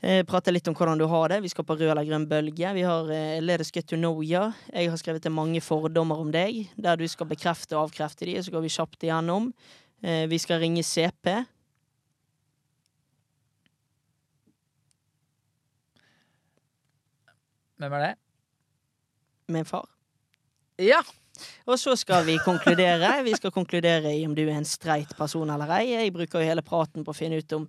eh, 0.01 0.21
prate 0.27 0.53
litt 0.53 0.67
om 0.69 0.75
hvordan 0.77 0.99
du 0.99 1.05
har 1.09 1.31
det. 1.31 1.41
Vi 1.45 1.51
skal 1.53 1.65
på 1.67 1.77
rød 1.77 1.93
eller 1.93 2.07
grønn 2.07 2.27
bølge. 2.29 2.73
Vi 2.77 2.83
har 2.87 3.11
eh, 3.13 3.39
Let 3.41 3.63
us 3.63 3.71
get 3.73 3.87
to 3.89 3.99
know 3.99 4.21
ya. 4.25 4.51
Jeg 4.73 4.91
har 4.91 4.99
skrevet 5.01 5.23
til 5.25 5.33
mange 5.35 5.61
fordommer 5.61 6.19
om 6.21 6.33
deg, 6.33 6.65
der 6.75 6.99
du 6.99 7.07
skal 7.09 7.29
bekrefte 7.29 7.77
og 7.77 7.89
avkrefte 7.89 8.27
de, 8.29 8.37
så 8.41 8.53
går 8.53 8.65
vi 8.65 8.73
kjapt 8.73 9.07
igjennom. 9.07 9.51
Eh, 10.01 10.25
vi 10.31 10.41
skal 10.41 10.61
ringe 10.61 10.83
CP. 10.83 11.31
Hvem 17.81 17.97
er 17.97 18.05
det? 18.05 18.13
Min 19.49 19.65
far. 19.65 19.89
Ja! 20.77 21.01
Og 21.65 21.79
så 21.79 21.95
skal 21.97 22.25
vi 22.27 22.35
konkludere. 22.45 23.23
Vi 23.25 23.33
skal 23.37 23.53
konkludere 23.53 24.11
i 24.13 24.25
om 24.27 24.35
du 24.37 24.43
er 24.43 24.57
en 24.59 24.67
streit 24.67 25.15
person 25.17 25.49
eller 25.49 25.71
ei. 25.79 25.87
Jeg 25.95 26.13
bruker 26.13 26.41
jo 26.41 26.49
hele 26.51 26.61
praten 26.65 27.05
på 27.05 27.13
å 27.13 27.17
finne 27.17 27.39
ut 27.41 27.57
om 27.57 27.65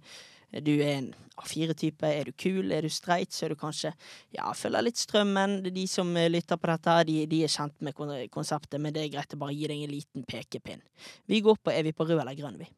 du 0.61 0.73
er 0.81 0.99
en 0.99 1.15
A4-type. 1.41 2.07
Er 2.07 2.29
du 2.29 2.33
kul? 2.37 2.73
Er 2.73 2.85
du 2.85 2.91
streit? 2.93 3.33
Så 3.33 3.47
er 3.47 3.55
du 3.55 3.59
kanskje 3.61 3.95
ja, 4.35 4.51
følger 4.57 4.85
litt 4.85 5.01
strømmen. 5.01 5.61
De 5.65 5.87
som 5.89 6.11
eh, 6.17 6.31
lytter 6.31 6.61
på 6.61 6.71
dette, 6.71 6.99
de, 7.09 7.17
de 7.31 7.43
er 7.47 7.53
kjent 7.53 7.79
med 7.81 7.97
konseptet, 8.33 8.81
men 8.81 8.95
det 8.95 9.07
er 9.07 9.15
greit 9.17 9.35
å 9.35 9.41
bare 9.41 9.57
gi 9.57 9.71
deg 9.71 9.87
en 9.87 9.95
liten 9.95 10.29
pekepinn. 10.29 10.85
Vi 11.27 11.41
går 11.45 11.59
på 11.63 11.73
Er 11.73 11.87
vi 11.87 11.97
på 11.97 12.05
rød 12.05 12.21
eller 12.21 12.37
grønn, 12.37 12.61
vi? 12.61 12.69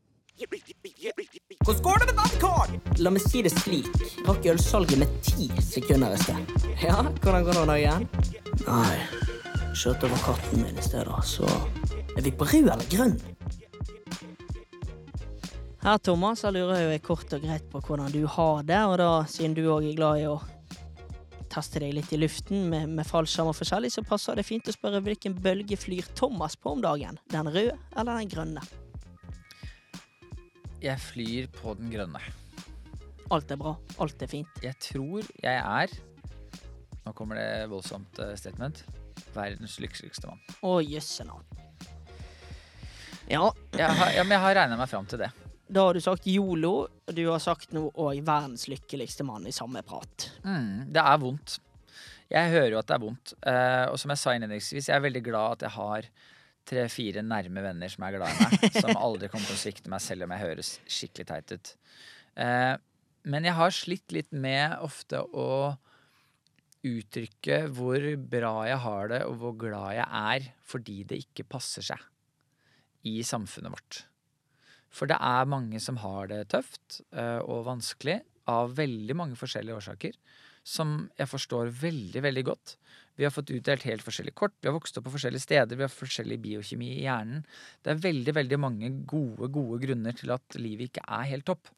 Hvordan 1.65 1.83
går 1.83 1.99
det 1.99 2.07
med 2.09 2.17
badekar? 2.19 2.73
La 3.03 3.11
meg 3.15 3.23
si 3.23 3.43
det 3.47 3.53
slik. 3.55 3.87
Rakk 4.27 4.49
ølsalget 4.51 4.99
med 4.99 5.13
ti 5.23 5.47
sekunder 5.63 6.15
i 6.15 6.19
sted. 6.23 6.57
Ja, 6.83 7.05
hvordan 7.23 7.47
går 7.47 7.61
det 7.61 7.67
nå 7.71 7.77
igjen? 7.79 8.09
Nei, 8.67 8.97
kjørte 9.79 10.11
over 10.11 10.25
katten 10.27 10.65
min 10.65 10.79
i 10.79 10.87
stedet, 10.87 11.23
så 11.27 11.47
Er 12.15 12.23
vi 12.23 12.31
på 12.31 12.47
rød 12.47 12.69
eller 12.71 12.91
grønn? 12.91 13.17
Her, 15.85 15.99
Thomas, 15.99 16.41
da 16.41 16.49
lurer 16.49 16.79
jeg 16.81 17.03
kort 17.05 17.29
og 17.37 17.43
greit 17.45 17.65
på 17.69 17.81
hvordan 17.85 18.09
du 18.09 18.23
har 18.25 18.63
det, 18.65 18.79
og 18.89 18.95
da, 18.97 19.09
siden 19.29 19.53
du 19.53 19.67
òg 19.69 19.85
er 19.91 19.99
glad 19.99 20.23
i 20.23 20.31
å 20.31 20.39
teste 21.53 21.83
deg 21.83 21.93
litt 21.99 22.09
i 22.17 22.23
luften 22.23 22.71
med, 22.73 22.89
med 22.97 23.05
fallskjerm 23.05 23.51
og 23.51 23.59
forskjellig, 23.59 23.91
så 23.93 24.05
passer 24.09 24.41
det 24.41 24.47
fint 24.49 24.65
å 24.65 24.73
spørre 24.73 25.03
hvilken 25.05 25.37
bølge 25.45 25.77
flyr 25.77 26.09
Thomas 26.17 26.57
på 26.57 26.73
om 26.73 26.81
dagen? 26.81 27.21
Den 27.29 27.53
røde 27.53 27.77
eller 27.93 28.17
den 28.17 28.33
grønne? 28.33 28.65
Jeg 30.81 30.97
flyr 31.05 31.53
på 31.61 31.77
den 31.77 31.93
grønne. 31.93 32.25
Alt 33.37 33.53
er 33.53 33.61
bra. 33.61 33.77
Alt 34.01 34.25
er 34.25 34.33
fint. 34.33 34.65
Jeg 34.65 34.81
tror 34.89 35.21
jeg 35.45 35.61
er 35.61 35.95
Nå 37.05 37.13
kommer 37.13 37.37
det 37.37 37.69
voldsomt 37.69 38.25
eh, 38.25 38.33
statement. 38.41 38.87
Verdens 39.37 39.77
lykkeligste 39.85 40.33
mann. 40.33 40.41
Å, 40.65 40.79
jøsse 40.81 41.29
navn. 41.29 41.45
Ja, 43.29 43.51
Jeg 43.77 43.85
har, 44.01 44.15
ja, 44.17 44.25
men 44.25 44.39
jeg 44.39 44.47
har 44.49 44.63
regna 44.65 44.81
meg 44.81 44.89
fram 44.89 45.13
til 45.13 45.21
det. 45.21 45.35
Da 45.67 45.87
har 45.87 45.97
du 45.97 46.03
sagt 46.05 46.27
yolo, 46.29 46.75
og 46.85 47.17
du 47.17 47.23
har 47.31 47.41
sagt 47.43 47.73
noe 47.77 47.93
òg 47.97 48.21
verdens 48.27 48.67
lykkeligste 48.69 49.25
mann 49.27 49.47
i 49.49 49.55
samme 49.55 49.81
prat. 49.87 50.29
Mm, 50.45 50.93
det 50.93 51.01
er 51.01 51.21
vondt. 51.23 51.59
Jeg 52.33 52.53
hører 52.53 52.73
jo 52.75 52.81
at 52.81 52.89
det 52.89 52.97
er 52.97 53.03
vondt. 53.05 53.35
Uh, 53.47 53.87
og 53.93 53.99
som 54.01 54.13
jeg 54.13 54.21
sa 54.21 54.35
innledningsvis, 54.35 54.89
jeg 54.91 54.97
er 54.97 55.05
veldig 55.05 55.23
glad 55.25 55.59
at 55.59 55.67
jeg 55.67 55.77
har 55.79 56.09
tre-fire 56.69 57.25
nærme 57.25 57.65
venner 57.65 57.93
som 57.93 58.05
er 58.07 58.17
glad 58.17 58.33
i 58.33 58.45
meg. 58.49 58.67
som 58.83 58.97
aldri 58.97 59.31
kommer 59.33 59.49
til 59.49 59.57
å 59.57 59.63
svikte 59.63 59.93
meg 59.93 60.05
selv 60.05 60.27
om 60.27 60.35
jeg 60.35 60.45
høres 60.45 60.75
skikkelig 60.85 61.29
teit 61.31 61.57
ut. 61.57 61.75
Uh, 62.37 62.75
men 63.25 63.49
jeg 63.49 63.57
har 63.57 63.73
slitt 63.73 64.13
litt 64.13 64.33
med 64.37 64.77
ofte 64.85 65.23
å 65.25 65.51
uttrykke 66.85 67.63
hvor 67.73 68.05
bra 68.29 68.57
jeg 68.69 68.81
har 68.85 69.13
det, 69.15 69.23
og 69.25 69.39
hvor 69.41 69.55
glad 69.61 69.95
jeg 69.97 70.09
er 70.09 70.51
fordi 70.69 70.99
det 71.09 71.23
ikke 71.25 71.49
passer 71.57 71.87
seg 71.87 72.11
i 73.09 73.23
samfunnet 73.25 73.73
vårt. 73.73 74.05
For 74.95 75.11
det 75.11 75.19
er 75.19 75.51
mange 75.51 75.81
som 75.83 75.99
har 76.05 76.31
det 76.31 76.45
tøft 76.55 77.01
eh, 77.17 77.41
og 77.43 77.67
vanskelig 77.67 78.21
av 78.51 78.77
veldig 78.79 79.17
mange 79.19 79.39
forskjellige 79.39 79.81
årsaker. 79.81 80.15
Som 80.65 81.09
jeg 81.19 81.29
forstår 81.29 81.73
veldig, 81.81 82.23
veldig 82.25 82.45
godt. 82.47 82.77
Vi 83.19 83.27
har 83.27 83.35
fått 83.35 83.53
utdelt 83.55 83.85
helt 83.87 84.03
forskjellige 84.03 84.39
kort, 84.39 84.55
vi 84.59 84.67
har 84.67 84.75
vokst 84.75 84.97
opp 84.99 85.05
på 85.07 85.13
forskjellige 85.15 85.45
steder, 85.45 85.79
vi 85.79 85.85
har 85.85 85.93
forskjellig 85.93 86.39
biokjemi 86.43 86.89
i 86.97 87.05
hjernen. 87.05 87.45
Det 87.85 87.93
er 87.93 88.01
veldig, 88.03 88.35
veldig 88.41 88.59
mange 88.59 88.91
gode, 89.07 89.51
gode 89.55 89.79
grunner 89.85 90.17
til 90.19 90.33
at 90.35 90.57
livet 90.59 90.91
ikke 90.91 91.05
er 91.19 91.29
helt 91.31 91.47
topp. 91.51 91.71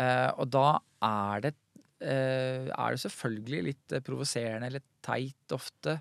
Eh, 0.00 0.28
og 0.36 0.50
da 0.52 0.66
er 1.06 1.46
det, 1.46 1.54
eh, 2.04 2.68
er 2.68 2.92
det 2.92 3.04
selvfølgelig 3.04 3.62
litt 3.70 3.96
provoserende 4.04 4.68
eller 4.68 4.84
teit 5.06 5.56
ofte, 5.56 6.00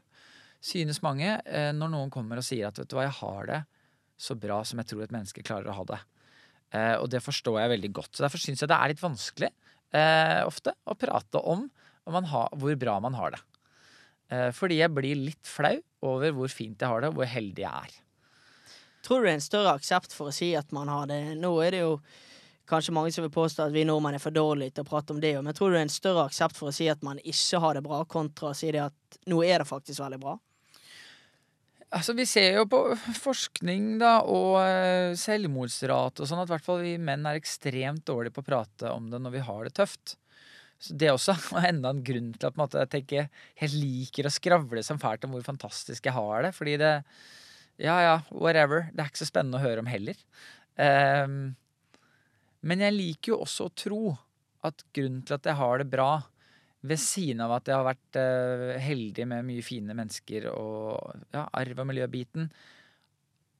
synes 0.66 1.04
mange, 1.06 1.30
når 1.78 1.90
noen 1.94 2.10
kommer 2.10 2.40
og 2.42 2.46
sier 2.48 2.72
at 2.72 2.80
vet 2.80 2.90
du 2.90 2.96
hva, 2.98 3.04
jeg 3.06 3.20
har 3.20 3.50
det 3.52 3.60
så 4.18 4.34
bra 4.40 4.64
som 4.66 4.80
jeg 4.82 4.90
tror 4.90 5.04
et 5.06 5.14
menneske 5.14 5.44
klarer 5.46 5.70
å 5.70 5.76
ha 5.78 5.84
det. 5.92 6.00
Eh, 6.76 6.96
og 7.00 7.10
det 7.12 7.24
forstår 7.24 7.62
jeg 7.62 7.74
veldig 7.76 7.92
godt. 7.96 8.12
Så 8.14 8.26
Derfor 8.26 8.42
syns 8.42 8.64
jeg 8.64 8.72
det 8.72 8.78
er 8.78 8.92
litt 8.92 9.04
vanskelig 9.04 9.52
eh, 9.96 10.42
ofte 10.46 10.76
å 10.84 10.98
prate 11.00 11.42
om, 11.42 11.68
har, 12.06 12.56
hvor 12.60 12.80
bra 12.80 13.00
man 13.02 13.18
har 13.18 13.36
det. 13.36 13.42
Eh, 14.34 14.50
fordi 14.56 14.82
jeg 14.82 14.94
blir 14.94 15.24
litt 15.30 15.50
flau 15.50 15.76
over 16.06 16.36
hvor 16.36 16.52
fint 16.52 16.82
jeg 16.82 16.92
har 16.92 17.04
det, 17.04 17.12
og 17.14 17.22
hvor 17.22 17.30
heldig 17.30 17.66
jeg 17.66 17.90
er. 17.90 18.00
Tror 19.06 19.22
du 19.22 19.28
det 19.28 19.36
er 19.36 19.40
en 19.40 19.46
større 19.46 19.76
aksept 19.78 20.16
for 20.18 20.32
å 20.32 20.36
si 20.36 20.56
at 20.58 20.72
man 20.74 20.90
har 20.90 21.06
det 21.12 21.20
Nå 21.38 21.52
er 21.62 21.76
det 21.76 21.84
jo 21.84 22.00
kanskje 22.66 22.94
mange 22.98 23.12
som 23.14 23.22
vil 23.22 23.34
påstå 23.34 23.68
at 23.68 23.76
vi 23.76 23.84
nordmenn 23.86 24.18
er 24.18 24.24
for 24.24 24.34
dårlige 24.34 24.74
til 24.74 24.86
å 24.86 24.90
prate 24.90 25.14
om 25.14 25.20
det. 25.22 25.36
Men 25.46 25.54
tror 25.54 25.70
du 25.70 25.78
det 25.78 25.84
er 25.84 25.88
en 25.88 25.94
større 25.94 26.26
aksept 26.26 26.58
for 26.58 26.72
å 26.72 26.74
si 26.74 26.88
at 26.90 27.04
man 27.06 27.22
ikke 27.22 27.62
har 27.62 27.78
det 27.78 27.84
bra, 27.86 28.02
kontra 28.10 28.50
å 28.50 28.58
si 28.58 28.72
det 28.74 28.82
at 28.88 29.20
nå 29.30 29.44
er 29.46 29.62
det 29.62 29.70
faktisk 29.70 30.02
veldig 30.02 30.22
bra. 30.24 30.34
Altså, 31.96 32.14
Vi 32.18 32.26
ser 32.28 32.58
jo 32.60 32.66
på 32.68 32.82
forskning 33.22 33.96
da, 34.02 34.18
og 34.28 34.60
eh, 34.60 35.16
selvmordsrate 35.20 36.24
og 36.24 36.30
sånn 36.30 36.42
at 36.44 36.52
hvert 36.52 36.66
fall 36.66 36.84
vi 36.84 36.98
menn 37.00 37.24
er 37.30 37.40
ekstremt 37.40 38.04
dårlige 38.08 38.36
på 38.36 38.44
å 38.44 38.50
prate 38.50 38.92
om 38.92 39.08
det 39.12 39.22
når 39.24 39.38
vi 39.38 39.44
har 39.48 39.64
det 39.68 39.76
tøft. 39.80 40.18
Så 40.82 40.98
Det 41.00 41.08
er 41.08 41.16
også 41.16 41.38
enda 41.72 41.94
en 41.94 42.04
grunn 42.06 42.34
til 42.36 42.52
at 42.52 42.78
jeg 42.82 42.92
tenker, 42.98 43.30
jeg 43.62 43.76
liker 43.76 44.28
å 44.28 44.34
skravle 44.34 44.84
som 44.84 45.00
fælt 45.02 45.24
om 45.28 45.36
hvor 45.38 45.48
fantastisk 45.48 46.10
jeg 46.10 46.18
har 46.18 46.48
det. 46.48 46.54
Fordi 46.58 46.78
det 46.84 46.94
Ja 47.82 47.96
ja, 48.04 48.20
whatever. 48.32 48.90
Det 48.92 49.04
er 49.04 49.10
ikke 49.12 49.24
så 49.24 49.32
spennende 49.32 49.60
å 49.60 49.66
høre 49.66 49.84
om 49.84 49.90
heller. 49.92 50.20
Um, 50.76 51.56
men 52.66 52.84
jeg 52.84 52.96
liker 52.96 53.34
jo 53.34 53.42
også 53.44 53.68
å 53.68 53.76
tro 53.76 54.04
at 54.66 54.84
grunnen 54.96 55.24
til 55.28 55.36
at 55.36 55.48
jeg 55.48 55.60
har 55.60 55.80
det 55.80 55.90
bra, 55.92 56.24
ved 56.86 57.02
siden 57.02 57.44
av 57.46 57.56
at 57.58 57.70
jeg 57.70 57.78
har 57.78 57.88
vært 57.88 58.20
eh, 58.22 58.80
heldig 58.84 59.28
med 59.32 59.48
mye 59.48 59.66
fine 59.66 59.96
mennesker 59.98 60.50
og 60.52 61.22
ja, 61.34 61.46
arv- 61.46 61.82
og 61.82 61.90
miljøbiten, 61.90 62.50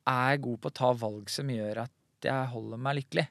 er 0.06 0.42
god 0.42 0.62
på 0.62 0.70
å 0.70 0.78
ta 0.80 0.92
valg 1.02 1.32
som 1.34 1.50
gjør 1.50 1.86
at 1.86 2.28
jeg 2.28 2.52
holder 2.52 2.82
meg 2.82 3.00
lykkelig. 3.00 3.26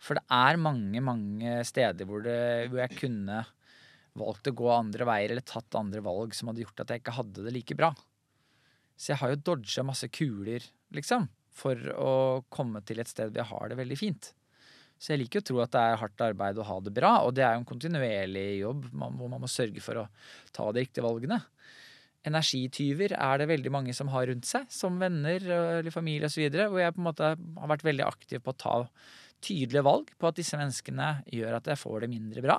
For 0.00 0.16
det 0.16 0.24
er 0.32 0.60
mange, 0.62 1.02
mange 1.04 1.56
steder 1.68 2.08
hvor, 2.08 2.22
det, 2.24 2.70
hvor 2.70 2.84
jeg 2.84 3.00
kunne 3.02 3.42
valgt 4.20 4.48
å 4.50 4.54
gå 4.56 4.70
andre 4.72 5.06
veier 5.08 5.34
eller 5.34 5.46
tatt 5.46 5.76
andre 5.78 6.02
valg 6.04 6.34
som 6.36 6.50
hadde 6.50 6.64
gjort 6.64 6.82
at 6.84 6.92
jeg 6.92 7.02
ikke 7.02 7.16
hadde 7.18 7.44
det 7.46 7.54
like 7.54 7.76
bra. 7.78 7.90
Så 8.96 9.12
jeg 9.12 9.20
har 9.22 9.32
jo 9.32 9.42
dodga 9.50 9.84
masse 9.86 10.08
kuler, 10.12 10.64
liksom, 10.94 11.28
for 11.56 11.92
å 11.96 12.12
komme 12.52 12.82
til 12.86 13.00
et 13.00 13.10
sted 13.10 13.30
hvor 13.30 13.42
jeg 13.42 13.50
har 13.52 13.70
det 13.70 13.78
veldig 13.80 13.98
fint. 13.98 14.32
Så 15.00 15.14
jeg 15.14 15.22
liker 15.22 15.40
å 15.40 15.46
tro 15.48 15.62
at 15.64 15.72
det 15.72 15.80
er 15.80 16.00
hardt 16.02 16.22
arbeid 16.26 16.58
å 16.60 16.66
ha 16.68 16.76
det 16.84 16.92
bra, 16.92 17.14
og 17.24 17.32
det 17.36 17.46
er 17.46 17.54
jo 17.54 17.62
en 17.62 17.70
kontinuerlig 17.70 18.44
jobb 18.60 18.84
hvor 18.92 19.30
man 19.32 19.40
må 19.40 19.48
sørge 19.48 19.80
for 19.80 20.02
å 20.02 20.08
ta 20.52 20.66
de 20.76 20.84
riktige 20.84 21.06
valgene. 21.06 21.40
Energityver 22.28 23.14
er 23.16 23.40
det 23.40 23.48
veldig 23.48 23.72
mange 23.72 23.94
som 23.96 24.10
har 24.12 24.28
rundt 24.28 24.44
seg, 24.44 24.66
som 24.68 25.00
venner 25.00 25.40
eller 25.40 25.94
familie 25.94 26.28
osv., 26.28 26.44
hvor 26.52 26.82
jeg 26.82 26.92
på 26.92 27.00
en 27.00 27.08
måte 27.08 27.32
har 27.32 27.72
vært 27.72 27.86
veldig 27.88 28.04
aktiv 28.04 28.44
på 28.44 28.52
å 28.52 28.60
ta 28.60 28.76
tydelige 29.40 29.86
valg 29.86 30.12
på 30.20 30.28
at 30.28 30.36
disse 30.36 30.60
menneskene 30.60 31.08
gjør 31.32 31.56
at 31.56 31.72
jeg 31.72 31.80
får 31.80 32.04
det 32.04 32.12
mindre 32.12 32.44
bra. 32.44 32.58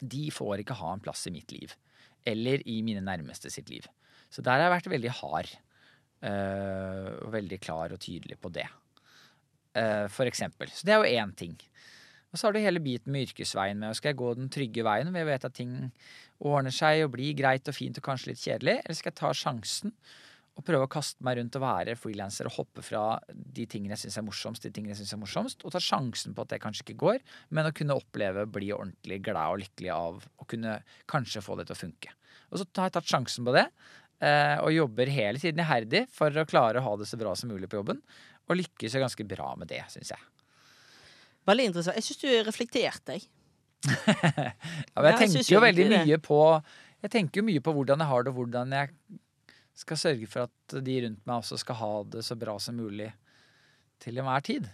De 0.00 0.30
får 0.32 0.62
ikke 0.62 0.80
ha 0.80 0.94
en 0.94 1.04
plass 1.04 1.26
i 1.28 1.34
mitt 1.34 1.52
liv, 1.52 1.76
eller 2.24 2.64
i 2.64 2.80
mine 2.86 3.04
nærmeste 3.04 3.52
sitt 3.52 3.68
liv. 3.68 3.84
Så 4.32 4.40
der 4.40 4.56
har 4.56 4.70
jeg 4.70 4.76
vært 4.78 4.92
veldig 4.94 5.16
hard, 5.20 5.56
øh, 6.24 7.10
og 7.26 7.34
veldig 7.36 7.60
klar 7.60 7.92
og 7.92 8.00
tydelig 8.00 8.40
på 8.40 8.48
det. 8.54 8.70
Uh, 9.78 10.08
for 10.10 10.26
eksempel. 10.26 10.70
Så 10.74 10.86
det 10.86 10.96
er 10.96 11.04
jo 11.04 11.20
én 11.22 11.34
ting. 11.38 11.52
Og 12.30 12.38
så 12.38 12.46
har 12.46 12.54
du 12.54 12.62
hele 12.62 12.82
biten 12.82 13.12
med 13.14 13.28
yrkesveien 13.28 13.78
med. 13.78 13.94
Skal 13.98 14.12
jeg 14.12 14.20
gå 14.22 14.32
den 14.38 14.50
trygge 14.50 14.86
veien 14.86 15.10
hvor 15.10 15.22
jeg 15.22 15.28
vet 15.28 15.46
at 15.46 15.54
ting 15.54 15.76
ordner 16.38 16.74
seg 16.74 17.04
og 17.04 17.12
blir 17.14 17.36
greit 17.38 17.68
og 17.70 17.76
fint 17.76 17.98
og 17.98 18.06
kanskje 18.06 18.32
litt 18.32 18.42
kjedelig, 18.42 18.76
eller 18.84 18.98
skal 18.98 19.12
jeg 19.12 19.20
ta 19.20 19.32
sjansen 19.36 19.94
og 20.58 20.66
prøve 20.66 20.86
å 20.86 20.90
kaste 20.90 21.24
meg 21.24 21.38
rundt 21.38 21.56
og 21.56 21.62
være 21.64 21.96
frilanser 21.98 22.48
og 22.50 22.56
hoppe 22.58 22.82
fra 22.84 23.04
de 23.30 23.64
tingene 23.70 23.94
jeg 23.94 24.04
syns 24.04 24.18
er 24.20 24.26
morsomst, 24.26 24.66
de 24.66 24.72
tingene 24.74 24.92
jeg 24.92 25.00
synes 25.00 25.14
er 25.16 25.20
morsomst, 25.22 25.64
og 25.64 25.72
ta 25.74 25.80
sjansen 25.82 26.34
på 26.36 26.44
at 26.44 26.52
det 26.52 26.60
kanskje 26.62 26.84
ikke 26.84 27.00
går, 27.00 27.22
men 27.56 27.68
å 27.68 27.74
kunne 27.76 27.96
oppleve, 27.96 28.44
bli 28.50 28.72
ordentlig 28.76 29.20
glad 29.24 29.54
og 29.54 29.62
lykkelig 29.62 29.92
av 29.94 30.26
å 30.26 30.48
kunne 30.50 30.76
kanskje 31.10 31.44
få 31.44 31.56
det 31.58 31.68
til 31.70 31.78
å 31.78 31.80
funke. 31.80 32.12
Og 32.50 32.60
så 32.60 32.66
har 32.76 32.90
jeg 32.90 32.96
tatt 32.98 33.12
sjansen 33.14 33.46
på 33.46 33.54
det, 33.56 33.64
uh, 34.26 34.56
og 34.66 34.74
jobber 34.74 35.12
hele 35.14 35.40
tiden 35.40 35.62
iherdig 35.64 36.04
for 36.12 36.34
å 36.34 36.46
klare 36.48 36.82
å 36.82 36.86
ha 36.88 36.96
det 37.00 37.08
så 37.08 37.20
bra 37.20 37.32
som 37.38 37.52
mulig 37.52 37.70
på 37.70 37.80
jobben. 37.80 38.02
Og 38.50 38.58
lykkes 38.58 38.96
jo 38.96 39.02
ganske 39.02 39.26
bra 39.30 39.52
med 39.60 39.70
det, 39.70 39.82
syns 39.92 40.10
jeg. 40.12 40.22
Veldig 41.48 41.70
interessant. 41.70 41.96
Jeg 41.98 42.06
syns 42.08 42.20
du 42.20 42.28
reflekterte, 42.48 43.16
jeg. 43.16 43.28
ja, 43.86 45.00
men 45.00 45.06
jeg 45.08 45.14
Ja, 45.14 45.16
jeg 45.16 45.18
tenker 45.22 45.54
jo 45.54 45.60
veldig 45.64 45.86
det. 45.88 46.00
mye 46.04 46.18
på 46.20 46.38
Jeg 47.00 47.12
tenker 47.14 47.40
jo 47.40 47.46
mye 47.46 47.62
på 47.64 47.72
hvordan 47.72 48.02
jeg 48.02 48.10
har 48.10 48.24
det, 48.26 48.32
og 48.34 48.36
hvordan 48.42 48.74
jeg 48.76 48.90
skal 49.80 49.96
sørge 49.96 50.26
for 50.28 50.44
at 50.44 50.74
de 50.84 50.96
rundt 51.06 51.22
meg 51.24 51.38
også 51.40 51.56
skal 51.62 51.78
ha 51.80 51.92
det 52.12 52.24
så 52.26 52.36
bra 52.36 52.58
som 52.60 52.76
mulig 52.76 53.08
til 54.02 54.20
enhver 54.20 54.44
tid. 54.44 54.66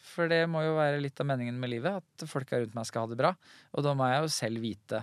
For 0.00 0.30
det 0.30 0.46
må 0.48 0.62
jo 0.64 0.78
være 0.78 1.02
litt 1.02 1.20
av 1.20 1.28
meningen 1.28 1.58
med 1.60 1.74
livet, 1.74 2.00
at 2.00 2.24
folka 2.28 2.60
rundt 2.60 2.76
meg 2.76 2.88
skal 2.88 3.04
ha 3.04 3.10
det 3.10 3.18
bra. 3.20 3.34
Og 3.76 3.84
da 3.84 3.92
må 3.96 4.08
jeg 4.08 4.24
jo 4.24 4.32
selv 4.32 4.64
vite 4.64 5.02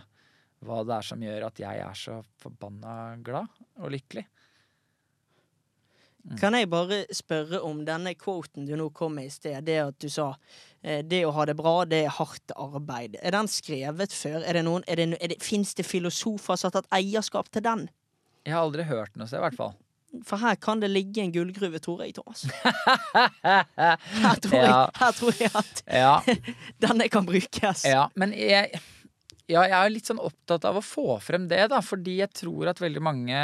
hva 0.66 0.82
det 0.86 0.96
er 0.98 1.06
som 1.06 1.22
gjør 1.26 1.46
at 1.48 1.62
jeg 1.62 1.82
er 1.86 1.98
så 1.98 2.20
forbanna 2.42 2.96
glad 3.26 3.62
og 3.82 3.94
lykkelig. 3.94 4.26
Kan 6.40 6.54
jeg 6.54 6.70
bare 6.70 7.02
spørre 7.16 7.62
om 7.66 7.82
denne 7.86 8.14
quoten 8.20 8.68
du 8.68 8.76
nå 8.78 8.90
kom 8.94 9.16
med 9.18 9.30
i 9.30 9.34
sted, 9.34 9.58
det 9.66 9.78
at 9.82 9.98
du 10.02 10.08
sa 10.12 10.28
eh, 10.84 11.02
det 11.02 11.24
å 11.26 11.34
ha 11.36 11.46
det 11.50 11.56
bra, 11.58 11.82
det 11.90 12.04
er 12.06 12.14
hardt 12.14 12.54
arbeid. 12.56 13.18
Er 13.22 13.34
den 13.36 13.50
skrevet 13.52 14.14
før? 14.14 14.42
Er 14.46 14.60
det 14.60 14.66
noen, 14.68 14.86
er 14.88 15.02
det, 15.02 15.08
er 15.18 15.34
det, 15.34 15.40
Fins 15.44 15.74
det 15.78 15.88
filosofer 15.88 16.60
som 16.60 16.70
har 16.70 16.78
tatt 16.80 16.92
eierskap 16.94 17.50
til 17.52 17.66
den? 17.66 17.88
Jeg 18.46 18.54
har 18.56 18.66
aldri 18.68 18.86
hørt 18.90 19.18
noe 19.18 19.30
sted, 19.30 19.42
i 19.42 19.46
hvert 19.48 19.58
fall. 19.58 19.74
For 20.28 20.42
her 20.44 20.58
kan 20.60 20.82
det 20.82 20.90
ligge 20.92 21.24
en 21.24 21.32
gullgruve, 21.32 21.80
tror 21.80 22.02
jeg, 22.04 22.18
Thomas. 22.18 22.44
Her 23.42 24.40
tror, 24.44 24.58
jeg, 24.58 24.74
her 25.00 25.14
tror 25.16 25.38
jeg 25.40 25.52
at 25.56 25.84
Ja, 25.88 26.16
denne 26.84 27.08
kan 27.12 27.26
brukes. 27.26 27.86
Ja, 27.88 28.10
men 28.20 28.34
jeg, 28.36 28.82
ja, 29.50 29.64
jeg 29.66 29.78
er 29.78 29.92
litt 29.94 30.10
sånn 30.10 30.22
opptatt 30.22 30.66
av 30.68 30.78
å 30.80 30.84
få 30.86 31.18
frem 31.24 31.48
det, 31.52 31.64
da. 31.72 31.82
Fordi 31.86 32.18
jeg 32.20 32.34
tror 32.38 32.72
at 32.72 32.82
veldig 32.82 33.04
mange 33.04 33.40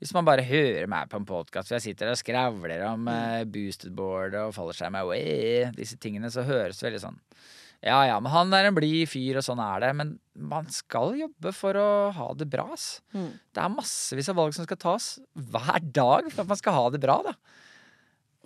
Hvis 0.00 0.12
man 0.16 0.26
bare 0.28 0.46
hører 0.46 0.88
meg 0.90 1.10
på 1.10 1.20
en 1.20 1.28
podkast 1.28 1.70
hvor 1.70 1.78
jeg 1.78 1.90
sitter 1.90 2.12
og 2.12 2.20
skravler 2.20 2.84
om 2.88 3.08
eh, 3.10 3.46
boosted 3.48 3.94
board 3.96 4.36
og 4.38 4.54
fallskjerm 4.56 5.00
og 5.02 5.14
eh, 5.16 5.72
disse 5.76 5.98
tingene, 6.00 6.30
så 6.32 6.46
høres 6.46 6.80
det 6.80 6.88
veldig 6.88 7.02
sånn 7.06 7.18
Ja 7.86 8.02
ja, 8.08 8.18
men 8.22 8.32
han 8.34 8.54
er 8.56 8.68
en 8.68 8.76
blid 8.76 9.08
fyr, 9.08 9.40
og 9.40 9.46
sånn 9.46 9.62
er 9.64 9.86
det. 9.86 9.94
Men 9.96 10.14
man 10.36 10.68
skal 10.72 11.16
jobbe 11.18 11.54
for 11.56 11.78
å 11.80 11.88
ha 12.16 12.28
det 12.36 12.48
bra, 12.52 12.68
ass. 12.74 13.00
Mm. 13.16 13.32
Det 13.56 13.64
er 13.64 13.72
massevis 13.72 14.28
av 14.32 14.38
valg 14.40 14.56
som 14.56 14.68
skal 14.68 14.80
tas 14.80 15.14
hver 15.32 15.80
dag 15.88 16.28
for 16.30 16.44
at 16.44 16.52
man 16.52 16.60
skal 16.60 16.76
ha 16.76 16.86
det 16.92 17.00
bra, 17.02 17.20
da. 17.24 17.36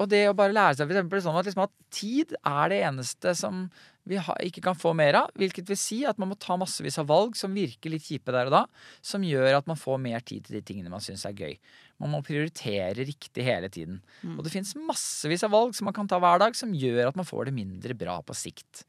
Og 0.02 0.08
det 0.10 0.24
å 0.26 0.34
bare 0.34 0.54
lære 0.54 0.74
seg 0.74 0.88
for 0.88 0.96
eksempel 0.96 1.20
sånn 1.22 1.36
at, 1.38 1.46
liksom 1.46 1.64
at 1.68 1.74
tid 1.94 2.32
er 2.40 2.70
det 2.72 2.80
eneste 2.88 3.34
som 3.38 3.68
vi 4.04 4.18
ha, 4.20 4.34
ikke 4.42 4.64
kan 4.64 4.76
få 4.76 4.90
mer 4.96 5.16
av. 5.20 5.30
Hvilket 5.38 5.70
vil 5.70 5.78
si 5.78 6.00
at 6.08 6.18
man 6.20 6.32
må 6.32 6.36
ta 6.40 6.56
massevis 6.60 6.98
av 7.00 7.06
valg 7.08 7.38
som 7.38 7.54
virker 7.56 7.94
litt 7.94 8.04
kjipe 8.04 8.34
der 8.34 8.50
og 8.50 8.56
da. 8.56 8.62
Som 9.06 9.24
gjør 9.24 9.60
at 9.60 9.70
man 9.70 9.78
får 9.80 10.00
mer 10.02 10.24
tid 10.26 10.44
til 10.44 10.58
de 10.58 10.64
tingene 10.66 10.92
man 10.92 11.04
syns 11.04 11.24
er 11.28 11.38
gøy. 11.38 11.54
Man 12.02 12.10
må 12.10 12.24
prioritere 12.26 13.06
riktig 13.06 13.46
hele 13.46 13.70
tiden. 13.72 14.02
Og 14.34 14.42
det 14.44 14.52
fins 14.52 14.74
massevis 14.76 15.46
av 15.46 15.54
valg 15.54 15.78
som 15.78 15.86
man 15.88 15.96
kan 15.96 16.10
ta 16.10 16.18
hver 16.18 16.42
dag, 16.42 16.58
som 16.58 16.74
gjør 16.74 17.12
at 17.12 17.16
man 17.16 17.28
får 17.30 17.48
det 17.48 17.56
mindre 17.56 17.94
bra 17.96 18.18
på 18.26 18.36
sikt. 18.36 18.82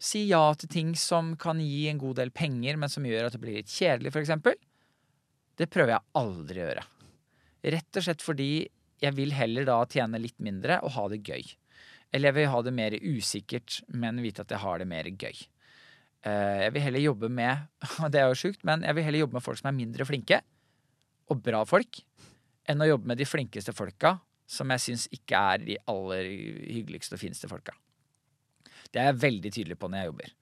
Si 0.00 0.28
ja 0.30 0.54
til 0.56 0.70
ting 0.72 0.94
som 0.96 1.34
kan 1.36 1.58
gi 1.60 1.88
en 1.90 1.98
god 2.00 2.22
del 2.22 2.30
penger, 2.30 2.78
men 2.80 2.88
som 2.88 3.04
gjør 3.04 3.26
at 3.26 3.34
det 3.34 3.42
blir 3.42 3.58
litt 3.58 3.68
kjedelig, 3.68 4.14
f.eks. 4.14 4.56
Det 5.58 5.68
prøver 5.68 5.98
jeg 5.98 6.06
aldri 6.16 6.62
å 6.62 6.68
gjøre. 6.70 6.86
Rett 7.74 7.98
og 7.98 8.06
slett 8.06 8.22
fordi 8.24 8.52
jeg 9.00 9.16
vil 9.16 9.32
heller 9.32 9.66
da 9.68 9.78
tjene 9.88 10.20
litt 10.20 10.38
mindre 10.42 10.80
og 10.84 10.94
ha 10.96 11.06
det 11.12 11.22
gøy. 11.24 11.54
Eller 12.12 12.30
jeg 12.30 12.36
vil 12.40 12.50
ha 12.52 12.60
det 12.66 12.74
mer 12.74 12.96
usikkert, 13.00 13.80
men 13.94 14.20
vite 14.22 14.44
at 14.44 14.52
jeg 14.52 14.62
har 14.64 14.82
det 14.82 14.88
mer 14.90 15.08
gøy. 15.08 15.36
Eh, 16.26 16.56
Jeg 16.66 16.72
vil 16.74 16.84
heller 16.84 17.00
jobbe 17.00 17.30
med 17.32 17.68
det 18.12 18.20
er 18.20 18.28
jo 18.28 18.36
sjukt, 18.38 18.64
men 18.66 18.82
jeg 18.84 18.96
vil 18.96 19.06
heller 19.06 19.24
jobbe 19.24 19.38
med 19.38 19.44
folk 19.46 19.60
som 19.60 19.70
er 19.70 19.78
mindre 19.78 20.04
flinke, 20.08 20.40
og 21.30 21.40
bra 21.44 21.62
folk, 21.64 22.02
enn 22.68 22.82
å 22.82 22.88
jobbe 22.90 23.08
med 23.12 23.20
de 23.20 23.28
flinkeste 23.28 23.72
folka, 23.76 24.18
som 24.50 24.70
jeg 24.74 24.82
syns 24.82 25.06
ikke 25.14 25.38
er 25.54 25.62
de 25.62 25.76
aller 25.88 26.26
hyggeligste 26.26 27.14
og 27.14 27.22
fineste 27.22 27.48
folka. 27.48 27.72
Det 28.90 28.98
er 28.98 29.12
jeg 29.12 29.20
veldig 29.22 29.52
tydelig 29.54 29.76
på 29.78 29.88
når 29.88 30.00
jeg 30.02 30.10
jobber. 30.10 30.32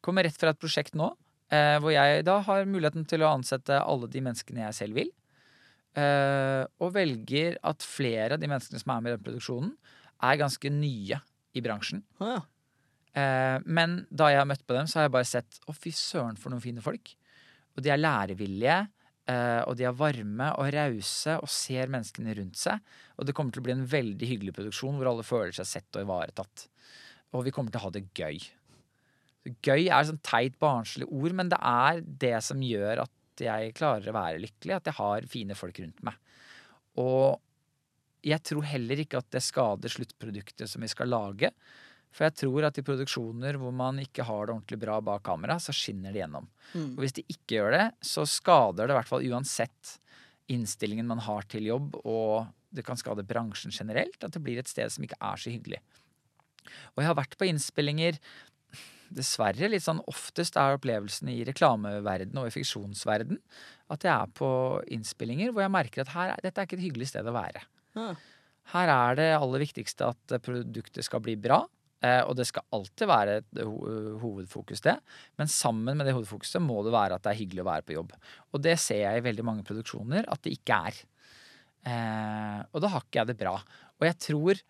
Kommer 0.00 0.24
rett 0.24 0.38
fra 0.40 0.54
et 0.54 0.60
prosjekt 0.60 0.96
nå, 0.96 1.10
eh, 1.52 1.76
hvor 1.76 1.92
jeg 1.92 2.24
da 2.24 2.38
har 2.46 2.64
muligheten 2.64 3.04
til 3.08 3.20
å 3.20 3.34
ansette 3.34 3.76
alle 3.76 4.08
de 4.08 4.22
menneskene 4.24 4.64
jeg 4.64 4.78
selv 4.78 4.96
vil. 5.02 5.12
Eh, 5.98 6.62
og 6.80 6.94
velger 6.94 7.58
at 7.66 7.86
flere 7.86 8.36
av 8.36 8.42
de 8.42 8.50
menneskene 8.50 8.82
som 8.82 8.94
er 8.94 9.02
med 9.04 9.12
i 9.12 9.16
den 9.16 9.26
produksjonen, 9.26 9.74
er 10.20 10.40
ganske 10.40 10.72
nye 10.72 11.20
i 11.56 11.62
bransjen. 11.64 12.02
Ja. 12.20 12.42
Eh, 13.16 13.56
men 13.66 14.02
da 14.10 14.30
jeg 14.30 14.42
har 14.42 14.48
møtt 14.48 14.66
på 14.68 14.76
dem, 14.76 14.88
så 14.88 15.00
har 15.00 15.08
jeg 15.08 15.16
bare 15.16 15.28
sett 15.28 15.60
å, 15.66 15.74
fy 15.74 15.92
søren, 15.96 16.38
for 16.38 16.52
noen 16.52 16.64
fine 16.64 16.84
folk. 16.84 17.14
Og 17.76 17.84
de 17.84 17.92
er 17.92 18.00
lærevillige, 18.00 18.78
eh, 19.30 19.60
og 19.64 19.76
de 19.78 19.86
er 19.88 19.96
varme 19.96 20.50
og 20.60 20.70
rause 20.76 21.36
og 21.40 21.50
ser 21.50 21.90
menneskene 21.92 22.36
rundt 22.38 22.60
seg. 22.60 22.78
Og 23.18 23.26
det 23.26 23.34
kommer 23.36 23.54
til 23.54 23.64
å 23.64 23.68
bli 23.68 23.76
en 23.78 23.88
veldig 23.88 24.30
hyggelig 24.34 24.56
produksjon 24.58 25.00
hvor 25.00 25.12
alle 25.12 25.26
føler 25.26 25.54
seg 25.56 25.68
sett 25.68 25.98
og 25.98 26.06
ivaretatt. 26.06 26.68
Og 27.34 27.46
vi 27.46 27.54
kommer 27.54 27.72
til 27.72 27.82
å 27.82 27.86
ha 27.88 27.94
det 27.94 28.08
gøy. 28.16 28.40
Gøy 29.64 29.86
er 29.86 29.96
et 30.02 30.10
sånn 30.10 30.20
teit, 30.26 30.58
barnslig 30.60 31.08
ord, 31.08 31.32
men 31.36 31.48
det 31.52 31.58
er 31.64 32.02
det 32.04 32.36
som 32.44 32.60
gjør 32.60 33.06
at 33.06 33.12
jeg 33.46 33.76
klarer 33.76 34.10
å 34.10 34.16
være 34.16 34.42
lykkelig. 34.42 34.76
At 34.76 34.90
jeg 34.90 34.98
har 34.98 35.28
fine 35.30 35.56
folk 35.58 35.80
rundt 35.82 36.02
meg. 36.06 36.18
Og 37.00 37.38
jeg 38.26 38.42
tror 38.44 38.66
heller 38.68 39.00
ikke 39.00 39.20
at 39.20 39.30
det 39.32 39.44
skader 39.44 39.92
sluttproduktet 39.92 40.68
som 40.68 40.84
vi 40.84 40.90
skal 40.92 41.08
lage. 41.12 41.52
For 42.10 42.26
jeg 42.26 42.36
tror 42.42 42.66
at 42.66 42.78
i 42.80 42.84
produksjoner 42.84 43.56
hvor 43.60 43.72
man 43.74 44.00
ikke 44.02 44.26
har 44.26 44.46
det 44.46 44.54
ordentlig 44.56 44.80
bra 44.82 44.98
bak 45.04 45.22
kamera, 45.26 45.56
så 45.62 45.74
skinner 45.74 46.12
det 46.12 46.24
gjennom. 46.24 46.48
Mm. 46.74 46.92
Og 46.96 47.04
hvis 47.04 47.16
de 47.20 47.24
ikke 47.30 47.56
gjør 47.56 47.76
det, 47.76 47.86
så 48.04 48.26
skader 48.28 48.88
det 48.88 48.96
i 48.96 48.98
hvert 48.98 49.10
fall 49.10 49.26
uansett 49.30 49.96
innstillingen 50.50 51.06
man 51.06 51.22
har 51.22 51.46
til 51.46 51.68
jobb, 51.70 51.94
og 52.02 52.50
det 52.74 52.82
kan 52.86 52.98
skade 52.98 53.22
bransjen 53.26 53.74
generelt. 53.74 54.18
At 54.26 54.34
det 54.34 54.42
blir 54.42 54.58
et 54.58 54.70
sted 54.70 54.90
som 54.90 55.06
ikke 55.06 55.20
er 55.22 55.38
så 55.38 55.54
hyggelig. 55.54 55.78
Og 56.94 57.02
jeg 57.02 57.08
har 57.08 57.18
vært 57.18 57.38
på 57.38 57.46
innspillinger 57.48 58.18
Dessverre 59.10 59.68
litt 59.72 59.82
sånn 59.82 59.98
oftest 60.10 60.54
er 60.60 60.76
opplevelsen 60.76 61.28
i 61.32 61.40
reklameverden 61.48 62.36
og 62.38 62.46
i 62.46 62.52
fiksjonsverden 62.54 63.40
at 63.90 64.04
jeg 64.06 64.12
er 64.14 64.30
på 64.38 64.50
innspillinger 64.94 65.50
hvor 65.50 65.64
jeg 65.64 65.72
merker 65.74 66.04
at 66.04 66.12
her, 66.14 66.28
er- 66.36 66.44
dette 66.44 66.62
er 66.62 66.68
ikke 66.68 66.78
et 66.78 66.84
hyggelig 66.86 67.08
sted 67.10 67.26
å 67.26 67.34
være. 67.34 67.64
Ja. 67.98 68.12
Her 68.70 68.92
er 68.94 69.18
det 69.18 69.28
aller 69.34 69.64
viktigste 69.64 70.12
at 70.12 70.36
eh, 70.36 70.42
produktet 70.46 71.02
skal 71.08 71.22
bli 71.26 71.34
bra. 71.34 71.64
eh, 72.06 72.22
Og 72.22 72.36
det 72.38 72.46
skal 72.46 72.62
alltid 72.72 73.08
være 73.10 73.36
et 73.40 73.62
hovedfokus, 74.22 74.80
det. 74.86 74.94
Men 75.40 75.50
sammen 75.50 75.96
med 75.98 76.06
det 76.06 76.14
hovedfokuset 76.14 76.62
må 76.62 76.78
det 76.86 76.92
være 76.94 77.18
at 77.18 77.24
det 77.26 77.32
er 77.34 77.40
hyggelig 77.42 77.64
å 77.64 77.70
være 77.72 77.82
på 77.88 77.96
jobb. 77.98 78.12
Og 78.54 78.62
det 78.62 78.76
ser 78.78 79.02
jeg 79.08 79.18
i 79.18 79.26
veldig 79.26 79.44
mange 79.44 79.66
produksjoner 79.66 80.28
at 80.30 80.42
det 80.46 80.54
ikke 80.54 80.78
er. 80.86 81.00
Eh, 81.90 82.60
og 82.70 82.82
da 82.84 82.92
har 82.94 83.02
ikke 83.06 83.22
jeg 83.24 83.30
det 83.32 83.38
bra. 83.40 83.56
Og 83.98 84.06
jeg 84.06 84.18
tror 84.22 84.62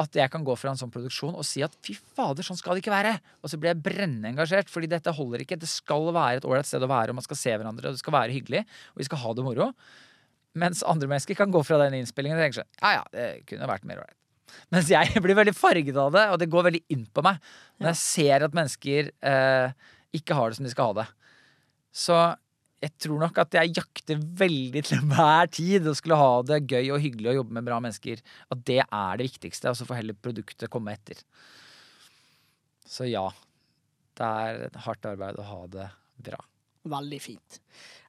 at 0.00 0.16
jeg 0.18 0.30
kan 0.32 0.44
gå 0.44 0.54
fra 0.58 0.72
en 0.72 0.80
sånn 0.80 0.92
produksjon 0.92 1.36
og 1.38 1.46
si 1.46 1.62
at 1.64 1.72
fy 1.84 1.94
fader, 1.96 2.44
sånn 2.44 2.58
skal 2.58 2.76
det 2.76 2.84
ikke 2.84 2.92
være. 2.92 3.14
Og 3.40 3.52
så 3.52 3.58
blir 3.60 3.72
jeg 3.72 3.82
brennende 3.84 4.32
engasjert, 4.32 4.68
fordi 4.72 4.90
dette 4.92 5.14
holder 5.16 5.44
ikke. 5.44 5.58
Det 5.60 5.70
skal 5.70 6.10
være 6.10 6.42
et 6.42 6.48
ålreit 6.48 6.68
sted 6.68 6.84
å 6.84 6.90
være, 6.90 7.14
og 7.14 7.20
man 7.20 7.26
skal 7.26 7.40
se 7.40 7.54
hverandre, 7.56 7.88
og 7.88 7.96
det 7.96 8.02
skal 8.02 8.16
være 8.16 8.36
hyggelig, 8.36 8.62
og 8.92 9.02
vi 9.02 9.08
skal 9.08 9.22
ha 9.24 9.34
det 9.36 9.46
moro. 9.46 9.70
Mens 10.56 10.84
andre 10.88 11.08
mennesker 11.10 11.38
kan 11.38 11.52
gå 11.52 11.62
fra 11.66 11.80
den 11.84 11.98
innspillingen 11.98 12.38
og 12.38 12.46
tenke 12.46 12.62
sånn 12.62 12.70
Ja 12.80 12.94
ja, 12.98 13.02
det 13.12 13.26
kunne 13.48 13.68
vært 13.68 13.88
mer 13.88 14.00
ålreit. 14.04 14.18
Mens 14.72 14.90
jeg 14.92 15.16
blir 15.24 15.38
veldig 15.38 15.56
farget 15.56 16.00
av 16.00 16.14
det, 16.14 16.24
og 16.32 16.40
det 16.40 16.50
går 16.52 16.68
veldig 16.70 16.84
inn 16.94 17.04
på 17.12 17.24
meg 17.26 17.40
når 17.80 17.92
jeg 17.92 18.02
ser 18.02 18.46
at 18.46 18.56
mennesker 18.56 19.10
eh, 19.12 19.86
ikke 20.16 20.36
har 20.38 20.50
det 20.50 20.58
som 20.58 20.68
de 20.68 20.72
skal 20.72 20.92
ha 20.92 21.00
det. 21.02 21.06
Så 21.96 22.16
jeg 22.84 22.92
tror 23.00 23.22
nok 23.24 23.38
at 23.40 23.56
jeg 23.56 23.72
jakter 23.78 24.18
veldig 24.40 24.82
til 24.84 24.98
enhver 24.98 25.48
tid 25.52 25.86
og 25.88 25.96
skulle 25.96 26.18
ha 26.20 26.32
det 26.44 26.58
gøy 26.68 26.90
og 26.92 27.00
hyggelig 27.00 27.30
å 27.32 27.36
jobbe 27.38 27.56
med 27.56 27.66
bra 27.68 27.78
mennesker. 27.80 28.20
At 28.52 28.64
det 28.68 28.82
er 28.84 29.16
det 29.16 29.28
viktigste, 29.30 29.72
og 29.72 29.78
så 29.78 29.86
får 29.88 30.02
heller 30.02 30.18
produktet 30.20 30.72
komme 30.72 30.92
etter. 30.96 31.22
Så 32.86 33.08
ja. 33.08 33.26
Det 34.16 34.24
er 34.24 34.78
hardt 34.86 35.08
arbeid 35.08 35.40
å 35.40 35.44
ha 35.44 35.62
det 35.72 35.86
bra. 36.28 36.38
Veldig 36.86 37.18
fint. 37.20 37.58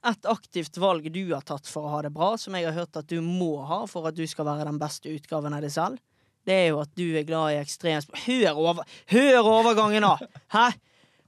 Et 0.08 0.28
aktivt 0.30 0.78
valg 0.80 1.08
du 1.12 1.24
har 1.34 1.44
tatt 1.48 1.68
for 1.68 1.88
å 1.88 1.96
ha 1.96 2.04
det 2.06 2.14
bra, 2.16 2.36
som 2.40 2.56
jeg 2.56 2.68
har 2.68 2.76
hørt 2.78 3.00
at 3.00 3.10
du 3.10 3.18
må 3.24 3.58
ha 3.68 3.82
for 3.90 4.08
at 4.08 4.16
du 4.16 4.24
skal 4.30 4.48
være 4.48 4.68
den 4.70 4.80
beste 4.80 5.12
utgaven 5.12 5.56
av 5.58 5.66
deg 5.66 5.74
selv, 5.74 6.00
det 6.48 6.56
er 6.56 6.68
jo 6.70 6.80
at 6.80 6.92
du 6.96 7.08
er 7.10 7.26
glad 7.28 7.56
i 7.56 7.60
ekstremsport. 7.60 8.22
Hør, 8.24 8.60
over, 8.70 9.00
hør 9.12 9.50
overgangen, 9.52 10.06
da! 10.06 10.44
Hæ? 10.54 10.68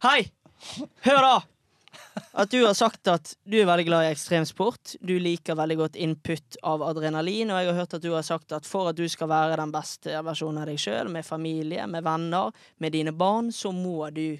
Hei! 0.06 0.20
Hør, 1.04 1.26
da! 1.26 1.34
At 2.32 2.52
du 2.52 2.60
har 2.66 2.76
sagt 2.78 3.08
at 3.08 3.34
du 3.48 3.58
er 3.60 3.68
veldig 3.70 3.86
glad 3.88 4.06
i 4.06 4.12
ekstremsport. 4.14 4.96
Du 5.02 5.16
liker 5.22 5.58
veldig 5.58 5.78
godt 5.80 5.98
input 6.00 6.60
av 6.68 6.84
adrenalin. 6.86 7.52
Og 7.52 7.62
jeg 7.62 7.72
har 7.72 7.80
hørt 7.80 7.96
at 7.98 8.06
du 8.06 8.12
har 8.14 8.26
sagt 8.26 8.54
at 8.56 8.68
for 8.68 8.92
at 8.92 9.00
du 9.00 9.06
skal 9.10 9.32
være 9.32 9.58
den 9.60 9.74
beste 9.74 10.22
versjonen 10.26 10.62
av 10.64 10.70
deg 10.70 10.80
sjøl, 10.82 11.12
med 11.14 11.28
familie, 11.28 11.88
med 11.88 12.06
venner, 12.06 12.54
med 12.78 12.96
dine 12.96 13.16
barn, 13.16 13.52
så 13.56 13.74
må 13.76 14.10
du 14.16 14.40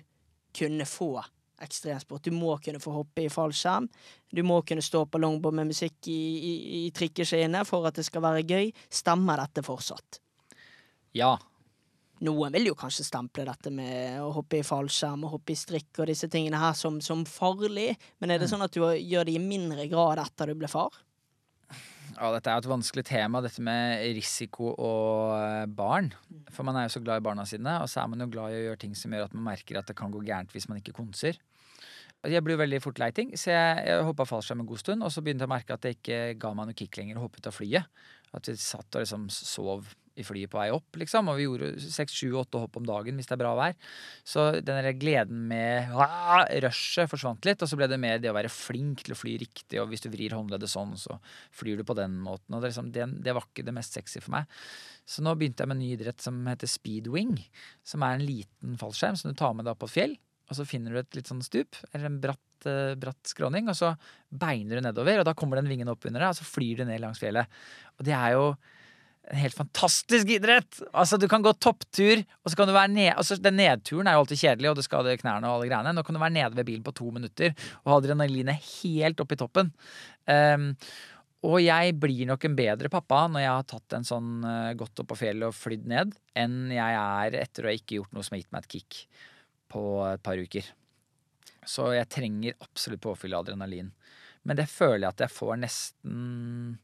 kunne 0.56 0.88
få 0.90 1.14
ekstremsport. 1.60 2.24
Du 2.24 2.32
må 2.36 2.56
kunne 2.64 2.82
få 2.82 2.94
hoppe 2.96 3.26
i 3.26 3.32
fallskjerm. 3.32 3.90
Du 4.32 4.44
må 4.48 4.62
kunne 4.68 4.84
stå 4.86 5.06
på 5.06 5.22
longboard 5.22 5.58
med 5.60 5.72
musikk 5.74 6.08
i, 6.08 6.20
i, 6.40 6.54
i 6.80 6.84
trikkeskinnet 6.96 7.68
for 7.68 7.88
at 7.90 8.00
det 8.00 8.08
skal 8.08 8.24
være 8.24 8.46
gøy. 8.48 8.72
Stemmer 8.90 9.44
dette 9.44 9.66
fortsatt? 9.66 10.22
Ja. 11.18 11.36
Noen 12.26 12.52
vil 12.52 12.68
jo 12.68 12.76
kanskje 12.76 13.06
stemple 13.08 13.46
dette 13.48 13.72
med 13.72 14.20
å 14.20 14.32
hoppe 14.36 14.60
i 14.60 14.66
fallskjerm 14.66 15.24
og 15.24 15.38
hoppe 15.38 15.54
i 15.54 15.60
strikk 15.60 16.02
og 16.02 16.10
disse 16.10 16.28
tingene 16.32 16.60
her 16.60 16.76
som, 16.76 16.98
som 17.04 17.22
farlig, 17.28 17.94
men 18.20 18.34
er 18.34 18.42
det 18.42 18.50
sånn 18.52 18.66
at 18.66 18.76
du 18.76 18.82
gjør 18.84 19.30
det 19.30 19.38
i 19.38 19.44
mindre 19.44 19.86
grad 19.92 20.20
etter 20.26 20.52
du 20.52 20.60
ble 20.60 20.68
far? 20.72 20.98
Ja, 22.20 22.34
dette 22.34 22.52
er 22.52 22.58
jo 22.58 22.66
et 22.66 22.74
vanskelig 22.74 23.06
tema, 23.08 23.40
dette 23.40 23.64
med 23.64 24.02
risiko 24.18 24.74
og 24.74 25.36
eh, 25.38 25.68
barn. 25.72 26.10
For 26.52 26.68
man 26.68 26.76
er 26.76 26.90
jo 26.90 26.98
så 26.98 27.02
glad 27.06 27.22
i 27.22 27.24
barna 27.24 27.46
sine, 27.48 27.78
og 27.80 27.88
så 27.88 28.02
er 28.02 28.10
man 28.12 28.26
jo 28.26 28.28
glad 28.34 28.52
i 28.52 28.58
å 28.58 28.66
gjøre 28.66 28.82
ting 28.82 28.98
som 28.98 29.16
gjør 29.16 29.30
at 29.30 29.38
man 29.38 29.46
merker 29.54 29.80
at 29.80 29.88
det 29.88 29.96
kan 29.96 30.12
gå 30.12 30.26
gærent 30.28 30.52
hvis 30.52 30.68
man 30.68 30.82
ikke 30.82 30.98
konser. 30.98 31.40
Jeg 32.28 32.44
blir 32.44 32.58
jo 32.58 32.64
veldig 32.66 32.82
fort 32.84 33.00
lei 33.00 33.14
ting, 33.16 33.32
så 33.40 33.54
jeg, 33.54 33.84
jeg 33.88 34.04
hoppa 34.04 34.26
fallskjerm 34.28 34.66
en 34.66 34.68
god 34.68 34.82
stund. 34.82 35.06
Og 35.08 35.14
så 35.16 35.24
begynte 35.24 35.46
jeg 35.46 35.52
å 35.52 35.54
merke 35.54 35.78
at 35.78 35.86
det 35.86 35.96
ikke 35.96 36.20
ga 36.42 36.52
meg 36.58 36.68
noe 36.68 36.76
kick 36.76 37.00
lenger 37.00 37.22
å 37.22 37.24
hoppe 37.24 37.40
ut 37.40 37.48
av 37.48 37.56
flyet. 37.56 38.04
At 38.36 38.52
vi 38.52 38.58
satt 38.60 39.00
og 39.00 39.06
liksom 39.06 39.30
sov 39.32 39.88
i 40.22 40.26
flyet 40.28 40.52
på 40.52 40.60
vei 40.60 40.70
opp, 40.76 41.00
liksom. 41.00 41.32
Og 41.32 41.40
vi 41.40 41.48
gjorde 41.48 41.72
seks, 41.84 42.16
sju, 42.20 42.34
åtte 42.40 42.62
hopp 42.62 42.78
om 42.80 42.86
dagen 42.88 43.20
hvis 43.20 43.30
det 43.30 43.36
er 43.38 43.42
bra 43.42 43.54
vær. 43.58 43.76
Så 44.28 44.46
den 44.60 44.80
der 44.80 44.98
gleden 45.00 45.48
med 45.50 45.94
ah, 45.96 46.46
rushet 46.66 47.10
forsvant 47.12 47.48
litt. 47.48 47.64
Og 47.64 47.72
så 47.72 47.80
ble 47.80 47.90
det 47.92 48.00
mer 48.02 48.22
det 48.22 48.32
å 48.32 48.38
være 48.38 48.52
flink 48.54 49.06
til 49.06 49.16
å 49.16 49.20
fly 49.20 49.38
riktig, 49.42 49.82
og 49.82 49.90
hvis 49.92 50.06
du 50.06 50.10
vrir 50.14 50.36
håndleddet 50.38 50.72
sånn, 50.72 50.96
så 51.00 51.20
flyr 51.56 51.82
du 51.82 51.88
på 51.88 51.98
den 51.98 52.20
måten. 52.24 52.54
Og 52.56 52.62
det, 52.62 52.74
liksom, 52.74 52.94
det, 52.96 53.10
det 53.26 53.36
var 53.38 53.48
ikke 53.48 53.68
det 53.68 53.76
mest 53.76 53.98
sexy 53.98 54.24
for 54.24 54.38
meg. 54.38 54.50
Så 55.10 55.26
nå 55.26 55.34
begynte 55.38 55.64
jeg 55.64 55.72
med 55.72 55.80
en 55.80 55.86
ny 55.86 55.94
idrett 55.96 56.22
som 56.22 56.40
heter 56.46 56.70
speedwing. 56.70 57.38
Som 57.88 58.06
er 58.06 58.18
en 58.18 58.26
liten 58.26 58.80
fallskjerm 58.80 59.18
som 59.20 59.32
du 59.32 59.38
tar 59.40 59.56
med 59.58 59.66
deg 59.66 59.74
opp 59.74 59.84
på 59.84 59.90
et 59.90 59.98
fjell. 59.98 60.20
Og 60.50 60.58
så 60.58 60.66
finner 60.66 60.94
du 60.94 61.02
et 61.02 61.18
litt 61.18 61.30
sånn 61.30 61.44
stup, 61.46 61.78
eller 61.92 62.10
en 62.10 62.20
bratt, 62.22 62.66
eh, 62.66 62.96
bratt 62.98 63.30
skråning, 63.30 63.70
og 63.70 63.78
så 63.78 63.94
beiner 64.34 64.80
du 64.80 64.88
nedover, 64.88 65.22
og 65.22 65.28
da 65.28 65.36
kommer 65.38 65.60
den 65.60 65.70
vingen 65.70 65.92
opp 65.92 66.06
under 66.10 66.26
deg, 66.26 66.34
og 66.34 66.40
så 66.40 66.48
flyr 66.48 66.82
du 66.82 66.88
ned 66.90 67.04
langs 67.04 67.22
fjellet. 67.22 67.46
Og 68.00 68.08
det 68.08 68.16
er 68.18 68.34
jo 68.34 68.48
en 69.30 69.38
helt 69.38 69.56
fantastisk 69.56 70.30
idrett! 70.34 70.80
Altså, 70.90 71.18
du 71.22 71.28
kan 71.30 71.44
gå 71.46 71.52
topptur, 71.62 72.24
og 72.42 72.50
så 72.50 72.58
kan 72.58 72.70
du 72.70 72.74
være 72.74 72.92
ned... 72.96 73.12
Altså, 73.14 73.38
den 73.42 73.60
nedturen 73.60 74.10
er 74.10 74.18
jo 74.18 74.24
alltid 74.24 74.42
kjedelig, 74.42 74.72
og 74.72 74.80
det 74.80 74.86
skader 74.88 75.22
knærne 75.22 75.46
og 75.46 75.60
alle 75.60 75.70
greiene. 75.70 75.94
Nå 75.94 76.04
kan 76.06 76.18
du 76.18 76.22
være 76.24 76.36
nede 76.40 76.58
ved 76.58 76.68
bilen 76.68 76.86
på 76.86 76.96
to 76.98 77.12
minutter 77.14 77.54
og 77.84 77.92
ha 77.92 78.00
adrenalinet 78.02 78.66
helt 78.82 79.22
opp 79.22 79.36
i 79.36 79.40
toppen. 79.40 79.70
Um, 80.26 80.72
og 81.46 81.62
jeg 81.64 81.94
blir 82.02 82.26
nok 82.28 82.50
en 82.50 82.58
bedre 82.58 82.92
pappa 82.92 83.22
når 83.32 83.46
jeg 83.46 83.54
har 83.54 83.70
tatt 83.70 83.96
en 83.96 84.08
sånn 84.08 84.34
uh, 84.44 84.74
gått 84.80 85.04
opp 85.04 85.12
på 85.14 85.22
fjellet 85.22 85.48
og 85.48 85.56
flydd 85.56 85.86
ned, 85.94 86.18
enn 86.36 86.58
jeg 86.74 87.00
er 87.00 87.40
etter 87.46 87.66
å 87.66 87.72
ha 87.72 87.78
ikke 87.78 88.02
gjort 88.02 88.18
noe 88.18 88.26
som 88.26 88.36
har 88.36 88.44
gitt 88.44 88.52
meg 88.56 88.66
et 88.66 88.76
kick 88.76 89.00
på 89.70 89.86
et 90.10 90.26
par 90.26 90.42
uker. 90.42 90.74
Så 91.70 91.92
jeg 91.94 92.10
trenger 92.10 92.58
absolutt 92.66 93.06
påfyll 93.06 93.38
av 93.38 93.46
adrenalin. 93.46 93.94
Men 94.48 94.58
det 94.58 94.72
føler 94.72 95.06
jeg 95.06 95.14
at 95.14 95.28
jeg 95.28 95.38
får 95.38 95.58
nesten 95.62 96.80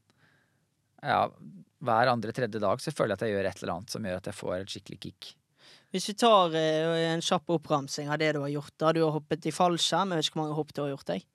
Ja, 1.06 1.22
hver 1.86 2.10
andre-tredje 2.10 2.60
dag 2.62 2.82
så 2.82 2.92
føler 2.92 3.14
jeg 3.14 3.20
at 3.20 3.26
jeg 3.26 3.34
gjør 3.36 3.48
et 3.50 3.62
eller 3.62 3.74
annet 3.76 3.94
som 3.94 4.06
gjør 4.06 4.20
at 4.20 4.30
jeg 4.30 4.38
får 4.40 4.54
et 4.58 4.72
skikkelig 4.74 5.00
kick. 5.06 5.32
Hvis 5.94 6.08
vi 6.10 6.16
tar 6.18 6.54
eh, 6.58 7.06
en 7.12 7.22
kjapp 7.24 7.52
oppramsing 7.56 8.10
av 8.10 8.18
det 8.20 8.32
du 8.36 8.40
har 8.42 8.52
gjort, 8.52 8.74
da 8.82 8.92
du 8.92 9.00
har 9.04 9.14
hoppet 9.14 9.46
i 9.46 9.54
fallskjerm, 9.54 10.12
jeg 10.12 10.20
vet 10.20 10.28
ikke 10.28 10.38
hvor 10.38 10.44
mange 10.44 10.58
hopp 10.58 10.72
du 10.74 10.82
har 10.82 10.92
gjort 10.92 11.12
deg. 11.12 11.26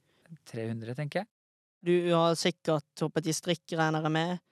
300, 0.52 0.96
tenker 0.98 1.24
jeg. 1.24 1.32
Du 1.82 1.96
har 2.14 2.36
sikkert 2.38 3.04
hoppet 3.04 3.30
i 3.32 3.36
strikk, 3.36 3.64
regner 3.74 4.06
jeg 4.06 4.14
med. 4.14 4.44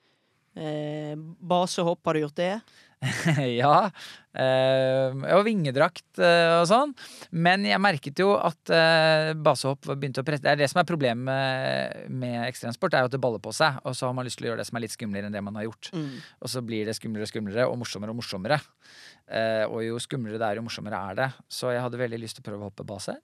Eh, 0.60 1.14
basehopp, 1.52 2.02
har 2.08 2.18
du 2.18 2.24
gjort 2.24 2.40
det? 2.40 2.54
ja. 3.62 3.76
Eh, 4.36 5.14
og 5.34 5.46
vingedrakt 5.48 6.20
eh, 6.20 6.58
og 6.60 6.66
sånn. 6.68 6.92
Men 7.32 7.64
jeg 7.68 7.80
merket 7.82 8.20
jo 8.20 8.34
at 8.36 8.72
eh, 8.76 9.32
basehopp 9.40 9.88
begynte 9.94 10.20
å 10.20 10.28
presse 10.28 10.44
Det 10.44 10.52
er 10.52 10.60
det 10.60 10.68
som 10.72 10.82
er 10.82 10.90
problemet 10.90 12.10
med, 12.12 12.42
ekstremsport, 12.50 12.98
er 12.98 13.06
jo 13.06 13.12
at 13.12 13.16
det 13.16 13.22
baller 13.24 13.44
på 13.44 13.54
seg. 13.56 13.80
Og 13.88 13.96
så 13.96 14.10
har 14.10 14.18
man 14.18 14.28
lyst 14.28 14.42
til 14.42 14.50
å 14.50 14.52
gjøre 14.52 14.62
det 14.64 14.68
som 14.70 14.80
er 14.80 14.86
litt 14.86 14.96
skumlere 14.96 15.30
enn 15.30 15.38
det 15.38 15.44
man 15.46 15.60
har 15.62 15.70
gjort. 15.70 15.92
Mm. 15.96 16.12
Og 16.44 16.52
så 16.52 16.64
blir 16.66 16.90
det 16.90 16.98
skumlere 17.00 17.28
og 17.28 17.32
skumlere 17.32 17.70
og 17.70 17.80
morsommere 17.80 18.16
og 18.16 18.20
morsommere. 18.20 18.60
Eh, 19.30 19.64
og 19.70 19.80
jo 19.86 20.02
skumlere 20.04 20.42
det 20.42 20.50
er, 20.50 20.60
jo 20.60 20.68
morsommere 20.68 21.00
er 21.12 21.24
det. 21.24 21.30
Så 21.48 21.72
jeg 21.72 21.84
hadde 21.86 22.04
veldig 22.04 22.22
lyst 22.26 22.40
til 22.40 22.44
å 22.46 22.50
prøve 22.50 22.68
å 22.68 22.72
hoppe 22.72 22.88
base. 22.88 23.16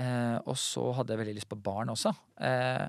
Eh, 0.00 0.36
og 0.44 0.56
så 0.60 0.84
hadde 0.98 1.16
jeg 1.16 1.22
veldig 1.24 1.38
lyst 1.40 1.50
på 1.50 1.60
barn 1.60 1.92
også. 1.92 2.12
Eh, 2.44 2.86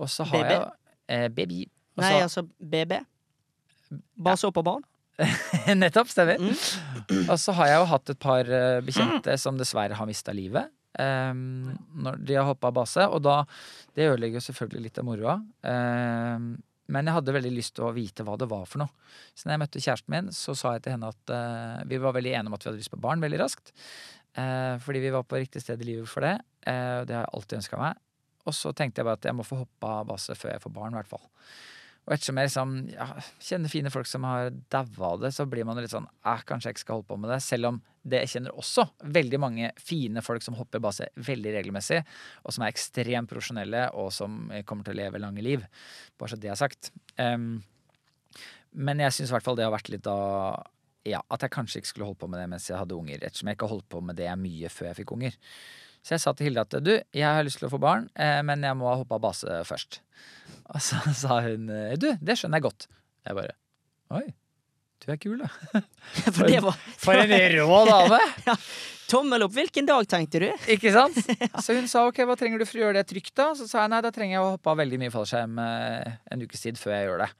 og 0.00 0.10
så 0.10 0.26
har 0.32 0.40
Baby? 0.40 0.56
jeg 0.56 1.20
eh, 1.20 1.28
Baby. 1.28 1.60
Også, 1.94 2.08
Nei, 2.08 2.24
altså 2.24 2.48
BB. 2.58 2.98
Basehopp 4.24 4.64
og 4.64 4.68
barn? 4.72 4.90
Nettopp, 5.80 6.10
stemmer. 6.10 6.40
Mm. 6.40 7.28
Og 7.28 7.36
så 7.40 7.54
har 7.58 7.70
jeg 7.70 7.80
jo 7.80 7.90
hatt 7.92 8.12
et 8.12 8.20
par 8.22 8.50
eh, 8.50 8.80
bekjente 8.84 9.36
som 9.40 9.58
dessverre 9.58 9.98
har 9.98 10.08
mista 10.08 10.34
livet. 10.34 10.72
Um, 10.94 11.72
når 11.98 12.20
de 12.22 12.36
har 12.38 12.46
hoppa 12.46 12.70
base. 12.74 13.02
Og 13.10 13.22
da 13.22 13.42
Det 13.94 14.06
ødelegger 14.12 14.38
jo 14.38 14.46
selvfølgelig 14.48 14.88
litt 14.88 15.00
av 15.02 15.06
moroa. 15.06 15.36
Um, 15.62 16.54
men 16.90 17.08
jeg 17.08 17.16
hadde 17.16 17.34
veldig 17.34 17.52
lyst 17.54 17.74
til 17.78 17.86
å 17.86 17.94
vite 17.96 18.26
hva 18.26 18.36
det 18.38 18.50
var 18.50 18.66
for 18.68 18.82
noe. 18.82 19.10
Så 19.32 19.46
når 19.46 19.54
jeg 19.54 19.62
møtte 19.62 19.82
kjæresten 19.82 20.12
min, 20.12 20.32
så 20.34 20.54
sa 20.58 20.74
jeg 20.74 20.84
til 20.84 20.96
henne 20.96 21.10
at 21.14 21.32
uh, 21.32 21.84
vi 21.88 22.00
var 22.02 22.14
veldig 22.16 22.34
enige 22.34 22.52
om 22.52 22.58
at 22.58 22.66
vi 22.66 22.70
hadde 22.70 22.82
lyst 22.82 22.92
på 22.92 23.02
barn 23.02 23.22
veldig 23.24 23.40
raskt. 23.40 23.72
Uh, 24.34 24.76
fordi 24.82 25.02
vi 25.04 25.14
var 25.14 25.26
på 25.26 25.38
riktig 25.38 25.62
sted 25.62 25.82
i 25.82 25.92
livet 25.92 26.10
for 26.10 26.26
det. 26.26 26.36
Og 26.64 27.06
det 27.06 27.12
har 27.12 27.26
jeg 27.26 27.36
alltid 27.36 27.58
ønska 27.60 27.78
meg. 27.80 27.98
Og 28.48 28.54
så 28.56 28.72
tenkte 28.76 29.00
jeg 29.00 29.08
bare 29.08 29.18
at 29.20 29.26
jeg 29.28 29.36
må 29.36 29.44
få 29.46 29.62
hoppa 29.62 29.98
base 30.08 30.36
før 30.36 30.54
jeg 30.54 30.62
får 30.64 30.72
barn, 30.74 30.94
i 30.94 30.98
hvert 30.98 31.10
fall. 31.10 31.24
Og 32.04 32.12
ettersom 32.12 32.36
jeg 32.36 32.50
liksom, 32.50 32.72
ja, 32.92 33.06
kjenner 33.40 33.72
fine 33.72 33.92
folk 33.92 34.08
som 34.08 34.26
har 34.28 34.50
daua 34.72 35.10
av 35.14 35.22
det, 35.22 35.30
så 35.32 35.46
blir 35.48 35.64
man 35.64 35.78
litt 35.80 35.92
sånn 35.92 36.06
eh, 36.06 36.42
kanskje 36.44 36.70
jeg 36.70 36.76
ikke 36.76 36.84
skal 36.84 36.98
holde 36.98 37.08
på 37.08 37.18
med 37.22 37.32
det. 37.32 37.38
Selv 37.44 37.70
om 37.70 37.78
det 38.04 38.20
jeg 38.20 38.32
kjenner 38.34 38.58
også 38.60 38.84
veldig 39.16 39.40
mange 39.40 39.70
fine 39.80 40.24
folk 40.24 40.44
som 40.44 40.58
hopper 40.58 40.82
base 40.84 41.08
veldig 41.16 41.54
regelmessig, 41.56 42.02
og 42.44 42.52
som 42.52 42.66
er 42.66 42.74
ekstremt 42.74 43.30
profesjonelle, 43.32 43.86
og 43.96 44.12
som 44.12 44.52
kommer 44.68 44.84
til 44.84 44.96
å 44.96 45.00
leve 45.00 45.22
lange 45.22 45.44
liv. 45.44 45.64
Bare 46.20 46.34
så 46.34 46.40
det 46.40 46.52
er 46.52 46.60
sagt. 46.60 46.92
Um, 47.16 47.62
men 48.74 49.00
jeg 49.00 49.16
syns 49.16 49.32
i 49.32 49.36
hvert 49.36 49.46
fall 49.46 49.56
det 49.56 49.64
har 49.64 49.72
vært 49.72 49.88
litt 49.94 50.08
av 50.10 50.60
ja, 51.08 51.20
at 51.32 51.44
jeg 51.44 51.52
kanskje 51.52 51.80
ikke 51.80 51.90
skulle 51.90 52.08
holdt 52.08 52.20
på 52.22 52.28
med 52.32 52.40
det 52.40 52.50
mens 52.50 52.68
jeg 52.68 52.80
hadde 52.80 52.96
unger. 52.96 53.24
Ettersom 53.24 53.48
jeg 53.48 53.58
ikke 53.58 53.68
har 53.68 53.76
holdt 53.76 53.90
på 53.92 54.04
med 54.04 54.18
det 54.20 54.28
mye 54.40 54.70
før 54.72 54.90
jeg 54.90 55.00
fikk 55.02 55.16
unger. 55.16 55.36
Så 56.04 56.14
jeg 56.16 56.22
sa 56.24 56.34
til 56.36 56.50
Hilde 56.50 56.64
at 56.66 56.78
du, 56.84 56.92
jeg 57.16 57.24
har 57.24 57.44
lyst 57.46 57.62
til 57.62 57.68
å 57.70 57.72
få 57.72 57.80
barn, 57.80 58.10
eh, 58.20 58.42
men 58.44 58.64
jeg 58.66 58.76
må 58.76 58.90
hoppe 58.92 59.16
av 59.16 59.22
base 59.24 59.60
først. 59.64 60.02
Og 60.74 60.80
så 60.84 61.00
sa 61.24 61.40
hun 61.46 61.68
du, 62.00 62.10
det 62.20 62.38
skjønner 62.38 62.60
jeg 62.60 62.68
godt. 62.68 62.88
Jeg 63.24 63.38
bare 63.38 63.54
oi, 64.14 64.26
Du 65.00 65.08
er 65.12 65.20
kul, 65.20 65.40
da. 65.40 65.48
For 66.36 66.44
det 66.48 66.60
var 66.64 66.76
For 67.00 67.16
en 67.16 67.32
rå 67.64 67.80
dame! 67.88 68.20
tommel 69.08 69.44
opp. 69.46 69.52
Hvilken 69.56 69.88
dag, 69.88 70.06
tenkte 70.08 70.40
du? 70.42 70.46
Ikke 70.74 70.92
sant? 70.94 71.18
Så 71.62 71.76
hun 71.76 71.88
sa 71.90 72.04
ok, 72.08 72.22
hva 72.28 72.36
trenger 72.40 72.60
du 72.60 72.66
for 72.68 72.80
å 72.80 72.86
gjøre 72.86 73.00
det 73.00 73.08
trygt, 73.10 73.34
da? 73.36 73.50
Så 73.56 73.68
sa 73.70 73.84
jeg 73.84 73.92
nei, 73.92 74.00
da 74.04 74.12
trenger 74.14 74.38
jeg 74.38 74.44
å 74.44 74.54
hoppe 74.54 74.72
av 74.72 74.80
veldig 74.80 75.00
mye 75.02 75.12
fallskjerm 75.14 75.60
eh, 75.60 76.14
en 76.34 76.44
ukes 76.44 76.64
tid 76.64 76.80
før 76.80 76.96
jeg 76.96 77.08
gjør 77.08 77.24
det. 77.24 77.30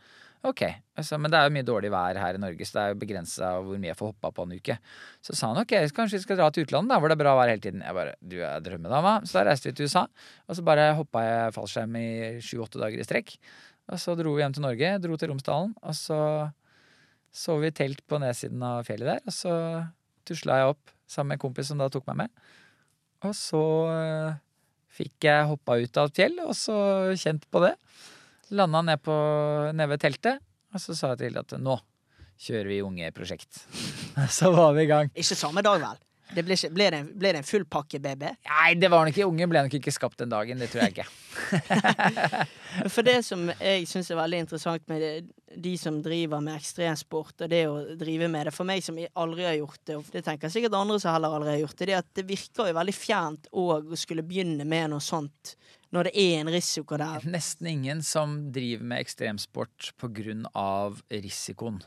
Ok, 0.45 0.61
altså, 0.99 1.17
Men 1.17 1.33
det 1.33 1.39
er 1.39 1.47
jo 1.49 1.53
mye 1.57 1.65
dårlig 1.65 1.91
vær 1.95 2.19
her 2.21 2.37
i 2.37 2.41
Norge, 2.41 2.67
så 2.69 2.77
det 2.77 2.83
er 2.83 2.91
jo 2.93 3.01
begrensa 3.01 3.51
hvor 3.65 3.79
mye 3.81 3.91
jeg 3.91 3.97
får 3.97 4.11
hoppa 4.13 4.31
på 4.37 4.45
en 4.45 4.57
uke. 4.59 4.77
Så 5.25 5.37
sa 5.39 5.49
han 5.53 5.61
ok, 5.63 5.73
kanskje 5.97 6.19
vi 6.19 6.25
skal 6.27 6.41
dra 6.41 6.51
til 6.53 6.67
utlandet, 6.67 6.93
da, 6.93 6.99
hvor 7.01 7.09
det 7.09 7.17
er 7.17 7.23
bra 7.23 7.33
vær 7.39 7.53
hele 7.53 7.65
tiden. 7.65 7.85
Jeg 7.87 7.97
bare 7.97 8.13
du 8.21 8.37
er 8.45 8.65
drømmedama. 8.65 9.15
Så 9.25 9.39
da 9.39 9.47
reiste 9.49 9.71
vi 9.71 9.79
til 9.79 9.89
USA, 9.89 10.05
og 10.45 10.59
så 10.59 10.67
bare 10.67 10.91
hoppa 10.99 11.25
jeg 11.25 11.55
fallskjerm 11.57 11.97
i 11.97 12.09
sju-åtte 12.45 12.83
dager 12.83 13.01
i 13.01 13.09
strekk. 13.09 13.39
Og 13.89 14.01
så 14.01 14.17
dro 14.21 14.37
vi 14.37 14.45
hjem 14.45 14.57
til 14.57 14.65
Norge, 14.65 14.93
dro 15.01 15.17
til 15.21 15.33
Romsdalen, 15.33 15.73
og 15.81 15.97
så 15.97 16.21
sov 17.35 17.65
vi 17.65 17.73
i 17.73 17.77
telt 17.77 18.05
på 18.09 18.21
nedsiden 18.21 18.63
av 18.65 18.85
fjellet 18.87 19.15
der. 19.15 19.25
Og 19.25 19.35
så 19.35 19.55
tusla 20.29 20.61
jeg 20.61 20.75
opp 20.75 20.93
sammen 21.11 21.33
med 21.33 21.41
en 21.41 21.45
kompis 21.47 21.73
som 21.73 21.81
da 21.81 21.89
tok 21.93 22.07
meg 22.13 22.25
med. 22.25 22.45
Og 23.25 23.33
så 23.37 23.63
eh, 23.93 24.41
fikk 24.93 25.27
jeg 25.27 25.49
hoppa 25.49 25.79
ut 25.81 26.01
av 26.01 26.11
et 26.13 26.21
fjell, 26.21 26.37
og 26.45 26.53
så 26.59 26.77
kjent 27.17 27.49
på 27.49 27.65
det. 27.65 27.75
Landa 28.51 28.83
ned, 28.85 29.03
på, 29.03 29.15
ned 29.75 29.89
ved 29.95 30.03
teltet, 30.03 30.43
og 30.75 30.83
så 30.83 30.97
sa 30.99 31.13
jeg 31.15 31.29
til 31.29 31.39
at 31.41 31.55
nå 31.63 31.79
kjører 32.45 32.69
vi 32.69 32.81
unge 32.83 33.13
prosjekt. 33.15 33.63
Så 34.31 34.51
var 34.53 34.73
vi 34.75 34.83
i 34.85 34.91
gang. 34.91 35.11
Ikke 35.15 35.37
samme 35.39 35.63
dag, 35.63 35.79
vel? 35.81 36.01
Det 36.35 36.43
ble, 36.43 36.57
ikke, 36.57 36.71
ble, 36.75 36.87
det, 36.91 36.99
en- 36.99 37.11
ble 37.21 37.31
det 37.35 37.41
en 37.43 37.47
fullpakke 37.47 38.01
BB? 38.03 38.23
Nei, 38.49 38.71
det 38.81 38.89
var 38.91 39.05
nok 39.07 39.15
ikke 39.15 39.27
unge 39.29 39.47
ble 39.53 39.61
nok 39.67 39.75
ikke 39.79 39.93
skapt 39.95 40.19
den 40.23 40.33
dagen. 40.33 40.59
Det 40.59 40.71
tror 40.73 40.83
jeg 40.83 40.95
ikke. 40.97 41.07
For 42.95 43.07
det 43.07 43.21
som 43.27 43.45
jeg 43.53 43.85
syns 43.87 44.11
er 44.11 44.19
veldig 44.19 44.41
interessant 44.47 44.89
med 44.91 45.05
det, 45.05 45.13
de 45.63 45.75
som 45.79 46.01
driver 46.03 46.43
med 46.43 46.57
ekstremsport, 46.59 47.45
og 47.45 47.53
det 47.53 47.61
å 47.71 47.77
drive 48.01 48.27
med 48.33 48.49
det 48.49 48.55
For 48.57 48.67
meg 48.67 48.83
som 48.83 48.99
aldri 48.99 49.47
har 49.47 49.59
gjort 49.61 49.79
det, 49.87 49.99
og 50.01 50.11
det 50.11 50.25
tenker 50.27 50.49
jeg 50.49 50.57
sikkert 50.57 50.79
andre 50.81 50.99
som 51.03 51.15
heller 51.15 51.37
aldri 51.39 51.55
har 51.55 51.63
gjort 51.63 51.77
det, 51.79 51.87
det 51.93 51.95
er 51.95 52.03
at 52.03 52.11
det 52.19 52.27
virker 52.33 52.71
jo 52.73 52.79
veldig 52.81 52.97
fjernt 52.99 53.51
å 53.53 53.69
skulle 54.01 54.27
begynne 54.27 54.67
med 54.67 54.91
noe 54.91 55.05
sånt 55.05 55.55
når 55.95 56.11
det 56.11 56.15
er 56.19 56.41
en 56.43 56.51
risiko 56.53 56.99
der. 57.01 57.25
Nesten 57.37 57.71
ingen 57.71 58.03
som 58.07 58.37
driver 58.55 58.85
med 58.91 59.05
ekstremsport 59.05 59.93
av 60.59 61.01
risikoen. 61.15 61.81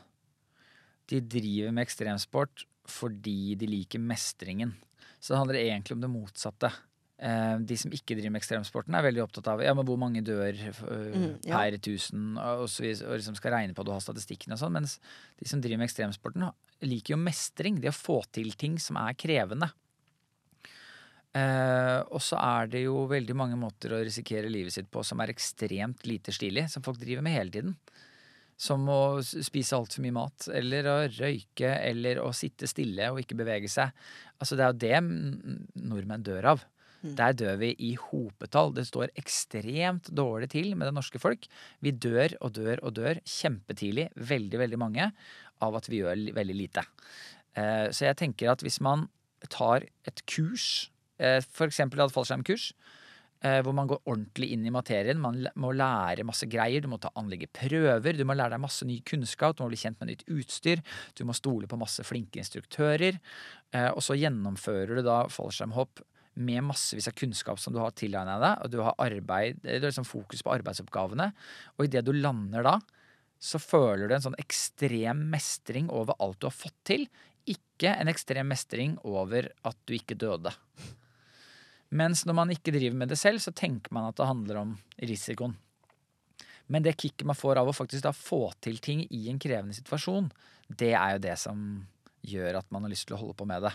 De 1.08 1.20
driver 1.24 1.72
med 1.72 1.86
ekstremsport 1.86 2.66
fordi 2.88 3.54
de 3.60 3.68
liker 3.68 4.00
mestringen. 4.00 4.74
Så 5.20 5.34
det 5.34 5.40
handler 5.40 5.58
egentlig 5.60 5.96
om 5.96 6.04
det 6.04 6.10
motsatte. 6.12 6.70
Eh, 7.18 7.58
De 7.66 7.76
som 7.76 7.92
ikke 7.92 8.14
driver 8.14 8.30
med 8.32 8.40
ekstremsporten, 8.40 8.94
er 8.94 9.02
veldig 9.08 9.24
opptatt 9.24 9.48
av 9.50 9.62
ja, 9.64 9.74
men 9.74 9.84
hvor 9.88 9.98
mange 10.00 10.22
dør 10.24 10.54
øh, 10.54 11.16
Mm, 11.18 11.32
ja. 11.44 11.56
per 11.58 11.76
tusen, 11.82 12.36
og, 12.38 12.68
så 12.70 12.86
og 13.08 13.16
liksom 13.18 13.36
skal 13.36 13.56
regne 13.56 13.74
på 13.74 13.82
at 13.82 13.88
du 13.88 13.92
har 13.92 14.04
statistikken 14.04 14.54
og 14.54 14.60
sånn. 14.60 14.76
Mens 14.78 14.98
de 15.40 15.48
som 15.50 15.60
driver 15.60 15.82
med 15.82 15.90
ekstremsporten, 15.90 16.46
liker 16.86 17.16
jo 17.16 17.20
mestring. 17.20 17.80
Det 17.82 17.90
å 17.90 17.96
få 17.96 18.22
til 18.32 18.52
ting 18.56 18.78
som 18.80 19.00
er 19.00 19.16
krevende. 19.18 19.72
Eh, 21.36 21.98
og 22.08 22.22
så 22.24 22.38
er 22.40 22.70
det 22.72 22.86
jo 22.86 23.02
veldig 23.10 23.36
mange 23.36 23.58
måter 23.60 23.92
å 23.92 24.00
risikere 24.00 24.50
livet 24.50 24.74
sitt 24.74 24.88
på 24.90 25.02
som 25.04 25.20
er 25.20 25.32
ekstremt 25.34 26.06
lite 26.08 26.32
stilig, 26.34 26.68
som 26.72 26.84
folk 26.84 27.00
driver 27.02 27.24
med 27.26 27.36
hele 27.36 27.52
tiden. 27.54 27.76
Som 28.58 28.88
å 28.90 29.20
spise 29.22 29.76
altfor 29.76 30.02
mye 30.02 30.16
mat, 30.16 30.48
eller 30.50 30.88
å 30.90 30.96
røyke, 31.14 31.76
eller 31.78 32.18
å 32.24 32.32
sitte 32.34 32.66
stille 32.66 33.12
og 33.12 33.20
ikke 33.22 33.38
bevege 33.38 33.70
seg. 33.70 33.92
Altså 34.40 34.58
Det 34.58 34.64
er 34.64 34.72
jo 34.72 34.82
det 34.82 34.98
mm, 35.04 35.60
nordmenn 35.92 36.26
dør 36.26 36.52
av. 36.56 36.66
Der 37.14 37.36
dør 37.38 37.60
vi 37.60 37.68
i 37.86 37.92
hopetall. 37.94 38.72
Det 38.74 38.88
står 38.88 39.12
ekstremt 39.20 40.08
dårlig 40.10 40.48
til 40.50 40.72
med 40.74 40.88
det 40.88 40.96
norske 40.96 41.20
folk. 41.22 41.46
Vi 41.84 41.92
dør 41.94 42.34
og 42.42 42.56
dør 42.56 42.82
og 42.82 42.96
dør 42.96 43.20
kjempetidlig, 43.22 44.08
veldig, 44.18 44.58
veldig 44.64 44.80
mange, 44.82 45.12
av 45.62 45.78
at 45.78 45.86
vi 45.90 46.02
gjør 46.02 46.34
veldig 46.34 46.56
lite. 46.58 46.82
Eh, 47.54 47.86
Så 47.94 48.08
jeg 48.08 48.18
tenker 48.18 48.50
at 48.50 48.62
hvis 48.66 48.80
man 48.82 49.06
tar 49.46 49.86
et 50.06 50.22
kurs, 50.26 50.90
eh, 51.18 51.38
for 51.44 51.68
eksempel 51.68 52.02
et 52.02 52.14
fallskjermkurs, 52.14 52.70
eh, 53.42 53.60
hvor 53.62 53.74
man 53.76 53.90
går 53.90 54.02
ordentlig 54.04 54.50
inn 54.54 54.66
i 54.66 54.74
materien. 54.74 55.20
Man 55.22 55.40
må 55.60 55.72
lære 55.76 56.26
masse 56.26 56.48
greier, 56.50 56.82
du 56.82 56.90
må 56.92 57.00
ta 57.02 57.12
anlegge 57.18 57.50
prøver, 57.52 58.18
du 58.18 58.24
må 58.28 58.36
lære 58.38 58.56
deg 58.56 58.64
masse 58.64 58.86
ny 58.88 59.00
kunnskap, 59.06 59.56
du 59.56 59.64
må 59.64 59.70
bli 59.72 59.80
kjent 59.80 59.98
med 60.00 60.12
nytt 60.12 60.28
utstyr, 60.34 60.84
du 61.18 61.24
må 61.28 61.36
stole 61.36 61.70
på 61.70 61.80
masse 61.80 62.04
flinke 62.06 62.42
instruktører, 62.42 63.18
eh, 63.72 63.90
og 63.90 64.02
så 64.04 64.18
gjennomfører 64.18 64.98
du 64.98 65.06
da 65.06 65.24
fallskjermhopp 65.32 66.04
med 66.38 66.62
massevis 66.62 67.08
av 67.10 67.16
kunnskap 67.18 67.58
som 67.58 67.74
du 67.74 67.80
har 67.82 67.94
tilegna 67.98 68.36
deg, 68.38 68.60
og 68.62 68.70
du 68.70 68.78
har 68.86 68.94
arbeid, 69.02 69.58
du 69.62 69.72
har 69.72 69.88
liksom 69.88 70.06
fokus 70.06 70.44
på 70.46 70.54
arbeidsoppgavene, 70.54 71.32
og 71.76 71.88
idet 71.88 72.04
du 72.06 72.12
lander 72.14 72.62
da, 72.66 72.76
så 73.38 73.58
føler 73.62 74.06
du 74.06 74.14
en 74.16 74.24
sånn 74.28 74.38
ekstrem 74.38 75.24
mestring 75.32 75.90
over 75.94 76.18
alt 76.22 76.40
du 76.42 76.48
har 76.48 76.54
fått 76.54 76.78
til, 76.86 77.06
ikke 77.48 77.94
en 77.94 78.10
ekstrem 78.10 78.50
mestring 78.50 78.96
over 79.06 79.50
at 79.66 79.78
du 79.86 79.94
ikke 79.96 80.18
døde. 80.18 80.52
Mens 81.96 82.26
når 82.28 82.36
man 82.36 82.52
ikke 82.52 82.74
driver 82.74 82.98
med 83.00 83.12
det 83.12 83.18
selv, 83.20 83.40
så 83.40 83.54
tenker 83.56 83.94
man 83.96 84.10
at 84.10 84.18
det 84.18 84.28
handler 84.28 84.60
om 84.60 84.76
risikoen. 85.00 85.56
Men 86.68 86.84
det 86.84 86.98
kicket 87.00 87.24
man 87.26 87.38
får 87.38 87.62
av 87.62 87.70
å 87.70 87.76
faktisk 87.76 88.04
da 88.04 88.12
få 88.12 88.50
til 88.60 88.76
ting 88.84 89.06
i 89.08 89.28
en 89.32 89.40
krevende 89.40 89.76
situasjon, 89.76 90.28
det 90.68 90.92
er 90.92 91.14
jo 91.14 91.24
det 91.24 91.36
som 91.40 91.62
gjør 92.28 92.60
at 92.60 92.68
man 92.74 92.84
har 92.84 92.92
lyst 92.92 93.08
til 93.08 93.16
å 93.16 93.22
holde 93.22 93.38
på 93.38 93.48
med 93.48 93.64
det. 93.64 93.72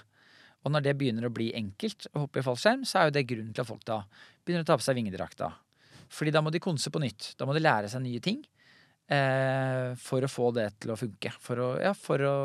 Og 0.64 0.72
når 0.72 0.86
det 0.86 0.95
begynner 0.99 1.28
å 1.28 1.34
bli 1.34 1.49
enkelt 1.57 2.07
å 2.14 2.24
hoppe 2.24 2.39
i 2.39 2.45
fallskjerm, 2.45 2.86
så 2.88 2.99
er 2.99 3.09
jo 3.09 3.16
det 3.18 3.28
grunnen 3.28 3.53
til 3.55 3.66
at 3.66 3.70
folk 3.70 3.84
da 3.88 4.03
begynner 4.45 4.64
å 4.64 4.70
ta 4.70 4.78
på 4.80 4.86
seg 4.86 4.99
vingedrakta. 4.99 5.49
Fordi 6.14 6.32
da 6.32 6.43
må 6.45 6.53
de 6.53 6.61
konse 6.64 6.91
på 6.93 7.01
nytt. 7.01 7.34
Da 7.39 7.47
må 7.49 7.55
de 7.55 7.64
lære 7.64 7.89
seg 7.91 8.03
nye 8.03 8.22
ting 8.24 8.43
eh, 9.11 9.91
for 9.99 10.24
å 10.24 10.32
få 10.32 10.51
det 10.55 10.70
til 10.84 10.93
å 10.93 10.99
funke. 10.99 11.34
For 11.43 11.59
å, 11.59 11.70
ja, 11.82 11.95
for 11.97 12.24
å 12.30 12.36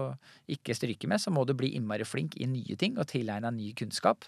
ikke 0.51 0.77
stryke 0.77 1.11
med, 1.11 1.21
så 1.23 1.31
må 1.35 1.45
du 1.47 1.55
bli 1.59 1.75
innmari 1.77 2.09
flink 2.09 2.39
i 2.41 2.49
nye 2.51 2.79
ting 2.81 2.99
og 2.99 3.11
tilegne 3.13 3.53
ny 3.55 3.71
kunnskap. 3.79 4.27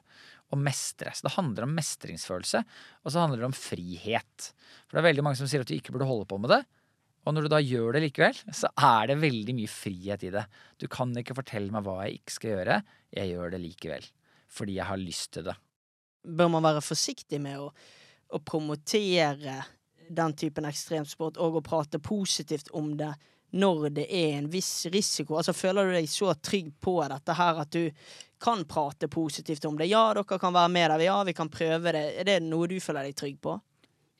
Og 0.50 0.58
mestre. 0.58 1.12
Så 1.14 1.28
det 1.28 1.36
handler 1.36 1.66
om 1.66 1.74
mestringsfølelse, 1.76 2.64
og 3.04 3.12
så 3.12 3.22
handler 3.22 3.42
det 3.42 3.50
om 3.52 3.56
frihet. 3.56 4.50
For 4.88 4.96
det 4.96 5.02
er 5.02 5.08
veldig 5.12 5.24
mange 5.26 5.38
som 5.38 5.50
sier 5.50 5.62
at 5.62 5.70
du 5.70 5.76
ikke 5.76 5.94
burde 5.94 6.08
holde 6.08 6.26
på 6.30 6.40
med 6.42 6.50
det. 6.56 6.62
Og 7.28 7.36
når 7.36 7.44
du 7.46 7.52
da 7.52 7.60
gjør 7.60 7.94
det 7.94 8.04
likevel, 8.06 8.38
så 8.56 8.70
er 8.80 9.10
det 9.10 9.20
veldig 9.20 9.54
mye 9.58 9.70
frihet 9.70 10.22
i 10.24 10.32
det. 10.34 10.44
Du 10.80 10.88
kan 10.90 11.12
ikke 11.20 11.36
fortelle 11.36 11.72
meg 11.74 11.84
hva 11.84 11.98
jeg 12.06 12.20
ikke 12.20 12.36
skal 12.36 12.54
gjøre. 12.54 12.78
Jeg 13.14 13.32
gjør 13.34 13.52
det 13.54 13.60
likevel. 13.60 14.06
Fordi 14.50 14.78
jeg 14.78 14.88
har 14.88 15.00
lyst 15.00 15.34
til 15.36 15.50
det. 15.50 15.56
Bør 16.24 16.50
man 16.56 16.64
være 16.64 16.82
forsiktig 16.84 17.40
med 17.42 17.60
å, 17.60 17.68
å 17.70 18.40
promotere 18.44 19.60
den 20.10 20.34
typen 20.34 20.66
ekstremsport 20.68 21.38
og 21.40 21.60
å 21.60 21.64
prate 21.64 22.00
positivt 22.02 22.72
om 22.76 22.96
det 22.98 23.12
når 23.50 23.88
det 23.98 24.06
er 24.14 24.38
en 24.38 24.50
viss 24.50 24.86
risiko? 24.92 25.36
Altså 25.38 25.54
Føler 25.56 25.86
du 25.86 25.96
deg 25.98 26.08
så 26.10 26.32
trygg 26.34 26.72
på 26.82 26.96
dette 27.10 27.36
her 27.36 27.62
at 27.62 27.72
du 27.74 27.84
kan 28.40 28.64
prate 28.68 29.08
positivt 29.12 29.64
om 29.68 29.78
det? 29.78 29.90
Ja, 29.90 30.10
dere 30.16 30.38
kan 30.40 30.54
være 30.56 30.72
med 30.72 30.90
der. 30.94 31.04
Ja, 31.04 31.18
vi 31.28 31.34
kan 31.36 31.50
prøve 31.52 31.92
det. 31.96 32.04
Er 32.20 32.28
det 32.28 32.38
noe 32.44 32.68
du 32.70 32.78
føler 32.80 33.08
deg 33.08 33.18
trygg 33.18 33.40
på? 33.44 33.56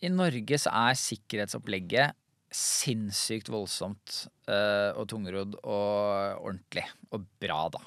I 0.01 0.11
Norge 0.13 0.59
så 0.61 0.73
er 0.73 0.99
sikkerhetsopplegget 0.99 2.17
sinnssykt 2.51 3.51
voldsomt 3.53 4.25
eh, 4.51 4.91
og 4.99 5.07
tungrodd 5.11 5.57
og 5.61 6.41
ordentlig. 6.41 6.85
Og 7.15 7.27
bra, 7.43 7.61
da. 7.73 7.83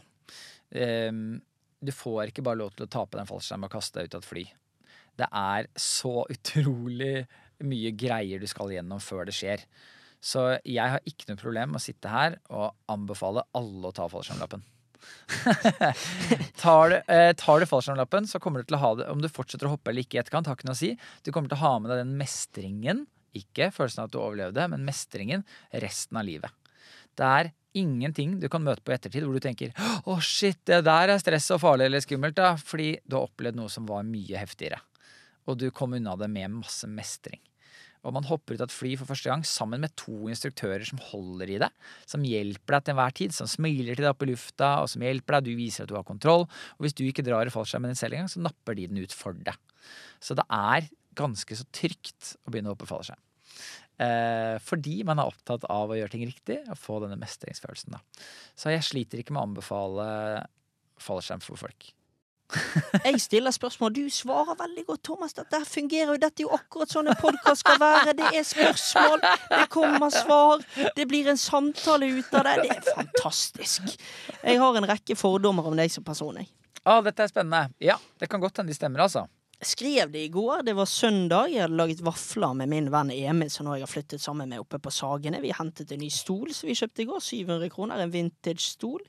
Ehm, 0.80 1.42
du 1.84 1.92
får 1.92 2.32
ikke 2.32 2.46
bare 2.46 2.62
lov 2.62 2.74
til 2.78 2.88
å 2.88 2.92
ta 2.92 3.04
på 3.06 3.20
den 3.20 3.30
fallskjermen 3.30 3.68
og 3.68 3.74
kaste 3.74 4.00
deg 4.00 4.10
ut 4.10 4.20
av 4.20 4.24
et 4.24 4.30
fly. 4.30 4.46
Det 5.20 5.30
er 5.30 5.70
så 5.78 6.24
utrolig 6.32 7.16
mye 7.64 7.92
greier 7.96 8.42
du 8.42 8.47
skal 8.50 8.72
gjennom 8.74 9.04
før 9.04 9.28
det 9.30 9.36
skjer. 9.38 9.66
Så 10.24 10.54
jeg 10.64 10.96
har 10.96 11.04
ikke 11.10 11.28
noe 11.30 11.39
problem 11.39 11.74
med 11.74 11.82
å 11.82 11.84
sitte 11.84 12.12
her 12.12 12.39
og 12.47 12.72
anbefale 12.92 13.43
alle 13.58 13.89
å 13.89 13.96
ta 13.96 14.08
fallskjermlappen. 14.10 14.64
tar, 16.62 16.93
du, 16.93 16.97
eh, 17.13 17.32
tar 17.39 17.59
du 17.59 17.67
fallskjermlappen, 17.70 18.28
så 18.30 18.42
kommer 18.43 18.62
du 18.62 18.70
til 18.70 18.78
å 18.78 18.82
ha 18.84 18.92
det 19.00 19.08
Om 19.12 19.24
du 19.24 19.30
fortsetter 19.32 19.70
å 19.70 19.74
hoppe 19.75 19.92
eller 19.92 20.05
ikke 20.05 20.20
i 20.20 20.21
etterkant, 20.21 20.50
har 20.50 20.59
ikke 20.59 20.70
noe 20.70 20.78
å 20.78 20.82
si. 20.84 20.93
Du 21.25 21.32
kommer 21.32 21.51
til 21.51 21.59
å 21.59 21.63
ha 21.63 21.74
med 21.80 21.93
deg 21.93 22.04
den 22.04 22.16
mestringen, 22.20 23.05
ikke 23.34 23.71
følelsen 23.74 24.04
av 24.04 24.09
at 24.09 24.16
du 24.16 24.20
overlevde, 24.21 24.67
men 24.74 24.86
mestringen 24.88 25.46
resten 25.84 26.20
av 26.20 26.28
livet. 26.28 26.54
Det 27.17 27.30
er 27.30 27.51
ingenting 27.78 28.38
du 28.42 28.47
kan 28.54 28.63
møte 28.63 28.84
på 28.86 28.93
i 28.93 28.97
ettertid 28.97 29.25
hvor 29.25 29.38
du 29.38 29.43
tenker 29.43 29.74
å 30.09 30.20
shit, 30.21 30.59
det 30.70 30.84
der 30.86 31.13
er 31.13 31.21
stress 31.21 31.50
og 31.55 31.63
farlig 31.63 31.89
eller 31.89 32.04
skummelt, 32.05 32.38
da, 32.38 32.54
fordi 32.58 32.96
du 33.05 33.17
har 33.17 33.28
opplevd 33.28 33.58
noe 33.58 33.71
som 33.74 33.88
var 33.89 34.05
mye 34.08 34.38
heftigere. 34.39 34.82
Og 35.50 35.58
du 35.59 35.67
kom 35.75 35.96
unna 35.97 36.16
det 36.20 36.30
med 36.32 36.54
masse 36.62 36.88
mestring. 36.88 37.42
Og 38.04 38.16
man 38.16 38.25
hopper 38.28 38.55
ut 38.55 38.63
av 38.63 38.67
et 38.67 38.75
fly 38.75 38.93
for 39.00 39.09
første 39.09 39.32
gang 39.32 39.46
sammen 39.47 39.84
med 39.84 39.93
to 40.00 40.28
instruktører 40.32 40.84
som 40.88 41.00
holder 41.12 41.54
i 41.54 41.59
deg, 41.63 41.84
som 42.09 42.25
hjelper 42.28 42.75
deg 42.75 42.86
til 42.86 42.96
enhver 42.96 43.16
tid, 43.20 43.36
som 43.36 43.50
smiler 43.50 43.96
til 43.96 44.04
deg 44.04 44.12
opp 44.12 44.25
i 44.25 44.32
lufta, 44.32 44.71
og 44.84 44.89
som 44.92 45.05
hjelper 45.05 45.38
deg, 45.38 45.47
du 45.47 45.59
viser 45.59 45.86
at 45.86 45.92
du 45.92 45.96
har 45.96 46.08
kontroll. 46.08 46.47
Og 46.78 46.86
hvis 46.86 46.97
du 47.00 47.05
ikke 47.08 47.25
drar 47.25 47.47
i 47.47 47.54
fallskjermen 47.54 47.93
din 47.93 48.00
selv 48.00 48.17
engang, 48.17 48.32
så 48.32 48.43
napper 48.43 48.78
de 48.80 48.89
den 48.92 49.00
ut 49.04 49.16
for 49.16 49.38
deg. 49.38 49.55
Så 50.24 50.36
det 50.36 50.46
er 50.51 50.92
ganske 51.16 51.55
så 51.55 51.67
trygt 51.75 52.36
å 52.43 52.51
begynne 52.51 52.71
å 52.71 52.75
hoppe 52.75 52.89
fallskjerm. 52.89 53.24
Eh, 54.04 54.55
fordi 54.66 55.00
man 55.08 55.21
er 55.21 55.30
opptatt 55.30 55.67
av 55.71 55.92
å 55.92 55.97
gjøre 55.97 56.16
ting 56.16 56.25
riktig 56.25 56.59
og 56.66 56.80
få 56.80 57.00
denne 57.04 57.20
mestringsfølelsen. 57.21 57.96
Da. 57.96 58.01
Så 58.58 58.74
jeg 58.74 58.86
sliter 58.88 59.21
ikke 59.21 59.36
med 59.36 59.43
å 59.43 59.50
anbefale 59.51 60.08
fallskjerm 61.04 61.43
for 61.46 61.59
folk. 61.59 61.93
Jeg 63.08 63.21
stiller 63.21 63.54
spørsmål, 63.54 63.93
du 63.96 64.09
svarer 64.13 64.55
veldig 64.59 64.86
godt, 64.88 65.04
Thomas. 65.04 65.36
Dette 65.38 65.59
fungerer 65.67 66.13
jo. 66.13 66.17
Dette 66.21 66.43
er 66.43 66.47
jo 66.47 66.54
akkurat 66.55 66.92
sånn 66.93 67.12
en 67.12 67.20
podkast 67.20 67.63
skal 67.66 67.80
være. 67.82 68.16
Det 68.17 68.32
er 68.32 68.47
spørsmål, 68.47 69.24
det 69.51 69.67
kommer 69.74 70.13
svar, 70.13 70.63
det 70.97 71.08
blir 71.09 71.30
en 71.32 71.39
samtale 71.39 72.09
ut 72.17 72.34
av 72.39 72.47
det. 72.50 72.58
Det 72.63 72.75
er 72.78 72.89
fantastisk. 72.96 73.96
Jeg 74.42 74.59
har 74.62 74.82
en 74.82 74.89
rekke 74.93 75.17
fordommer 75.20 75.70
om 75.70 75.78
deg 75.80 75.92
som 75.93 76.05
person, 76.05 76.42
jeg. 76.42 76.51
Å, 76.84 77.00
dette 77.05 77.24
er 77.24 77.32
spennende. 77.32 77.70
Ja, 77.84 77.96
det 78.20 78.28
kan 78.32 78.43
godt 78.43 78.59
hende 78.59 78.74
de 78.74 78.78
stemmer, 78.78 79.05
altså. 79.05 79.28
Skrev 79.64 80.12
det 80.12 80.24
i 80.24 80.30
går. 80.30 80.64
Det 80.64 80.74
var 80.74 80.86
søndag. 80.86 81.48
Jeg 81.52 81.64
hadde 81.64 81.78
laget 81.78 82.02
vafler 82.04 82.54
med 82.58 82.70
min 82.70 82.90
venn 82.92 83.12
Emil, 83.14 83.52
som 83.52 83.68
nå 83.68 83.78
jeg 83.78 83.86
har 83.86 83.92
flyttet 83.92 84.22
sammen 84.22 84.50
med 84.52 84.60
oppe 84.60 84.80
på 84.82 84.92
Sagene. 84.92 85.40
Vi 85.44 85.54
hentet 85.56 85.92
en 85.94 86.02
ny 86.04 86.10
stol 86.12 86.52
som 86.56 86.68
vi 86.68 86.76
kjøpte 86.76 87.04
i 87.04 87.08
går. 87.08 87.22
700 87.24 87.72
kroner. 87.72 88.04
En 88.04 88.12
vintage-stol. 88.12 89.02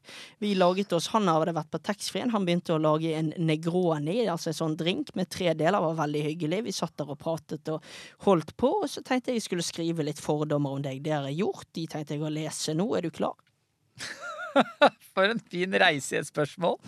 Vi 0.43 0.55
laget 0.59 0.95
oss 0.95 1.11
Han 1.15 1.27
hadde 1.31 1.57
vært 1.57 1.73
på 1.75 1.83
taxfree-en. 1.89 2.33
Han 2.35 2.47
begynte 2.47 2.77
å 2.77 2.83
lage 2.83 3.15
en 3.19 3.33
Negroni, 3.39 4.21
altså 4.31 4.53
en 4.53 4.61
sånn 4.61 4.79
drink 4.79 5.15
med 5.19 5.31
tre 5.33 5.53
deler. 5.53 5.81
Det 5.81 5.89
var 5.89 6.01
veldig 6.05 6.25
hyggelig. 6.29 6.63
Vi 6.69 6.77
satt 6.77 6.97
der 7.01 7.11
og 7.11 7.21
pratet 7.21 7.73
og 7.75 7.95
holdt 8.29 8.55
på. 8.61 8.71
Og 8.85 8.91
så 8.91 9.03
tenkte 9.03 9.33
jeg 9.33 9.43
jeg 9.43 9.49
skulle 9.49 9.67
skrive 9.67 10.07
litt 10.07 10.23
fordommer 10.23 10.79
om 10.79 10.85
deg. 10.85 11.03
Det 11.03 11.17
har 11.17 11.27
jeg 11.31 11.43
gjort. 11.43 11.67
De 11.75 11.89
tenkte 11.91 12.15
jeg 12.15 12.23
å 12.23 12.33
lese 12.33 12.77
nå. 12.79 12.89
Er 12.95 13.09
du 13.09 13.11
klar? 13.15 13.35
For 15.15 15.27
en 15.27 15.43
fin 15.51 15.75
reise 15.83 16.15
i 16.15 16.21
et 16.21 16.31
spørsmål. 16.31 16.79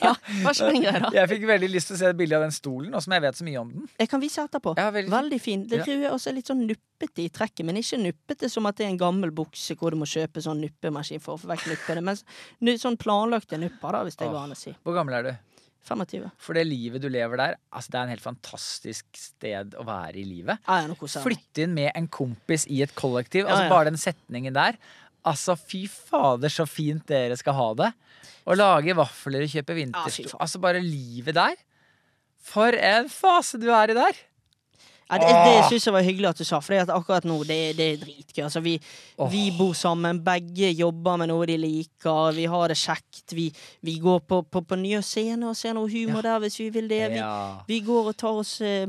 Ja, 0.08 0.14
ikke 0.52 0.68
den 0.72 1.02
da? 1.02 1.10
Jeg 1.14 1.28
fikk 1.32 1.46
veldig 1.50 1.70
lyst 1.72 1.90
til 1.90 1.96
å 1.96 2.00
se 2.00 2.10
et 2.12 2.16
bilde 2.18 2.36
av 2.38 2.44
den 2.46 2.54
stolen, 2.54 2.90
nå 2.94 3.00
som 3.04 3.14
jeg 3.16 3.24
vet 3.24 3.38
så 3.40 3.46
mye 3.48 3.60
om 3.62 3.72
den. 3.74 3.88
Jeg 3.98 4.08
kan 4.12 4.20
vise 4.22 4.44
etterpå. 4.44 4.74
Ja, 4.78 4.88
veldig 4.94 5.12
veldig, 5.14 5.40
fin. 5.44 5.66
Det 5.68 5.82
tror 5.84 6.04
jeg 6.06 6.12
også 6.14 6.30
er 6.32 6.38
litt 6.38 6.52
sånn 6.52 6.64
nuppete 6.68 7.24
i 7.24 7.28
trekket, 7.34 7.64
men 7.68 7.80
ikke 7.80 8.00
nuppete 8.02 8.50
som 8.52 8.66
at 8.70 8.76
det 8.80 8.86
er 8.86 8.92
en 8.94 9.00
gammel 9.00 9.30
bukse 9.34 9.76
hvor 9.78 9.94
du 9.94 10.00
må 10.00 10.08
kjøpe 10.08 10.42
sånn 10.44 10.60
nuppemaskin 10.64 11.20
for 11.24 11.36
å 11.36 11.42
få 11.42 11.50
vekk 11.52 11.66
nuppene. 11.72 12.04
Men 12.10 12.16
nu- 12.60 12.76
sånn 12.78 12.96
planlagte 13.00 13.58
nupper, 13.58 13.92
da, 13.92 14.04
hvis 14.04 14.16
det 14.16 14.28
går 14.30 14.42
an 14.44 14.54
å 14.56 14.58
si. 14.58 14.74
Hvor 14.84 14.94
gammel 14.98 15.14
er 15.18 15.22
du? 15.30 15.36
25. 15.88 16.30
For 16.36 16.52
det 16.58 16.66
livet 16.68 17.00
du 17.00 17.08
lever 17.08 17.36
der, 17.40 17.54
altså 17.72 17.90
det 17.94 17.96
er 17.98 18.02
en 18.02 18.10
helt 18.12 18.24
fantastisk 18.24 19.06
sted 19.16 19.72
å 19.78 19.84
være 19.88 20.18
i 20.20 20.24
livet. 20.28 20.58
Ja, 20.68 20.82
ja. 20.84 21.22
Flytte 21.24 21.64
inn 21.64 21.72
med 21.78 21.92
en 21.96 22.08
kompis 22.12 22.66
i 22.68 22.82
et 22.84 22.92
kollektiv. 22.98 23.46
Ja, 23.46 23.54
Altså 23.54 23.64
ja. 23.64 23.70
Bare 23.72 23.88
den 23.88 23.96
setningen 24.00 24.52
der. 24.58 24.76
Altså, 25.26 25.56
fy 25.58 25.86
fader, 25.90 26.48
så 26.52 26.66
fint 26.68 27.04
dere 27.10 27.36
skal 27.36 27.54
ha 27.58 27.68
det. 27.74 27.90
Å 28.48 28.54
lage 28.56 28.94
vafler 28.96 29.42
og 29.44 29.50
kjøpe 29.52 29.74
Ja, 29.74 29.80
vinterstol. 29.82 30.38
altså, 30.40 30.58
bare 30.62 30.80
livet 30.80 31.34
der. 31.34 31.56
For 32.48 32.72
en 32.72 33.08
fase 33.12 33.58
du 33.60 33.68
er 33.74 33.90
i 33.90 33.94
der! 33.98 34.24
Ja, 35.10 35.16
det 35.16 35.28
det 35.32 35.68
syns 35.70 35.86
jeg 35.86 35.92
var 35.94 36.02
hyggelig 36.04 36.28
at 36.28 36.36
du 36.36 36.44
sa, 36.44 36.58
for 36.60 36.76
akkurat 36.76 37.24
nå 37.24 37.38
det, 37.48 37.76
det 37.78 37.84
er 37.94 38.00
dritgøy. 38.02 38.42
Altså, 38.44 38.60
vi, 38.60 38.74
vi 39.32 39.50
bor 39.56 39.72
sammen, 39.72 40.18
begge 40.24 40.68
jobber 40.76 41.16
med 41.16 41.30
noe 41.30 41.46
de 41.48 41.56
liker, 41.56 42.32
vi 42.36 42.44
har 42.44 42.68
det 42.68 42.76
kjekt. 42.76 43.32
Vi, 43.32 43.46
vi 43.88 43.94
går 44.04 44.20
på, 44.28 44.42
på, 44.44 44.60
på 44.68 44.76
nye 44.76 45.00
scener 45.00 45.48
og 45.48 45.56
ser 45.56 45.72
noe 45.78 45.88
humor 45.88 46.20
der 46.28 46.38
hvis 46.44 46.58
vi 46.60 46.68
vil 46.76 46.88
det. 46.92 47.06
Vi, 47.14 47.22
Ja. 47.22 47.32
Vi 47.68 47.80
går 47.88 48.10
og 48.12 48.16
tar 48.20 48.36
oss 48.42 48.60
eh, 48.60 48.84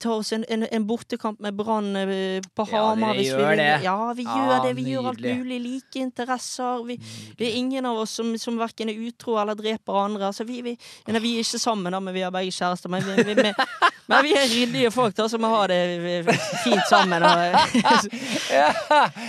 Tar 0.00 0.14
oss 0.16 0.32
en, 0.32 0.44
en, 0.48 0.62
en 0.64 0.84
bortekamp 0.88 1.40
med 1.44 1.54
Brann 1.58 1.90
eh, 1.96 2.40
på 2.56 2.64
Hamar. 2.70 3.14
Ja, 3.14 3.20
vi 3.20 3.26
gjør 3.28 3.56
det. 3.60 3.66
Ja, 3.84 3.96
vi 4.16 4.24
Ja, 4.24 4.36
gjør 4.38 4.62
det. 4.64 4.70
Vi 4.78 4.84
gjør 4.88 5.08
alt 5.10 5.20
mulig. 5.20 5.58
Like 5.60 6.00
interesser. 6.00 6.84
Vi, 6.88 6.96
det 7.36 7.50
er 7.50 7.56
ingen 7.58 7.86
av 7.86 7.98
oss 8.00 8.14
som, 8.16 8.30
som 8.40 8.56
verken 8.58 8.88
er 8.88 8.96
utro 9.10 9.36
eller 9.42 9.54
dreper 9.58 9.98
andre. 10.04 10.30
Altså, 10.30 10.44
vi, 10.48 10.62
vi, 10.64 10.72
nei, 11.06 11.20
vi 11.20 11.34
er 11.36 11.44
ikke 11.44 11.60
sammen, 11.60 11.92
da, 11.92 12.00
men 12.00 12.16
vi 12.16 12.22
har 12.24 12.32
begge 12.32 12.54
kjærester. 12.56 12.88
Men 12.92 13.04
vi, 13.04 13.18
vi, 13.28 13.34
vi, 13.42 13.52
men 14.10 14.24
vi 14.24 14.32
er 14.40 14.48
ryddige 14.54 14.90
folk 14.94 15.14
da, 15.20 15.28
som 15.28 15.44
har 15.44 15.68
det 15.68 16.24
fint 16.64 16.86
sammen. 16.88 17.22
Og, 17.22 17.76
Ja. 18.50 18.72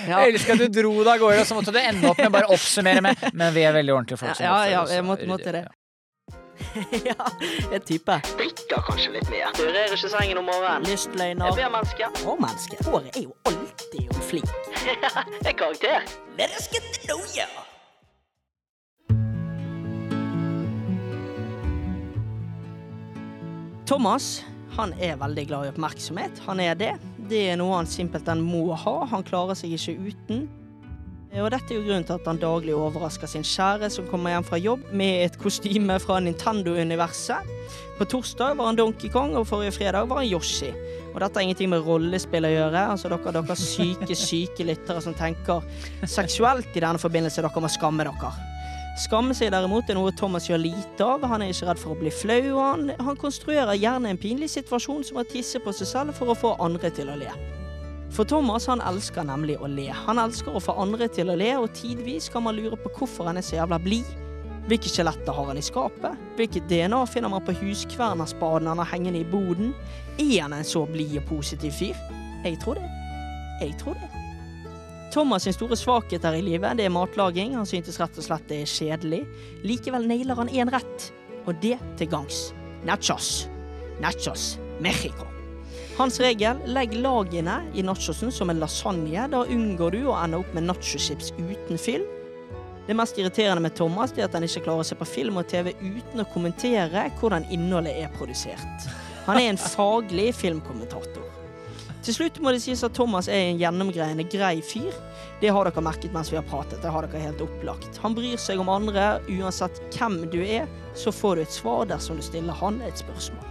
Jeg 0.08 0.32
elsker 0.34 0.56
at 0.56 0.64
du 0.64 0.80
dro 0.82 0.94
deg 1.04 1.12
av 1.14 1.20
gårde, 1.22 1.44
og 1.44 1.48
så 1.52 1.58
måtte 1.58 1.74
du 1.76 1.80
ende 1.82 2.10
opp 2.10 2.18
med 2.24 2.32
bare 2.34 2.48
oppsummere 2.56 3.04
med 3.06 3.28
Men 3.38 3.54
vi 3.54 3.68
er 3.68 3.76
veldig 3.76 3.94
ordentlige 3.94 4.22
folk. 4.24 4.40
Ja, 4.42 4.56
ja, 4.72 4.82
jeg 4.90 5.06
måtte- 5.06 5.28
måtte 5.30 5.52
det. 5.60 5.66
Ja. 7.10 7.16
jeg 7.72 7.84
type. 7.88 8.18
Drikker 8.38 8.84
kanskje 8.88 9.16
litt 9.18 9.30
mer. 9.32 9.50
Rører 9.60 9.96
ikke 9.96 10.12
sengen 10.14 10.42
om 10.42 10.48
morgenen. 10.50 10.86
Lystløgner. 10.90 11.56
B-menneske. 11.58 12.12
Og-menneske. 12.28 12.80
Håret 12.88 13.18
er 13.18 13.26
jo 13.28 13.36
alltid 13.50 14.08
jo 14.08 14.22
flink 14.30 14.50
er 15.48 15.54
karakter. 15.58 16.08
Let 16.38 16.56
us 16.58 16.68
get 16.72 16.86
to 16.94 17.08
know 17.08 17.20
you. 17.36 17.50
Thomas 23.86 24.46
han 24.72 24.94
er 25.04 25.18
veldig 25.20 25.44
glad 25.50 25.66
i 25.68 25.70
oppmerksomhet. 25.74 26.40
Han 26.48 26.60
er 26.64 26.78
det. 26.80 26.94
Det 27.30 27.42
er 27.52 27.58
noe 27.60 27.76
han 27.76 27.90
simpelthen 27.90 28.40
må 28.44 28.72
ha. 28.80 28.94
Han 29.12 29.26
klarer 29.28 29.58
seg 29.60 29.76
ikke 29.76 29.98
uten. 30.12 30.46
Og 31.32 31.48
dette 31.48 31.72
er 31.72 31.78
jo 31.78 31.86
grunnen 31.86 32.04
til 32.04 32.18
at 32.18 32.26
han 32.28 32.40
daglig 32.42 32.74
overrasker 32.76 33.30
sin 33.30 33.46
kjære 33.48 33.88
som 33.94 34.08
kommer 34.12 34.34
hjem 34.34 34.44
fra 34.44 34.58
jobb 34.60 34.90
med 34.92 35.22
et 35.30 35.38
kostyme 35.40 35.96
fra 36.04 36.20
Nintendo-universet. 36.20 37.48
På 37.96 38.08
torsdag 38.12 38.58
var 38.60 38.68
han 38.68 38.80
Donkey 38.80 39.08
Kong, 39.14 39.38
og 39.40 39.48
forrige 39.48 39.78
fredag 39.78 40.10
var 40.10 40.20
han 40.20 40.28
Yoshi. 40.28 40.74
Og 41.14 41.22
dette 41.24 41.40
har 41.40 41.46
ingenting 41.48 41.72
med 41.72 41.86
rollespill 41.88 42.48
å 42.48 42.52
gjøre. 42.52 42.84
Altså 42.94 43.12
dere, 43.14 43.34
dere 43.38 43.58
syke, 43.60 44.18
syke 44.18 44.68
lyttere 44.68 45.04
som 45.04 45.16
tenker 45.16 45.64
seksuelt 46.04 46.76
i 46.76 46.84
denne 46.84 47.00
forbindelse, 47.00 47.46
dere 47.46 47.64
må 47.64 47.72
skamme 47.72 48.10
dere. 48.10 48.34
Skamme 49.00 49.32
seg 49.32 49.54
derimot 49.54 49.88
er 49.88 49.96
noe 49.96 50.12
Thomas 50.20 50.50
gjør 50.50 50.66
lite 50.66 51.08
av. 51.08 51.24
Han 51.32 51.46
er 51.46 51.56
ikke 51.56 51.70
redd 51.72 51.80
for 51.80 51.96
å 51.96 52.00
bli 52.02 52.12
flau. 52.12 52.42
og 52.58 52.62
Han, 52.66 52.92
han 53.00 53.24
konstruerer 53.24 53.80
gjerne 53.80 54.12
en 54.12 54.20
pinlig 54.20 54.52
situasjon 54.52 55.08
som 55.08 55.24
å 55.24 55.28
tisse 55.32 55.64
på 55.64 55.72
seg 55.80 55.94
selv 55.96 56.20
for 56.20 56.36
å 56.36 56.38
få 56.38 56.58
andre 56.60 56.92
til 56.92 57.08
å 57.08 57.16
le. 57.24 57.32
For 58.12 58.28
Thomas 58.28 58.68
han 58.68 58.82
elsker 58.84 59.24
nemlig 59.24 59.56
å 59.64 59.70
le. 59.72 59.88
Han 60.06 60.20
elsker 60.20 60.56
å 60.56 60.62
få 60.64 60.76
andre 60.84 61.08
til 61.12 61.32
å 61.32 61.38
le, 61.40 61.54
og 61.62 61.72
tidvis 61.78 62.28
kan 62.32 62.44
man 62.44 62.58
lure 62.60 62.76
på 62.80 62.92
hvorfor 62.98 63.30
han 63.30 63.40
er 63.40 63.46
så 63.46 63.62
jævla 63.62 63.80
blid. 63.80 64.08
Hvilke 64.68 64.92
skjeletter 64.92 65.34
har 65.34 65.48
han 65.50 65.60
i 65.60 65.64
skapet? 65.64 66.20
Hvilket 66.38 66.68
DNA 66.70 67.00
finner 67.10 67.32
man 67.32 67.44
på 67.48 67.56
huskvernerspaden 67.62 68.70
han 68.70 68.84
har 68.84 68.92
hengende 68.92 69.24
i 69.24 69.30
boden? 69.32 69.72
Er 70.20 70.44
han 70.44 70.56
en 70.56 70.68
så 70.68 70.84
blid 70.90 71.18
og 71.24 71.26
positiv 71.32 71.74
fyr? 71.80 71.98
Jeg 72.44 72.60
tror 72.62 72.78
det. 72.82 72.92
Jeg 73.64 73.78
tror 73.80 73.98
det. 73.98 74.12
Thomas 75.12 75.44
sin 75.44 75.56
store 75.56 75.76
svakhet 75.76 76.24
her 76.24 76.38
i 76.38 76.44
livet 76.46 76.80
det 76.80 76.88
er 76.88 76.94
matlaging. 76.94 77.58
Han 77.58 77.68
syntes 77.68 78.00
rett 78.00 78.16
og 78.16 78.28
slett 78.28 78.48
det 78.52 78.62
er 78.62 78.72
kjedelig. 78.76 79.26
Likevel 79.68 80.08
nailer 80.08 80.40
han 80.40 80.52
én 80.52 80.72
rett, 80.72 81.12
og 81.46 81.56
det 81.64 81.78
til 82.00 82.12
gangs. 82.12 82.50
Nachos. 82.88 83.48
Nachos. 84.04 84.56
Mexico. 84.82 85.41
Hans 85.98 86.20
regel 86.24 86.62
legg 86.72 86.94
lagene 86.96 87.58
i 87.76 87.84
nachosen 87.84 88.32
som 88.32 88.50
en 88.50 88.60
lasagne. 88.62 89.28
Da 89.32 89.44
unngår 89.44 89.98
du 89.98 90.02
å 90.08 90.16
ende 90.18 90.40
opp 90.40 90.54
med 90.56 90.70
nachochips 90.70 91.34
uten 91.38 91.78
film. 91.78 92.08
Det 92.88 92.96
mest 92.98 93.20
irriterende 93.20 93.62
med 93.62 93.76
Thomas 93.78 94.16
er 94.18 94.26
at 94.26 94.34
han 94.36 94.46
ikke 94.48 94.64
klarer 94.66 94.84
å 94.84 94.88
se 94.88 94.98
på 94.98 95.08
film 95.08 95.38
og 95.38 95.50
TV 95.52 95.74
uten 95.84 96.24
å 96.24 96.30
kommentere 96.34 97.06
hvordan 97.20 97.46
innholdet 97.54 98.00
er 98.02 98.16
produsert. 98.18 98.88
Han 99.28 99.38
er 99.38 99.52
en 99.52 99.62
faglig 99.62 100.32
filmkommentator. 100.40 101.28
Til 102.02 102.16
slutt 102.18 102.40
må 102.42 102.50
det 102.50 102.64
sies 102.64 102.82
at 102.82 102.96
Thomas 102.98 103.28
er 103.30 103.52
en 103.52 103.62
gjennomgreiende 103.62 104.26
grei 104.32 104.56
fyr. 104.66 104.96
Det 105.44 105.52
har 105.54 105.70
dere 105.70 105.84
merket 105.86 106.16
mens 106.16 106.32
vi 106.34 106.40
har 106.40 106.48
pratet. 106.50 106.82
Det 106.82 106.90
har 106.90 107.06
dere 107.06 107.28
helt 107.28 107.44
opplagt. 107.46 108.02
Han 108.02 108.18
bryr 108.18 108.42
seg 108.42 108.64
om 108.64 108.72
andre. 108.74 109.20
Uansett 109.30 109.78
hvem 109.94 110.24
du 110.34 110.40
er, 110.42 110.66
så 110.98 111.14
får 111.14 111.38
du 111.38 111.46
et 111.46 111.60
svar 111.62 111.86
dersom 111.94 112.18
du 112.18 112.26
stiller 112.26 112.58
han 112.58 112.82
et 112.88 113.06
spørsmål. 113.06 113.51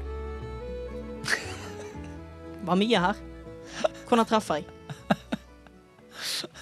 Var 2.70 2.78
mye 2.78 2.98
her. 3.02 3.18
Hvordan 4.06 4.26
treffer 4.30 4.60
jeg? 4.60 4.66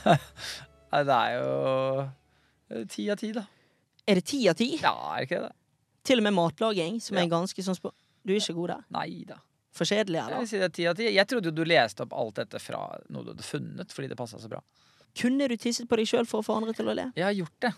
Nei, 0.89 1.01
det 1.05 1.17
er 1.19 1.35
jo 1.37 1.49
eh, 2.73 2.85
ti 2.89 3.05
av 3.13 3.19
ti, 3.21 3.29
da. 3.37 3.43
Er 4.09 4.17
det 4.21 4.25
ti 4.31 4.39
av 4.49 4.57
ti? 4.57 4.71
Ja, 4.81 4.95
er 5.13 5.21
det 5.21 5.27
ikke 5.29 5.41
det? 5.45 5.51
Til 6.09 6.23
og 6.23 6.25
med 6.25 6.33
matlaging, 6.39 6.97
som 7.05 7.19
er 7.21 7.27
Ja. 7.27 7.33
ganske 7.35 7.61
sånn 7.67 7.77
spå... 7.77 7.93
Du 8.25 8.33
er 8.33 8.41
ikke 8.41 8.57
god 8.57 8.73
der? 8.73 8.83
Nei 8.97 9.25
da. 9.29 9.37
For 9.77 9.85
kjedelig, 9.85 10.23
Jeg 10.25 10.39
vil 10.41 10.49
si 10.49 10.59
det 10.59 10.65
er 10.71 10.75
ti 10.79 10.87
av 10.89 10.97
10. 10.97 11.11
Jeg 11.13 11.29
trodde 11.29 11.51
jo 11.53 11.55
du 11.61 11.65
leste 11.69 12.03
opp 12.07 12.17
alt 12.17 12.41
dette 12.41 12.59
fra 12.63 12.81
noe 13.13 13.23
du 13.27 13.31
hadde 13.35 13.45
funnet, 13.47 13.93
fordi 13.95 14.09
det 14.11 14.17
passa 14.19 14.41
så 14.41 14.49
bra. 14.51 14.63
Kunne 15.19 15.47
du 15.53 15.57
tisset 15.61 15.89
på 15.91 15.97
deg 16.01 16.09
sjøl 16.09 16.27
for 16.27 16.41
å 16.41 16.47
få 16.49 16.57
andre 16.57 16.73
til 16.77 16.89
å 16.89 16.97
le? 16.97 17.11
Jeg 17.21 17.25
har 17.29 17.37
gjort 17.37 17.59
det. 17.69 17.75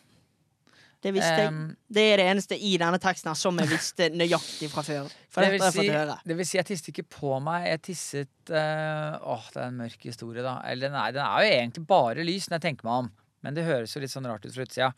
Det 1.01 1.13
visste 1.17 1.37
jeg. 1.39 1.53
Det 1.89 2.03
er 2.11 2.21
det 2.21 2.27
eneste 2.29 2.57
i 2.61 2.75
denne 2.81 2.99
teksten 3.01 3.37
som 3.39 3.57
jeg 3.63 3.71
visste 3.71 4.11
nøyaktig 4.13 4.69
fra 4.73 4.85
før. 4.85 5.13
For 5.33 5.47
det, 5.47 5.55
vil 5.55 5.65
si, 5.73 5.87
det 5.89 6.37
vil 6.37 6.49
si, 6.49 6.59
jeg 6.59 6.69
tisset 6.69 6.91
ikke 6.93 7.07
på 7.17 7.39
meg. 7.45 7.71
Jeg 7.71 7.83
tisset 7.89 8.53
uh, 8.53 9.17
Åh, 9.33 9.47
det 9.55 9.63
er 9.63 9.71
en 9.71 9.81
mørk 9.81 10.05
historie, 10.11 10.45
da. 10.45 10.59
Eller 10.69 10.93
nei, 10.93 11.07
den 11.17 11.25
er 11.25 11.47
jo 11.47 11.55
egentlig 11.55 11.87
bare 11.89 12.27
lys 12.27 12.51
når 12.51 12.59
jeg 12.59 12.67
tenker 12.69 12.91
meg 12.91 13.07
om. 13.07 13.11
Men 13.41 13.57
det 13.57 13.65
høres 13.65 13.97
jo 13.97 14.05
litt 14.05 14.13
sånn 14.13 14.29
rart 14.29 14.45
ut 14.45 14.53
fra 14.53 14.69
utsida. 14.69 14.91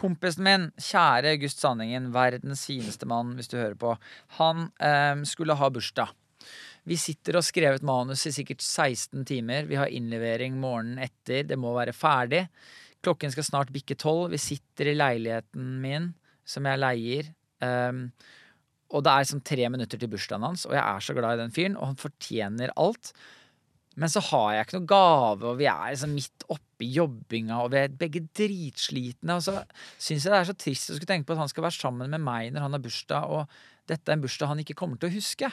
Kompisen 0.00 0.46
min, 0.46 0.66
kjære 0.80 1.34
August 1.34 1.60
Sandingen, 1.60 2.08
verdens 2.14 2.64
fineste 2.70 3.08
mann, 3.10 3.34
hvis 3.36 3.50
du 3.52 3.58
hører 3.58 3.76
på, 3.76 3.92
han 4.38 4.70
um, 4.70 5.26
skulle 5.28 5.58
ha 5.60 5.68
bursdag. 5.74 6.14
Vi 6.88 6.96
sitter 6.96 7.36
og 7.36 7.44
skrevet 7.44 7.84
manus 7.84 8.24
i 8.28 8.32
sikkert 8.32 8.62
16 8.64 9.26
timer. 9.28 9.68
Vi 9.68 9.76
har 9.76 9.92
innlevering 9.92 10.56
morgenen 10.62 11.02
etter. 11.04 11.44
Det 11.44 11.58
må 11.60 11.74
være 11.76 11.92
ferdig. 11.92 12.46
Klokken 13.04 13.32
skal 13.32 13.46
snart 13.46 13.72
bikke 13.74 13.96
tolv. 13.98 14.30
Vi 14.34 14.40
sitter 14.40 14.90
i 14.90 14.96
leiligheten 14.96 15.74
min, 15.82 16.10
som 16.44 16.68
jeg 16.68 16.80
leier. 16.80 17.32
Um, 17.60 18.08
og 18.90 19.04
det 19.06 19.12
er 19.12 19.28
som 19.28 19.42
tre 19.46 19.68
minutter 19.70 20.00
til 20.00 20.10
bursdagen 20.10 20.44
hans, 20.48 20.64
og 20.66 20.74
jeg 20.74 20.82
er 20.82 21.04
så 21.04 21.14
glad 21.14 21.36
i 21.36 21.42
den 21.44 21.52
fyren, 21.54 21.76
og 21.78 21.92
han 21.92 22.00
fortjener 22.00 22.72
alt. 22.80 23.12
Men 24.00 24.10
så 24.10 24.22
har 24.30 24.52
jeg 24.54 24.66
ikke 24.66 24.78
noe 24.78 24.90
gave, 24.90 25.46
og 25.50 25.58
vi 25.60 25.66
er 25.70 25.92
liksom 25.92 26.14
midt 26.14 26.44
oppi 26.50 26.88
jobbinga, 26.94 27.58
og 27.62 27.72
vi 27.74 27.80
er 27.82 27.96
begge 28.00 28.22
dritslitne. 28.38 29.36
Og 29.36 29.44
så 29.46 29.56
syns 29.98 30.26
jeg 30.26 30.32
det 30.32 30.38
er 30.38 30.50
så 30.50 30.56
trist 30.58 30.90
å 30.90 30.96
skulle 30.96 31.10
tenke 31.10 31.28
på 31.28 31.36
at 31.36 31.42
han 31.42 31.50
skal 31.52 31.66
være 31.66 31.78
sammen 31.78 32.12
med 32.12 32.24
meg 32.24 32.50
når 32.54 32.66
han 32.66 32.76
har 32.76 32.84
bursdag, 32.84 33.30
og 33.30 33.90
dette 33.90 34.10
er 34.10 34.18
en 34.18 34.24
bursdag 34.24 34.52
han 34.52 34.62
ikke 34.62 34.78
kommer 34.78 35.00
til 35.00 35.10
å 35.10 35.16
huske. 35.16 35.50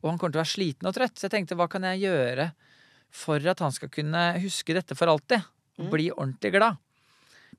Og 0.00 0.10
han 0.10 0.18
kommer 0.18 0.34
til 0.34 0.40
å 0.40 0.44
være 0.44 0.54
sliten 0.54 0.90
og 0.90 0.96
trøtt. 0.96 1.16
Så 1.16 1.28
jeg 1.28 1.36
tenkte 1.36 1.56
hva 1.58 1.68
kan 1.70 1.86
jeg 1.90 2.04
gjøre 2.06 2.50
for 3.14 3.52
at 3.52 3.62
han 3.64 3.74
skal 3.74 3.92
kunne 3.92 4.24
huske 4.42 4.76
dette 4.76 4.96
for 4.98 5.10
alltid? 5.12 5.46
Og 5.78 5.92
bli 5.92 6.08
ordentlig 6.10 6.50
glad. 6.56 6.80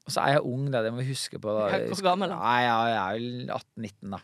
Og 0.10 0.16
så 0.16 0.24
er 0.26 0.40
jeg 0.40 0.48
ung, 0.50 0.66
da. 0.74 0.82
Det 0.82 0.92
må 0.94 1.04
vi 1.04 1.12
huske 1.12 1.38
på. 1.42 1.54
Da. 1.54 1.84
Hvor 1.92 2.02
gammel? 2.08 2.34
Nei, 2.34 2.58
jeg 2.66 2.98
er 2.98 3.20
vel 3.20 3.54
18-19, 3.54 4.16
da. 4.16 4.20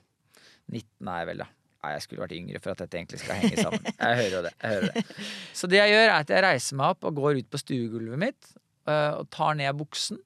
19 0.74 1.12
er 1.14 1.22
jeg 1.22 1.30
vel, 1.30 1.44
da. 1.44 1.48
Nei, 1.86 1.91
jeg 1.94 2.06
skulle 2.06 2.24
vært 2.24 2.36
yngre 2.40 2.62
for 2.64 2.74
at 2.74 2.82
dette 2.82 2.98
egentlig 2.98 3.22
skal 3.22 3.41
henge 3.44 3.62
sammen. 3.62 3.90
Jeg 4.02 4.18
hører 4.18 4.32
jo 4.34 4.40
det. 4.41 4.52
jeg 4.57 4.72
hører 4.74 4.95
det. 4.95 5.18
Så 5.53 5.68
det 5.70 5.78
jeg 5.78 5.91
gjør, 5.91 6.06
er 6.07 6.16
at 6.16 6.32
jeg 6.34 6.41
reiser 6.41 6.80
meg 6.80 6.95
opp 6.95 7.06
og 7.06 7.20
går 7.20 7.41
ut 7.44 7.52
på 7.53 7.60
stuegulvet 7.62 8.22
mitt 8.24 8.48
øh, 8.90 9.12
og 9.20 9.28
tar 9.34 9.60
ned 9.60 9.78
buksen. 9.78 10.18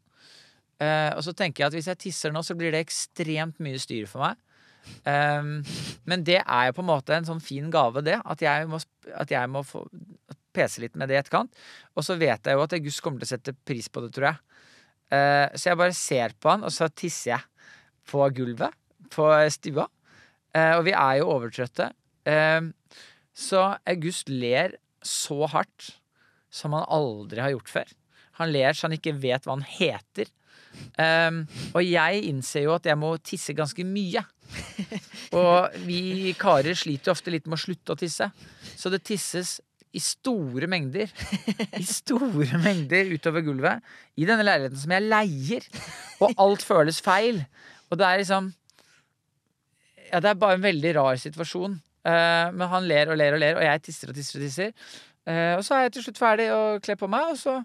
Eh, 0.80 1.10
og 1.18 1.20
så 1.26 1.34
tenker 1.36 1.66
jeg 1.66 1.68
at 1.68 1.76
hvis 1.76 1.90
jeg 1.92 2.00
tisser 2.06 2.32
nå, 2.32 2.46
så 2.48 2.56
blir 2.56 2.72
det 2.72 2.80
ekstremt 2.86 3.60
mye 3.60 3.82
styr 3.84 4.08
for 4.08 4.24
meg. 4.24 4.40
Um, 5.04 5.60
men 6.08 6.24
det 6.24 6.40
er 6.40 6.70
jo 6.70 6.78
på 6.80 6.86
en 6.86 6.90
måte 6.94 7.18
en 7.18 7.28
sånn 7.28 7.44
fin 7.44 7.68
gave, 7.74 8.06
det. 8.08 8.16
At 8.24 8.44
jeg 8.46 8.70
må, 8.72 8.80
at 9.20 9.36
jeg 9.36 9.52
må 9.52 9.66
få 9.68 9.84
pese 10.56 10.84
litt 10.84 10.96
med 10.96 11.12
det 11.12 11.18
i 11.18 11.20
etterkant. 11.20 11.52
Og 12.00 12.08
så 12.08 12.16
vet 12.20 12.48
jeg 12.48 12.56
jo 12.56 12.64
at 12.64 12.76
August 12.80 13.04
kommer 13.04 13.22
til 13.22 13.30
å 13.30 13.34
sette 13.36 13.56
pris 13.68 13.92
på 13.92 14.06
det, 14.06 14.14
tror 14.16 14.32
jeg. 14.32 14.49
Eh, 15.10 15.48
så 15.56 15.72
jeg 15.72 15.80
bare 15.80 15.96
ser 15.98 16.36
på 16.40 16.52
han, 16.54 16.66
og 16.68 16.74
så 16.74 16.90
tisser 16.90 17.34
jeg 17.36 17.72
på 18.10 18.26
gulvet 18.36 18.76
på 19.14 19.30
stua. 19.54 19.88
Eh, 20.54 20.76
og 20.78 20.84
vi 20.88 20.96
er 20.96 21.20
jo 21.22 21.32
overtrøtte. 21.36 21.92
Eh, 22.30 22.62
så 23.34 23.64
August 23.90 24.30
ler 24.30 24.78
så 25.06 25.48
hardt 25.50 25.94
som 26.54 26.74
han 26.76 26.88
aldri 26.92 27.42
har 27.44 27.54
gjort 27.54 27.72
før. 27.72 27.96
Han 28.40 28.52
ler 28.54 28.76
så 28.76 28.88
han 28.88 28.98
ikke 28.98 29.18
vet 29.20 29.46
hva 29.46 29.58
han 29.58 29.68
heter. 29.68 30.30
Um, 31.00 31.42
og 31.74 31.82
jeg 31.84 32.22
innser 32.30 32.64
jo 32.68 32.76
at 32.76 32.86
jeg 32.88 33.00
må 33.00 33.16
tisse 33.26 33.56
ganske 33.58 33.84
mye. 33.88 34.22
Og 35.40 35.76
vi 35.86 36.32
karer 36.40 36.78
sliter 36.78 37.10
jo 37.10 37.16
ofte 37.16 37.34
litt 37.34 37.50
med 37.50 37.58
å 37.58 37.62
slutte 37.62 37.96
å 37.96 38.00
tisse. 38.00 38.30
Så 38.78 38.92
det 38.94 39.02
tisses 39.08 39.58
i 39.94 40.02
store 40.04 40.70
mengder. 40.70 41.10
I 41.82 41.86
store 41.88 42.60
mengder 42.62 43.10
utover 43.16 43.44
gulvet. 43.46 43.86
I 44.20 44.28
denne 44.30 44.46
leiligheten 44.46 44.82
som 44.82 44.94
jeg 44.94 45.08
leier. 45.08 45.68
Og 46.22 46.34
alt 46.46 46.66
føles 46.66 47.02
feil. 47.02 47.42
Og 47.90 48.00
det 48.00 48.08
er 48.08 48.24
liksom 48.24 48.52
Ja, 50.10 50.20
det 50.20 50.32
er 50.32 50.42
bare 50.42 50.58
en 50.58 50.66
veldig 50.66 50.96
rar 50.98 51.20
situasjon. 51.22 51.78
Eh, 52.10 52.48
men 52.56 52.72
han 52.72 52.88
ler 52.90 53.12
og 53.12 53.18
ler 53.20 53.36
og 53.36 53.42
ler, 53.42 53.60
og 53.60 53.66
jeg 53.66 53.86
tisser 53.86 54.10
og 54.10 54.18
tisser 54.18 54.40
og 54.40 54.46
tisser. 54.46 54.92
Eh, 55.30 55.54
og 55.58 55.62
så 55.66 55.76
er 55.76 55.86
jeg 55.86 55.98
til 55.98 56.08
slutt 56.08 56.22
ferdig 56.22 56.48
og 56.56 56.82
kler 56.86 56.98
på 56.98 57.10
meg, 57.12 57.36
og 57.36 57.38
så 57.38 57.60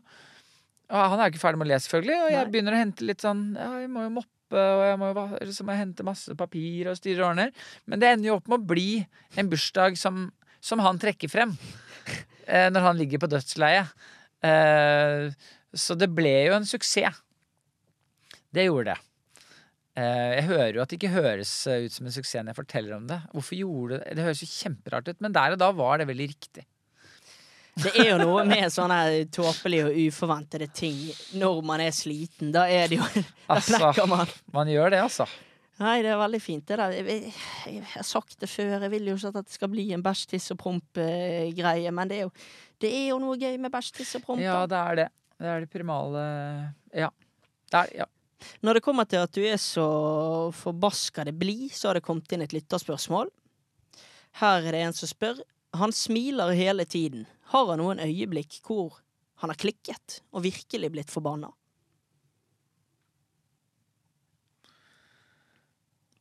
og 0.93 1.11
han 1.15 1.21
er 1.23 1.31
ikke 1.33 1.41
ferdig 1.41 1.59
med 1.59 1.67
å 1.67 1.71
le, 1.71 1.79
selvfølgelig, 1.81 2.17
og 2.21 2.33
jeg 2.35 2.49
begynner 2.53 2.75
å 2.77 2.81
hente 2.83 3.07
litt 3.09 3.23
sånn 3.25 3.45
Ja, 3.57 3.71
jeg 3.81 3.89
må 3.91 4.03
jo 4.05 4.11
moppe, 4.19 4.61
og 4.61 4.83
jeg 4.85 4.99
må 5.01 5.09
så 5.57 5.65
må 5.65 5.73
jeg 5.73 5.81
hente 5.81 6.05
masse 6.07 6.37
papir 6.39 6.91
og 6.91 6.99
styre 6.99 7.23
og 7.23 7.31
ordner. 7.31 7.55
Men 7.89 8.03
det 8.03 8.11
ender 8.11 8.29
jo 8.29 8.37
opp 8.37 8.51
med 8.53 8.61
å 8.61 8.69
bli 8.75 8.89
en 9.41 9.49
bursdag 9.51 9.97
som, 9.99 10.27
som 10.61 10.83
han 10.85 11.01
trekker 11.01 11.33
frem 11.33 11.57
når 12.44 12.85
han 12.85 12.98
ligger 13.01 13.22
på 13.22 13.31
dødsleiet. 13.32 13.90
Eh, 14.44 15.31
så 15.74 15.97
det 15.98 16.10
ble 16.14 16.35
jo 16.51 16.55
en 16.59 16.66
suksess. 16.68 17.16
Det 18.55 18.66
gjorde 18.68 18.93
det. 18.93 19.01
Eh, 19.97 20.31
jeg 20.40 20.44
hører 20.51 20.76
jo 20.76 20.82
at 20.82 20.90
det 20.90 20.98
ikke 20.98 21.14
høres 21.14 21.51
eh, 21.70 21.85
ut 21.86 21.94
som 21.94 22.06
en 22.06 22.14
suksess 22.14 22.43
når 22.43 22.52
jeg 22.52 22.59
forteller 22.60 22.97
om 22.97 23.09
det. 23.09 23.20
Hvorfor 23.32 23.59
gjorde 23.59 23.98
det 24.02 24.16
Det 24.18 24.24
høres 24.26 24.43
jo 24.44 24.48
kjemperart 24.51 25.10
ut, 25.12 25.20
men 25.24 25.35
der 25.35 25.55
og 25.55 25.60
da 25.62 25.68
var 25.74 25.98
det 26.02 26.09
veldig 26.10 26.28
riktig. 26.32 26.64
Det 27.74 27.90
er 27.98 28.12
jo 28.12 28.18
noe 28.20 28.44
med 28.47 28.70
sånne 28.70 28.98
tåpelige 29.35 29.89
og 29.89 29.97
uforventede 29.98 30.68
ting 30.74 30.98
når 31.40 31.62
man 31.66 31.82
er 31.82 31.94
sliten. 31.94 32.52
Da 32.55 32.68
er 32.70 32.86
det 32.93 33.01
jo 33.01 33.09
Da 33.14 33.24
Altså. 33.56 33.78
flekker 33.81 34.06
man. 34.10 34.31
Man 34.55 34.70
gjør 34.70 34.93
det, 34.94 35.01
altså. 35.09 35.26
Nei, 35.81 35.97
det 36.07 36.13
er 36.13 36.21
veldig 36.21 36.39
fint, 36.39 36.63
det 36.69 36.79
der. 36.79 36.93
Jeg, 36.95 37.05
jeg, 37.11 37.33
jeg 37.73 37.87
har 37.97 38.07
sagt 38.07 38.37
det 38.39 38.49
før, 38.51 38.77
jeg 38.77 38.93
vil 38.93 39.09
jo 39.11 39.17
ikke 39.19 39.33
at 39.33 39.49
det 39.49 39.57
skal 39.57 39.71
bli 39.73 39.89
en 39.97 40.05
bæsj, 40.05 40.25
tiss 40.31 40.53
og 40.55 40.61
promp-greie, 40.61 41.91
men 41.95 42.11
det 42.11 42.21
er, 42.21 42.29
jo, 42.29 42.33
det 42.83 42.93
er 42.95 43.07
jo 43.09 43.21
noe 43.23 43.39
gøy 43.41 43.57
med 43.59 43.75
bæsj, 43.75 43.91
tiss 43.99 44.15
og 44.21 44.27
promp. 44.29 44.43
Ja, 44.45 44.61
det 44.71 44.79
er 44.79 45.01
det. 45.03 45.09
Det 45.43 45.51
er 45.51 45.65
det 45.65 45.71
primale 45.73 46.21
Ja. 46.95 47.11
Det 47.73 47.81
er, 47.81 47.95
ja. 48.05 48.07
Når 48.63 48.79
det 48.79 48.85
kommer 48.85 49.09
til 49.09 49.25
at 49.25 49.35
du 49.35 49.41
er 49.43 49.59
så 49.59 49.87
forbaska 50.55 51.25
det 51.27 51.35
blid, 51.41 51.73
så 51.75 51.91
har 51.91 51.99
det 51.99 52.05
kommet 52.07 52.31
inn 52.37 52.45
et 52.45 52.55
lytterspørsmål. 52.55 53.33
Her 54.41 54.67
er 54.69 54.77
det 54.77 54.83
en 54.85 54.97
som 54.97 55.11
spør. 55.11 55.41
Han 55.75 55.95
smiler 55.95 56.55
hele 56.55 56.85
tiden. 56.87 57.27
Har 57.51 57.67
han 57.73 57.83
noen 57.83 58.03
øyeblikk 58.05 58.61
hvor 58.67 59.01
han 59.43 59.51
har 59.51 59.59
klikket 59.59 60.21
og 60.31 60.45
virkelig 60.47 60.93
blitt 60.93 61.13
forbanna? 61.13 61.51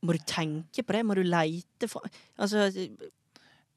Må 0.04 0.12
du 0.16 0.22
tenke 0.28 0.84
på 0.84 0.92
det? 0.96 1.02
Må 1.08 1.14
du 1.16 1.22
leite 1.24 1.88
for 1.88 2.04
Altså, 2.38 2.66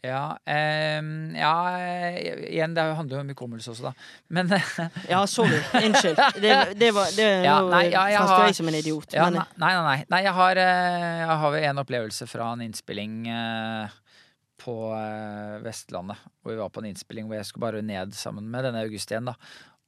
Ja, 0.05 0.37
ehm, 0.45 1.33
ja 1.35 1.53
eh, 1.81 2.17
Igjen, 2.53 2.75
det 2.77 2.83
handler 2.95 3.17
jo 3.17 3.21
om 3.23 3.31
hukommelse 3.33 3.71
også, 3.73 3.89
da. 3.89 3.93
Men 4.29 4.51
ja, 5.13 5.23
sorry. 5.27 5.57
Unnskyld. 5.81 6.19
Det, 6.43 6.53
det 6.79 6.91
var 6.95 7.09
det, 7.17 7.29
Ja, 7.47 7.55
nei, 7.65 7.87
ja, 7.91 8.03
jeg 8.13 8.21
har- 8.21 8.45
jeg 8.45 8.55
som 8.59 8.67
en 8.69 8.77
idiot. 8.77 9.13
ja, 9.17 9.29
nei, 9.29 9.41
nei, 9.57 9.71
nei, 9.73 9.83
nei. 9.87 9.97
nei 10.13 10.21
jeg, 10.27 10.33
har, 10.37 10.61
eh, 10.61 11.23
jeg 11.23 11.39
har 11.43 11.57
en 11.71 11.81
opplevelse 11.83 12.27
fra 12.29 12.51
en 12.53 12.61
innspilling 12.67 13.17
eh, 13.33 13.97
på 14.61 14.77
eh, 14.95 15.57
Vestlandet. 15.65 16.21
Hvor 16.43 16.53
vi 16.53 16.61
var 16.61 16.69
på 16.69 16.83
en 16.83 16.91
innspilling 16.93 17.27
hvor 17.27 17.39
jeg 17.41 17.49
skulle 17.49 17.65
bare 17.65 17.81
ned 17.85 18.13
sammen 18.15 18.47
med 18.53 18.69
denne 18.69 18.85
August 18.85 19.11
igjen. 19.11 19.31
da 19.31 19.35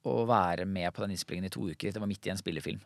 Og 0.10 0.26
være 0.28 0.66
med 0.66 0.90
på 0.95 1.06
den 1.06 1.14
innspillingen 1.16 1.52
i 1.52 1.53
to 1.53 1.70
uker. 1.70 1.94
Det 1.94 2.02
var 2.02 2.10
midt 2.10 2.26
i 2.28 2.34
en 2.34 2.41
spillefilm. 2.41 2.82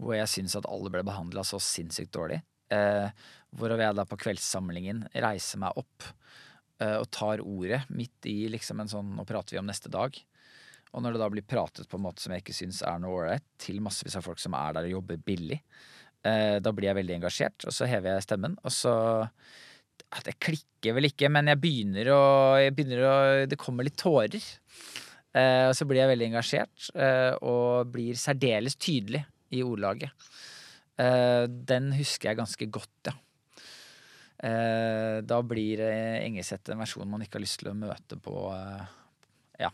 Hvor 0.00 0.14
jeg 0.16 0.28
syns 0.32 0.54
at 0.56 0.68
alle 0.68 0.92
ble 0.92 1.02
behandla 1.04 1.42
så 1.44 1.58
sinnssykt 1.60 2.12
dårlig. 2.14 2.42
Eh, 2.70 3.28
hvorav 3.58 3.82
jeg 3.82 3.98
da 3.98 4.06
på 4.06 4.18
kveldssamlingen 4.20 5.04
reiser 5.24 5.58
meg 5.62 5.78
opp 5.80 6.06
eh, 6.82 6.96
og 7.00 7.08
tar 7.10 7.42
ordet 7.42 7.82
midt 7.90 8.28
i 8.30 8.44
liksom 8.52 8.82
en 8.82 8.90
sånn 8.90 9.14
Nå 9.16 9.24
prater 9.26 9.56
vi 9.56 9.62
om 9.62 9.66
neste 9.66 9.90
dag. 9.92 10.14
Og 10.90 11.02
når 11.02 11.14
det 11.14 11.22
da 11.22 11.30
blir 11.32 11.46
pratet 11.46 11.90
på 11.90 11.98
en 11.98 12.04
måte 12.06 12.22
som 12.22 12.34
jeg 12.34 12.44
ikke 12.44 12.56
syns 12.56 12.82
er 12.86 13.00
noe 13.02 13.16
ålreit, 13.16 13.46
til 13.62 13.82
massevis 13.82 14.16
av 14.18 14.26
folk 14.26 14.42
som 14.42 14.54
er 14.58 14.76
der 14.76 14.88
og 14.88 14.96
jobber 14.98 15.18
billig, 15.22 15.60
eh, 16.26 16.58
da 16.62 16.74
blir 16.74 16.90
jeg 16.90 16.98
veldig 16.98 17.16
engasjert, 17.20 17.66
og 17.66 17.74
så 17.74 17.90
hever 17.90 18.16
jeg 18.16 18.28
stemmen, 18.28 18.56
og 18.62 18.74
så 18.74 18.94
Det 20.24 20.32
klikker 20.42 20.94
vel 20.96 21.06
ikke, 21.06 21.28
men 21.30 21.46
jeg 21.46 21.60
begynner 21.60 22.08
å, 22.10 22.22
jeg 22.58 22.72
begynner 22.74 23.02
å 23.04 23.16
Det 23.46 23.58
kommer 23.60 23.84
litt 23.84 23.98
tårer. 24.00 24.42
Og 25.36 25.74
så 25.76 25.86
blir 25.86 26.00
jeg 26.00 26.10
veldig 26.10 26.26
engasjert, 26.30 26.86
og 27.46 27.92
blir 27.92 28.16
særdeles 28.18 28.74
tydelig 28.80 29.20
i 29.54 29.60
ordlaget. 29.62 30.10
Eh, 31.00 31.44
den 31.48 31.92
husker 31.96 32.30
jeg 32.32 32.40
ganske 32.40 32.66
godt, 32.74 33.10
ja. 33.10 33.14
Eh, 34.40 35.20
da 35.28 35.42
blir 35.44 35.80
eh, 35.84 36.22
Engeseth 36.24 36.72
en 36.72 36.80
versjon 36.80 37.08
man 37.10 37.20
ikke 37.24 37.36
har 37.36 37.42
lyst 37.44 37.58
til 37.60 37.68
å 37.72 37.76
møte 37.76 38.16
på 38.24 38.34
ja. 39.60 39.68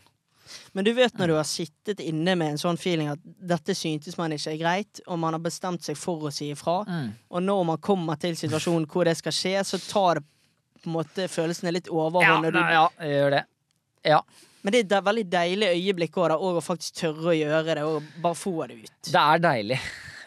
Men 0.75 0.83
du 0.87 0.91
vet 0.95 1.15
når 1.19 1.31
du 1.31 1.35
har 1.37 1.47
sittet 1.47 2.01
inne 2.03 2.33
med 2.39 2.53
en 2.53 2.59
sånn 2.59 2.79
feeling 2.79 3.07
at 3.13 3.21
dette 3.23 3.75
syntes 3.75 4.17
man 4.19 4.31
ikke 4.35 4.53
er 4.53 4.59
greit, 4.59 5.01
og 5.07 5.19
man 5.23 5.35
har 5.37 5.43
bestemt 5.43 5.83
seg 5.87 5.95
for 5.99 6.27
å 6.27 6.31
si 6.35 6.49
ifra, 6.51 6.81
Mm. 6.87 7.13
og 7.31 7.43
når 7.43 7.63
man 7.71 7.77
kommer 7.83 8.19
til 8.19 8.35
situasjonen 8.35 8.87
hvor 8.91 9.07
det 9.07 9.15
skal 9.19 9.35
skje, 9.35 9.55
så 9.67 9.79
tar 9.87 10.19
det 10.19 10.25
på 10.83 10.87
en 10.91 10.95
måte 10.99 11.27
følelsene 11.31 11.71
litt 11.75 11.87
overhånd. 11.91 12.47
Ja, 12.47 12.51
du, 12.51 12.59
ja, 12.59 12.85
jeg 13.03 13.15
gjør 13.17 13.31
det. 13.37 13.43
Ja. 14.07 14.21
Men 14.63 14.71
det 14.75 14.79
er 14.83 14.99
et 14.99 15.07
veldig 15.07 15.25
deilig 15.31 15.67
øyeblikk 15.73 16.19
òg, 16.19 16.35
å 16.39 16.61
faktisk 16.63 16.99
tørre 17.01 17.31
å 17.31 17.35
gjøre 17.35 17.75
det, 17.75 17.83
og 17.87 18.03
bare 18.23 18.35
få 18.35 18.53
det 18.67 18.81
ut. 18.83 18.95
Det 19.11 19.23
er 19.23 19.43
deilig. 19.43 19.79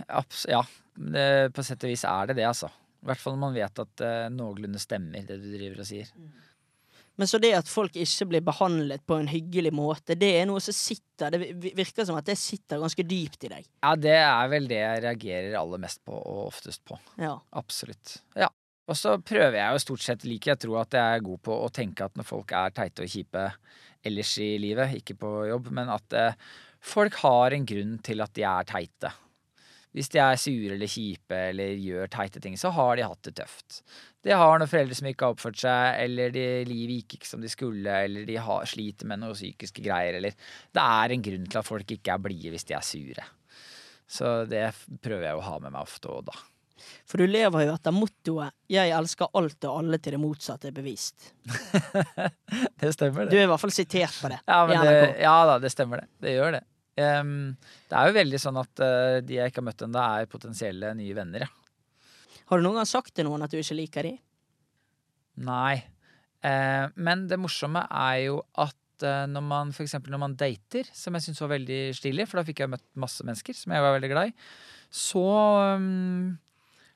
Abs 0.08 0.46
ja, 0.48 0.62
det, 1.00 1.26
på 1.56 1.64
sett 1.64 1.86
og 1.86 1.92
vis 1.92 2.04
er 2.08 2.30
det 2.30 2.40
det, 2.40 2.46
altså. 2.48 2.70
I 3.00 3.08
hvert 3.08 3.22
fall 3.22 3.36
når 3.36 3.42
man 3.46 3.56
vet 3.56 3.82
at 3.82 3.92
det 4.00 4.14
noenlunde 4.36 4.80
stemmer, 4.82 5.24
det 5.24 5.38
du 5.40 5.48
driver 5.54 5.80
og 5.80 5.88
sier. 5.88 6.10
Men 7.20 7.28
så 7.28 7.40
det 7.40 7.50
at 7.52 7.68
folk 7.68 7.96
ikke 8.00 8.26
blir 8.30 8.44
behandlet 8.44 9.02
på 9.08 9.18
en 9.20 9.28
hyggelig 9.28 9.72
måte, 9.76 10.16
det 10.16 10.30
er 10.38 10.46
noe 10.48 10.60
som 10.64 10.72
sitter 10.72 11.34
Det 11.34 11.40
virker 11.76 12.06
som 12.08 12.16
at 12.16 12.24
det 12.24 12.38
sitter 12.40 12.80
ganske 12.80 13.04
dypt 13.04 13.44
i 13.44 13.50
deg. 13.52 13.66
Ja, 13.82 13.92
det 13.98 14.14
er 14.16 14.46
vel 14.52 14.68
det 14.70 14.78
jeg 14.80 15.02
reagerer 15.04 15.58
aller 15.60 15.82
mest 15.82 16.00
på, 16.08 16.16
og 16.16 16.46
oftest 16.46 16.80
på. 16.88 16.96
Ja. 17.20 17.34
Absolutt. 17.60 18.20
Ja. 18.40 18.48
Og 18.88 18.96
så 18.96 19.18
prøver 19.20 19.58
jeg 19.58 19.76
jo 19.76 19.82
stort 19.84 20.04
sett, 20.04 20.24
liker 20.26 20.54
jeg 20.54 20.62
tror 20.62 20.78
tro 20.78 20.80
at 20.80 20.96
jeg 20.96 21.18
er 21.18 21.26
god 21.28 21.42
på 21.46 21.58
å 21.60 21.68
tenke 21.72 22.08
at 22.08 22.16
når 22.18 22.26
folk 22.26 22.54
er 22.56 22.72
teite 22.74 23.04
og 23.04 23.12
kjipe 23.12 23.44
ellers 24.08 24.32
i 24.40 24.50
livet, 24.62 24.96
ikke 25.02 25.18
på 25.20 25.34
jobb, 25.50 25.68
men 25.76 25.92
at 25.92 26.16
eh, 26.16 26.38
folk 26.80 27.20
har 27.20 27.54
en 27.54 27.68
grunn 27.68 27.98
til 28.06 28.24
at 28.24 28.32
de 28.34 28.46
er 28.48 28.66
teite. 28.68 29.12
Hvis 29.96 30.10
de 30.12 30.20
er 30.22 30.38
sure 30.38 30.76
eller 30.76 30.90
kjipe 30.90 31.38
eller 31.50 31.72
gjør 31.82 32.10
teite 32.12 32.42
ting, 32.42 32.54
så 32.58 32.70
har 32.76 32.94
de 32.96 33.06
hatt 33.08 33.26
det 33.26 33.34
tøft. 33.40 33.80
De 34.22 34.30
har 34.36 34.60
noen 34.60 34.70
foreldre 34.70 34.94
som 34.94 35.08
ikke 35.10 35.26
har 35.26 35.34
oppført 35.34 35.58
seg, 35.62 35.96
eller 36.04 36.30
de, 36.34 36.44
livet 36.68 37.00
gikk 37.00 37.18
ikke 37.18 37.30
som 37.30 37.42
de 37.42 37.50
skulle, 37.50 37.96
eller 38.06 38.28
de 38.28 38.36
har, 38.38 38.68
sliter 38.70 39.08
med 39.10 39.22
noen 39.22 39.34
psykiske 39.34 39.82
greier, 39.82 40.20
eller 40.20 40.36
Det 40.70 40.84
er 40.84 41.16
en 41.16 41.26
grunn 41.26 41.50
til 41.50 41.62
at 41.62 41.66
folk 41.66 41.96
ikke 41.96 42.14
er 42.14 42.22
blide 42.22 42.54
hvis 42.54 42.68
de 42.68 42.78
er 42.78 42.86
sure. 42.86 43.26
Så 44.10 44.40
det 44.50 44.68
prøver 45.02 45.28
jeg 45.30 45.38
å 45.38 45.44
ha 45.46 45.58
med 45.62 45.74
meg 45.74 45.82
ofte 45.82 46.10
og 46.12 46.24
da. 46.30 46.38
For 47.08 47.20
du 47.20 47.28
lever 47.28 47.66
jo 47.66 47.74
etter 47.74 47.92
mottoet 47.92 48.54
'Jeg 48.70 48.92
elsker 48.96 49.28
alt 49.36 49.66
og 49.68 49.78
alle 49.82 49.98
til 49.98 50.16
det 50.16 50.20
motsatte 50.22 50.70
er 50.70 50.76
bevist'. 50.76 51.32
Det 52.80 52.94
stemmer, 52.94 53.26
det. 53.26 53.34
Du 53.34 53.36
er 53.36 53.44
i 53.44 53.50
hvert 53.50 53.60
fall 53.60 53.74
sitert 53.74 54.14
på 54.22 54.30
det. 54.32 54.38
Ja, 54.48 54.64
men 54.66 54.80
det, 54.80 54.94
ja 55.20 55.34
da, 55.46 55.58
det 55.60 55.70
stemmer 55.70 56.00
det. 56.00 56.06
Det 56.24 56.32
gjør 56.32 56.54
det. 56.56 56.62
Em, 57.00 57.32
det 57.90 57.96
er 57.96 58.10
jo 58.10 58.16
veldig 58.16 58.40
sånn 58.42 58.58
at 58.60 58.82
uh, 58.82 59.20
de 59.24 59.38
jeg 59.38 59.52
ikke 59.52 59.62
har 59.62 59.68
møtt 59.70 59.86
ennå, 59.86 60.02
er 60.02 60.30
potensielle 60.30 60.92
nye 60.98 61.16
venner, 61.16 61.46
ja. 61.46 61.56
Har 62.50 62.58
du 62.58 62.66
noen 62.66 62.80
gang 62.80 62.88
sagt 62.90 63.14
til 63.14 63.28
noen 63.28 63.44
at 63.46 63.52
du 63.52 63.60
ikke 63.60 63.78
liker 63.78 64.08
dem? 64.08 64.18
Nei. 65.46 65.78
Uh, 66.42 66.90
men 66.98 67.28
det 67.30 67.38
morsomme 67.38 67.84
er 67.86 68.16
jo 68.24 68.40
at 68.58 69.04
eh, 69.06 69.26
når 69.30 69.42
man 69.44 69.70
for 69.76 69.84
eksempel 69.84 70.12
når 70.12 70.22
man 70.22 70.36
dater, 70.40 70.88
som 70.96 71.14
jeg 71.16 71.28
syns 71.28 71.40
var 71.44 71.52
veldig 71.54 71.80
stilig, 71.96 72.26
for 72.28 72.40
da 72.40 72.46
fikk 72.48 72.64
jeg 72.64 72.72
møtt 72.72 72.86
masse 73.00 73.24
mennesker 73.24 73.56
som 73.56 73.74
jeg 73.76 73.84
var 73.84 73.94
veldig 73.96 74.10
glad 74.12 74.32
i, 74.32 74.34
så 74.90 75.24
um, 75.78 76.32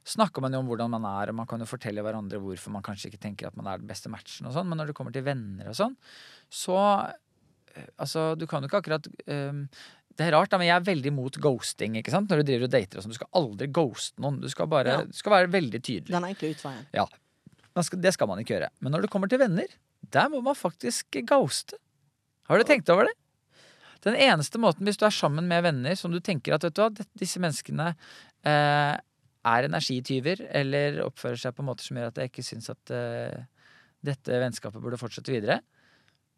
snakker 0.05 0.44
man 0.44 0.56
jo 0.56 0.60
om 0.60 0.68
hvordan 0.68 0.93
man 0.93 1.06
er, 1.09 1.31
og 1.31 1.39
man 1.39 1.48
kan 1.48 1.62
jo 1.62 1.68
fortelle 1.68 2.05
hverandre 2.05 2.40
hvorfor 2.43 2.74
man 2.74 2.85
kanskje 2.85 3.12
ikke 3.12 3.22
tenker 3.22 3.48
at 3.48 3.56
man 3.56 3.70
er 3.70 3.81
den 3.81 3.89
beste 3.89 4.12
matchen 4.12 4.48
og 4.48 4.56
sånn, 4.56 4.68
men 4.68 4.81
når 4.81 4.90
det 4.90 4.97
kommer 4.98 5.14
til 5.14 5.24
venner 5.24 5.70
og 5.70 5.78
sånn, 5.78 5.97
så 6.52 6.76
Altså, 7.98 8.32
du 8.38 8.46
kan 8.51 8.62
jo 8.62 8.70
ikke 8.70 8.80
akkurat 8.82 9.09
um, 9.26 9.64
det 10.14 10.28
er 10.28 10.36
rart, 10.36 10.51
da, 10.52 10.59
men 10.60 10.68
jeg 10.68 10.76
er 10.76 10.86
veldig 10.86 11.10
mot 11.14 11.36
ghosting. 11.42 11.96
ikke 11.98 12.12
sant? 12.14 12.30
Når 12.30 12.42
du 12.42 12.48
driver 12.52 12.68
og 12.68 12.74
dater 12.74 13.01
og 13.01 13.02
sånn. 13.05 13.14
Du 13.14 13.18
skal 13.18 13.32
aldri 13.40 13.66
ghoste 13.74 14.22
noen. 14.22 14.36
Du 14.42 14.46
skal 14.52 14.68
bare, 14.70 14.92
Ja. 14.94 15.02
du 15.10 15.16
skal 15.18 15.32
være 15.34 15.51
veldig 15.51 15.80
tydelig. 15.82 16.14
Den 16.14 16.28
enkle 16.28 16.52
utveien. 16.55 16.84
Ja. 16.94 17.06
skal, 17.82 18.01
det 18.01 18.12
skal 18.14 18.30
man 18.30 18.38
ikke 18.38 18.55
gjøre. 18.55 18.70
Men 18.80 18.94
når 18.94 19.02
det 19.02 19.10
kommer 19.10 19.28
til 19.28 19.42
venner, 19.42 19.66
der 20.14 20.28
må 20.30 20.40
man 20.44 20.55
faktisk 20.55 21.18
ghoste. 21.26 21.80
Har 22.46 22.59
du 22.59 22.64
tenkt 22.68 22.88
over 22.94 23.09
det? 23.09 23.16
Den 24.05 24.14
eneste 24.20 24.60
måten 24.60 24.84
hvis 24.86 25.01
du 25.01 25.06
er 25.09 25.14
sammen 25.16 25.48
med 25.48 25.64
venner 25.64 25.96
som 25.96 26.12
du 26.12 26.20
tenker 26.20 26.55
at 26.55 26.62
vet 26.66 26.76
du 26.76 26.82
hva, 26.82 26.90
disse 27.18 27.40
menneskene 27.40 27.94
eh, 28.44 28.94
er 29.44 29.68
energityver 29.68 30.44
eller 30.60 31.01
oppfører 31.06 31.40
seg 31.40 31.56
på 31.56 31.64
måter 31.64 31.88
som 31.88 31.96
gjør 31.96 32.12
at 32.12 32.20
jeg 32.20 32.30
ikke 32.30 32.44
syns 32.44 32.68
at 32.72 32.92
eh, 32.94 33.46
dette 34.05 34.40
vennskapet 34.42 34.82
burde 34.84 35.01
fortsette 35.01 35.32
videre, 35.32 35.62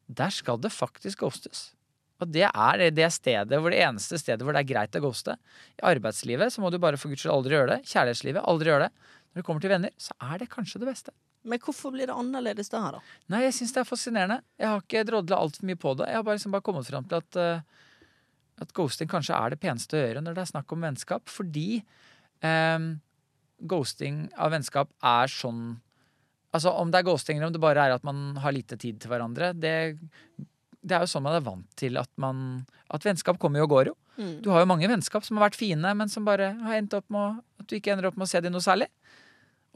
der 0.09 0.31
skal 0.31 0.61
det 0.63 0.73
faktisk 0.75 1.25
ghostes. 1.25 1.73
Og 2.21 2.31
det 2.33 2.47
er 2.49 2.79
det- 2.79 2.95
det 2.95 3.13
stedet 3.13 3.61
hvor 3.61 3.71
det 3.71 3.83
eneste 3.83 4.19
stedet 4.19 4.41
hvor 4.41 4.53
det 4.53 4.65
er 4.65 4.73
greit 4.75 4.97
å 4.97 5.03
ghoste. 5.03 5.37
I 5.77 5.83
arbeidslivet 5.83 6.53
så 6.53 6.61
må 6.61 6.71
du 6.71 6.79
bare 6.79 6.97
for 6.97 7.09
guds 7.09 7.23
skyld 7.23 7.35
aldri 7.35 7.53
gjøre 7.53 7.77
det. 7.77 7.85
Kjærlighetslivet, 7.85 8.45
aldri 8.45 8.73
gjøre 8.73 8.89
det. 8.89 8.93
Når 9.35 9.43
det 9.43 9.45
kommer 9.45 9.61
til 9.61 9.71
venner, 9.71 9.91
så 9.99 10.13
er 10.21 10.39
det 10.39 10.49
kanskje 10.49 10.81
det 10.81 10.89
beste. 10.89 11.11
Men 11.45 11.59
hvorfor 11.59 11.93
blir 11.93 12.07
det 12.07 12.17
annerledes 12.17 12.71
der, 12.71 12.97
da? 12.97 13.01
Nei, 13.29 13.43
jeg 13.43 13.53
syns 13.53 13.73
det 13.73 13.81
er 13.83 13.91
fascinerende. 13.91 14.41
Jeg 14.59 14.67
har 14.67 14.81
ikke 14.81 15.05
drodla 15.07 15.37
altfor 15.37 15.63
mye 15.69 15.79
på 15.79 15.97
det. 15.97 16.09
Jeg 16.09 16.17
har 16.17 16.23
bare, 16.27 16.39
liksom 16.39 16.53
bare 16.57 16.67
kommet 16.67 16.87
fram 16.89 17.05
til 17.05 17.17
at, 17.21 17.37
uh, 17.37 17.61
at 18.61 18.73
ghosting 18.73 19.09
kanskje 19.09 19.37
er 19.37 19.51
det 19.51 19.61
peneste 19.61 19.95
å 19.95 20.03
gjøre 20.03 20.23
når 20.25 20.35
det 20.35 20.43
er 20.43 20.53
snakk 20.55 20.73
om 20.73 20.81
vennskap. 20.81 21.29
Fordi 21.29 21.85
um, 22.43 23.01
ghosting 23.63 24.33
av 24.37 24.57
vennskap 24.57 24.89
er 25.05 25.31
sånn 25.31 25.81
Altså 26.57 26.73
om 26.73 26.93
det 26.93 27.01
er 27.01 27.09
ghosting 27.09 27.39
eller 27.39 27.51
om 27.51 27.57
det 27.57 27.63
bare 27.63 27.85
er 27.85 27.97
at 27.97 28.07
man 28.07 28.39
har 28.41 28.55
lite 28.55 28.79
tid 28.81 29.01
til 29.03 29.13
hverandre, 29.13 29.53
det, 29.53 29.75
det 30.81 30.97
er 30.97 31.05
jo 31.05 31.11
sånn 31.11 31.27
man 31.27 31.37
er 31.39 31.45
vant 31.45 31.69
til 31.79 31.99
at 32.01 32.11
man 32.23 32.65
At 32.95 33.05
vennskap 33.05 33.41
kommer 33.43 33.61
jo 33.61 33.67
og 33.67 33.73
går 33.75 33.89
jo. 33.91 33.97
Mm. 34.17 34.35
Du 34.45 34.49
har 34.55 34.63
jo 34.63 34.71
mange 34.71 34.89
vennskap 34.89 35.25
som 35.27 35.37
har 35.37 35.49
vært 35.49 35.59
fine, 35.59 35.93
men 35.99 36.09
som 36.09 36.25
bare 36.25 36.53
har 36.63 36.79
endt 36.79 36.95
opp 36.97 37.09
med 37.13 37.43
at 37.61 37.69
du 37.69 37.77
ikke 37.77 37.93
ender 37.93 38.09
opp 38.09 38.17
med 38.17 38.29
å 38.29 38.31
se 38.31 38.41
dem 38.45 38.55
noe 38.55 38.65
særlig. 38.65 38.89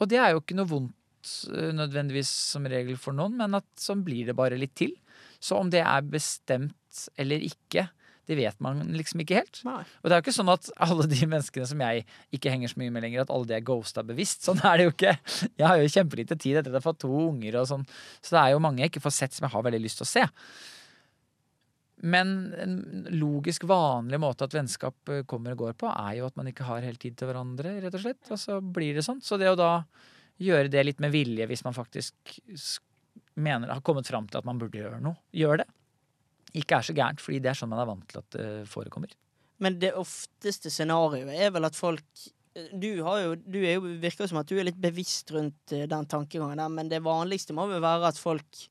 Og 0.01 0.09
det 0.09 0.20
er 0.23 0.32
jo 0.32 0.40
ikke 0.40 0.57
noe 0.57 0.70
vondt 0.70 1.32
eh, 1.51 1.73
nødvendigvis 1.77 2.31
som 2.55 2.69
regel 2.70 2.97
for 3.01 3.16
noen, 3.16 3.35
men 3.40 3.59
at 3.59 3.66
sånn 3.81 4.05
blir 4.07 4.31
det 4.31 4.36
bare 4.39 4.59
litt 4.61 4.77
til. 4.78 4.94
Så 5.43 5.59
om 5.59 5.73
det 5.73 5.82
er 5.82 6.07
bestemt 6.07 7.02
eller 7.20 7.43
ikke, 7.44 7.89
det 8.31 8.36
vet 8.39 8.61
man 8.62 8.85
liksom 8.94 9.24
ikke 9.24 9.40
helt. 9.40 9.59
Nei. 9.66 9.82
Og 9.82 10.07
det 10.07 10.15
er 10.15 10.20
jo 10.20 10.24
ikke 10.28 10.36
sånn 10.36 10.52
at 10.52 10.69
alle 10.86 11.09
de 11.11 11.19
menneskene 11.27 11.66
som 11.66 11.81
jeg 11.82 12.05
ikke 12.36 12.52
henger 12.52 12.70
så 12.70 12.78
mye 12.78 12.93
med 12.94 13.02
lenger, 13.02 13.24
at 13.24 13.32
alle 13.35 13.48
de 13.51 13.57
er 13.57 13.65
ghosta 13.66 14.05
bevisst. 14.07 14.44
Sånn 14.47 14.61
er 14.62 14.78
det 14.78 14.86
jo 14.86 14.93
ikke. 14.94 15.15
Jeg 15.59 15.66
har 15.66 15.81
jo 15.81 15.94
kjempelite 15.97 16.39
tid 16.39 16.61
etter 16.61 16.70
at 16.70 16.77
jeg 16.77 16.78
har 16.78 16.86
fått 16.86 17.01
to 17.02 17.11
unger 17.24 17.59
og 17.59 17.66
sånn, 17.73 17.89
så 18.23 18.36
det 18.36 18.43
er 18.44 18.52
jo 18.55 18.61
mange 18.62 18.85
jeg 18.85 18.93
ikke 18.93 19.02
får 19.02 19.16
sett 19.16 19.35
som 19.35 19.48
jeg 19.48 19.55
har 19.57 19.65
veldig 19.66 19.82
lyst 19.82 19.98
til 19.98 20.07
å 20.07 20.11
se. 20.12 20.28
Men 22.01 22.31
en 22.57 22.77
logisk, 23.12 23.66
vanlig 23.69 24.20
måte 24.23 24.47
at 24.47 24.55
vennskap 24.57 25.11
eh, 25.12 25.24
kommer 25.28 25.57
og 25.57 25.66
går 25.66 25.74
på, 25.82 25.90
er 25.90 26.20
jo 26.20 26.31
at 26.31 26.39
man 26.39 26.48
ikke 26.48 26.69
har 26.69 26.86
helt 26.86 27.02
tid 27.02 27.19
til 27.19 27.28
hverandre, 27.28 27.74
rett 27.82 27.98
og 27.98 28.05
slett. 28.07 28.23
Og 28.31 28.40
så 28.40 28.61
blir 28.62 28.97
det 28.97 29.05
sånn. 29.05 29.20
Så 29.24 29.36
det 29.40 29.51
å 29.51 29.59
da 29.59 29.73
gjøre 30.40 30.70
det 30.73 30.86
litt 30.86 31.02
med 31.02 31.12
vilje, 31.12 31.51
hvis 31.51 31.66
man 31.66 31.77
faktisk 31.77 32.15
mener, 33.35 33.74
har 33.74 33.85
kommet 33.85 34.09
fram 34.09 34.31
til 34.31 34.40
at 34.40 34.48
man 34.48 34.62
burde 34.62 34.81
gjøre 34.81 35.02
noe, 35.05 35.19
gjør 35.36 35.61
det. 35.65 35.69
Ikke 36.56 36.78
er 36.78 36.86
så 36.86 36.94
gærent, 36.97 37.22
fordi 37.22 37.40
det 37.43 37.52
er 37.52 37.59
sånn 37.59 37.70
man 37.72 37.82
er 37.82 37.89
vant 37.90 38.06
til 38.10 38.22
at 38.22 38.36
det 38.36 38.47
forekommer. 38.70 39.12
Men 39.60 39.77
det 39.81 39.93
ofteste 39.98 40.72
scenarioet 40.72 41.35
er 41.36 41.52
vel 41.55 41.68
at 41.68 41.77
folk 41.77 42.28
du, 42.72 43.02
har 43.06 43.20
jo, 43.22 43.35
du 43.47 43.60
er 43.62 43.77
jo, 43.77 43.93
virker 44.02 44.24
jo 44.24 44.32
som 44.32 44.40
at 44.40 44.48
du 44.51 44.56
er 44.59 44.66
litt 44.66 44.81
bevisst 44.81 45.31
rundt 45.31 45.74
eh, 45.77 45.86
den 45.89 46.09
tankegangen 46.10 46.59
der, 46.59 46.72
men 46.72 46.89
det 46.90 46.98
vanligste 47.05 47.55
må 47.55 47.68
vel 47.70 47.82
være 47.85 48.10
at 48.10 48.18
folk 48.18 48.64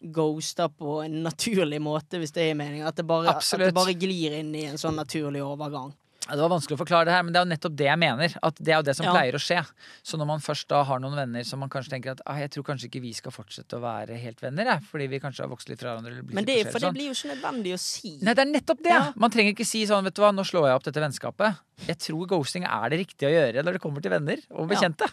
ghoster 0.00 0.70
på 0.72 0.96
en 1.04 1.20
naturlig 1.26 1.80
måte, 1.82 2.18
hvis 2.18 2.32
det 2.34 2.48
er 2.48 2.58
meningen. 2.58 2.88
At 2.88 2.98
det 2.98 3.06
bare, 3.06 3.36
at 3.36 3.60
det 3.60 3.74
bare 3.76 3.94
glir 3.98 4.38
inn 4.40 4.54
i 4.56 4.64
en 4.70 4.80
sånn 4.80 4.98
naturlig 4.98 5.44
overgang. 5.44 5.92
Det 6.30 6.40
var 6.44 6.50
vanskelig 6.52 6.76
å 6.76 6.80
forklare 6.80 7.08
det 7.08 7.14
her, 7.14 7.22
men 7.26 7.34
det 7.34 7.40
er 7.40 7.44
jo 7.46 7.50
nettopp 7.50 7.76
det 7.80 7.86
jeg 7.88 7.98
mener. 8.00 8.34
At 8.46 8.58
det 8.60 8.72
er 8.72 8.78
jo 8.78 8.86
det 8.86 8.94
som 8.96 9.06
Ja. 9.06 9.12
pleier 9.14 9.34
å 9.34 9.40
skje. 9.42 9.60
Så 10.02 10.18
når 10.20 10.26
man 10.30 10.40
først 10.44 10.68
da 10.68 10.82
har 10.84 10.98
noen 11.02 11.16
venner 11.18 11.42
som 11.44 11.58
man 11.58 11.68
kanskje 11.72 11.90
tenker 11.96 12.12
at 12.12 12.20
ah, 12.26 12.36
jeg 12.38 12.50
tror 12.54 12.64
kanskje 12.70 12.86
ikke 12.90 13.02
vi 13.02 13.12
skal 13.16 13.32
fortsette 13.34 13.78
å 13.78 13.82
være 13.82 14.18
helt 14.20 14.40
venner, 14.40 14.64
jeg, 14.64 14.82
fordi 14.90 15.08
vi 15.08 15.20
kanskje 15.20 15.42
har 15.44 15.50
vokst 15.50 15.68
litt 15.68 15.80
fra 15.80 15.96
hverandre. 15.96 16.22
Men 16.32 16.44
det, 16.44 16.58
for 16.70 16.78
det 16.78 16.86
sånn. 16.88 16.94
blir 16.94 17.10
jo 17.10 17.16
ikke 17.18 17.34
nødvendig 17.34 17.74
å 17.74 17.80
si. 17.82 18.18
Nei, 18.22 18.34
det 18.34 18.44
er 18.46 18.52
nettopp 18.52 18.82
det! 18.84 18.94
Ja. 18.94 19.12
Man 19.16 19.30
trenger 19.30 19.54
ikke 19.56 19.66
si 19.66 19.84
sånn, 19.86 20.04
vet 20.04 20.14
du 20.14 20.22
hva, 20.22 20.30
nå 20.34 20.44
slår 20.46 20.68
jeg 20.70 20.80
opp 20.80 20.84
dette 20.90 21.00
vennskapet. 21.02 21.58
Jeg 21.86 21.98
tror 21.98 22.26
ghosting 22.26 22.64
er 22.68 22.88
det 22.90 23.00
riktige 23.06 23.28
å 23.30 23.34
gjøre 23.34 23.64
når 23.64 23.72
det 23.78 23.80
kommer 23.82 24.00
til 24.04 24.10
venner 24.12 24.38
og 24.50 24.70
Ja. 24.70 25.08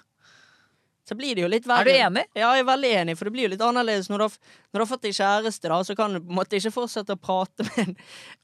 Så 1.08 1.16
blir 1.16 1.36
det 1.38 1.44
jo 1.46 1.48
litt 1.48 1.68
Er 1.72 1.86
du 1.88 1.92
enig? 1.94 2.24
Ja, 2.36 2.50
jeg 2.58 2.66
er 2.66 2.68
veldig 2.68 2.90
enig, 3.02 3.14
for 3.18 3.30
det 3.30 3.32
blir 3.38 3.46
jo 3.48 3.52
litt 3.54 3.62
annerledes 3.64 4.10
når 4.12 4.20
du 4.20 4.24
har, 4.26 4.34
når 4.74 4.78
du 4.80 4.84
har 4.84 4.90
fått 4.90 5.06
deg 5.06 5.14
kjæreste, 5.16 5.70
da, 5.72 5.78
så 5.88 5.96
kan 5.96 6.18
du 6.18 6.20
på 6.20 6.34
en 6.34 6.40
måte 6.42 6.60
ikke 6.60 6.74
fortsette 6.76 7.16
å 7.16 7.22
prate 7.22 7.64
med 7.64 7.78
en, 7.86 7.94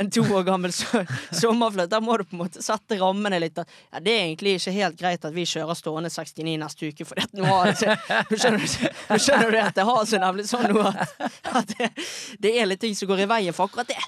en 0.05 0.11
to 0.15 0.23
år 0.31 0.45
gammel 0.47 0.71
so 0.71 1.01
Da 1.73 1.85
Der 1.91 1.99
må 2.05 2.15
du 2.17 2.23
på 2.23 2.37
en 2.37 2.43
måte 2.45 2.63
sette 2.63 2.95
rammene 3.01 3.41
litt. 3.43 3.59
Ja, 3.59 3.99
det 3.99 4.13
er 4.15 4.23
egentlig 4.29 4.55
ikke 4.61 4.75
helt 4.77 4.97
greit 4.99 5.27
at 5.27 5.35
vi 5.35 5.43
kjører 5.49 5.75
stående 5.75 6.09
69 6.13 6.55
neste 6.63 6.87
uke, 6.93 7.05
for 7.09 7.19
nå, 7.35 7.43
har 7.51 7.73
det, 7.75 7.97
nå, 8.31 8.39
skjønner, 8.39 8.63
du- 8.63 9.19
skjønner 9.25 9.51
du 9.51 9.59
at 9.59 9.75
det 9.81 9.87
har 9.91 10.05
så 10.07 10.21
nemlig 10.23 10.47
sånn 10.47 10.69
nå 10.71 10.85
at, 10.87 11.17
at 11.59 11.75
det, 11.77 11.91
det 12.39 12.55
er 12.61 12.71
litt 12.71 12.79
ting 12.85 12.95
som 12.95 13.11
går 13.11 13.25
i 13.25 13.29
veien 13.35 13.55
for 13.55 13.67
akkurat 13.67 13.91
det. 13.91 13.99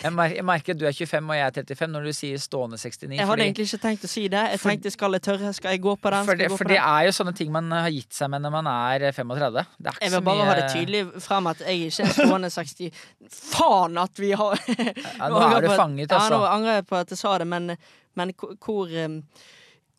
Jeg, 0.00 0.12
mer 0.16 0.32
jeg 0.32 0.44
merker 0.48 0.72
at 0.72 0.80
du 0.80 0.86
er 0.88 0.94
25 0.96 1.28
og 1.28 1.36
jeg 1.36 1.46
er 1.46 1.52
35 1.60 1.90
når 1.92 2.06
du 2.08 2.12
sier 2.16 2.40
stående 2.40 2.78
69. 2.80 3.10
Jeg 3.10 3.18
hadde 3.20 3.28
fordi- 3.30 3.44
egentlig 3.46 3.66
ikke 3.68 3.80
tenkt 3.82 4.04
å 4.06 4.08
si 4.08 4.22
det. 4.32 4.44
Jeg 4.54 4.60
tenkte 4.62 4.92
skal 4.94 5.12
jeg 5.12 5.22
tørre, 5.26 5.52
skal 5.52 5.70
jeg 5.76 5.82
gå 5.84 5.94
på 6.00 6.10
den? 6.14 6.24
for 6.24 6.34
det, 6.40 6.48
for 6.56 6.64
det 6.64 6.78
er 6.78 7.04
jo 7.04 7.12
sånne 7.18 7.34
ting 7.36 7.52
man 7.52 7.70
har 7.70 7.90
gitt 7.90 8.12
seg 8.16 8.30
med 8.32 8.42
når 8.42 8.50
man 8.56 8.66
er 8.72 9.12
35. 9.12 9.66
Det 9.78 9.92
er 9.92 9.98
Jeg 10.00 10.10
vil 10.16 10.20
bare 10.22 10.36
mye 10.40 10.48
ha 10.48 10.54
det 10.60 10.70
tydelig 10.72 11.22
frem 11.22 11.46
at 11.52 11.58
jeg 11.66 11.90
ikke 11.90 12.08
er 12.08 12.12
stående 12.16 12.50
60 12.50 12.90
Faen 13.30 13.98
at 13.98 14.18
vi 14.18 14.32
har 14.32 14.58
Ja, 14.66 15.28
nå 15.28 15.40
er 15.56 15.60
du 15.60 15.68
fanget, 15.76 16.10
altså. 16.10 16.30
Ja, 16.30 16.36
nå 16.38 16.44
angrer 16.48 16.74
jeg 16.80 16.86
på 16.86 16.96
at 16.96 17.08
jeg 17.10 17.18
sa 17.18 17.36
det, 17.38 17.46
men, 17.46 17.76
men 18.16 18.32
hvor 18.64 18.88
um, 19.04 19.22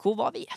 Hvor 0.02 0.16
var 0.18 0.32
vi? 0.34 0.46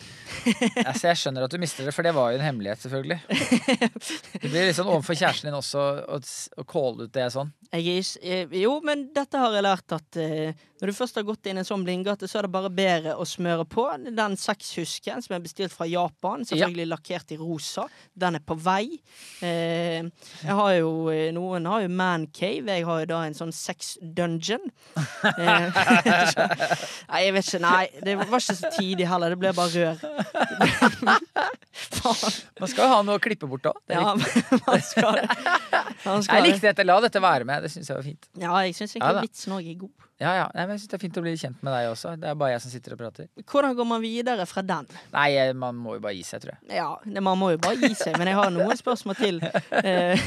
Altså, 0.85 1.09
jeg 1.09 1.19
skjønner 1.19 1.45
at 1.45 1.53
du 1.53 1.59
mister 1.61 1.87
det, 1.87 1.93
for 1.95 2.05
det 2.05 2.13
var 2.15 2.31
jo 2.31 2.39
en 2.39 2.45
hemmelighet, 2.45 2.81
selvfølgelig. 2.85 3.17
Det 3.25 4.49
blir 4.49 4.67
litt 4.67 4.77
sånn 4.77 4.89
overfor 4.89 5.17
kjæresten 5.17 5.49
din 5.49 5.57
også 5.57 5.83
å, 6.05 6.65
calle 6.69 7.07
ut 7.07 7.13
det 7.13 7.27
sånn. 7.33 7.51
Er 7.73 7.81
eh, 7.81 8.55
jo, 8.61 8.77
men 8.85 9.07
dette 9.15 9.39
har 9.41 9.55
jeg 9.55 9.65
lært 9.65 9.95
at 9.95 10.19
uh, 10.21 10.65
når 10.79 10.91
du 10.91 10.95
først 10.95 11.17
har 11.19 11.25
gått 11.27 11.49
inn 11.49 11.57
i 11.57 11.63
en 11.63 11.67
sånn 11.67 11.85
blindgate, 11.85 12.29
så 12.29 12.39
er 12.39 12.47
det 12.47 12.53
bare 12.53 12.71
bedre 12.73 13.15
å 13.17 13.25
smøre 13.27 13.65
på. 13.69 13.87
Den 14.05 14.37
sexhusken 14.39 15.23
som 15.25 15.37
er 15.37 15.43
bestilt 15.43 15.73
fra 15.73 15.87
Japan, 15.89 16.45
selvfølgelig 16.47 16.87
lakkert 16.91 17.33
i 17.35 17.39
rosa, 17.41 17.87
den 18.13 18.39
er 18.39 18.45
på 18.45 18.57
vei. 18.59 18.99
Uh, 19.41 20.09
jeg 20.43 20.59
har 20.61 20.73
jo 20.79 20.93
Noen 21.35 21.67
har 21.69 21.83
jo 21.85 21.91
mancave, 21.91 22.77
jeg 22.77 22.85
har 22.87 23.03
jo 23.03 23.09
da 23.09 23.21
en 23.25 23.37
sånn 23.37 23.53
sex 23.55 23.95
dungeon. 24.01 24.69
Uh, 24.95 25.69
nei, 27.09 27.23
jeg 27.25 27.35
vet 27.35 27.49
ikke. 27.49 27.63
Nei, 27.65 27.83
det 28.05 28.17
var 28.19 28.29
ikke 28.29 28.57
så 28.59 28.71
tidig 28.77 29.09
heller. 29.09 29.34
Det 29.35 29.41
ble 29.43 29.51
bare 29.55 29.71
rør. 29.75 29.95
Man 32.59 32.67
skal 32.71 32.85
jo 32.85 32.89
ha 32.91 32.99
noe 33.03 33.17
å 33.19 33.21
klippe 33.21 33.47
bort 33.49 33.65
òg. 33.67 33.77
Ja, 33.91 34.13
man 34.67 34.81
skal 34.85 35.17
det. 35.19 35.25
Man 36.05 36.23
skal 36.23 36.39
Jeg 36.39 36.45
likte 36.47 36.67
dette. 36.69 36.85
La 36.87 36.95
dette 37.03 37.19
være 37.23 37.43
med. 37.47 37.63
Det 37.65 37.71
syns 37.73 37.89
jeg 37.91 37.97
var 37.97 38.05
fint. 38.05 38.23
Ja, 38.39 38.53
jeg 38.63 38.75
syns 38.77 38.93
Ja 38.95 38.97
egentlig 39.01 39.15
da. 39.17 39.21
vitsen 39.25 39.51
òg 39.57 39.63
er 39.73 39.77
god. 39.81 39.93
Ja, 40.21 40.31
ja. 40.37 40.43
Nei, 40.55 40.63
men 40.63 40.75
jeg 40.75 40.83
synes 40.85 40.91
Det 40.93 40.95
er 40.95 41.01
fint 41.03 41.17
å 41.19 41.23
bli 41.25 41.33
kjent 41.35 41.63
med 41.65 41.73
deg 41.75 41.89
også. 41.91 42.13
Det 42.19 42.29
er 42.29 42.37
bare 42.39 42.53
jeg 42.53 42.63
som 42.63 42.71
sitter 42.71 42.95
og 42.95 43.01
prater. 43.01 43.27
Hvordan 43.51 43.75
går 43.75 43.87
man 43.89 44.03
videre 44.03 44.45
fra 44.47 44.63
den? 44.63 44.87
Nei, 45.11 45.29
man 45.59 45.75
må 45.75 45.97
jo 45.97 46.03
bare 46.05 46.15
gi 46.15 46.23
seg, 46.23 46.43
tror 46.45 46.53
jeg. 46.53 46.77
Ja, 46.77 46.87
Man 47.25 47.39
må 47.41 47.51
jo 47.51 47.59
bare 47.59 47.75
gi 47.81 47.91
seg, 47.99 48.15
men 48.19 48.31
jeg 48.31 48.37
har 48.39 48.53
noen 48.55 48.79
spørsmål 48.79 49.19
til. 49.19 49.41
Eh, 49.85 50.17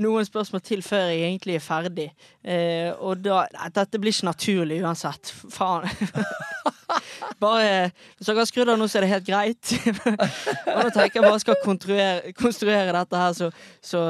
noen 0.00 0.24
spørsmål 0.24 0.62
til 0.64 0.80
før 0.84 1.10
jeg 1.10 1.24
egentlig 1.26 1.56
er 1.58 1.62
ferdig. 1.64 2.06
Eh, 2.40 2.88
og 3.02 3.20
da 3.24 3.42
Dette 3.74 3.98
blir 4.00 4.14
ikke 4.14 4.28
naturlig 4.30 4.78
uansett. 4.84 5.32
Faen. 5.52 5.88
Bare 7.42 7.90
Hvis 7.90 8.28
dere 8.28 8.40
har 8.40 8.48
skrudd 8.48 8.72
av 8.72 8.78
nå, 8.80 8.88
så 8.90 9.00
er 9.00 9.06
det 9.06 9.12
helt 9.12 9.28
greit. 9.28 9.72
og 10.74 10.80
nå 10.80 10.88
tenker 10.94 11.20
jeg 11.20 11.26
bare 11.26 11.42
skal 11.42 11.60
konstruere, 11.64 12.34
konstruere 12.38 12.94
dette 12.96 13.20
her 13.22 13.36
så, 13.36 13.50
så, 13.84 14.02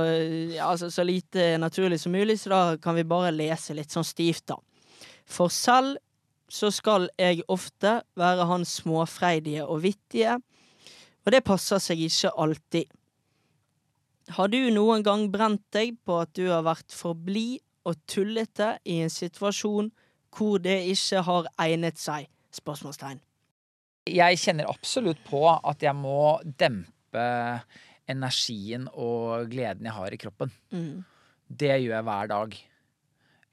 ja, 0.54 0.70
så, 0.80 0.90
så 0.92 1.04
lite 1.06 1.52
naturlig 1.60 2.00
som 2.02 2.14
mulig, 2.14 2.38
så 2.40 2.52
da 2.52 2.62
kan 2.82 2.96
vi 2.98 3.06
bare 3.08 3.32
lese 3.34 3.76
litt 3.76 3.92
sånn 3.94 4.06
stivt, 4.06 4.46
da. 4.52 4.58
For 5.30 5.52
selv 5.52 5.98
så 6.50 6.72
skal 6.74 7.08
jeg 7.20 7.44
ofte 7.48 8.00
være 8.18 8.46
han 8.50 8.66
småfreidige 8.66 9.66
og 9.66 9.84
vittige, 9.84 10.40
og 11.24 11.32
det 11.34 11.44
passer 11.46 11.78
seg 11.82 12.02
ikke 12.08 12.32
alltid. 12.42 12.90
Har 14.34 14.50
du 14.50 14.58
noen 14.74 15.02
gang 15.06 15.26
brent 15.30 15.62
deg 15.74 15.96
på 16.06 16.20
at 16.22 16.32
du 16.38 16.46
har 16.50 16.64
vært 16.66 16.94
for 16.94 17.18
blid 17.18 17.58
og 17.86 17.98
tullete 18.10 18.76
i 18.84 19.00
en 19.04 19.12
situasjon 19.12 19.90
hvor 20.36 20.60
det 20.62 20.76
ikke 20.92 21.22
har 21.26 21.48
egnet 21.62 21.98
seg? 21.98 22.28
Spørsmålstegn. 22.54 23.20
Jeg 24.10 24.38
kjenner 24.42 24.70
absolutt 24.70 25.20
på 25.26 25.44
at 25.50 25.82
jeg 25.82 25.94
må 25.98 26.40
dempe 26.58 27.26
energien 28.10 28.88
og 28.90 29.50
gleden 29.52 29.86
jeg 29.86 29.96
har 29.96 30.14
i 30.14 30.18
kroppen. 30.18 30.52
Mm. 30.74 31.02
Det 31.46 31.74
gjør 31.82 31.96
jeg 31.96 32.06
hver 32.06 32.30
dag. 32.30 32.56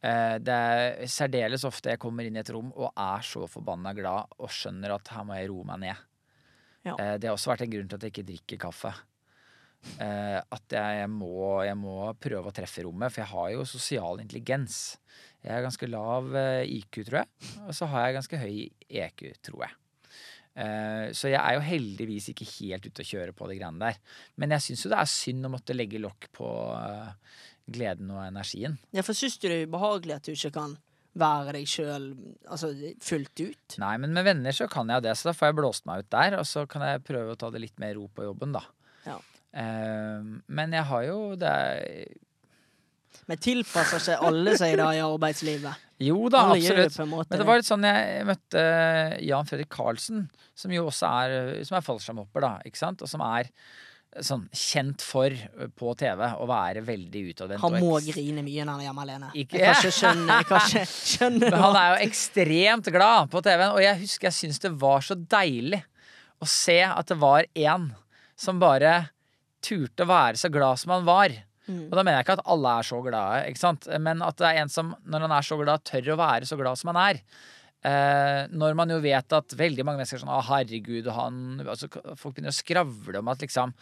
Eh, 0.08 0.38
Det 0.40 0.54
er 0.56 1.02
særdeles 1.12 1.66
ofte 1.68 1.92
jeg 1.92 2.00
kommer 2.00 2.28
inn 2.28 2.38
i 2.38 2.42
et 2.44 2.52
rom 2.56 2.70
og 2.76 2.92
er 2.96 3.26
så 3.28 3.44
forbanna 3.52 3.92
glad 3.98 4.32
og 4.40 4.50
skjønner 4.54 4.94
at 4.96 5.12
her 5.14 5.26
må 5.28 5.36
jeg 5.40 5.50
roe 5.52 5.68
meg 5.68 5.80
ned. 5.84 6.06
Ja. 6.88 6.96
Eh, 6.96 7.18
Det 7.18 7.28
har 7.30 7.36
også 7.36 7.52
vært 7.54 7.66
en 7.68 7.74
grunn 7.76 7.90
til 7.92 7.98
at 8.00 8.08
jeg 8.08 8.14
ikke 8.16 8.28
drikker 8.32 8.62
kaffe. 8.68 8.94
Eh, 10.02 10.40
At 10.52 10.74
jeg, 10.74 11.10
må, 11.10 11.64
jeg 11.66 11.76
må 11.78 12.14
prøve 12.20 12.50
å 12.50 12.56
treffe 12.56 12.84
rommet, 12.88 13.12
for 13.14 13.22
jeg 13.22 13.32
har 13.34 13.50
jo 13.54 13.66
sosial 13.66 14.20
intelligens. 14.24 14.98
Jeg 15.44 15.54
har 15.54 15.62
ganske 15.68 15.88
lav 15.90 16.32
IQ, 16.66 17.04
tror 17.08 17.22
jeg. 17.22 17.28
Og 17.68 17.74
så 17.78 17.86
har 17.92 18.08
jeg 18.08 18.18
ganske 18.18 18.40
høy 18.42 18.56
EQ, 18.90 19.28
tror 19.44 19.68
jeg. 19.68 19.76
Eh, 20.58 21.12
Så 21.14 21.30
jeg 21.30 21.38
er 21.38 21.54
jo 21.58 21.66
heldigvis 21.68 22.32
ikke 22.34 22.48
helt 22.58 22.88
ute 22.90 23.04
å 23.04 23.10
kjøre 23.12 23.36
på 23.38 23.48
de 23.52 23.60
greiene 23.60 23.84
der. 23.84 24.00
Men 24.42 24.56
jeg 24.56 24.66
syns 24.66 24.86
jo 24.86 24.90
det 24.94 24.98
er 25.04 25.12
synd 25.12 25.46
å 25.46 25.54
måtte 25.54 25.76
legge 25.78 26.02
lokk 26.02 26.30
på 26.34 26.50
eh, 26.80 27.14
gleden 27.70 28.10
og 28.16 28.24
energien. 28.26 28.78
Ja, 28.96 29.04
for 29.06 29.14
syns 29.18 29.38
du 29.38 29.48
det 29.48 29.62
er 29.62 29.70
ubehagelig 29.70 30.18
at 30.18 30.28
du 30.28 30.34
ikke 30.34 30.54
kan 30.58 30.78
være 31.18 31.56
deg 31.58 31.66
sjøl 31.70 32.12
altså, 32.46 32.72
fullt 33.02 33.42
ut? 33.42 33.78
Nei, 33.82 33.96
men 34.02 34.14
med 34.14 34.26
venner 34.28 34.54
så 34.54 34.68
kan 34.70 34.90
jeg 34.94 35.06
det, 35.06 35.16
så 35.18 35.32
da 35.32 35.38
får 35.38 35.50
jeg 35.52 35.58
blåst 35.62 35.88
meg 35.90 36.06
ut 36.06 36.12
der. 36.14 36.38
Og 36.42 36.46
så 36.50 36.66
kan 36.70 36.86
jeg 36.86 37.06
prøve 37.08 37.34
å 37.34 37.40
ta 37.40 37.50
det 37.54 37.62
litt 37.64 37.78
mer 37.82 37.96
ro 37.98 38.08
på 38.14 38.26
jobben, 38.28 38.54
da. 38.58 38.64
Ja. 39.08 39.18
Eh, 39.58 40.26
men 40.48 40.74
jeg 40.78 40.86
har 40.90 41.04
jo 41.08 41.20
det 41.40 41.50
er, 41.50 42.16
Men 43.28 43.38
tilpasser 43.44 44.00
seg 44.04 44.24
alle 44.24 44.54
seg 44.60 44.78
da 44.80 44.92
i 44.96 45.02
arbeidslivet? 45.04 45.84
Jo 46.00 46.28
da, 46.30 46.44
alle 46.54 46.62
absolutt. 46.62 46.94
det. 46.94 47.30
Men 47.32 47.40
det 47.42 47.48
var 47.50 47.58
litt 47.58 47.68
sånn 47.72 47.88
jeg 47.88 48.26
møtte 48.30 48.64
Jan 49.26 49.48
Fredrik 49.50 49.70
Karlsen, 49.74 50.28
som 50.54 50.72
jo 50.72 50.86
også 50.92 51.10
er, 51.26 51.64
som 51.66 51.78
er 51.80 51.86
fallskjermhopper, 51.86 52.46
da, 52.46 52.54
ikke 52.70 52.78
sant? 52.78 53.02
Og 53.02 53.10
som 53.10 53.24
er 53.26 53.50
sånn 54.24 54.46
kjent 54.56 55.04
for 55.04 55.34
på 55.78 55.92
TV 56.00 56.22
å 56.42 56.46
være 56.50 56.82
veldig 56.86 57.24
utadvendt. 57.34 57.62
Han 57.62 57.76
må 57.82 57.98
grine 58.06 58.42
mye 58.46 58.64
når 58.64 58.72
han 58.72 58.80
er 58.82 58.88
hjemme 58.88 59.04
alene. 59.04 59.32
Ikke- 59.36 59.60
Jeg 59.60 59.66
kan 59.68 59.82
ikke 59.82 59.98
skjønne, 59.98 60.38
jeg 60.38 60.46
kan 60.48 60.60
ikke 60.70 60.86
skjønne 60.88 61.52
Men 61.52 61.60
han 61.62 61.76
er 61.82 61.90
jo 61.92 62.08
ekstremt 62.08 62.92
glad 62.94 63.30
på 63.34 63.42
TV-en, 63.44 63.72
og 63.76 63.82
jeg 63.84 64.00
husker 64.06 64.30
jeg 64.32 64.38
syns 64.40 64.60
det 64.64 64.72
var 64.80 65.02
så 65.02 65.16
deilig 65.16 65.84
å 66.42 66.48
se 66.48 66.80
at 66.84 67.06
det 67.08 67.18
var 67.20 67.46
en 67.56 67.96
som 68.38 68.60
bare 68.62 69.10
turte 69.62 70.06
å 70.06 70.10
være 70.10 70.38
så 70.38 70.50
glad 70.54 70.78
som 70.80 70.92
han 70.94 71.06
var. 71.06 71.34
Mm. 71.68 71.84
Og 71.90 71.94
da 71.94 72.04
mener 72.04 72.18
jeg 72.18 72.28
ikke 72.28 72.40
at 72.40 72.48
alle 72.56 72.74
er 72.80 72.88
så 72.88 73.04
glade, 73.04 73.44
ikke 73.52 73.64
sant? 73.64 73.88
men 74.00 74.24
at 74.26 74.40
det 74.40 74.50
er 74.50 74.64
en 74.64 74.72
som, 74.72 74.96
når 75.06 75.28
han 75.28 75.38
er 75.38 75.48
så 75.48 75.60
glad, 75.60 75.86
tør 75.88 76.14
å 76.16 76.20
være 76.20 76.50
så 76.50 76.58
glad 76.60 76.80
som 76.80 76.94
han 76.94 77.02
er. 77.04 77.22
Eh, 77.86 78.44
når 78.58 78.74
man 78.74 78.90
jo 78.90 78.98
vet 79.04 79.34
at 79.38 79.54
veldig 79.54 79.84
mange 79.86 80.02
mennesker 80.02 80.18
er 80.18 80.24
sånn 80.24 80.32
Å, 80.34 80.40
herregud, 80.48 81.06
han 81.14 81.36
altså, 81.62 81.86
Folk 82.18 82.34
begynner 82.34 82.50
å 82.50 82.58
skravle 82.58 83.22
om 83.22 83.30
at 83.30 83.44
liksom 83.46 83.76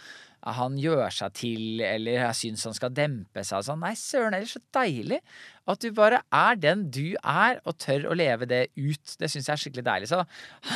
han 0.45 0.75
gjør 0.77 1.09
seg 1.09 1.31
til, 1.39 1.79
eller 1.81 2.19
jeg 2.19 2.37
syns 2.37 2.67
han 2.67 2.75
skal 2.77 2.91
dempe 2.93 3.41
seg 3.41 3.63
sånn. 3.65 3.79
Nei, 3.81 3.95
søren, 3.97 4.35
det 4.35 4.43
er 4.43 4.51
så 4.51 4.59
deilig 4.77 5.17
at 5.65 5.81
du 5.81 5.87
bare 5.97 6.19
er 6.29 6.59
den 6.61 6.83
du 6.93 7.15
er, 7.17 7.57
og 7.65 7.79
tør 7.81 8.11
å 8.11 8.17
leve 8.19 8.45
det 8.51 8.59
ut. 8.75 9.15
Det 9.17 9.31
syns 9.31 9.47
jeg 9.47 9.53
er 9.55 9.63
skikkelig 9.63 9.85
deilig. 9.87 10.11
Så, 10.11 10.21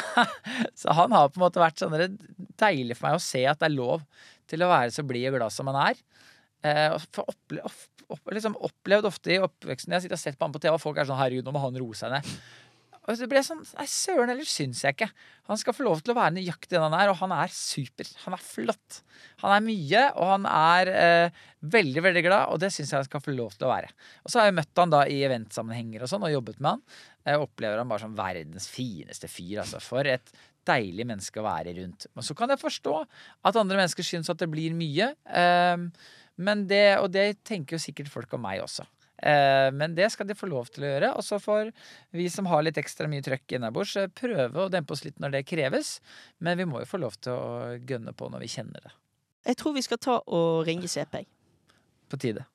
så 0.81 0.97
han 0.97 1.13
har 1.13 1.29
på 1.29 1.37
en 1.37 1.45
måte 1.45 1.61
vært 1.61 1.83
sånn 1.83 1.93
det 1.93 2.07
er 2.07 2.17
deilig 2.63 2.97
for 2.97 3.11
meg 3.11 3.19
å 3.19 3.23
se 3.27 3.43
at 3.45 3.61
det 3.61 3.69
er 3.69 3.77
lov 3.77 4.07
til 4.49 4.65
å 4.65 4.71
være 4.73 4.95
så 4.95 5.05
blid 5.05 5.29
og 5.29 5.37
glad 5.37 5.53
som 5.53 5.69
han 5.69 5.77
er. 5.91 6.01
Eh, 6.65 6.95
for 7.15 7.29
opple 7.31 7.61
opp, 7.63 7.83
opp, 8.11 8.31
liksom 8.35 8.57
opplevd 8.67 9.05
ofte 9.07 9.31
i 9.31 9.37
oppveksten 9.39 9.93
Jeg 9.95 10.03
sitter 10.03 10.17
og 10.17 10.19
sett 10.19 10.39
på 10.39 10.43
han 10.47 10.55
på 10.55 10.59
TV, 10.59 10.73
og 10.75 10.81
folk 10.83 10.97
er 10.99 11.07
sånn 11.07 11.19
'herregud, 11.19 11.45
nå 11.47 11.53
må 11.55 11.61
han 11.63 11.77
roe 11.79 11.95
seg 11.95 12.11
ned'. 12.11 12.33
Og 13.09 13.17
så 13.17 13.25
ble 13.25 13.39
jeg 13.39 13.47
sånn 13.47 13.63
Nei, 13.77 13.85
søren, 13.89 14.29
heller, 14.29 14.45
syns 14.45 14.83
jeg 14.83 14.93
ikke. 14.93 15.09
Han 15.49 15.57
skal 15.57 15.73
få 15.73 15.85
lov 15.87 16.03
til 16.03 16.13
å 16.13 16.19
være 16.19 16.35
nøyaktig 16.35 16.75
den 16.75 16.85
han 16.85 16.97
er, 16.97 17.09
og 17.09 17.17
han 17.23 17.31
er 17.33 17.49
super. 17.53 18.05
Han 18.25 18.35
er 18.35 18.43
flott. 18.43 18.99
Han 19.41 19.55
er 19.55 19.63
mye, 19.65 20.03
og 20.19 20.29
han 20.35 20.45
er 20.45 20.91
eh, 20.93 21.39
veldig, 21.73 22.03
veldig 22.05 22.23
glad, 22.27 22.51
og 22.53 22.59
det 22.61 22.69
syns 22.75 22.91
jeg 22.91 22.99
han 22.99 23.07
skal 23.07 23.23
få 23.23 23.33
lov 23.33 23.55
til 23.55 23.65
å 23.65 23.71
være. 23.71 23.89
Og 24.21 24.29
så 24.29 24.41
har 24.41 24.49
jeg 24.49 24.59
møtt 24.59 24.83
han 24.83 24.93
da 24.93 25.01
i 25.09 25.23
eventsammenhenger 25.25 26.05
og 26.05 26.11
sånn, 26.11 26.27
og 26.27 26.35
jobbet 26.35 26.61
med 26.61 26.75
han. 26.75 26.85
Jeg 27.31 27.41
opplever 27.47 27.81
han 27.81 27.89
bare 27.89 28.05
som 28.05 28.13
verdens 28.19 28.69
fineste 28.69 29.31
fyr, 29.31 29.63
altså. 29.65 29.81
For 29.81 30.05
et 30.05 30.29
deilig 30.69 31.07
menneske 31.09 31.41
å 31.41 31.47
være 31.47 31.73
rundt. 31.79 32.05
Men 32.13 32.25
så 32.25 32.35
kan 32.37 32.53
jeg 32.53 32.61
forstå 32.61 32.95
at 33.01 33.57
andre 33.57 33.79
mennesker 33.79 34.05
syns 34.05 34.29
at 34.29 34.37
det 34.37 34.51
blir 34.51 34.75
mye. 34.77 35.15
men 35.25 35.89
det, 36.69 36.99
og 36.99 37.11
det 37.11 37.43
tenker 37.43 37.75
jo 37.75 37.83
sikkert 37.83 38.11
folk 38.11 38.33
om 38.37 38.43
meg 38.45 38.63
også. 38.63 38.85
Eh, 39.19 39.67
men 39.75 39.95
det 39.95 40.07
skal 40.13 40.27
de 40.29 40.37
få 40.37 40.47
lov 40.47 40.69
til 40.71 40.85
å 40.85 40.91
gjøre. 40.93 41.11
Og 41.19 41.25
så 41.25 41.39
får 41.41 41.71
vi 42.15 42.29
som 42.31 42.47
har 42.49 42.63
litt 42.63 42.79
ekstra 42.79 43.09
mye 43.11 43.25
trøkk 43.25 43.57
innabords, 43.57 43.95
eh, 43.99 44.07
prøve 44.07 44.65
å 44.65 44.71
dempe 44.71 44.95
oss 44.95 45.03
litt 45.05 45.19
når 45.19 45.37
det 45.37 45.47
kreves. 45.49 45.97
Men 46.39 46.59
vi 46.59 46.67
må 46.69 46.83
jo 46.83 46.89
få 46.89 47.01
lov 47.01 47.19
til 47.19 47.35
å 47.35 47.75
gønne 47.79 48.15
på 48.15 48.31
når 48.31 48.45
vi 48.45 48.53
kjenner 48.55 48.87
det. 48.87 48.95
Jeg 49.49 49.59
tror 49.59 49.75
vi 49.75 49.83
skal 49.85 50.01
ta 50.03 50.19
og 50.25 50.65
ringe 50.67 50.87
CP. 50.87 51.25
På 52.09 52.19
tide. 52.19 52.45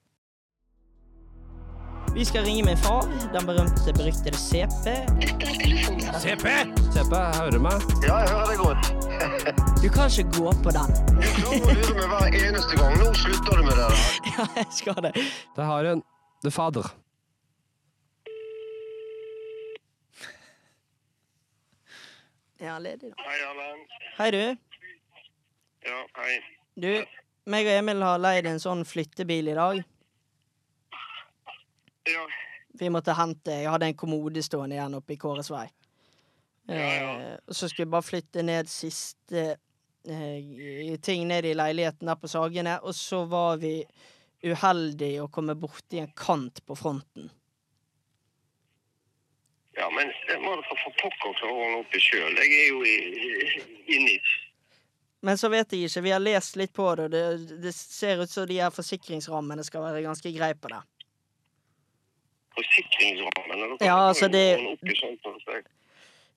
Vi 2.15 2.24
skal 2.24 2.45
ringe 2.45 2.65
min 2.65 2.77
far, 2.77 3.03
den 3.32 3.47
berømte, 3.47 3.93
beryktede 3.93 4.36
CP. 4.36 4.86
CP! 6.23 6.47
CP, 6.95 7.15
hører 7.36 7.51
du 7.51 7.59
meg? 7.59 7.81
Ja, 8.07 8.19
jeg 8.23 8.28
hører 8.31 8.51
deg 8.51 8.59
godt. 8.59 8.85
Du 9.85 9.89
kan 9.93 10.07
ikke 10.09 10.31
gå 10.39 10.53
på 10.65 10.73
den. 10.77 10.93
Du 11.11 11.27
klarer 11.36 11.65
å 11.66 11.74
lure 11.78 12.05
meg 12.09 12.12
hver 12.12 12.36
eneste 12.49 12.78
gang. 12.78 12.95
Nå 13.01 13.09
slutter 13.19 13.59
du 13.59 13.65
med 13.66 13.81
det. 13.81 13.89
Ja, 14.36 14.47
jeg 14.61 14.66
skal 14.78 15.01
det. 15.09 15.12
Der 15.57 15.69
har 15.69 15.89
en 15.91 16.03
Det 16.45 16.53
er 16.53 16.55
fader. 16.55 16.86
Ja, 22.62 22.78
ledig, 22.78 23.11
da. 23.11 23.27
Hei, 23.27 23.41
Allan. 23.51 23.82
Hei, 24.20 24.28
du. 24.31 24.45
Ja, 25.91 25.99
hei. 26.20 26.39
Du, 26.81 26.91
meg 27.51 27.66
og 27.69 27.81
Emil 27.82 28.07
har 28.07 28.23
leid 28.23 28.47
en 28.49 28.62
sånn 28.62 28.86
flyttebil 28.89 29.51
i 29.51 29.59
dag. 29.59 29.82
Ja, 32.05 32.26
Vi 32.78 32.90
måtte 32.90 33.14
hente 33.14 33.51
Jeg 33.51 33.70
hadde 33.70 33.86
en 33.86 33.97
kommode 33.97 34.43
stående 34.43 34.76
igjen 34.76 34.97
oppe 34.98 35.14
i 35.14 35.20
Kåres 35.20 35.51
vei. 35.51 35.68
Ja, 36.66 36.74
ja. 36.74 37.12
Eh, 37.20 37.36
og 37.47 37.55
så 37.55 37.68
skulle 37.68 37.86
jeg 37.86 37.93
bare 37.93 38.06
flytte 38.06 38.43
ned 38.43 38.68
siste 38.72 39.44
eh, 40.09 40.98
ting 41.05 41.28
ned 41.28 41.44
i 41.44 41.55
leiligheten 41.55 42.09
der 42.09 42.18
på 42.20 42.28
Sagene, 42.28 42.78
og 42.81 42.94
så 42.97 43.24
var 43.28 43.60
vi 43.62 43.78
uheldige 44.44 45.24
å 45.24 45.31
komme 45.32 45.56
borti 45.56 46.01
en 46.01 46.12
kant 46.16 46.64
på 46.66 46.76
fronten. 46.76 47.31
ja 49.76 49.90
men 49.90 50.10
det 50.28 50.39
må 50.40 50.55
dere 50.55 50.76
for 50.82 50.97
pokker 51.01 51.36
klare 51.39 51.52
å 51.52 51.60
ordne 51.64 51.78
opp 51.82 51.94
i 51.97 52.01
sjøl. 52.01 52.36
Jeg 52.40 52.59
er 52.60 52.68
jo 52.70 52.82
i, 52.86 52.97
i, 53.28 53.62
i 53.97 54.01
NIS. 54.05 54.35
Men 55.24 55.39
så 55.40 55.48
vet 55.48 55.72
jeg 55.72 55.89
ikke. 55.89 56.02
Vi 56.05 56.12
har 56.12 56.20
lest 56.20 56.56
litt 56.60 56.72
på 56.76 56.86
det, 56.94 57.06
og 57.06 57.12
det, 57.14 57.59
det 57.64 57.72
ser 57.74 58.20
ut 58.22 58.31
som 58.31 58.47
de 58.48 58.60
her 58.60 58.72
forsikringsrammene 58.74 59.64
skal 59.64 59.86
være 59.86 60.05
ganske 60.05 60.32
greie 60.36 60.56
på 60.56 60.70
det. 60.72 60.82
Forsikringsrammen. 62.55 63.56
Eller 63.62 63.76
Ja, 63.86 63.97
altså, 64.09 64.28
det- 64.28 64.59
opp 64.72 64.85
i 64.85 64.94
sånt. 65.01 65.70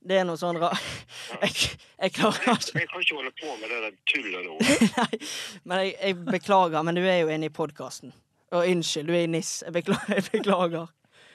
Det 0.08 0.18
er 0.22 0.24
noe 0.30 0.38
sånn 0.40 0.58
ra... 0.62 0.70
Jeg, 1.42 1.52
jeg 2.00 2.12
klarer 2.16 2.54
ikke 2.54 2.80
jeg 2.80 2.88
kan 2.90 3.02
ikke 3.02 3.16
holde 3.18 3.32
på 3.42 3.56
med 3.60 3.70
det 3.74 3.80
der 3.84 3.96
tullet 4.08 4.46
nå. 4.46 4.54
Nei, 4.98 5.20
men 5.68 5.82
jeg, 5.82 5.96
jeg 6.02 6.16
beklager, 6.30 6.84
men 6.88 6.96
du 6.96 7.02
er 7.04 7.18
jo 7.26 7.32
inne 7.34 7.50
i 7.50 7.54
podkasten. 7.54 8.14
Og 8.56 8.64
unnskyld, 8.72 9.10
du 9.10 9.14
er 9.18 9.26
i 9.26 9.28
NIS. 9.28 9.64
Jeg 9.66 9.74
beklager. 9.76 10.14
Jeg 10.22 10.24
beklager. 10.32 10.88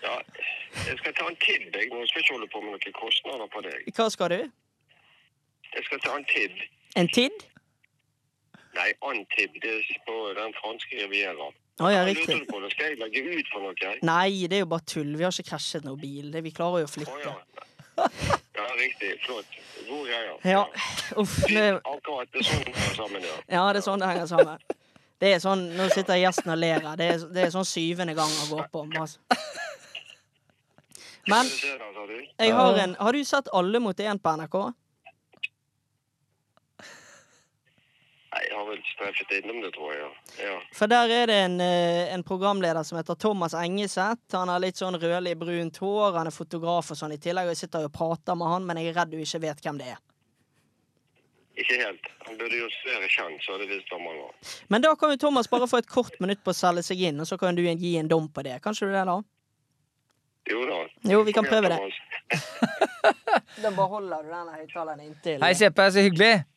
Ja, 0.02 0.14
jeg 0.88 0.96
skal 0.98 1.12
ta 1.14 1.26
en 1.28 1.36
tid, 1.44 1.66
jeg. 1.76 1.90
Nå 1.92 2.00
skal 2.08 2.22
ikke 2.24 2.32
holde 2.34 2.48
på 2.50 2.60
med 2.64 2.72
noen 2.74 2.94
kostnader 2.96 3.50
på 3.52 3.60
deg. 3.62 3.84
Hva 3.94 4.06
skal 4.10 4.32
du? 4.32 4.38
Jeg 5.76 5.84
skal 5.86 6.00
ta 6.02 6.14
en 6.16 6.24
tid. 6.30 6.56
En 6.98 7.10
tid? 7.12 7.44
Nei, 8.74 8.88
Antib. 9.04 9.58
Det 9.62 9.74
er 9.76 10.00
på 10.08 10.16
den 10.38 10.54
franske 10.58 10.96
rivieraen. 11.04 11.54
Å 11.80 11.88
ja, 11.88 12.02
riktig. 12.04 12.42
på? 12.48 12.60
det? 12.60 12.70
Skal 12.74 12.90
jeg 12.92 12.98
legge 13.00 13.22
ut 13.38 13.48
for 13.52 13.64
noe? 13.64 13.94
Nei, 14.04 14.46
det 14.50 14.58
er 14.58 14.64
jo 14.66 14.70
bare 14.74 14.84
tull. 14.86 15.14
Vi 15.16 15.24
har 15.24 15.32
ikke 15.32 15.54
krasjet 15.54 15.86
noen 15.86 16.00
bil. 16.00 16.28
Vi 16.44 16.52
klarer 16.52 16.84
jo 16.84 16.90
å 16.90 16.92
flytte. 16.92 17.22
ja. 17.24 17.36
Ja, 18.62 18.68
riktig. 18.78 19.16
Flott. 19.24 19.46
God 19.88 20.06
greie. 20.06 20.34
Ja, 20.46 20.60
uff. 21.18 21.32
Det, 21.48 21.64
Akkurat 21.82 22.28
det 22.32 22.44
er 22.44 22.46
sånn 22.46 22.62
det 22.62 22.74
henger 22.76 22.94
sammen, 22.94 23.24
ja. 23.26 23.36
ja, 23.56 23.62
det 23.72 23.80
er 23.80 23.84
sånn 23.86 24.02
det 24.04 24.10
henger 24.12 24.28
sammen. 24.30 24.62
Det 25.22 25.32
er 25.32 25.42
sånn, 25.42 25.64
Nå 25.78 25.88
sitter 25.92 26.20
gjesten 26.20 26.52
og 26.54 26.60
ler 26.60 26.84
her. 26.86 26.98
Det 27.00 27.08
er, 27.08 27.24
det 27.34 27.42
er 27.46 27.52
sånn 27.54 27.66
syvende 27.66 28.14
gang 28.18 28.30
å 28.44 28.46
gå 28.52 28.62
på. 28.72 28.84
Altså. 29.00 29.18
Men 31.30 31.46
jeg 31.46 32.54
har 32.58 32.78
en 32.82 32.96
Har 32.98 33.14
du 33.14 33.24
sett 33.24 33.50
Alle 33.54 33.78
mot 33.78 34.00
én 34.02 34.18
på 34.18 34.32
NRK? 34.40 34.56
Jeg 38.52 38.58
har 38.60 38.66
vel 38.68 38.80
streffet 38.84 39.30
innom 39.38 39.62
det, 39.64 39.70
tror 39.72 39.92
jeg. 39.94 40.00
Ja. 40.04 40.44
ja. 40.44 40.56
For 40.76 40.90
der 40.92 41.12
er 41.16 41.30
det 41.30 41.38
en, 41.46 41.54
eh, 41.64 42.12
en 42.12 42.24
programleder 42.26 42.84
som 42.84 42.98
heter 42.98 43.16
Thomas 43.16 43.54
Engeseth. 43.56 44.36
Han 44.36 44.52
har 44.52 44.60
litt 44.60 44.80
sånn 44.80 44.98
rødlig 45.00 45.32
brunt 45.40 45.80
hår, 45.80 46.18
han 46.18 46.28
er 46.28 46.36
fotograf 46.36 46.92
og 46.92 46.98
sånn 46.98 47.16
i 47.16 47.20
tillegg. 47.22 47.48
Og 47.48 47.56
jeg 47.56 47.64
sitter 47.64 47.88
og 47.88 47.94
prater 47.96 48.36
med 48.36 48.52
han, 48.52 48.66
men 48.68 48.80
jeg 48.82 48.92
er 48.92 48.98
redd 49.00 49.14
du 49.14 49.20
ikke 49.22 49.40
vet 49.46 49.64
hvem 49.64 49.80
det 49.80 49.88
er. 49.94 50.02
Ikke 51.62 51.78
helt. 51.80 52.12
Han 52.26 52.36
burde 52.40 52.60
jo 52.60 52.68
være 52.84 53.08
kjent, 53.12 53.40
så 53.44 53.56
hadde 53.56 53.68
jeg 53.68 53.78
visst 53.78 53.92
hvem 53.92 54.06
han 54.10 54.20
var. 54.20 54.54
Men 54.72 54.84
da 54.84 54.92
kan 55.00 55.16
jo 55.16 55.20
Thomas 55.24 55.48
bare 55.52 55.68
få 55.68 55.80
et 55.80 55.88
kort 55.88 56.20
minutt 56.20 56.44
på 56.44 56.52
å 56.52 56.56
selge 56.56 56.84
seg 56.90 57.00
inn, 57.08 57.24
og 57.24 57.28
så 57.28 57.40
kan 57.40 57.56
du 57.56 57.64
gi 57.64 57.96
en 58.00 58.12
dom 58.12 58.28
på 58.28 58.44
det. 58.44 58.58
Kanskje 58.64 58.88
du 58.90 58.96
det, 58.98 59.06
da? 59.08 59.20
Jo 60.52 60.64
da. 60.68 60.78
Jo, 61.08 61.24
vi 61.24 61.32
kan 61.32 61.48
prøve 61.48 61.72
det. 61.72 61.80
Da 63.62 63.70
bare 63.70 63.88
holder 63.88 64.24
du 64.24 64.32
denne 64.32 64.56
høyttaleren 64.58 65.00
inntil. 65.04 65.42
Hei, 65.44 65.54
Seppe. 65.56 65.86
så 65.92 66.02
hyggelig! 66.04 66.51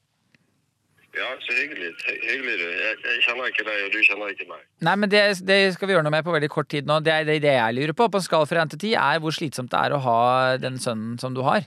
Ja, 1.15 1.27
så 1.39 1.53
hyggelig. 1.55 1.89
Hyggelig, 2.03 2.55
du. 2.59 2.65
Jeg, 2.75 2.95
jeg 3.05 3.21
kjenner 3.23 3.47
ikke 3.51 3.63
deg, 3.67 3.77
og 3.85 3.93
du 3.93 3.99
kjenner 4.03 4.31
ikke 4.33 4.47
meg. 4.49 4.63
Nei, 4.83 4.95
men 4.99 5.11
det, 5.13 5.21
det 5.47 5.59
skal 5.75 5.87
vi 5.87 5.95
gjøre 5.95 6.03
noe 6.07 6.11
med 6.15 6.25
på 6.27 6.33
veldig 6.35 6.49
kort 6.51 6.67
tid 6.73 6.89
nå. 6.89 6.97
Det 7.05 7.15
det, 7.29 7.37
det 7.45 7.53
jeg 7.55 7.75
lurer 7.77 7.95
på 7.95 8.09
på 8.11 8.19
en 8.19 8.25
skala 8.25 8.49
fra 8.49 8.65
1 8.65 8.73
til 8.75 8.81
10, 8.89 8.95
er 8.99 9.21
hvor 9.23 9.35
slitsomt 9.37 9.71
det 9.71 9.79
er 9.79 9.95
å 9.95 10.01
ha 10.03 10.17
den 10.59 10.75
sønnen 10.83 11.15
som 11.21 11.37
du 11.37 11.39
har. 11.47 11.63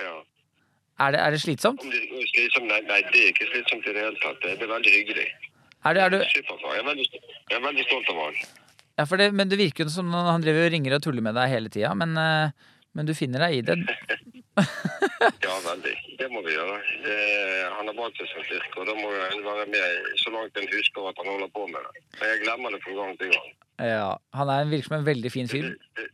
Ja. 0.00 0.16
Er 1.00 1.14
det, 1.14 1.20
er 1.22 1.36
det 1.36 1.40
slitsomt? 1.44 1.80
Om 1.84 1.92
det 1.94 2.00
er 2.02 2.26
slitsomt? 2.32 2.66
Nei, 2.68 2.80
nei, 2.88 2.98
det 3.12 3.22
er 3.22 3.30
ikke 3.32 3.46
slitsomt 3.52 3.86
i 3.86 3.94
det 3.94 4.02
hele 4.04 4.18
tatt. 4.24 4.42
Det 4.42 4.56
er 4.66 4.72
veldig 4.74 4.96
hyggelig. 4.96 5.28
Er 5.88 5.96
det, 5.96 6.02
er 6.04 6.12
du, 6.12 6.18
Jeg 6.20 6.42
er 6.82 6.84
veldig, 6.90 7.06
jeg 7.14 7.56
er 7.56 7.62
veldig 7.64 7.86
stolt 7.88 8.10
av 8.12 8.18
han. 8.26 8.34
ja, 9.00 9.06
for 9.08 9.16
det, 9.22 9.30
men 9.32 9.48
det 9.48 9.56
virker 9.62 9.86
jo 9.86 9.94
som 9.94 10.10
han 10.12 10.42
driver 10.44 10.66
og 10.66 10.74
ringer 10.74 10.98
og 10.98 11.06
tuller 11.06 11.24
med 11.24 11.38
deg 11.38 11.54
hele 11.54 11.70
tida, 11.72 11.94
men, 11.96 12.12
eh, 12.20 12.68
men 12.96 13.06
du 13.08 13.14
finner 13.14 13.46
deg 13.46 13.58
i 13.60 13.62
det. 13.70 13.78
Ja, 15.40 15.52
veldig. 15.64 15.92
Det 16.18 16.26
må 16.32 16.40
vi 16.44 16.52
gjøre. 16.54 16.76
Eh, 17.08 17.64
han 17.76 17.88
har 17.88 17.96
valgt 17.96 18.18
seg 18.20 18.28
som 18.32 18.44
kirke, 18.44 18.80
og 18.80 18.86
da 18.88 18.94
må 18.96 19.08
en 19.28 19.42
være 19.44 19.66
med 19.72 20.06
så 20.20 20.32
langt 20.32 20.56
en 20.56 20.68
husker 20.72 21.08
at 21.10 21.18
han 21.20 21.28
holder 21.28 21.50
på 21.54 21.66
med 21.70 21.84
det. 21.86 22.02
Men 22.20 22.30
jeg 22.32 22.40
glemmer 22.44 22.72
det 22.74 22.80
fra 22.84 22.94
gang 22.96 23.12
til 23.20 23.32
gang. 23.34 23.50
Ja, 23.90 24.06
han 24.36 24.52
er, 24.52 24.68
virker 24.70 24.88
som 24.90 24.96
en 24.98 25.06
veldig 25.06 25.32
fin 25.32 25.48
fyr. 25.48 25.68
Det- 25.70 26.00
det- 26.00 26.08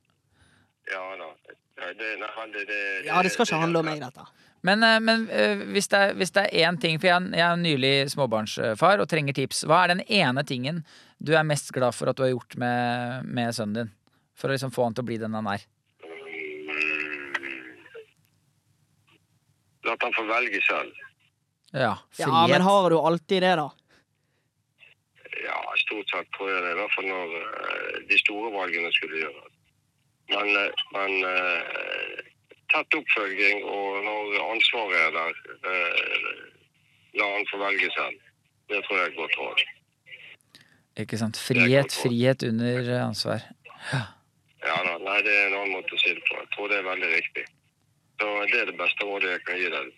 Ja 0.93 1.03
da. 1.19 1.28
Ja, 1.77 1.93
det, 1.98 2.11
nei, 2.20 2.31
men 2.39 2.53
det, 2.55 2.66
det, 2.69 2.81
Ja, 3.07 3.23
det 3.23 3.32
skal 3.35 3.47
ikke 3.48 3.61
handle 3.62 3.78
om 3.82 3.89
meg, 3.90 4.01
dette. 4.01 4.27
Men, 4.66 4.82
eh, 4.82 4.98
men 5.01 5.28
eh, 5.31 5.65
hvis, 5.74 5.89
det 5.93 5.98
er, 6.03 6.15
hvis 6.19 6.31
det 6.35 6.44
er 6.51 6.66
én 6.70 6.78
ting 6.81 6.98
For 6.98 7.07
jeg, 7.07 7.31
jeg 7.36 7.47
er 7.47 7.57
nylig 7.61 7.94
småbarnsfar 8.11 9.03
og 9.03 9.09
trenger 9.11 9.35
tips. 9.36 9.65
Hva 9.69 9.85
er 9.85 9.94
den 9.94 10.05
ene 10.09 10.43
tingen 10.47 10.85
du 11.19 11.32
er 11.35 11.43
mest 11.47 11.70
glad 11.73 11.94
for 11.94 12.11
at 12.11 12.16
du 12.19 12.23
har 12.27 12.31
gjort 12.35 12.57
med, 12.59 13.24
med 13.27 13.55
sønnen 13.55 13.74
din? 13.82 13.93
For 14.36 14.48
å 14.48 14.53
liksom 14.57 14.73
få 14.74 14.85
han 14.85 14.94
til 14.94 15.05
å 15.05 15.07
bli 15.11 15.19
den 15.23 15.35
han 15.35 15.47
er. 15.55 15.62
La 19.87 19.95
han 20.03 20.15
få 20.17 20.25
velge 20.27 20.61
selv. 20.67 21.03
Ja, 21.73 21.99
Ja, 22.19 22.47
men 22.49 22.63
har 22.63 22.91
du 22.91 22.99
alltid 22.99 23.43
det, 23.43 23.57
da? 23.57 23.71
Ja, 25.45 25.59
stort 25.77 26.11
sett 26.11 26.31
tror 26.37 26.51
jeg 26.51 26.63
det. 26.65 26.73
I 26.73 26.79
hvert 26.81 26.95
fall 26.95 27.09
når 27.11 27.35
eh, 27.41 27.99
de 28.11 28.19
store 28.19 28.53
valgene 28.55 28.93
skulle 28.95 29.21
gjøres. 29.21 29.53
Men, 30.33 30.51
eh, 30.59 30.85
men 30.97 31.13
eh, 31.29 32.23
tett 32.73 32.99
oppfølging, 32.99 33.63
og 33.65 34.01
når 34.07 34.39
ansvaret 34.49 34.97
er 35.05 35.13
der, 35.15 35.43
la 37.21 37.29
han 37.35 37.47
få 37.51 37.61
velge 37.63 37.91
selv. 37.95 38.23
Det 38.67 38.83
tror 38.87 38.99
jeg 38.99 39.05
er 39.05 39.13
et 39.13 39.21
godt 39.21 39.39
råd. 39.39 39.65
Ikke 41.05 41.19
sant. 41.21 41.39
Frihet, 41.39 41.93
frihet 42.03 42.43
under 42.49 42.91
ansvar. 43.05 43.45
Ja 44.67 44.79
da, 44.83 44.97
nei, 44.99 45.21
det 45.23 45.35
er 45.35 45.45
en 45.51 45.59
annen 45.61 45.77
måte 45.77 45.95
å 45.95 46.01
si 46.01 46.11
det 46.17 46.25
på. 46.27 46.41
Jeg 46.41 46.51
tror 46.57 46.73
det 46.73 46.81
er 46.81 46.89
veldig 46.89 47.11
riktig. 47.13 47.45
Så 48.21 48.33
det 48.53 48.61
er 48.63 48.71
det 48.71 48.79
beste 48.79 49.07
rådet 49.07 49.35
jeg 49.35 49.45
kan 49.47 49.61
gi 49.61 49.71
deg. 49.73 49.93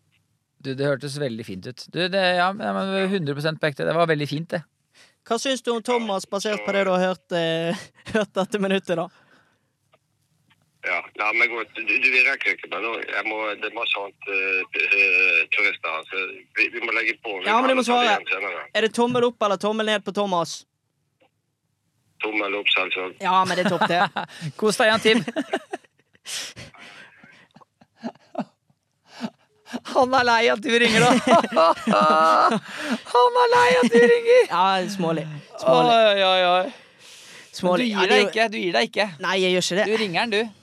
Du, 0.59 0.73
det 0.75 0.89
hørtes 0.89 1.21
veldig 1.23 1.47
fint 1.47 1.69
ut. 1.71 1.85
Du, 1.95 2.01
det, 2.11 2.25
ja, 2.41 2.51
men 2.57 2.95
100 3.05 3.59
på 3.61 3.71
ekte. 3.71 3.87
Det 3.87 3.95
var 3.95 4.11
veldig 4.11 4.29
fint, 4.29 4.51
det. 4.57 4.65
Hva 5.29 5.37
syns 5.39 5.63
du 5.63 5.75
om 5.75 5.83
Thomas, 5.85 6.27
basert 6.27 6.65
på 6.65 6.73
det 6.75 6.87
du 6.89 6.91
har 6.95 7.03
hørt, 7.11 7.33
eh, 7.37 7.89
hørt 8.15 8.33
dette 8.35 8.61
minuttet, 8.63 8.97
da? 8.99 9.07
Ja, 10.87 11.03
nei, 11.21 11.29
men 11.37 11.51
godt. 11.53 11.75
Du, 11.77 11.83
du, 11.91 12.09
vi 12.09 12.23
rekker 12.25 12.55
ikke, 12.55 12.71
men 12.73 12.85
nå, 12.87 12.95
jeg 13.03 13.25
må, 13.29 13.39
det 13.61 13.69
er 13.69 13.77
masse 13.77 14.01
annet 14.01 14.31
eh, 14.33 15.43
turister 15.53 15.93
her, 15.93 16.07
så 16.09 16.23
vi, 16.57 16.69
vi 16.73 16.83
må 16.83 16.95
legge 16.97 17.19
på. 17.23 17.35
Vi 17.43 17.51
Ja, 17.51 17.59
men 17.61 17.75
du 17.75 17.81
må 17.81 17.85
svare. 17.87 18.17
Er 18.73 18.87
det 18.87 18.95
tommel 18.97 19.29
opp 19.29 19.47
eller 19.47 19.61
tommel 19.61 19.91
ned 19.91 20.07
på 20.07 20.15
Thomas? 20.17 20.63
Tommel 22.25 22.57
opp, 22.59 22.73
selvsagt. 22.73 23.21
Ja, 23.23 23.37
men 23.47 23.59
det 23.59 23.67
er 23.67 23.77
topp, 23.77 23.87
det. 23.91 24.01
Kos 24.59 24.81
deg 24.81 24.95
igjen, 24.95 25.05
Tim. 25.07 25.23
Han 29.95 30.15
er 30.17 30.25
lei 30.25 30.43
at 30.53 30.61
du 30.65 30.71
ringer, 30.81 31.05
da. 31.05 31.65
Han 33.15 33.41
er 33.43 33.51
lei 33.55 33.67
at 33.83 33.91
du 33.93 33.99
ringer. 34.01 34.45
Ja, 34.49 34.67
smålig. 34.93 35.25
Smålig. 35.61 35.97
Oi, 35.97 36.23
oi, 36.29 36.45
oi. 36.53 36.69
Du 36.69 37.59
smålig. 37.61 37.89
Du, 37.91 37.99
gir 38.01 38.13
deg 38.13 38.25
ikke. 38.29 38.47
Du 38.53 38.59
gir 38.61 38.79
deg 38.79 38.89
ikke. 38.93 39.09
Nei, 39.25 39.35
jeg 39.43 39.57
gjør 39.57 39.67
ikke 39.67 39.79
det. 39.81 39.87
Du 39.91 40.03
ringer 40.05 40.21
den, 40.23 40.37
du. 40.37 40.55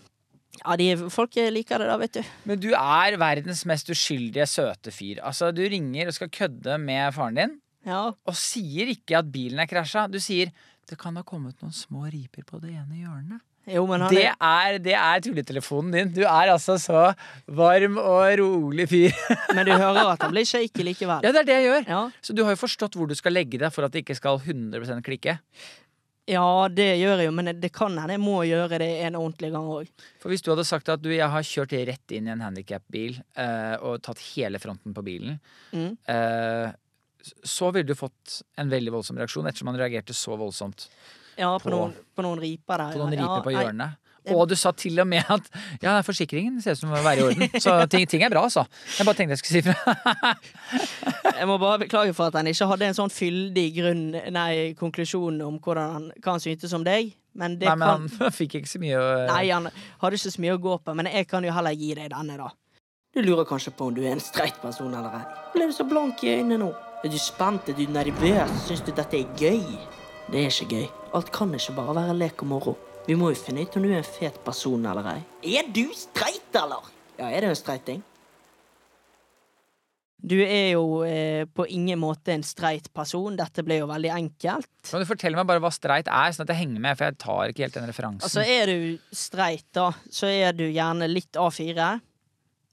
Ja, 0.65 0.75
de, 0.79 0.87
folk 1.13 1.35
liker 1.53 1.83
det 1.83 1.89
da, 1.91 1.97
vet 2.01 2.15
du. 2.17 2.21
Men 2.49 2.61
du 2.63 2.69
er 2.73 3.17
verdens 3.21 3.65
mest 3.69 3.89
uskyldige, 3.93 4.47
søte 4.49 4.93
fyr. 4.95 5.19
Altså, 5.27 5.51
Du 5.53 5.61
ringer 5.69 6.09
og 6.09 6.15
skal 6.17 6.31
kødde 6.33 6.77
med 6.81 7.11
faren 7.13 7.37
din, 7.41 7.57
Ja. 7.85 8.07
og 8.15 8.37
sier 8.39 8.89
ikke 8.95 9.19
at 9.19 9.29
bilen 9.33 9.59
er 9.61 9.69
krasja. 9.69 10.07
Du 10.09 10.17
sier 10.23 10.49
det 10.89 10.97
kan 11.01 11.15
ha 11.17 11.23
kommet 11.25 11.57
noen 11.61 11.73
små 11.73 12.05
riper 12.09 12.45
på 12.45 12.59
det 12.61 12.71
ene 12.77 13.01
hjørnet. 13.03 13.41
Jo, 13.67 13.85
men 13.89 14.03
han 14.05 14.13
Det 14.13 14.25
er 14.29 14.35
er, 14.45 14.77
det 14.83 14.93
er 14.93 15.21
tulletelefonen 15.25 15.91
din. 15.95 16.11
Du 16.13 16.21
er 16.25 16.51
altså 16.53 16.75
så 16.81 17.07
varm 17.47 17.97
og 18.01 18.25
rolig 18.41 18.85
fyr. 18.91 19.15
Men 19.55 19.65
du 19.65 19.71
hører 19.73 20.11
at 20.11 20.21
han 20.21 20.33
blir 20.35 20.45
shaky 20.45 20.83
likevel. 20.85 21.23
Ja, 21.25 21.31
det 21.33 21.41
er 21.41 21.47
det 21.49 21.55
jeg 21.57 21.65
gjør. 21.69 21.87
Ja. 21.89 22.01
Så 22.21 22.35
du 22.37 22.43
har 22.45 22.53
jo 22.53 22.59
forstått 22.61 22.97
hvor 22.99 23.09
du 23.09 23.15
skal 23.17 23.33
legge 23.33 23.57
deg 23.61 23.73
for 23.73 23.87
at 23.87 23.95
det 23.95 24.03
ikke 24.05 24.17
skal 24.19 24.37
100% 24.43 25.01
klikke. 25.07 25.39
Ja, 26.29 26.45
det 26.73 26.87
gjør 26.97 27.19
jeg 27.21 27.27
jo, 27.29 27.33
men 27.37 27.51
det 27.61 27.69
kan 27.73 27.93
hende 28.01 28.15
jeg 28.15 28.21
må 28.23 28.39
gjøre 28.49 28.79
det 28.81 28.91
en 29.05 29.17
ordentlig 29.19 29.51
gang 29.53 29.67
òg. 29.69 29.89
For 30.21 30.33
hvis 30.33 30.41
du 30.41 30.49
hadde 30.53 30.65
sagt 30.65 30.89
at 30.89 31.03
du, 31.03 31.11
jeg 31.13 31.27
har 31.29 31.45
kjørt 31.45 31.75
rett 31.85 32.15
inn 32.17 32.25
i 32.29 32.33
en 32.33 32.41
handikapbil 32.41 33.19
uh, 33.37 33.75
og 33.85 33.99
tatt 34.05 34.21
hele 34.31 34.61
fronten 34.61 34.93
på 34.97 35.03
bilen, 35.05 35.37
Mm. 35.75 35.91
uh, 36.09 36.73
så 37.45 37.71
ville 37.73 37.89
du 37.89 37.97
fått 37.97 38.39
en 38.61 38.69
veldig 38.69 38.91
voldsom 38.93 39.17
reaksjon 39.17 39.47
ettersom 39.49 39.69
han 39.71 39.79
reagerte 39.81 40.13
så 40.13 40.35
voldsomt 40.37 40.83
Ja, 41.37 41.53
på, 41.59 41.67
På- 41.67 41.73
noen, 41.75 41.93
på 42.15 42.23
noen 42.25 42.39
riper 42.41 42.77
der. 42.83 42.91
på 42.97 43.03
noen 43.03 43.13
riper 43.15 43.27
på 43.27 43.35
Ja, 43.35 43.45
på 43.49 43.55
hjørnet. 43.59 44.01
Og 44.33 44.47
du 44.49 44.55
sa 44.57 44.71
til 44.73 44.97
og 44.97 45.05
med 45.05 45.21
at 45.29 45.49
ja, 45.83 45.99
forsikringen 46.01 46.57
ser 46.63 46.73
ut 46.73 46.79
som 46.79 46.89
å 46.97 47.01
være 47.05 47.19
i 47.19 47.25
orden. 47.27 47.51
Så 47.61 47.75
ting, 47.91 48.07
ting 48.09 48.23
er 48.25 48.31
bra, 48.33 48.41
altså. 48.47 48.63
Jeg 48.97 49.05
bare 49.05 49.19
tenkte 49.19 49.35
jeg 49.35 49.41
skulle 49.43 49.61
si 49.61 49.67
fra. 49.67 50.33
Jeg 51.37 51.45
må 51.49 51.57
bare 51.61 51.83
beklage 51.83 52.13
for 52.17 52.31
at 52.31 52.37
han 52.39 52.47
ikke 52.49 52.65
hadde 52.71 52.87
en 52.89 52.97
sånn 52.97 53.11
fyldig 53.13 53.65
grunn, 53.75 54.03
nei, 54.33 54.73
konklusjon 54.79 55.37
om 55.45 55.59
hvordan 55.61 55.93
han, 55.97 56.07
hva 56.23 56.35
han 56.37 56.41
syntes 56.43 56.73
om 56.73 56.85
deg. 56.87 57.11
Men 57.35 57.57
det 57.59 57.67
Nei, 57.67 57.75
men 57.77 57.85
kan 58.09 58.25
han 58.25 58.35
fikk 58.39 58.57
ikke 58.61 58.71
så 58.71 58.79
mye 58.81 58.97
å 58.97 59.07
Nei, 59.29 59.43
han 59.51 59.67
hadde 60.01 60.17
ikke 60.17 60.31
så 60.37 60.41
mye 60.45 60.55
å 60.57 60.61
gå 60.63 60.77
på, 60.85 60.95
men 60.97 61.11
jeg 61.11 61.27
kan 61.29 61.45
jo 61.45 61.53
heller 61.53 61.75
gi 61.75 61.91
deg 61.99 62.09
denne, 62.15 62.37
da. 62.39 62.49
Du 63.15 63.21
lurer 63.23 63.45
kanskje 63.47 63.71
på 63.75 63.91
om 63.91 63.95
du 63.95 64.01
er 64.03 64.13
en 64.15 64.23
streit 64.23 64.57
person 64.63 64.89
eller 64.91 65.19
ei. 65.21 65.23
Ble 65.53 65.69
du 65.69 65.75
så 65.75 65.85
blank 65.87 66.23
i 66.25 66.33
øynene 66.39 66.57
nå? 66.65 66.71
Er 67.05 67.11
du 67.13 67.19
spent? 67.21 67.69
Er 67.69 67.77
du 67.77 67.85
nervøs? 67.93 68.55
Syns 68.65 68.81
du 68.87 68.89
dette 68.95 69.19
er 69.21 69.27
gøy? 69.39 69.61
Det 70.31 70.41
er 70.41 70.49
ikke 70.49 70.71
gøy. 70.73 70.87
Alt 71.15 71.31
kan 71.31 71.53
ikke 71.55 71.77
bare 71.77 71.95
være 71.95 72.17
lek 72.17 72.41
og 72.43 72.49
moro. 72.51 72.73
Vi 73.05 73.15
må 73.15 73.29
jo 73.31 73.37
finne 73.39 73.63
ut 73.63 73.77
om 73.77 73.85
du 73.85 73.91
er 73.93 74.01
en 74.01 74.07
fet 74.07 74.35
person 74.43 74.83
eller 74.89 75.07
ei. 75.13 75.21
Er 75.55 75.69
du 75.71 75.85
streit, 75.95 76.49
eller? 76.57 76.89
Ja, 77.15 77.29
er 77.29 77.45
det 77.45 77.53
en 77.53 77.59
streiting? 77.59 78.01
Du 80.25 80.35
er 80.41 80.71
jo 80.73 81.03
eh, 81.05 81.45
på 81.45 81.67
ingen 81.69 82.01
måte 82.01 82.33
en 82.33 82.43
streit 82.43 82.89
person. 82.97 83.37
Dette 83.37 83.63
ble 83.63 83.77
jo 83.77 83.87
veldig 83.87 84.11
enkelt. 84.15 84.71
Kan 84.89 85.03
du 85.03 85.07
fortelle 85.07 85.37
meg 85.37 85.47
bare 85.47 85.61
hva 85.63 85.71
streit 85.71 86.09
er, 86.09 86.33
sånn 86.33 86.47
at 86.47 86.51
jeg 86.55 86.63
henger 86.65 86.83
med? 86.83 86.97
For 86.97 87.07
jeg 87.07 87.19
tar 87.21 87.51
ikke 87.53 87.67
helt 87.67 87.77
den 87.77 87.89
referansen. 87.91 88.25
Altså, 88.25 88.43
er 88.43 88.71
du 88.71 89.15
streit, 89.15 89.67
da, 89.77 89.91
så 90.11 90.31
er 90.33 90.57
du 90.57 90.65
gjerne 90.65 91.07
litt 91.11 91.37
A4. 91.39 91.91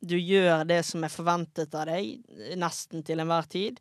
Du 0.02 0.16
gjør 0.19 0.64
det 0.66 0.81
som 0.89 1.05
er 1.05 1.12
forventet 1.12 1.77
av 1.78 1.93
deg, 1.93 2.24
nesten 2.59 3.05
til 3.06 3.23
enhver 3.23 3.47
tid. 3.52 3.78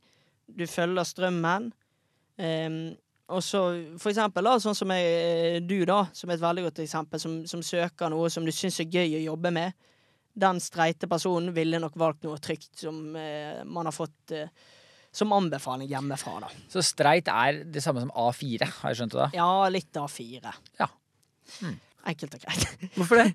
Du 0.51 0.67
følger 0.69 1.07
strømmen. 1.07 1.71
Ehm, 2.37 2.83
og 3.31 3.43
så 3.45 3.61
for 4.01 4.11
eksempel 4.11 4.45
da, 4.47 4.57
sånn 4.61 4.77
som 4.77 4.91
jeg, 4.93 5.61
du, 5.67 5.79
da, 5.87 6.03
som 6.15 6.29
er 6.29 6.37
et 6.37 6.43
veldig 6.43 6.65
godt 6.67 6.83
eksempel, 6.83 7.21
som, 7.23 7.39
som 7.49 7.63
søker 7.65 8.11
noe 8.11 8.29
som 8.33 8.45
du 8.45 8.51
syns 8.55 8.81
er 8.83 8.91
gøy 8.91 9.17
å 9.19 9.25
jobbe 9.31 9.53
med. 9.55 9.77
Den 10.31 10.61
streite 10.63 11.09
personen 11.11 11.51
ville 11.55 11.79
nok 11.81 11.97
valgt 11.99 12.23
noe 12.27 12.39
trygt 12.43 12.83
som 12.85 13.15
eh, 13.19 13.63
man 13.67 13.89
har 13.89 13.95
fått 13.95 14.35
eh, 14.35 14.51
som 15.11 15.33
anbefaling 15.35 15.89
hjemmefra, 15.91 16.37
da. 16.45 16.49
Så 16.71 16.83
streit 16.87 17.27
er 17.27 17.65
det 17.67 17.83
samme 17.83 18.03
som 18.03 18.13
A4, 18.15 18.67
har 18.79 18.93
jeg 18.93 19.01
skjønt 19.01 19.15
det 19.15 19.19
da? 19.19 19.29
Ja, 19.35 19.49
litt 19.73 19.99
A4. 19.99 20.53
Ja. 20.79 20.87
Enkelt 22.07 22.37
og 22.37 22.45
greit. 22.45 22.67
Hvorfor 22.95 23.19
det? 23.19 23.31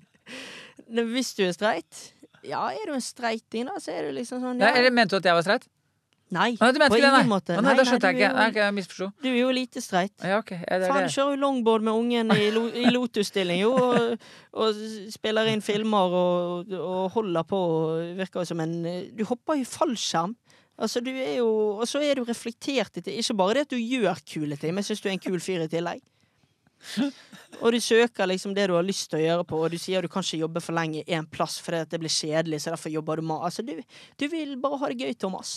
Hvis 1.12 1.34
du 1.36 1.44
er 1.46 1.52
streit 1.54 2.00
Ja, 2.46 2.64
er 2.70 2.88
du 2.88 2.94
en 2.96 3.04
streiting, 3.04 3.68
da, 3.68 3.76
så 3.82 3.92
er 3.94 4.08
du 4.08 4.16
liksom 4.16 4.40
sånn 4.42 4.58
Nei, 4.60 4.70
ja. 4.70 4.80
eller 4.80 4.94
mente 4.94 5.14
du 5.16 5.20
at 5.20 5.28
jeg 5.28 5.36
var 5.38 5.46
streit? 5.46 5.68
Nei, 6.34 6.56
Nei, 6.58 6.68
du 6.74 6.78
mente 6.82 6.90
på 6.90 6.96
ikke 6.98 7.04
det, 7.06 7.10
nei. 7.12 7.18
ingen 7.22 7.30
måte. 7.30 7.54
Å, 7.54 7.62
nei, 7.62 7.72
da 7.78 7.82
skjønte 7.86 8.08
jeg 8.10 8.16
ikke. 8.18 8.28
Nei, 8.34 8.46
ok, 8.50 8.56
jeg 8.58 8.74
misforsto. 8.74 9.06
Du 9.22 9.28
er 9.30 9.36
jo 9.38 9.50
lite 9.54 9.82
streit. 9.84 10.14
Ja, 10.26 10.40
ok. 10.42 10.50
Er 10.66 10.80
det 10.82 10.88
Faen, 10.90 11.04
du 11.04 11.06
det. 11.06 11.12
kjører 11.14 11.36
jo 11.36 11.40
longboard 11.44 11.84
med 11.86 11.94
ungen 12.00 12.32
i, 12.34 12.48
lo 12.50 12.64
i 12.74 12.86
Lotus-stilling, 12.90 13.60
jo, 13.62 13.70
og, 13.78 14.24
og 14.58 14.80
spiller 15.14 15.52
inn 15.52 15.62
filmer 15.62 16.16
og, 16.18 16.72
og 16.74 17.04
holder 17.14 17.46
på 17.46 17.60
og 17.76 18.18
virker 18.18 18.42
jo 18.42 18.50
som 18.50 18.64
en 18.64 18.74
Du 19.14 19.22
hopper 19.30 19.60
jo 19.60 19.68
fallskjerm. 19.70 20.34
Altså, 20.76 21.00
du 21.00 21.12
er 21.14 21.36
jo 21.38 21.46
Og 21.78 21.86
så 21.88 22.02
er 22.04 22.18
du 22.18 22.24
reflektert 22.26 22.98
etter. 22.98 23.14
Ikke 23.14 23.38
bare 23.38 23.54
det 23.60 23.68
at 23.68 23.76
du 23.76 23.78
gjør 23.78 24.18
kule 24.26 24.58
ting, 24.58 24.74
men 24.74 24.82
jeg 24.82 24.90
syns 24.96 25.04
du 25.06 25.08
er 25.08 25.14
en 25.14 25.22
kul 25.28 25.38
fyr 25.40 25.62
i 25.64 25.70
tillegg. 25.72 26.02
Og 27.62 27.70
du 27.72 27.78
søker 27.80 28.26
liksom 28.28 28.52
det 28.54 28.66
du 28.68 28.74
har 28.76 28.84
lyst 28.84 29.08
til 29.10 29.18
å 29.18 29.22
gjøre 29.22 29.46
på, 29.48 29.62
og 29.64 29.70
du 29.72 29.78
sier 29.80 30.02
du 30.04 30.10
kan 30.12 30.26
ikke 30.26 30.42
jobbe 30.42 30.60
for 30.60 30.76
lenge 30.76 31.06
én 31.08 31.24
plass 31.30 31.56
fordi 31.64 31.84
det 31.88 32.02
blir 32.02 32.12
kjedelig, 32.12 32.60
så 32.66 32.74
derfor 32.74 32.92
jobber 32.92 33.16
du 33.22 33.26
med 33.30 33.46
Altså, 33.46 33.62
du, 33.64 33.72
du 34.20 34.26
vil 34.28 34.56
bare 34.60 34.78
ha 34.82 34.90
det 34.92 34.98
gøy, 35.00 35.14
Thomas. 35.18 35.54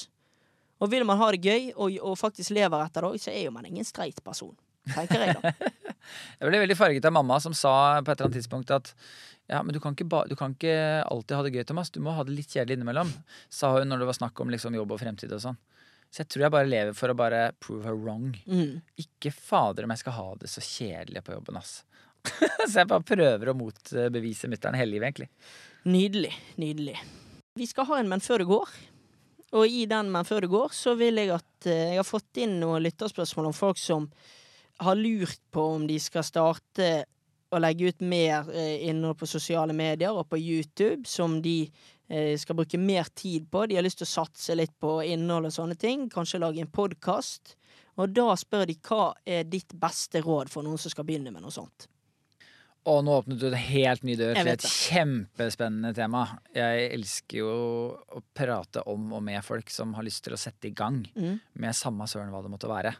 Og 0.79 0.91
vil 0.91 1.05
man 1.07 1.19
ha 1.19 1.29
det 1.35 1.43
gøy, 1.43 1.71
og, 1.75 1.95
og 2.01 2.17
faktisk 2.19 2.53
lever 2.55 2.85
etter 2.85 3.05
det 3.05 3.21
så 3.23 3.33
er 3.33 3.45
jo 3.47 3.55
man 3.55 3.67
ingen 3.67 3.87
streit 3.87 4.21
person. 4.23 4.55
Tenker 4.89 5.25
jeg, 5.25 5.39
da. 5.39 5.51
Jeg 6.39 6.49
ble 6.49 6.61
veldig 6.63 6.77
farget 6.79 7.05
av 7.05 7.13
mamma 7.13 7.35
som 7.43 7.53
sa 7.53 7.71
på 7.99 8.09
et 8.09 8.15
eller 8.15 8.29
annet 8.29 8.39
tidspunkt 8.39 8.71
at 8.73 8.87
ja, 9.49 9.59
men 9.61 9.75
du 9.75 9.79
kan, 9.81 9.93
ikke 9.93 10.23
du 10.29 10.35
kan 10.37 10.53
ikke 10.55 11.03
alltid 11.09 11.35
ha 11.35 11.43
det 11.45 11.51
gøy, 11.53 11.63
Thomas. 11.67 11.89
Du 11.93 11.99
må 12.05 12.13
ha 12.13 12.23
det 12.25 12.33
litt 12.37 12.53
kjedelig 12.53 12.77
innimellom. 12.77 13.11
Sa 13.49 13.71
hun 13.75 13.89
når 13.89 14.03
det 14.03 14.07
var 14.09 14.17
snakk 14.17 14.41
om 14.41 14.53
liksom 14.53 14.77
jobb 14.77 14.93
og 14.95 15.01
fremtid 15.01 15.33
og 15.35 15.41
sånn. 15.43 15.57
Så 16.09 16.23
jeg 16.23 16.29
tror 16.33 16.45
jeg 16.45 16.53
bare 16.53 16.69
lever 16.69 16.95
for 16.97 17.11
å 17.11 17.17
bare 17.17 17.41
prove 17.61 17.85
her 17.85 17.97
wrong. 17.97 18.31
Mm. 18.49 18.79
Ikke 19.01 19.33
fader 19.33 19.85
om 19.85 19.93
jeg 19.93 20.01
skal 20.03 20.15
ha 20.17 20.27
det 20.41 20.49
så 20.49 20.63
kjedelig 20.65 21.25
på 21.25 21.35
jobben, 21.35 21.57
ass. 21.57 21.83
så 22.69 22.81
jeg 22.81 22.89
bare 22.89 23.05
prøver 23.05 23.51
å 23.51 23.57
motbevise 23.57 24.49
mutter'n 24.49 24.77
hele 24.77 24.95
livet, 24.95 25.11
egentlig. 25.11 25.29
Nydelig. 25.89 26.33
Nydelig. 26.61 26.97
Vi 27.57 27.67
skal 27.69 27.89
ha 27.89 27.99
en 27.99 28.09
Men 28.09 28.25
før 28.25 28.43
det 28.43 28.49
går. 28.49 28.73
Og 29.57 29.67
i 29.67 29.85
den 29.89 30.11
Men 30.13 30.25
før 30.27 30.45
det 30.45 30.51
går, 30.51 30.73
så 30.75 30.95
vil 30.99 31.21
jeg 31.21 31.31
at 31.33 31.69
eh, 31.69 31.93
Jeg 31.93 32.01
har 32.01 32.07
fått 32.07 32.41
inn 32.41 32.59
noen 32.61 32.83
lytterspørsmål 32.85 33.49
om 33.49 33.55
folk 33.55 33.79
som 33.81 34.09
har 34.79 34.95
lurt 34.95 35.41
på 35.51 35.63
om 35.75 35.87
de 35.87 35.97
skal 35.99 36.23
starte 36.23 36.89
å 37.51 37.59
legge 37.59 37.89
ut 37.89 38.03
mer 38.05 38.47
eh, 38.53 38.85
innhold 38.87 39.17
på 39.19 39.27
sosiale 39.27 39.73
medier 39.75 40.15
og 40.15 40.29
på 40.29 40.37
YouTube, 40.39 41.03
som 41.09 41.39
de 41.43 41.65
eh, 42.07 42.37
skal 42.39 42.55
bruke 42.55 42.79
mer 42.79 43.09
tid 43.11 43.49
på. 43.51 43.65
De 43.67 43.75
har 43.75 43.83
lyst 43.83 43.99
til 43.99 44.07
å 44.07 44.13
satse 44.13 44.55
litt 44.55 44.75
på 44.79 44.99
innhold 45.03 45.49
og 45.49 45.55
sånne 45.55 45.75
ting. 45.79 46.07
Kanskje 46.13 46.39
lage 46.39 46.63
en 46.63 46.71
podkast. 46.71 47.57
Og 47.99 48.13
da 48.15 48.31
spør 48.39 48.69
de 48.69 48.77
hva 48.87 49.11
er 49.27 49.49
ditt 49.49 49.75
beste 49.75 50.21
råd 50.23 50.53
for 50.53 50.63
noen 50.63 50.79
som 50.79 50.93
skal 50.93 51.07
begynne 51.09 51.33
med 51.35 51.43
noe 51.43 51.51
sånt. 51.51 51.89
Og 52.89 53.03
nå 53.05 53.13
åpnet 53.19 53.37
du 53.41 53.45
en 53.49 53.57
helt 53.59 54.03
ny 54.07 54.15
dør 54.17 54.33
til 54.39 54.47
et 54.49 54.63
kjempespennende 54.65 55.91
tema. 55.93 56.23
Jeg 56.55 56.87
elsker 56.95 57.41
jo 57.43 57.49
å 58.17 58.21
prate 58.35 58.81
om 58.89 59.11
og 59.13 59.21
med 59.27 59.43
folk 59.45 59.69
som 59.73 59.93
har 59.97 60.05
lyst 60.07 60.23
til 60.25 60.33
å 60.33 60.39
sette 60.41 60.71
i 60.71 60.73
gang 60.73 61.03
Mm. 61.15 61.39
med 61.53 61.75
samme 61.77 62.07
søren 62.09 62.31
hva 62.33 62.41
det 62.41 62.49
måtte 62.51 62.71
være. 62.71 62.95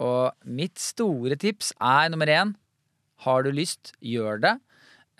Og 0.00 0.32
mitt 0.46 0.78
store 0.80 1.36
tips 1.36 1.72
er 1.80 2.08
nummer 2.08 2.26
én 2.26 2.54
har 3.26 3.42
du 3.42 3.50
lyst, 3.52 3.92
gjør 4.02 4.40
det. 4.40 4.54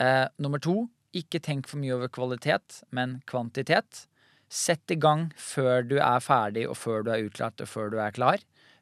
Eh, 0.00 0.26
nummer 0.38 0.58
to 0.58 0.88
ikke 1.14 1.38
tenk 1.44 1.68
for 1.68 1.76
mye 1.78 1.92
over 1.94 2.08
kvalitet, 2.08 2.82
men 2.90 3.20
kvantitet. 3.26 4.06
Sett 4.48 4.90
i 4.90 4.96
gang 4.96 5.30
før 5.36 5.86
du 5.86 5.98
er 5.98 6.18
ferdig 6.24 6.66
og 6.68 6.76
før 6.76 7.04
du 7.04 7.10
er 7.12 7.28
utlært 7.28 7.60
og 7.60 7.68
før 7.68 7.90
du 7.92 7.98
er 8.00 8.10
klar. 8.10 8.38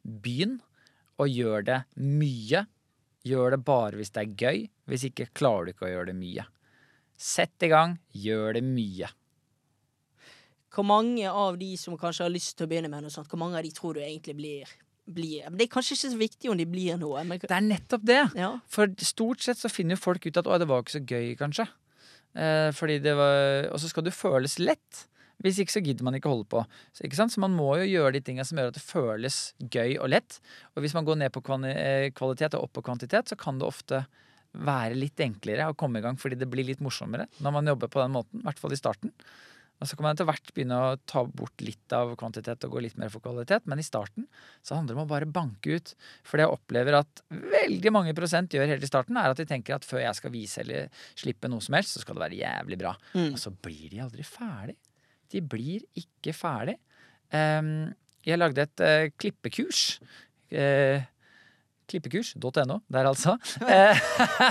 Begynn, 0.06 0.60
og 1.18 1.28
gjør 1.28 1.64
det 1.66 1.80
mye. 1.98 2.66
Gjør 3.26 3.56
det 3.56 3.64
bare 3.66 3.98
hvis 3.98 4.12
det 4.14 4.22
er 4.22 4.36
gøy. 4.40 4.60
Hvis 4.88 5.04
ikke 5.10 5.28
klarer 5.36 5.68
du 5.68 5.72
ikke 5.74 5.88
å 5.88 5.92
gjøre 5.92 6.10
det 6.12 6.18
mye. 6.20 6.46
Sett 7.20 7.66
i 7.66 7.68
gang, 7.68 7.98
gjør 8.16 8.56
det 8.56 8.62
mye. 8.64 9.10
Hvor 10.70 10.86
mange 10.86 11.26
av 11.28 11.58
de 11.58 11.72
som 11.76 11.98
kanskje 11.98 12.24
har 12.24 12.32
lyst 12.32 12.54
til 12.56 12.64
å 12.68 12.70
begynne 12.70 12.88
med 12.92 13.04
noe 13.04 13.12
sånt, 13.12 13.28
hvor 13.28 13.40
mange 13.42 13.58
av 13.58 13.66
de 13.66 13.72
tror 13.74 13.98
du 13.98 14.00
egentlig 14.04 14.36
blir, 14.38 14.70
blir 15.10 15.50
Det 15.50 15.66
er 15.66 15.72
kanskje 15.72 15.96
ikke 15.96 16.12
så 16.14 16.20
viktig 16.20 16.50
om 16.52 16.56
de 16.60 16.66
blir 16.70 16.96
noe, 17.00 17.24
men 17.26 17.42
Det 17.42 17.50
er 17.50 17.66
nettopp 17.66 18.06
det. 18.06 18.22
ja. 18.38 18.52
For 18.70 18.86
stort 19.04 19.42
sett 19.42 19.58
så 19.58 19.68
finner 19.68 19.96
folk 19.98 20.24
ut 20.26 20.36
at 20.36 20.46
'å, 20.46 20.58
det 20.58 20.68
var 20.68 20.82
ikke 20.82 20.98
så 21.00 21.04
gøy', 21.04 21.36
kanskje. 21.36 21.68
Eh, 22.34 22.70
fordi 22.70 23.00
det 23.02 23.16
var 23.16 23.72
Og 23.74 23.80
så 23.80 23.88
skal 23.88 24.04
du 24.04 24.10
føles 24.10 24.58
lett. 24.58 25.06
Hvis 25.40 25.60
ikke 25.62 25.74
så 25.74 25.82
gidder 25.84 26.06
man 26.06 26.16
ikke 26.16 26.32
holde 26.32 26.48
på. 26.52 26.62
Så, 26.96 27.08
så 27.16 27.42
man 27.42 27.56
må 27.56 27.72
jo 27.80 27.88
gjøre 27.88 28.16
de 28.16 28.24
tinga 28.24 28.44
som 28.46 28.60
gjør 28.60 28.72
at 28.72 28.78
det 28.78 28.84
føles 28.84 29.38
gøy 29.58 29.96
og 29.98 30.10
lett. 30.12 30.40
Og 30.74 30.84
hvis 30.84 30.96
man 30.96 31.06
går 31.08 31.20
ned 31.22 31.34
på 31.34 31.42
eh, 31.70 32.10
kvalitet 32.16 32.56
og 32.58 32.66
opp 32.68 32.74
på 32.78 32.86
kvantitet, 32.90 33.30
så 33.30 33.38
kan 33.40 33.60
det 33.60 33.68
ofte 33.68 34.04
være 34.50 34.98
litt 34.98 35.20
enklere 35.22 35.68
å 35.70 35.76
komme 35.78 36.00
i 36.00 36.04
gang 36.04 36.16
fordi 36.18 36.34
det 36.34 36.48
blir 36.50 36.66
litt 36.66 36.80
morsommere 36.82 37.28
når 37.38 37.52
man 37.54 37.70
jobber 37.70 37.92
på 37.92 38.02
den 38.02 38.16
måten. 38.18 38.42
I 38.42 38.48
hvert 38.48 38.60
fall 38.62 38.74
i 38.74 38.80
starten. 38.80 39.14
Og 39.80 39.88
så 39.88 39.96
kan 39.96 40.04
man 40.04 40.12
etter 40.12 40.26
hvert 40.28 40.50
begynne 40.52 40.76
å 40.76 40.96
ta 41.08 41.22
bort 41.24 41.62
litt 41.64 41.94
av 41.96 42.12
kvantitet 42.20 42.66
og 42.66 42.74
gå 42.74 42.82
litt 42.84 42.98
mer 43.00 43.08
for 43.12 43.24
kvalitet. 43.24 43.64
Men 43.70 43.80
i 43.80 43.86
starten 43.86 44.26
så 44.60 44.76
handler 44.76 44.92
det 44.92 44.98
om 44.98 45.06
å 45.06 45.12
bare 45.14 45.28
banke 45.30 45.78
ut. 45.78 45.94
For 46.20 46.36
det 46.36 46.44
jeg 46.44 46.56
opplever 46.58 46.98
at 46.98 47.22
veldig 47.30 47.94
mange 47.96 48.12
prosent 48.16 48.52
gjør 48.52 48.68
helt 48.74 48.84
i 48.84 48.90
starten, 48.90 49.16
er 49.16 49.32
at 49.32 49.40
de 49.40 49.48
tenker 49.48 49.78
at 49.78 49.88
før 49.88 50.04
jeg 50.04 50.18
skal 50.20 50.34
vise 50.34 50.60
eller 50.60 51.06
slippe 51.16 51.48
noe 51.48 51.64
som 51.64 51.78
helst, 51.78 51.96
så 51.96 52.04
skal 52.04 52.18
det 52.18 52.26
være 52.26 52.42
jævlig 52.42 52.80
bra. 52.82 52.92
Mm. 53.14 53.30
Og 53.32 53.40
så 53.40 53.54
blir 53.56 53.88
de 53.88 54.04
aldri 54.04 54.26
ferdig. 54.28 54.76
De 55.30 55.42
blir 55.44 55.84
ikke 55.98 56.34
ferdig. 56.36 56.76
Jeg 58.26 58.40
lagde 58.40 58.66
et 58.66 58.82
eh, 58.84 59.08
klippekurs. 59.16 59.84
Eh, 60.50 61.02
klippekurs.no, 61.90 62.80
der 62.92 63.08
altså. 63.08 63.36
Eh, 63.66 64.02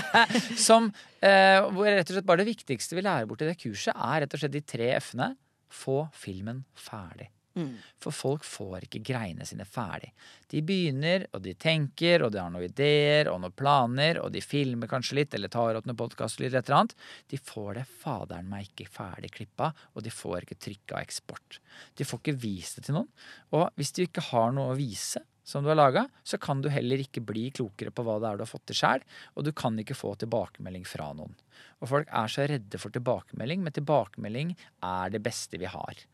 som, 0.68 0.90
hvor 1.20 1.88
rett 1.88 2.10
og 2.10 2.16
slett 2.16 2.28
bare 2.28 2.42
det 2.42 2.50
viktigste 2.50 2.98
vi 2.98 3.06
lærer 3.06 3.28
bort 3.30 3.44
i 3.44 3.48
det 3.48 3.58
kurset, 3.60 3.94
er 3.94 4.24
rett 4.24 4.36
og 4.36 4.42
slett 4.42 4.56
de 4.56 4.64
tre 4.64 4.90
F-ene. 4.98 5.32
Få 5.70 6.02
filmen 6.16 6.64
ferdig. 6.74 7.30
Mm. 7.60 7.72
For 8.00 8.16
folk 8.16 8.44
får 8.48 8.86
ikke 8.86 9.02
greiene 9.04 9.46
sine 9.46 9.66
ferdig. 9.68 10.10
De 10.50 10.62
begynner, 10.66 11.26
og 11.36 11.44
de 11.44 11.54
tenker, 11.60 12.24
og 12.24 12.32
de 12.34 12.40
har 12.40 12.50
noen 12.52 12.66
ideer 12.66 13.30
og 13.30 13.40
noen 13.42 13.54
planer, 13.56 14.20
og 14.22 14.32
de 14.34 14.42
filmer 14.44 14.90
kanskje 14.90 15.20
litt, 15.20 15.36
eller 15.36 15.52
tar 15.52 15.78
opp 15.78 15.88
noen 15.88 15.98
podkaster 16.00 16.46
eller 16.46 16.60
et 16.62 16.70
eller 16.70 16.80
annet. 16.82 16.96
De 17.30 17.40
får 17.50 17.72
det 17.78 17.88
faderen 18.02 18.50
meg 18.50 18.70
ikke 18.70 18.90
ferdig 18.90 19.32
klippa, 19.36 19.72
og 19.94 20.06
de 20.06 20.14
får 20.14 20.46
ikke 20.46 20.60
trykka 20.66 21.02
eksport. 21.04 21.60
De 21.94 22.06
får 22.08 22.24
ikke 22.24 22.38
vist 22.46 22.80
det 22.80 22.88
til 22.88 22.98
noen. 22.98 23.10
Og 23.54 23.68
hvis 23.78 23.92
du 23.96 24.04
ikke 24.06 24.30
har 24.32 24.56
noe 24.56 24.72
å 24.72 24.78
vise, 24.80 25.22
som 25.50 25.64
du 25.64 25.70
har 25.70 25.78
laga, 25.78 26.04
så 26.22 26.38
kan 26.38 26.60
du 26.62 26.68
heller 26.70 27.00
ikke 27.02 27.22
bli 27.26 27.48
klokere 27.54 27.90
på 27.90 28.04
hva 28.06 28.18
det 28.20 28.28
er 28.28 28.38
du 28.38 28.44
har 28.44 28.50
fått 28.50 28.68
til 28.70 28.78
sjæl, 28.80 29.04
og 29.34 29.46
du 29.46 29.50
kan 29.56 29.78
ikke 29.82 29.96
få 29.98 30.12
tilbakemelding 30.20 30.84
fra 30.86 31.10
noen. 31.16 31.34
Og 31.80 31.90
folk 31.90 32.10
er 32.20 32.30
så 32.30 32.46
redde 32.50 32.80
for 32.80 32.94
tilbakemelding, 32.94 33.64
men 33.64 33.74
tilbakemelding 33.74 34.54
er 34.86 35.14
det 35.14 35.22
beste 35.24 35.58
vi 35.60 35.70
har. 35.70 36.04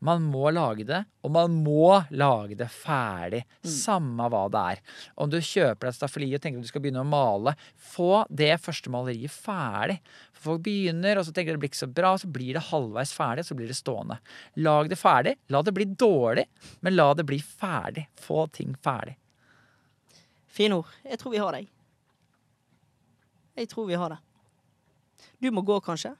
Man 0.00 0.22
må 0.32 0.48
lage 0.48 0.86
det, 0.88 1.02
og 1.20 1.32
man 1.34 1.58
må 1.60 1.98
lage 2.16 2.56
det 2.56 2.70
ferdig. 2.72 3.42
Samme 3.68 4.30
hva 4.32 4.46
det 4.52 4.60
er. 4.72 4.78
Om 5.20 5.28
du 5.28 5.36
kjøper 5.36 5.86
deg 5.86 5.90
et 5.90 5.98
staffeli 5.98 6.28
og 6.32 6.40
tenker 6.40 6.62
at 6.62 6.64
du 6.64 6.70
skal 6.70 6.84
begynne 6.84 7.02
å 7.04 7.08
male, 7.08 7.52
få 7.76 8.22
det 8.32 8.54
første 8.64 8.92
maleriet 8.92 9.34
ferdig. 9.34 9.98
For 10.32 10.54
folk 10.54 10.62
begynner, 10.64 11.20
og 11.20 11.26
så 11.28 11.34
tenker 11.36 11.52
de 11.52 11.58
det 11.58 11.64
blir 11.66 11.72
ikke 11.72 11.82
så 11.82 11.90
bra, 12.00 12.14
så 12.16 12.30
blir 12.32 12.56
det 12.56 12.64
halvveis 12.70 13.12
ferdig, 13.12 13.44
så 13.44 13.58
blir 13.58 13.68
det 13.68 13.76
stående. 13.76 14.16
Lag 14.64 14.88
det 14.88 14.96
ferdig. 15.00 15.36
La 15.52 15.60
det 15.66 15.76
bli 15.76 15.88
dårlig, 15.92 16.46
men 16.80 16.96
la 16.96 17.10
det 17.18 17.28
bli 17.28 17.42
ferdig. 17.44 18.06
Få 18.24 18.46
ting 18.56 18.72
ferdig. 18.80 19.18
Fine 20.50 20.80
ord. 20.80 20.96
Jeg 21.04 21.20
tror 21.20 21.36
vi 21.36 21.44
har 21.44 21.60
deg. 21.60 21.68
Jeg 23.60 23.68
tror 23.68 23.92
vi 23.92 24.00
har 24.00 24.16
det. 24.16 24.20
Du 25.44 25.52
må 25.52 25.60
gå, 25.60 25.76
kanskje? 25.84 26.14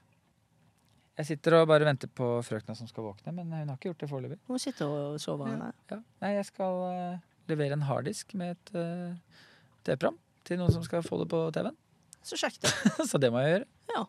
Jeg 1.21 1.27
sitter 1.35 1.59
og 1.59 1.67
bare 1.69 1.85
venter 1.85 2.09
på 2.17 2.27
frøkna 2.45 2.73
som 2.77 2.87
skal 2.89 3.05
våkne, 3.05 3.33
men 3.37 3.51
hun 3.53 3.69
har 3.69 3.77
ikke 3.77 3.91
gjort 3.91 4.01
det 4.01 4.09
foreløpig. 4.09 4.39
Hun 4.49 4.61
sitter 4.61 4.89
og 4.89 5.19
sover. 5.21 5.51
ja. 5.53 5.69
Ja. 5.91 5.99
Nei, 6.23 6.31
jeg 6.39 6.47
skal 6.49 6.79
uh, 6.89 7.19
levere 7.51 7.77
en 7.77 7.85
harddisk 7.85 8.33
med 8.39 8.55
et 8.55 8.71
uh, 8.73 9.41
TV-program 9.85 10.17
til 10.47 10.57
noen 10.57 10.73
som 10.73 10.85
skal 10.85 11.03
få 11.05 11.19
det 11.21 11.27
på 11.29 11.43
TV-en. 11.53 11.77
Så 12.25 12.37
kjekt, 12.41 12.65
så 13.11 13.21
det 13.21 13.29
må 13.33 13.43
jeg 13.45 13.53
gjøre. 13.55 13.69
Ja. 13.93 14.03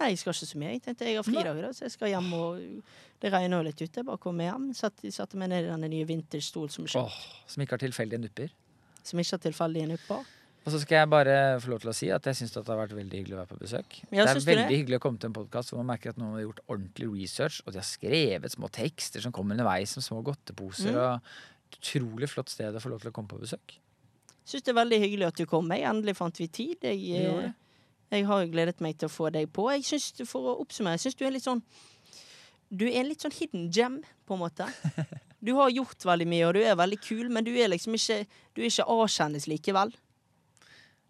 Nei, 0.00 0.10
jeg 0.14 0.22
skal 0.22 0.32
ikke 0.32 0.48
så 0.48 0.58
mye. 0.62 0.72
Jeg 0.72 0.82
tenkte 0.86 1.08
jeg 1.10 1.18
har 1.20 1.26
fridager, 1.28 1.72
så 1.76 1.84
jeg 1.84 1.92
skal 1.92 2.08
hjem 2.14 2.30
og 2.32 2.60
Det 3.20 3.28
regner 3.34 3.58
jo 3.60 3.64
litt 3.66 3.80
ute. 3.82 4.00
Jeg 4.00 4.06
bare 4.08 4.20
kommer 4.22 4.46
hjem. 4.48 4.70
Satte 4.72 5.10
satte 5.12 5.36
meg 5.36 5.50
ned 5.52 5.66
i 5.66 5.68
denne 5.68 5.90
nye 5.92 6.06
vintage-stol 6.08 6.70
som, 6.72 6.86
Åh, 6.96 7.18
som 7.52 7.60
ikke 7.60 7.76
har 7.76 7.82
tilfeldige 7.84 8.22
nupper. 8.22 8.54
som 9.04 9.20
ikke 9.20 9.36
har 9.36 9.42
tilfeldige 9.44 9.90
nupper. 9.90 10.24
Og 10.60 10.74
så 10.74 10.80
skal 10.82 10.98
jeg 11.00 11.08
bare 11.08 11.34
få 11.62 11.70
lov 11.72 11.80
til 11.80 11.90
å 11.90 11.94
si 11.96 12.08
at 12.12 12.26
jeg 12.28 12.36
syns 12.36 12.52
det 12.52 12.60
har 12.66 12.80
vært 12.82 12.92
veldig 12.92 13.20
hyggelig 13.22 13.36
å 13.36 13.38
være 13.40 13.48
på 13.48 13.60
besøk. 13.62 13.94
Ja, 14.10 14.26
det 14.26 14.34
er 14.34 14.40
veldig 14.44 14.66
det? 14.68 14.80
hyggelig 14.82 14.98
å 14.98 15.02
komme 15.06 15.20
til 15.20 15.30
en 15.30 15.36
podkast 15.38 15.72
hvor 15.72 15.80
man 15.80 15.88
merker 15.94 16.12
at 16.12 16.18
noen 16.20 16.34
har 16.36 16.42
gjort 16.44 16.60
ordentlig 16.66 17.08
research, 17.14 17.62
og 17.64 17.72
de 17.72 17.80
har 17.80 17.88
skrevet 17.88 18.52
små 18.52 18.68
tekster 18.76 19.24
som 19.24 19.32
kommer 19.32 19.56
underveis 19.56 19.94
som 19.96 20.04
små 20.04 20.20
godteposer. 20.26 20.92
Mm. 20.92 21.00
og 21.00 21.78
Utrolig 21.80 22.28
flott 22.28 22.52
sted 22.52 22.76
å 22.76 22.82
få 22.82 22.90
lov 22.92 23.00
til 23.00 23.12
å 23.12 23.14
komme 23.14 23.30
på 23.30 23.38
besøk. 23.40 23.78
Syns 24.44 24.66
det 24.66 24.72
er 24.72 24.80
veldig 24.80 24.98
hyggelig 25.00 25.28
at 25.30 25.40
du 25.40 25.46
kom. 25.48 25.70
Jeg 25.72 25.86
endelig 25.86 26.16
fant 26.18 26.40
vi 26.40 26.48
tid. 26.50 26.84
Jeg, 26.84 27.22
eh, 27.22 27.52
jeg 28.10 28.26
har 28.26 28.50
gledet 28.50 28.82
meg 28.84 28.98
til 28.98 29.08
å 29.08 29.12
få 29.12 29.30
deg 29.32 29.48
på. 29.54 29.68
Jeg 29.72 29.86
synes, 29.86 30.10
For 30.28 30.50
å 30.50 30.58
oppsummere, 30.64 30.98
jeg 30.98 31.06
syns 31.06 31.18
du 31.20 31.24
er 31.24 31.34
litt 31.36 31.46
sånn 31.46 31.62
Du 32.70 32.84
er 32.86 33.00
en 33.00 33.08
litt 33.08 33.22
sånn 33.22 33.34
hidden 33.34 33.70
gem, 33.72 34.00
på 34.26 34.36
en 34.36 34.44
måte. 34.44 34.68
Du 35.40 35.54
har 35.56 35.70
gjort 35.72 36.04
veldig 36.04 36.26
mye, 36.28 36.44
og 36.44 36.52
du 36.52 36.60
er 36.60 36.74
veldig 36.76 36.98
kul, 37.00 37.30
men 37.32 37.46
du 37.46 37.54
er 37.56 37.70
liksom 37.72 37.94
ikke 37.96 38.26
Du 38.52 38.60
er 38.60 38.68
ikke 38.68 38.84
A-kjendis 38.92 39.46
likevel. 39.48 39.94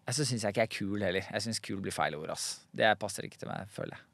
Jeg 0.07 0.17
så 0.17 0.25
syns 0.27 0.43
jeg 0.43 0.53
ikke 0.53 0.63
jeg 0.63 0.69
er 0.69 0.77
kul 0.77 1.03
heller. 1.05 1.27
Jeg 1.29 1.43
syns 1.45 1.61
kul 1.63 1.81
blir 1.83 1.93
feil 1.95 2.15
ord. 2.17 2.31
ass. 2.33 2.47
Det 2.73 2.89
passer 2.99 3.27
ikke 3.27 3.39
til 3.43 3.51
meg, 3.51 3.69
føler 3.71 3.97
jeg. 3.97 4.07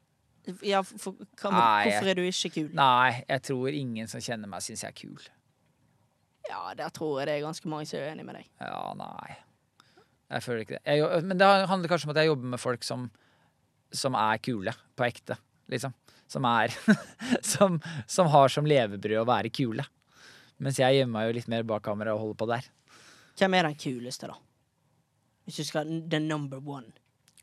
Ja, 0.64 0.80
for, 0.80 1.16
kan, 1.36 1.52
Nei, 1.52 1.88
hvorfor 1.90 2.08
er 2.08 2.16
du 2.16 2.22
ikke 2.24 2.50
kul? 2.54 2.68
Nei, 2.76 3.24
jeg 3.28 3.42
tror 3.50 3.74
ingen 3.76 4.08
som 4.08 4.22
kjenner 4.24 4.48
meg, 4.48 4.64
syns 4.64 4.84
jeg 4.84 4.94
er 4.94 4.96
kul. 4.96 5.26
Ja, 6.48 6.62
der 6.78 6.92
tror 6.94 7.18
jeg 7.20 7.28
det 7.28 7.34
er 7.36 7.44
ganske 7.44 7.68
mange 7.68 7.88
som 7.88 8.00
er 8.00 8.12
uenig 8.12 8.24
med 8.24 8.38
deg. 8.38 8.48
Ja, 8.62 8.80
nei. 8.96 9.36
Jeg 10.28 10.44
føler 10.44 10.64
ikke 10.64 10.78
det. 10.78 10.96
Jeg, 10.96 11.24
men 11.28 11.40
det 11.40 11.48
handler 11.68 11.92
kanskje 11.92 12.08
om 12.08 12.14
at 12.14 12.22
jeg 12.22 12.30
jobber 12.30 12.52
med 12.54 12.62
folk 12.62 12.86
som, 12.86 13.06
som 13.92 14.16
er 14.16 14.40
kule, 14.44 14.72
på 14.96 15.06
ekte, 15.08 15.36
liksom. 15.72 15.96
Som 16.28 16.44
er 16.48 16.72
som, 17.52 17.78
som 18.08 18.28
har 18.32 18.52
som 18.52 18.68
levebrød 18.68 19.22
å 19.22 19.28
være 19.28 19.52
kule. 19.52 19.84
Mens 20.64 20.80
jeg 20.80 20.98
gjemmer 21.00 21.20
meg 21.20 21.28
jo 21.28 21.36
litt 21.38 21.48
mer 21.52 21.64
bak 21.68 21.84
kamera 21.86 22.16
og 22.16 22.24
holder 22.24 22.40
på 22.40 22.48
der. 22.50 22.68
Hvem 23.38 23.54
er 23.54 23.68
den 23.68 23.78
kuleste, 23.78 24.28
da? 24.32 24.36
Hvis 25.48 25.62
du 25.62 25.64
skal 25.64 25.88
The 26.12 26.20
number 26.20 26.60
one. 26.60 26.92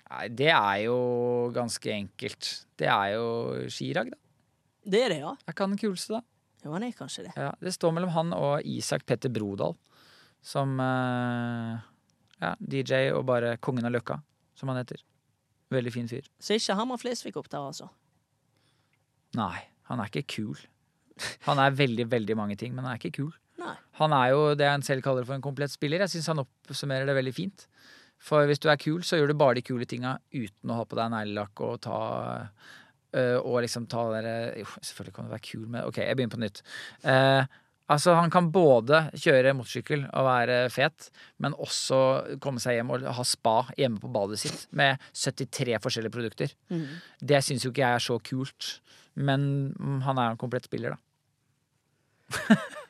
Nei, 0.06 0.28
det 0.30 0.52
er 0.54 0.84
jo 0.86 0.98
ganske 1.56 1.90
enkelt. 1.90 2.52
Det 2.78 2.86
er 2.86 3.16
jo 3.16 3.26
Chirag, 3.74 4.12
da. 4.14 4.20
Det 4.86 5.00
er 5.02 5.10
det, 5.16 5.18
ja. 5.24 5.32
Er 5.34 5.56
ikke 5.56 5.66
han 5.66 5.74
den 5.74 5.82
kuleste, 5.82 6.20
da? 6.20 6.22
Jo, 6.62 6.76
han 6.76 6.86
er 6.86 6.94
kanskje 6.94 7.26
det. 7.26 7.34
Ja, 7.34 7.50
det 7.62 7.74
står 7.74 7.96
mellom 7.96 8.14
han 8.14 8.34
og 8.38 8.62
Isak 8.70 9.08
Petter 9.10 9.34
Brodal. 9.34 9.74
Som 10.46 10.78
eh, 10.82 11.82
ja, 12.44 12.54
DJ 12.62 13.10
og 13.18 13.26
bare 13.26 13.56
kongen 13.58 13.90
av 13.90 13.96
Løkka, 13.96 14.20
som 14.54 14.70
han 14.70 14.78
heter. 14.84 15.02
Veldig 15.74 15.94
fin 15.96 16.10
fyr. 16.10 16.30
Så 16.38 16.60
ikke 16.60 16.78
Herman 16.78 17.02
Flesvig 17.02 17.34
opp 17.42 17.50
der, 17.50 17.66
altså. 17.66 17.90
Nei, 19.34 19.66
han 19.90 20.02
er 20.02 20.14
ikke 20.14 20.28
kul. 20.38 20.62
Han 21.48 21.62
er 21.64 21.74
veldig, 21.74 22.06
veldig 22.12 22.38
mange 22.38 22.58
ting, 22.62 22.78
men 22.78 22.86
han 22.86 22.94
er 22.94 23.02
ikke 23.02 23.18
kul. 23.24 23.34
Nei. 23.66 23.76
Han 24.00 24.16
er 24.16 24.32
jo 24.34 24.42
det 24.60 24.68
han 24.70 24.84
selv 24.86 25.06
kaller 25.06 25.28
for 25.28 25.38
en 25.38 25.44
komplett 25.44 25.74
spiller. 25.74 26.04
Jeg 26.04 26.18
syns 26.18 26.32
han 26.34 26.44
oppsummerer 26.44 27.08
det 27.10 27.16
veldig 27.18 27.36
fint. 27.36 27.68
For 28.22 28.48
hvis 28.50 28.62
du 28.64 28.70
er 28.72 28.80
kul, 28.82 29.04
så 29.06 29.20
gjør 29.20 29.32
du 29.32 29.38
bare 29.40 29.58
de 29.58 29.66
kule 29.66 29.88
tinga 29.90 30.18
uten 30.34 30.72
å 30.72 30.80
ha 30.80 30.88
på 30.88 30.98
deg 30.98 31.12
neglelakk 31.14 31.62
og 31.66 31.76
ta 31.86 32.00
øh, 32.42 33.38
Og 33.44 33.60
liksom 33.66 33.86
ta 33.92 34.08
dere 34.14 34.34
Jo, 34.62 34.70
selvfølgelig 34.80 35.16
kan 35.18 35.28
du 35.28 35.36
være 35.36 35.46
kul 35.50 35.68
men 35.68 35.86
Ok, 35.86 36.00
jeg 36.02 36.18
begynner 36.18 36.36
på 36.36 36.42
nytt. 36.42 36.62
Uh, 37.04 37.44
altså, 37.92 38.16
han 38.18 38.34
kan 38.34 38.50
både 38.56 39.06
kjøre 39.20 39.54
motorsykkel 39.58 40.08
og 40.08 40.30
være 40.30 40.58
fet, 40.74 41.10
men 41.44 41.58
også 41.60 42.00
komme 42.44 42.64
seg 42.64 42.80
hjem 42.80 42.96
og 42.96 43.06
ha 43.20 43.28
spa 43.28 43.58
hjemme 43.78 44.02
på 44.02 44.12
badet 44.16 44.42
sitt 44.42 44.66
med 44.76 45.04
73 45.12 45.78
forskjellige 45.84 46.16
produkter. 46.16 46.56
Mm. 46.72 46.88
Det 47.20 47.44
syns 47.46 47.68
jo 47.68 47.74
ikke 47.74 47.86
jeg 47.86 48.00
er 48.00 48.08
så 48.08 48.18
kult, 48.32 48.80
men 49.16 49.46
han 50.08 50.18
er 50.18 50.34
en 50.34 50.42
komplett 50.42 50.72
spiller, 50.72 50.96
da. 50.96 51.02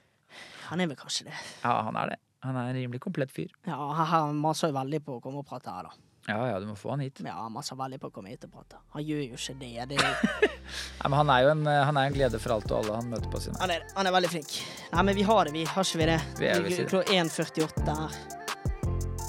Han 0.72 0.82
er 0.82 0.88
vel 0.92 0.98
kanskje 1.00 1.26
det. 1.30 1.38
Ja, 1.64 1.82
han 1.88 1.96
er 2.02 2.14
det. 2.14 2.20
Han 2.46 2.56
er 2.62 2.68
en 2.70 2.76
rimelig 2.78 3.00
komplett 3.02 3.32
fyr. 3.34 3.50
Ja, 3.66 3.78
han- 4.06 4.36
maser 4.38 4.72
veldig 4.76 5.00
på 5.06 5.16
å 5.18 5.22
komme 5.24 5.40
og 5.42 5.48
prate 5.50 5.72
her, 5.74 5.84
da. 5.90 5.90
Ja, 6.28 6.48
ja, 6.50 6.60
du 6.60 6.66
må 6.66 6.74
få 6.78 6.90
han 6.90 7.00
hit. 7.06 7.20
Ja, 7.22 7.36
han 7.44 7.54
maser 7.54 7.76
veldig 7.78 8.00
på 8.02 8.10
å 8.10 8.14
komme 8.14 8.30
hit 8.34 8.44
og 8.48 8.52
prate. 8.54 8.78
Han 8.94 9.04
gjør 9.06 9.20
jo 9.30 9.36
ikke 9.38 9.60
det. 9.60 9.90
det 9.90 9.98
er 10.02 10.16
Nei, 11.02 11.10
men 11.10 11.14
han 11.20 11.30
er 11.30 11.42
jo 11.46 11.50
en, 11.54 11.68
eh, 11.70 11.84
han 11.86 11.98
er 12.02 12.08
en 12.10 12.14
glede 12.16 12.40
for 12.42 12.56
alt 12.56 12.72
og 12.72 12.80
alle 12.84 12.96
han 12.98 13.10
møter 13.12 13.30
på 13.30 13.42
sin 13.42 13.54
han, 13.62 13.70
er, 13.70 13.84
han 13.96 14.08
er 14.10 14.12
veldig 14.16 14.30
flink. 14.32 14.56
Nei, 14.94 15.04
men 15.04 15.16
vi 15.16 15.22
har 15.28 15.46
det, 15.46 15.54
vi. 15.54 15.66
Har 15.70 15.84
ikke 15.86 16.02
vi 16.02 16.06
det? 16.10 16.18
Vi 16.40 16.48
er- 16.50 16.62
vi. 16.66 16.80
Klokka 16.90 17.14
1.48 17.14 17.98
her. 18.00 18.18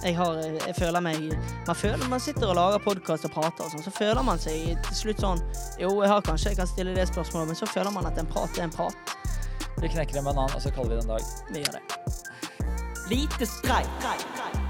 Jeg, 0.07 0.15
har, 0.17 0.37
jeg 0.39 0.75
føler 0.77 1.01
meg 1.03 1.33
Man 1.67 1.75
føler 1.75 2.09
man 2.09 2.21
sitter 2.23 2.51
og 2.53 2.55
lager 2.55 2.79
podkast 2.85 3.25
og 3.27 3.33
prater, 3.35 3.65
og 3.65 3.73
sånn, 3.73 3.83
så 3.83 3.91
føler 3.91 4.23
man 4.23 4.39
seg 4.39 4.77
til 4.87 4.95
slutt 5.01 5.23
sånn 5.25 5.41
Jo, 5.81 5.89
jeg 6.05 6.11
har 6.13 6.23
kanskje 6.23 6.53
jeg 6.53 6.59
kan 6.61 6.69
stille 6.71 6.95
det 6.95 7.09
spørsmålet, 7.11 7.49
men 7.51 7.59
så 7.59 7.67
føler 7.67 7.91
man 7.93 8.07
at 8.07 8.19
en 8.21 8.29
prat 8.31 8.59
er 8.61 8.69
en 8.69 8.75
prat. 8.77 9.17
Vi 9.81 9.89
knekker 9.89 10.19
en 10.19 10.25
banan, 10.25 10.51
og 10.55 10.63
så 10.63 10.71
kaller 10.71 10.91
vi 10.91 10.97
det 10.97 11.05
en 11.05 11.09
dag. 11.09 11.21
Vi 11.53 11.59
gjør 11.65 11.77
det. 11.77 11.83
Lite 13.11 13.47
streik. 13.47 14.66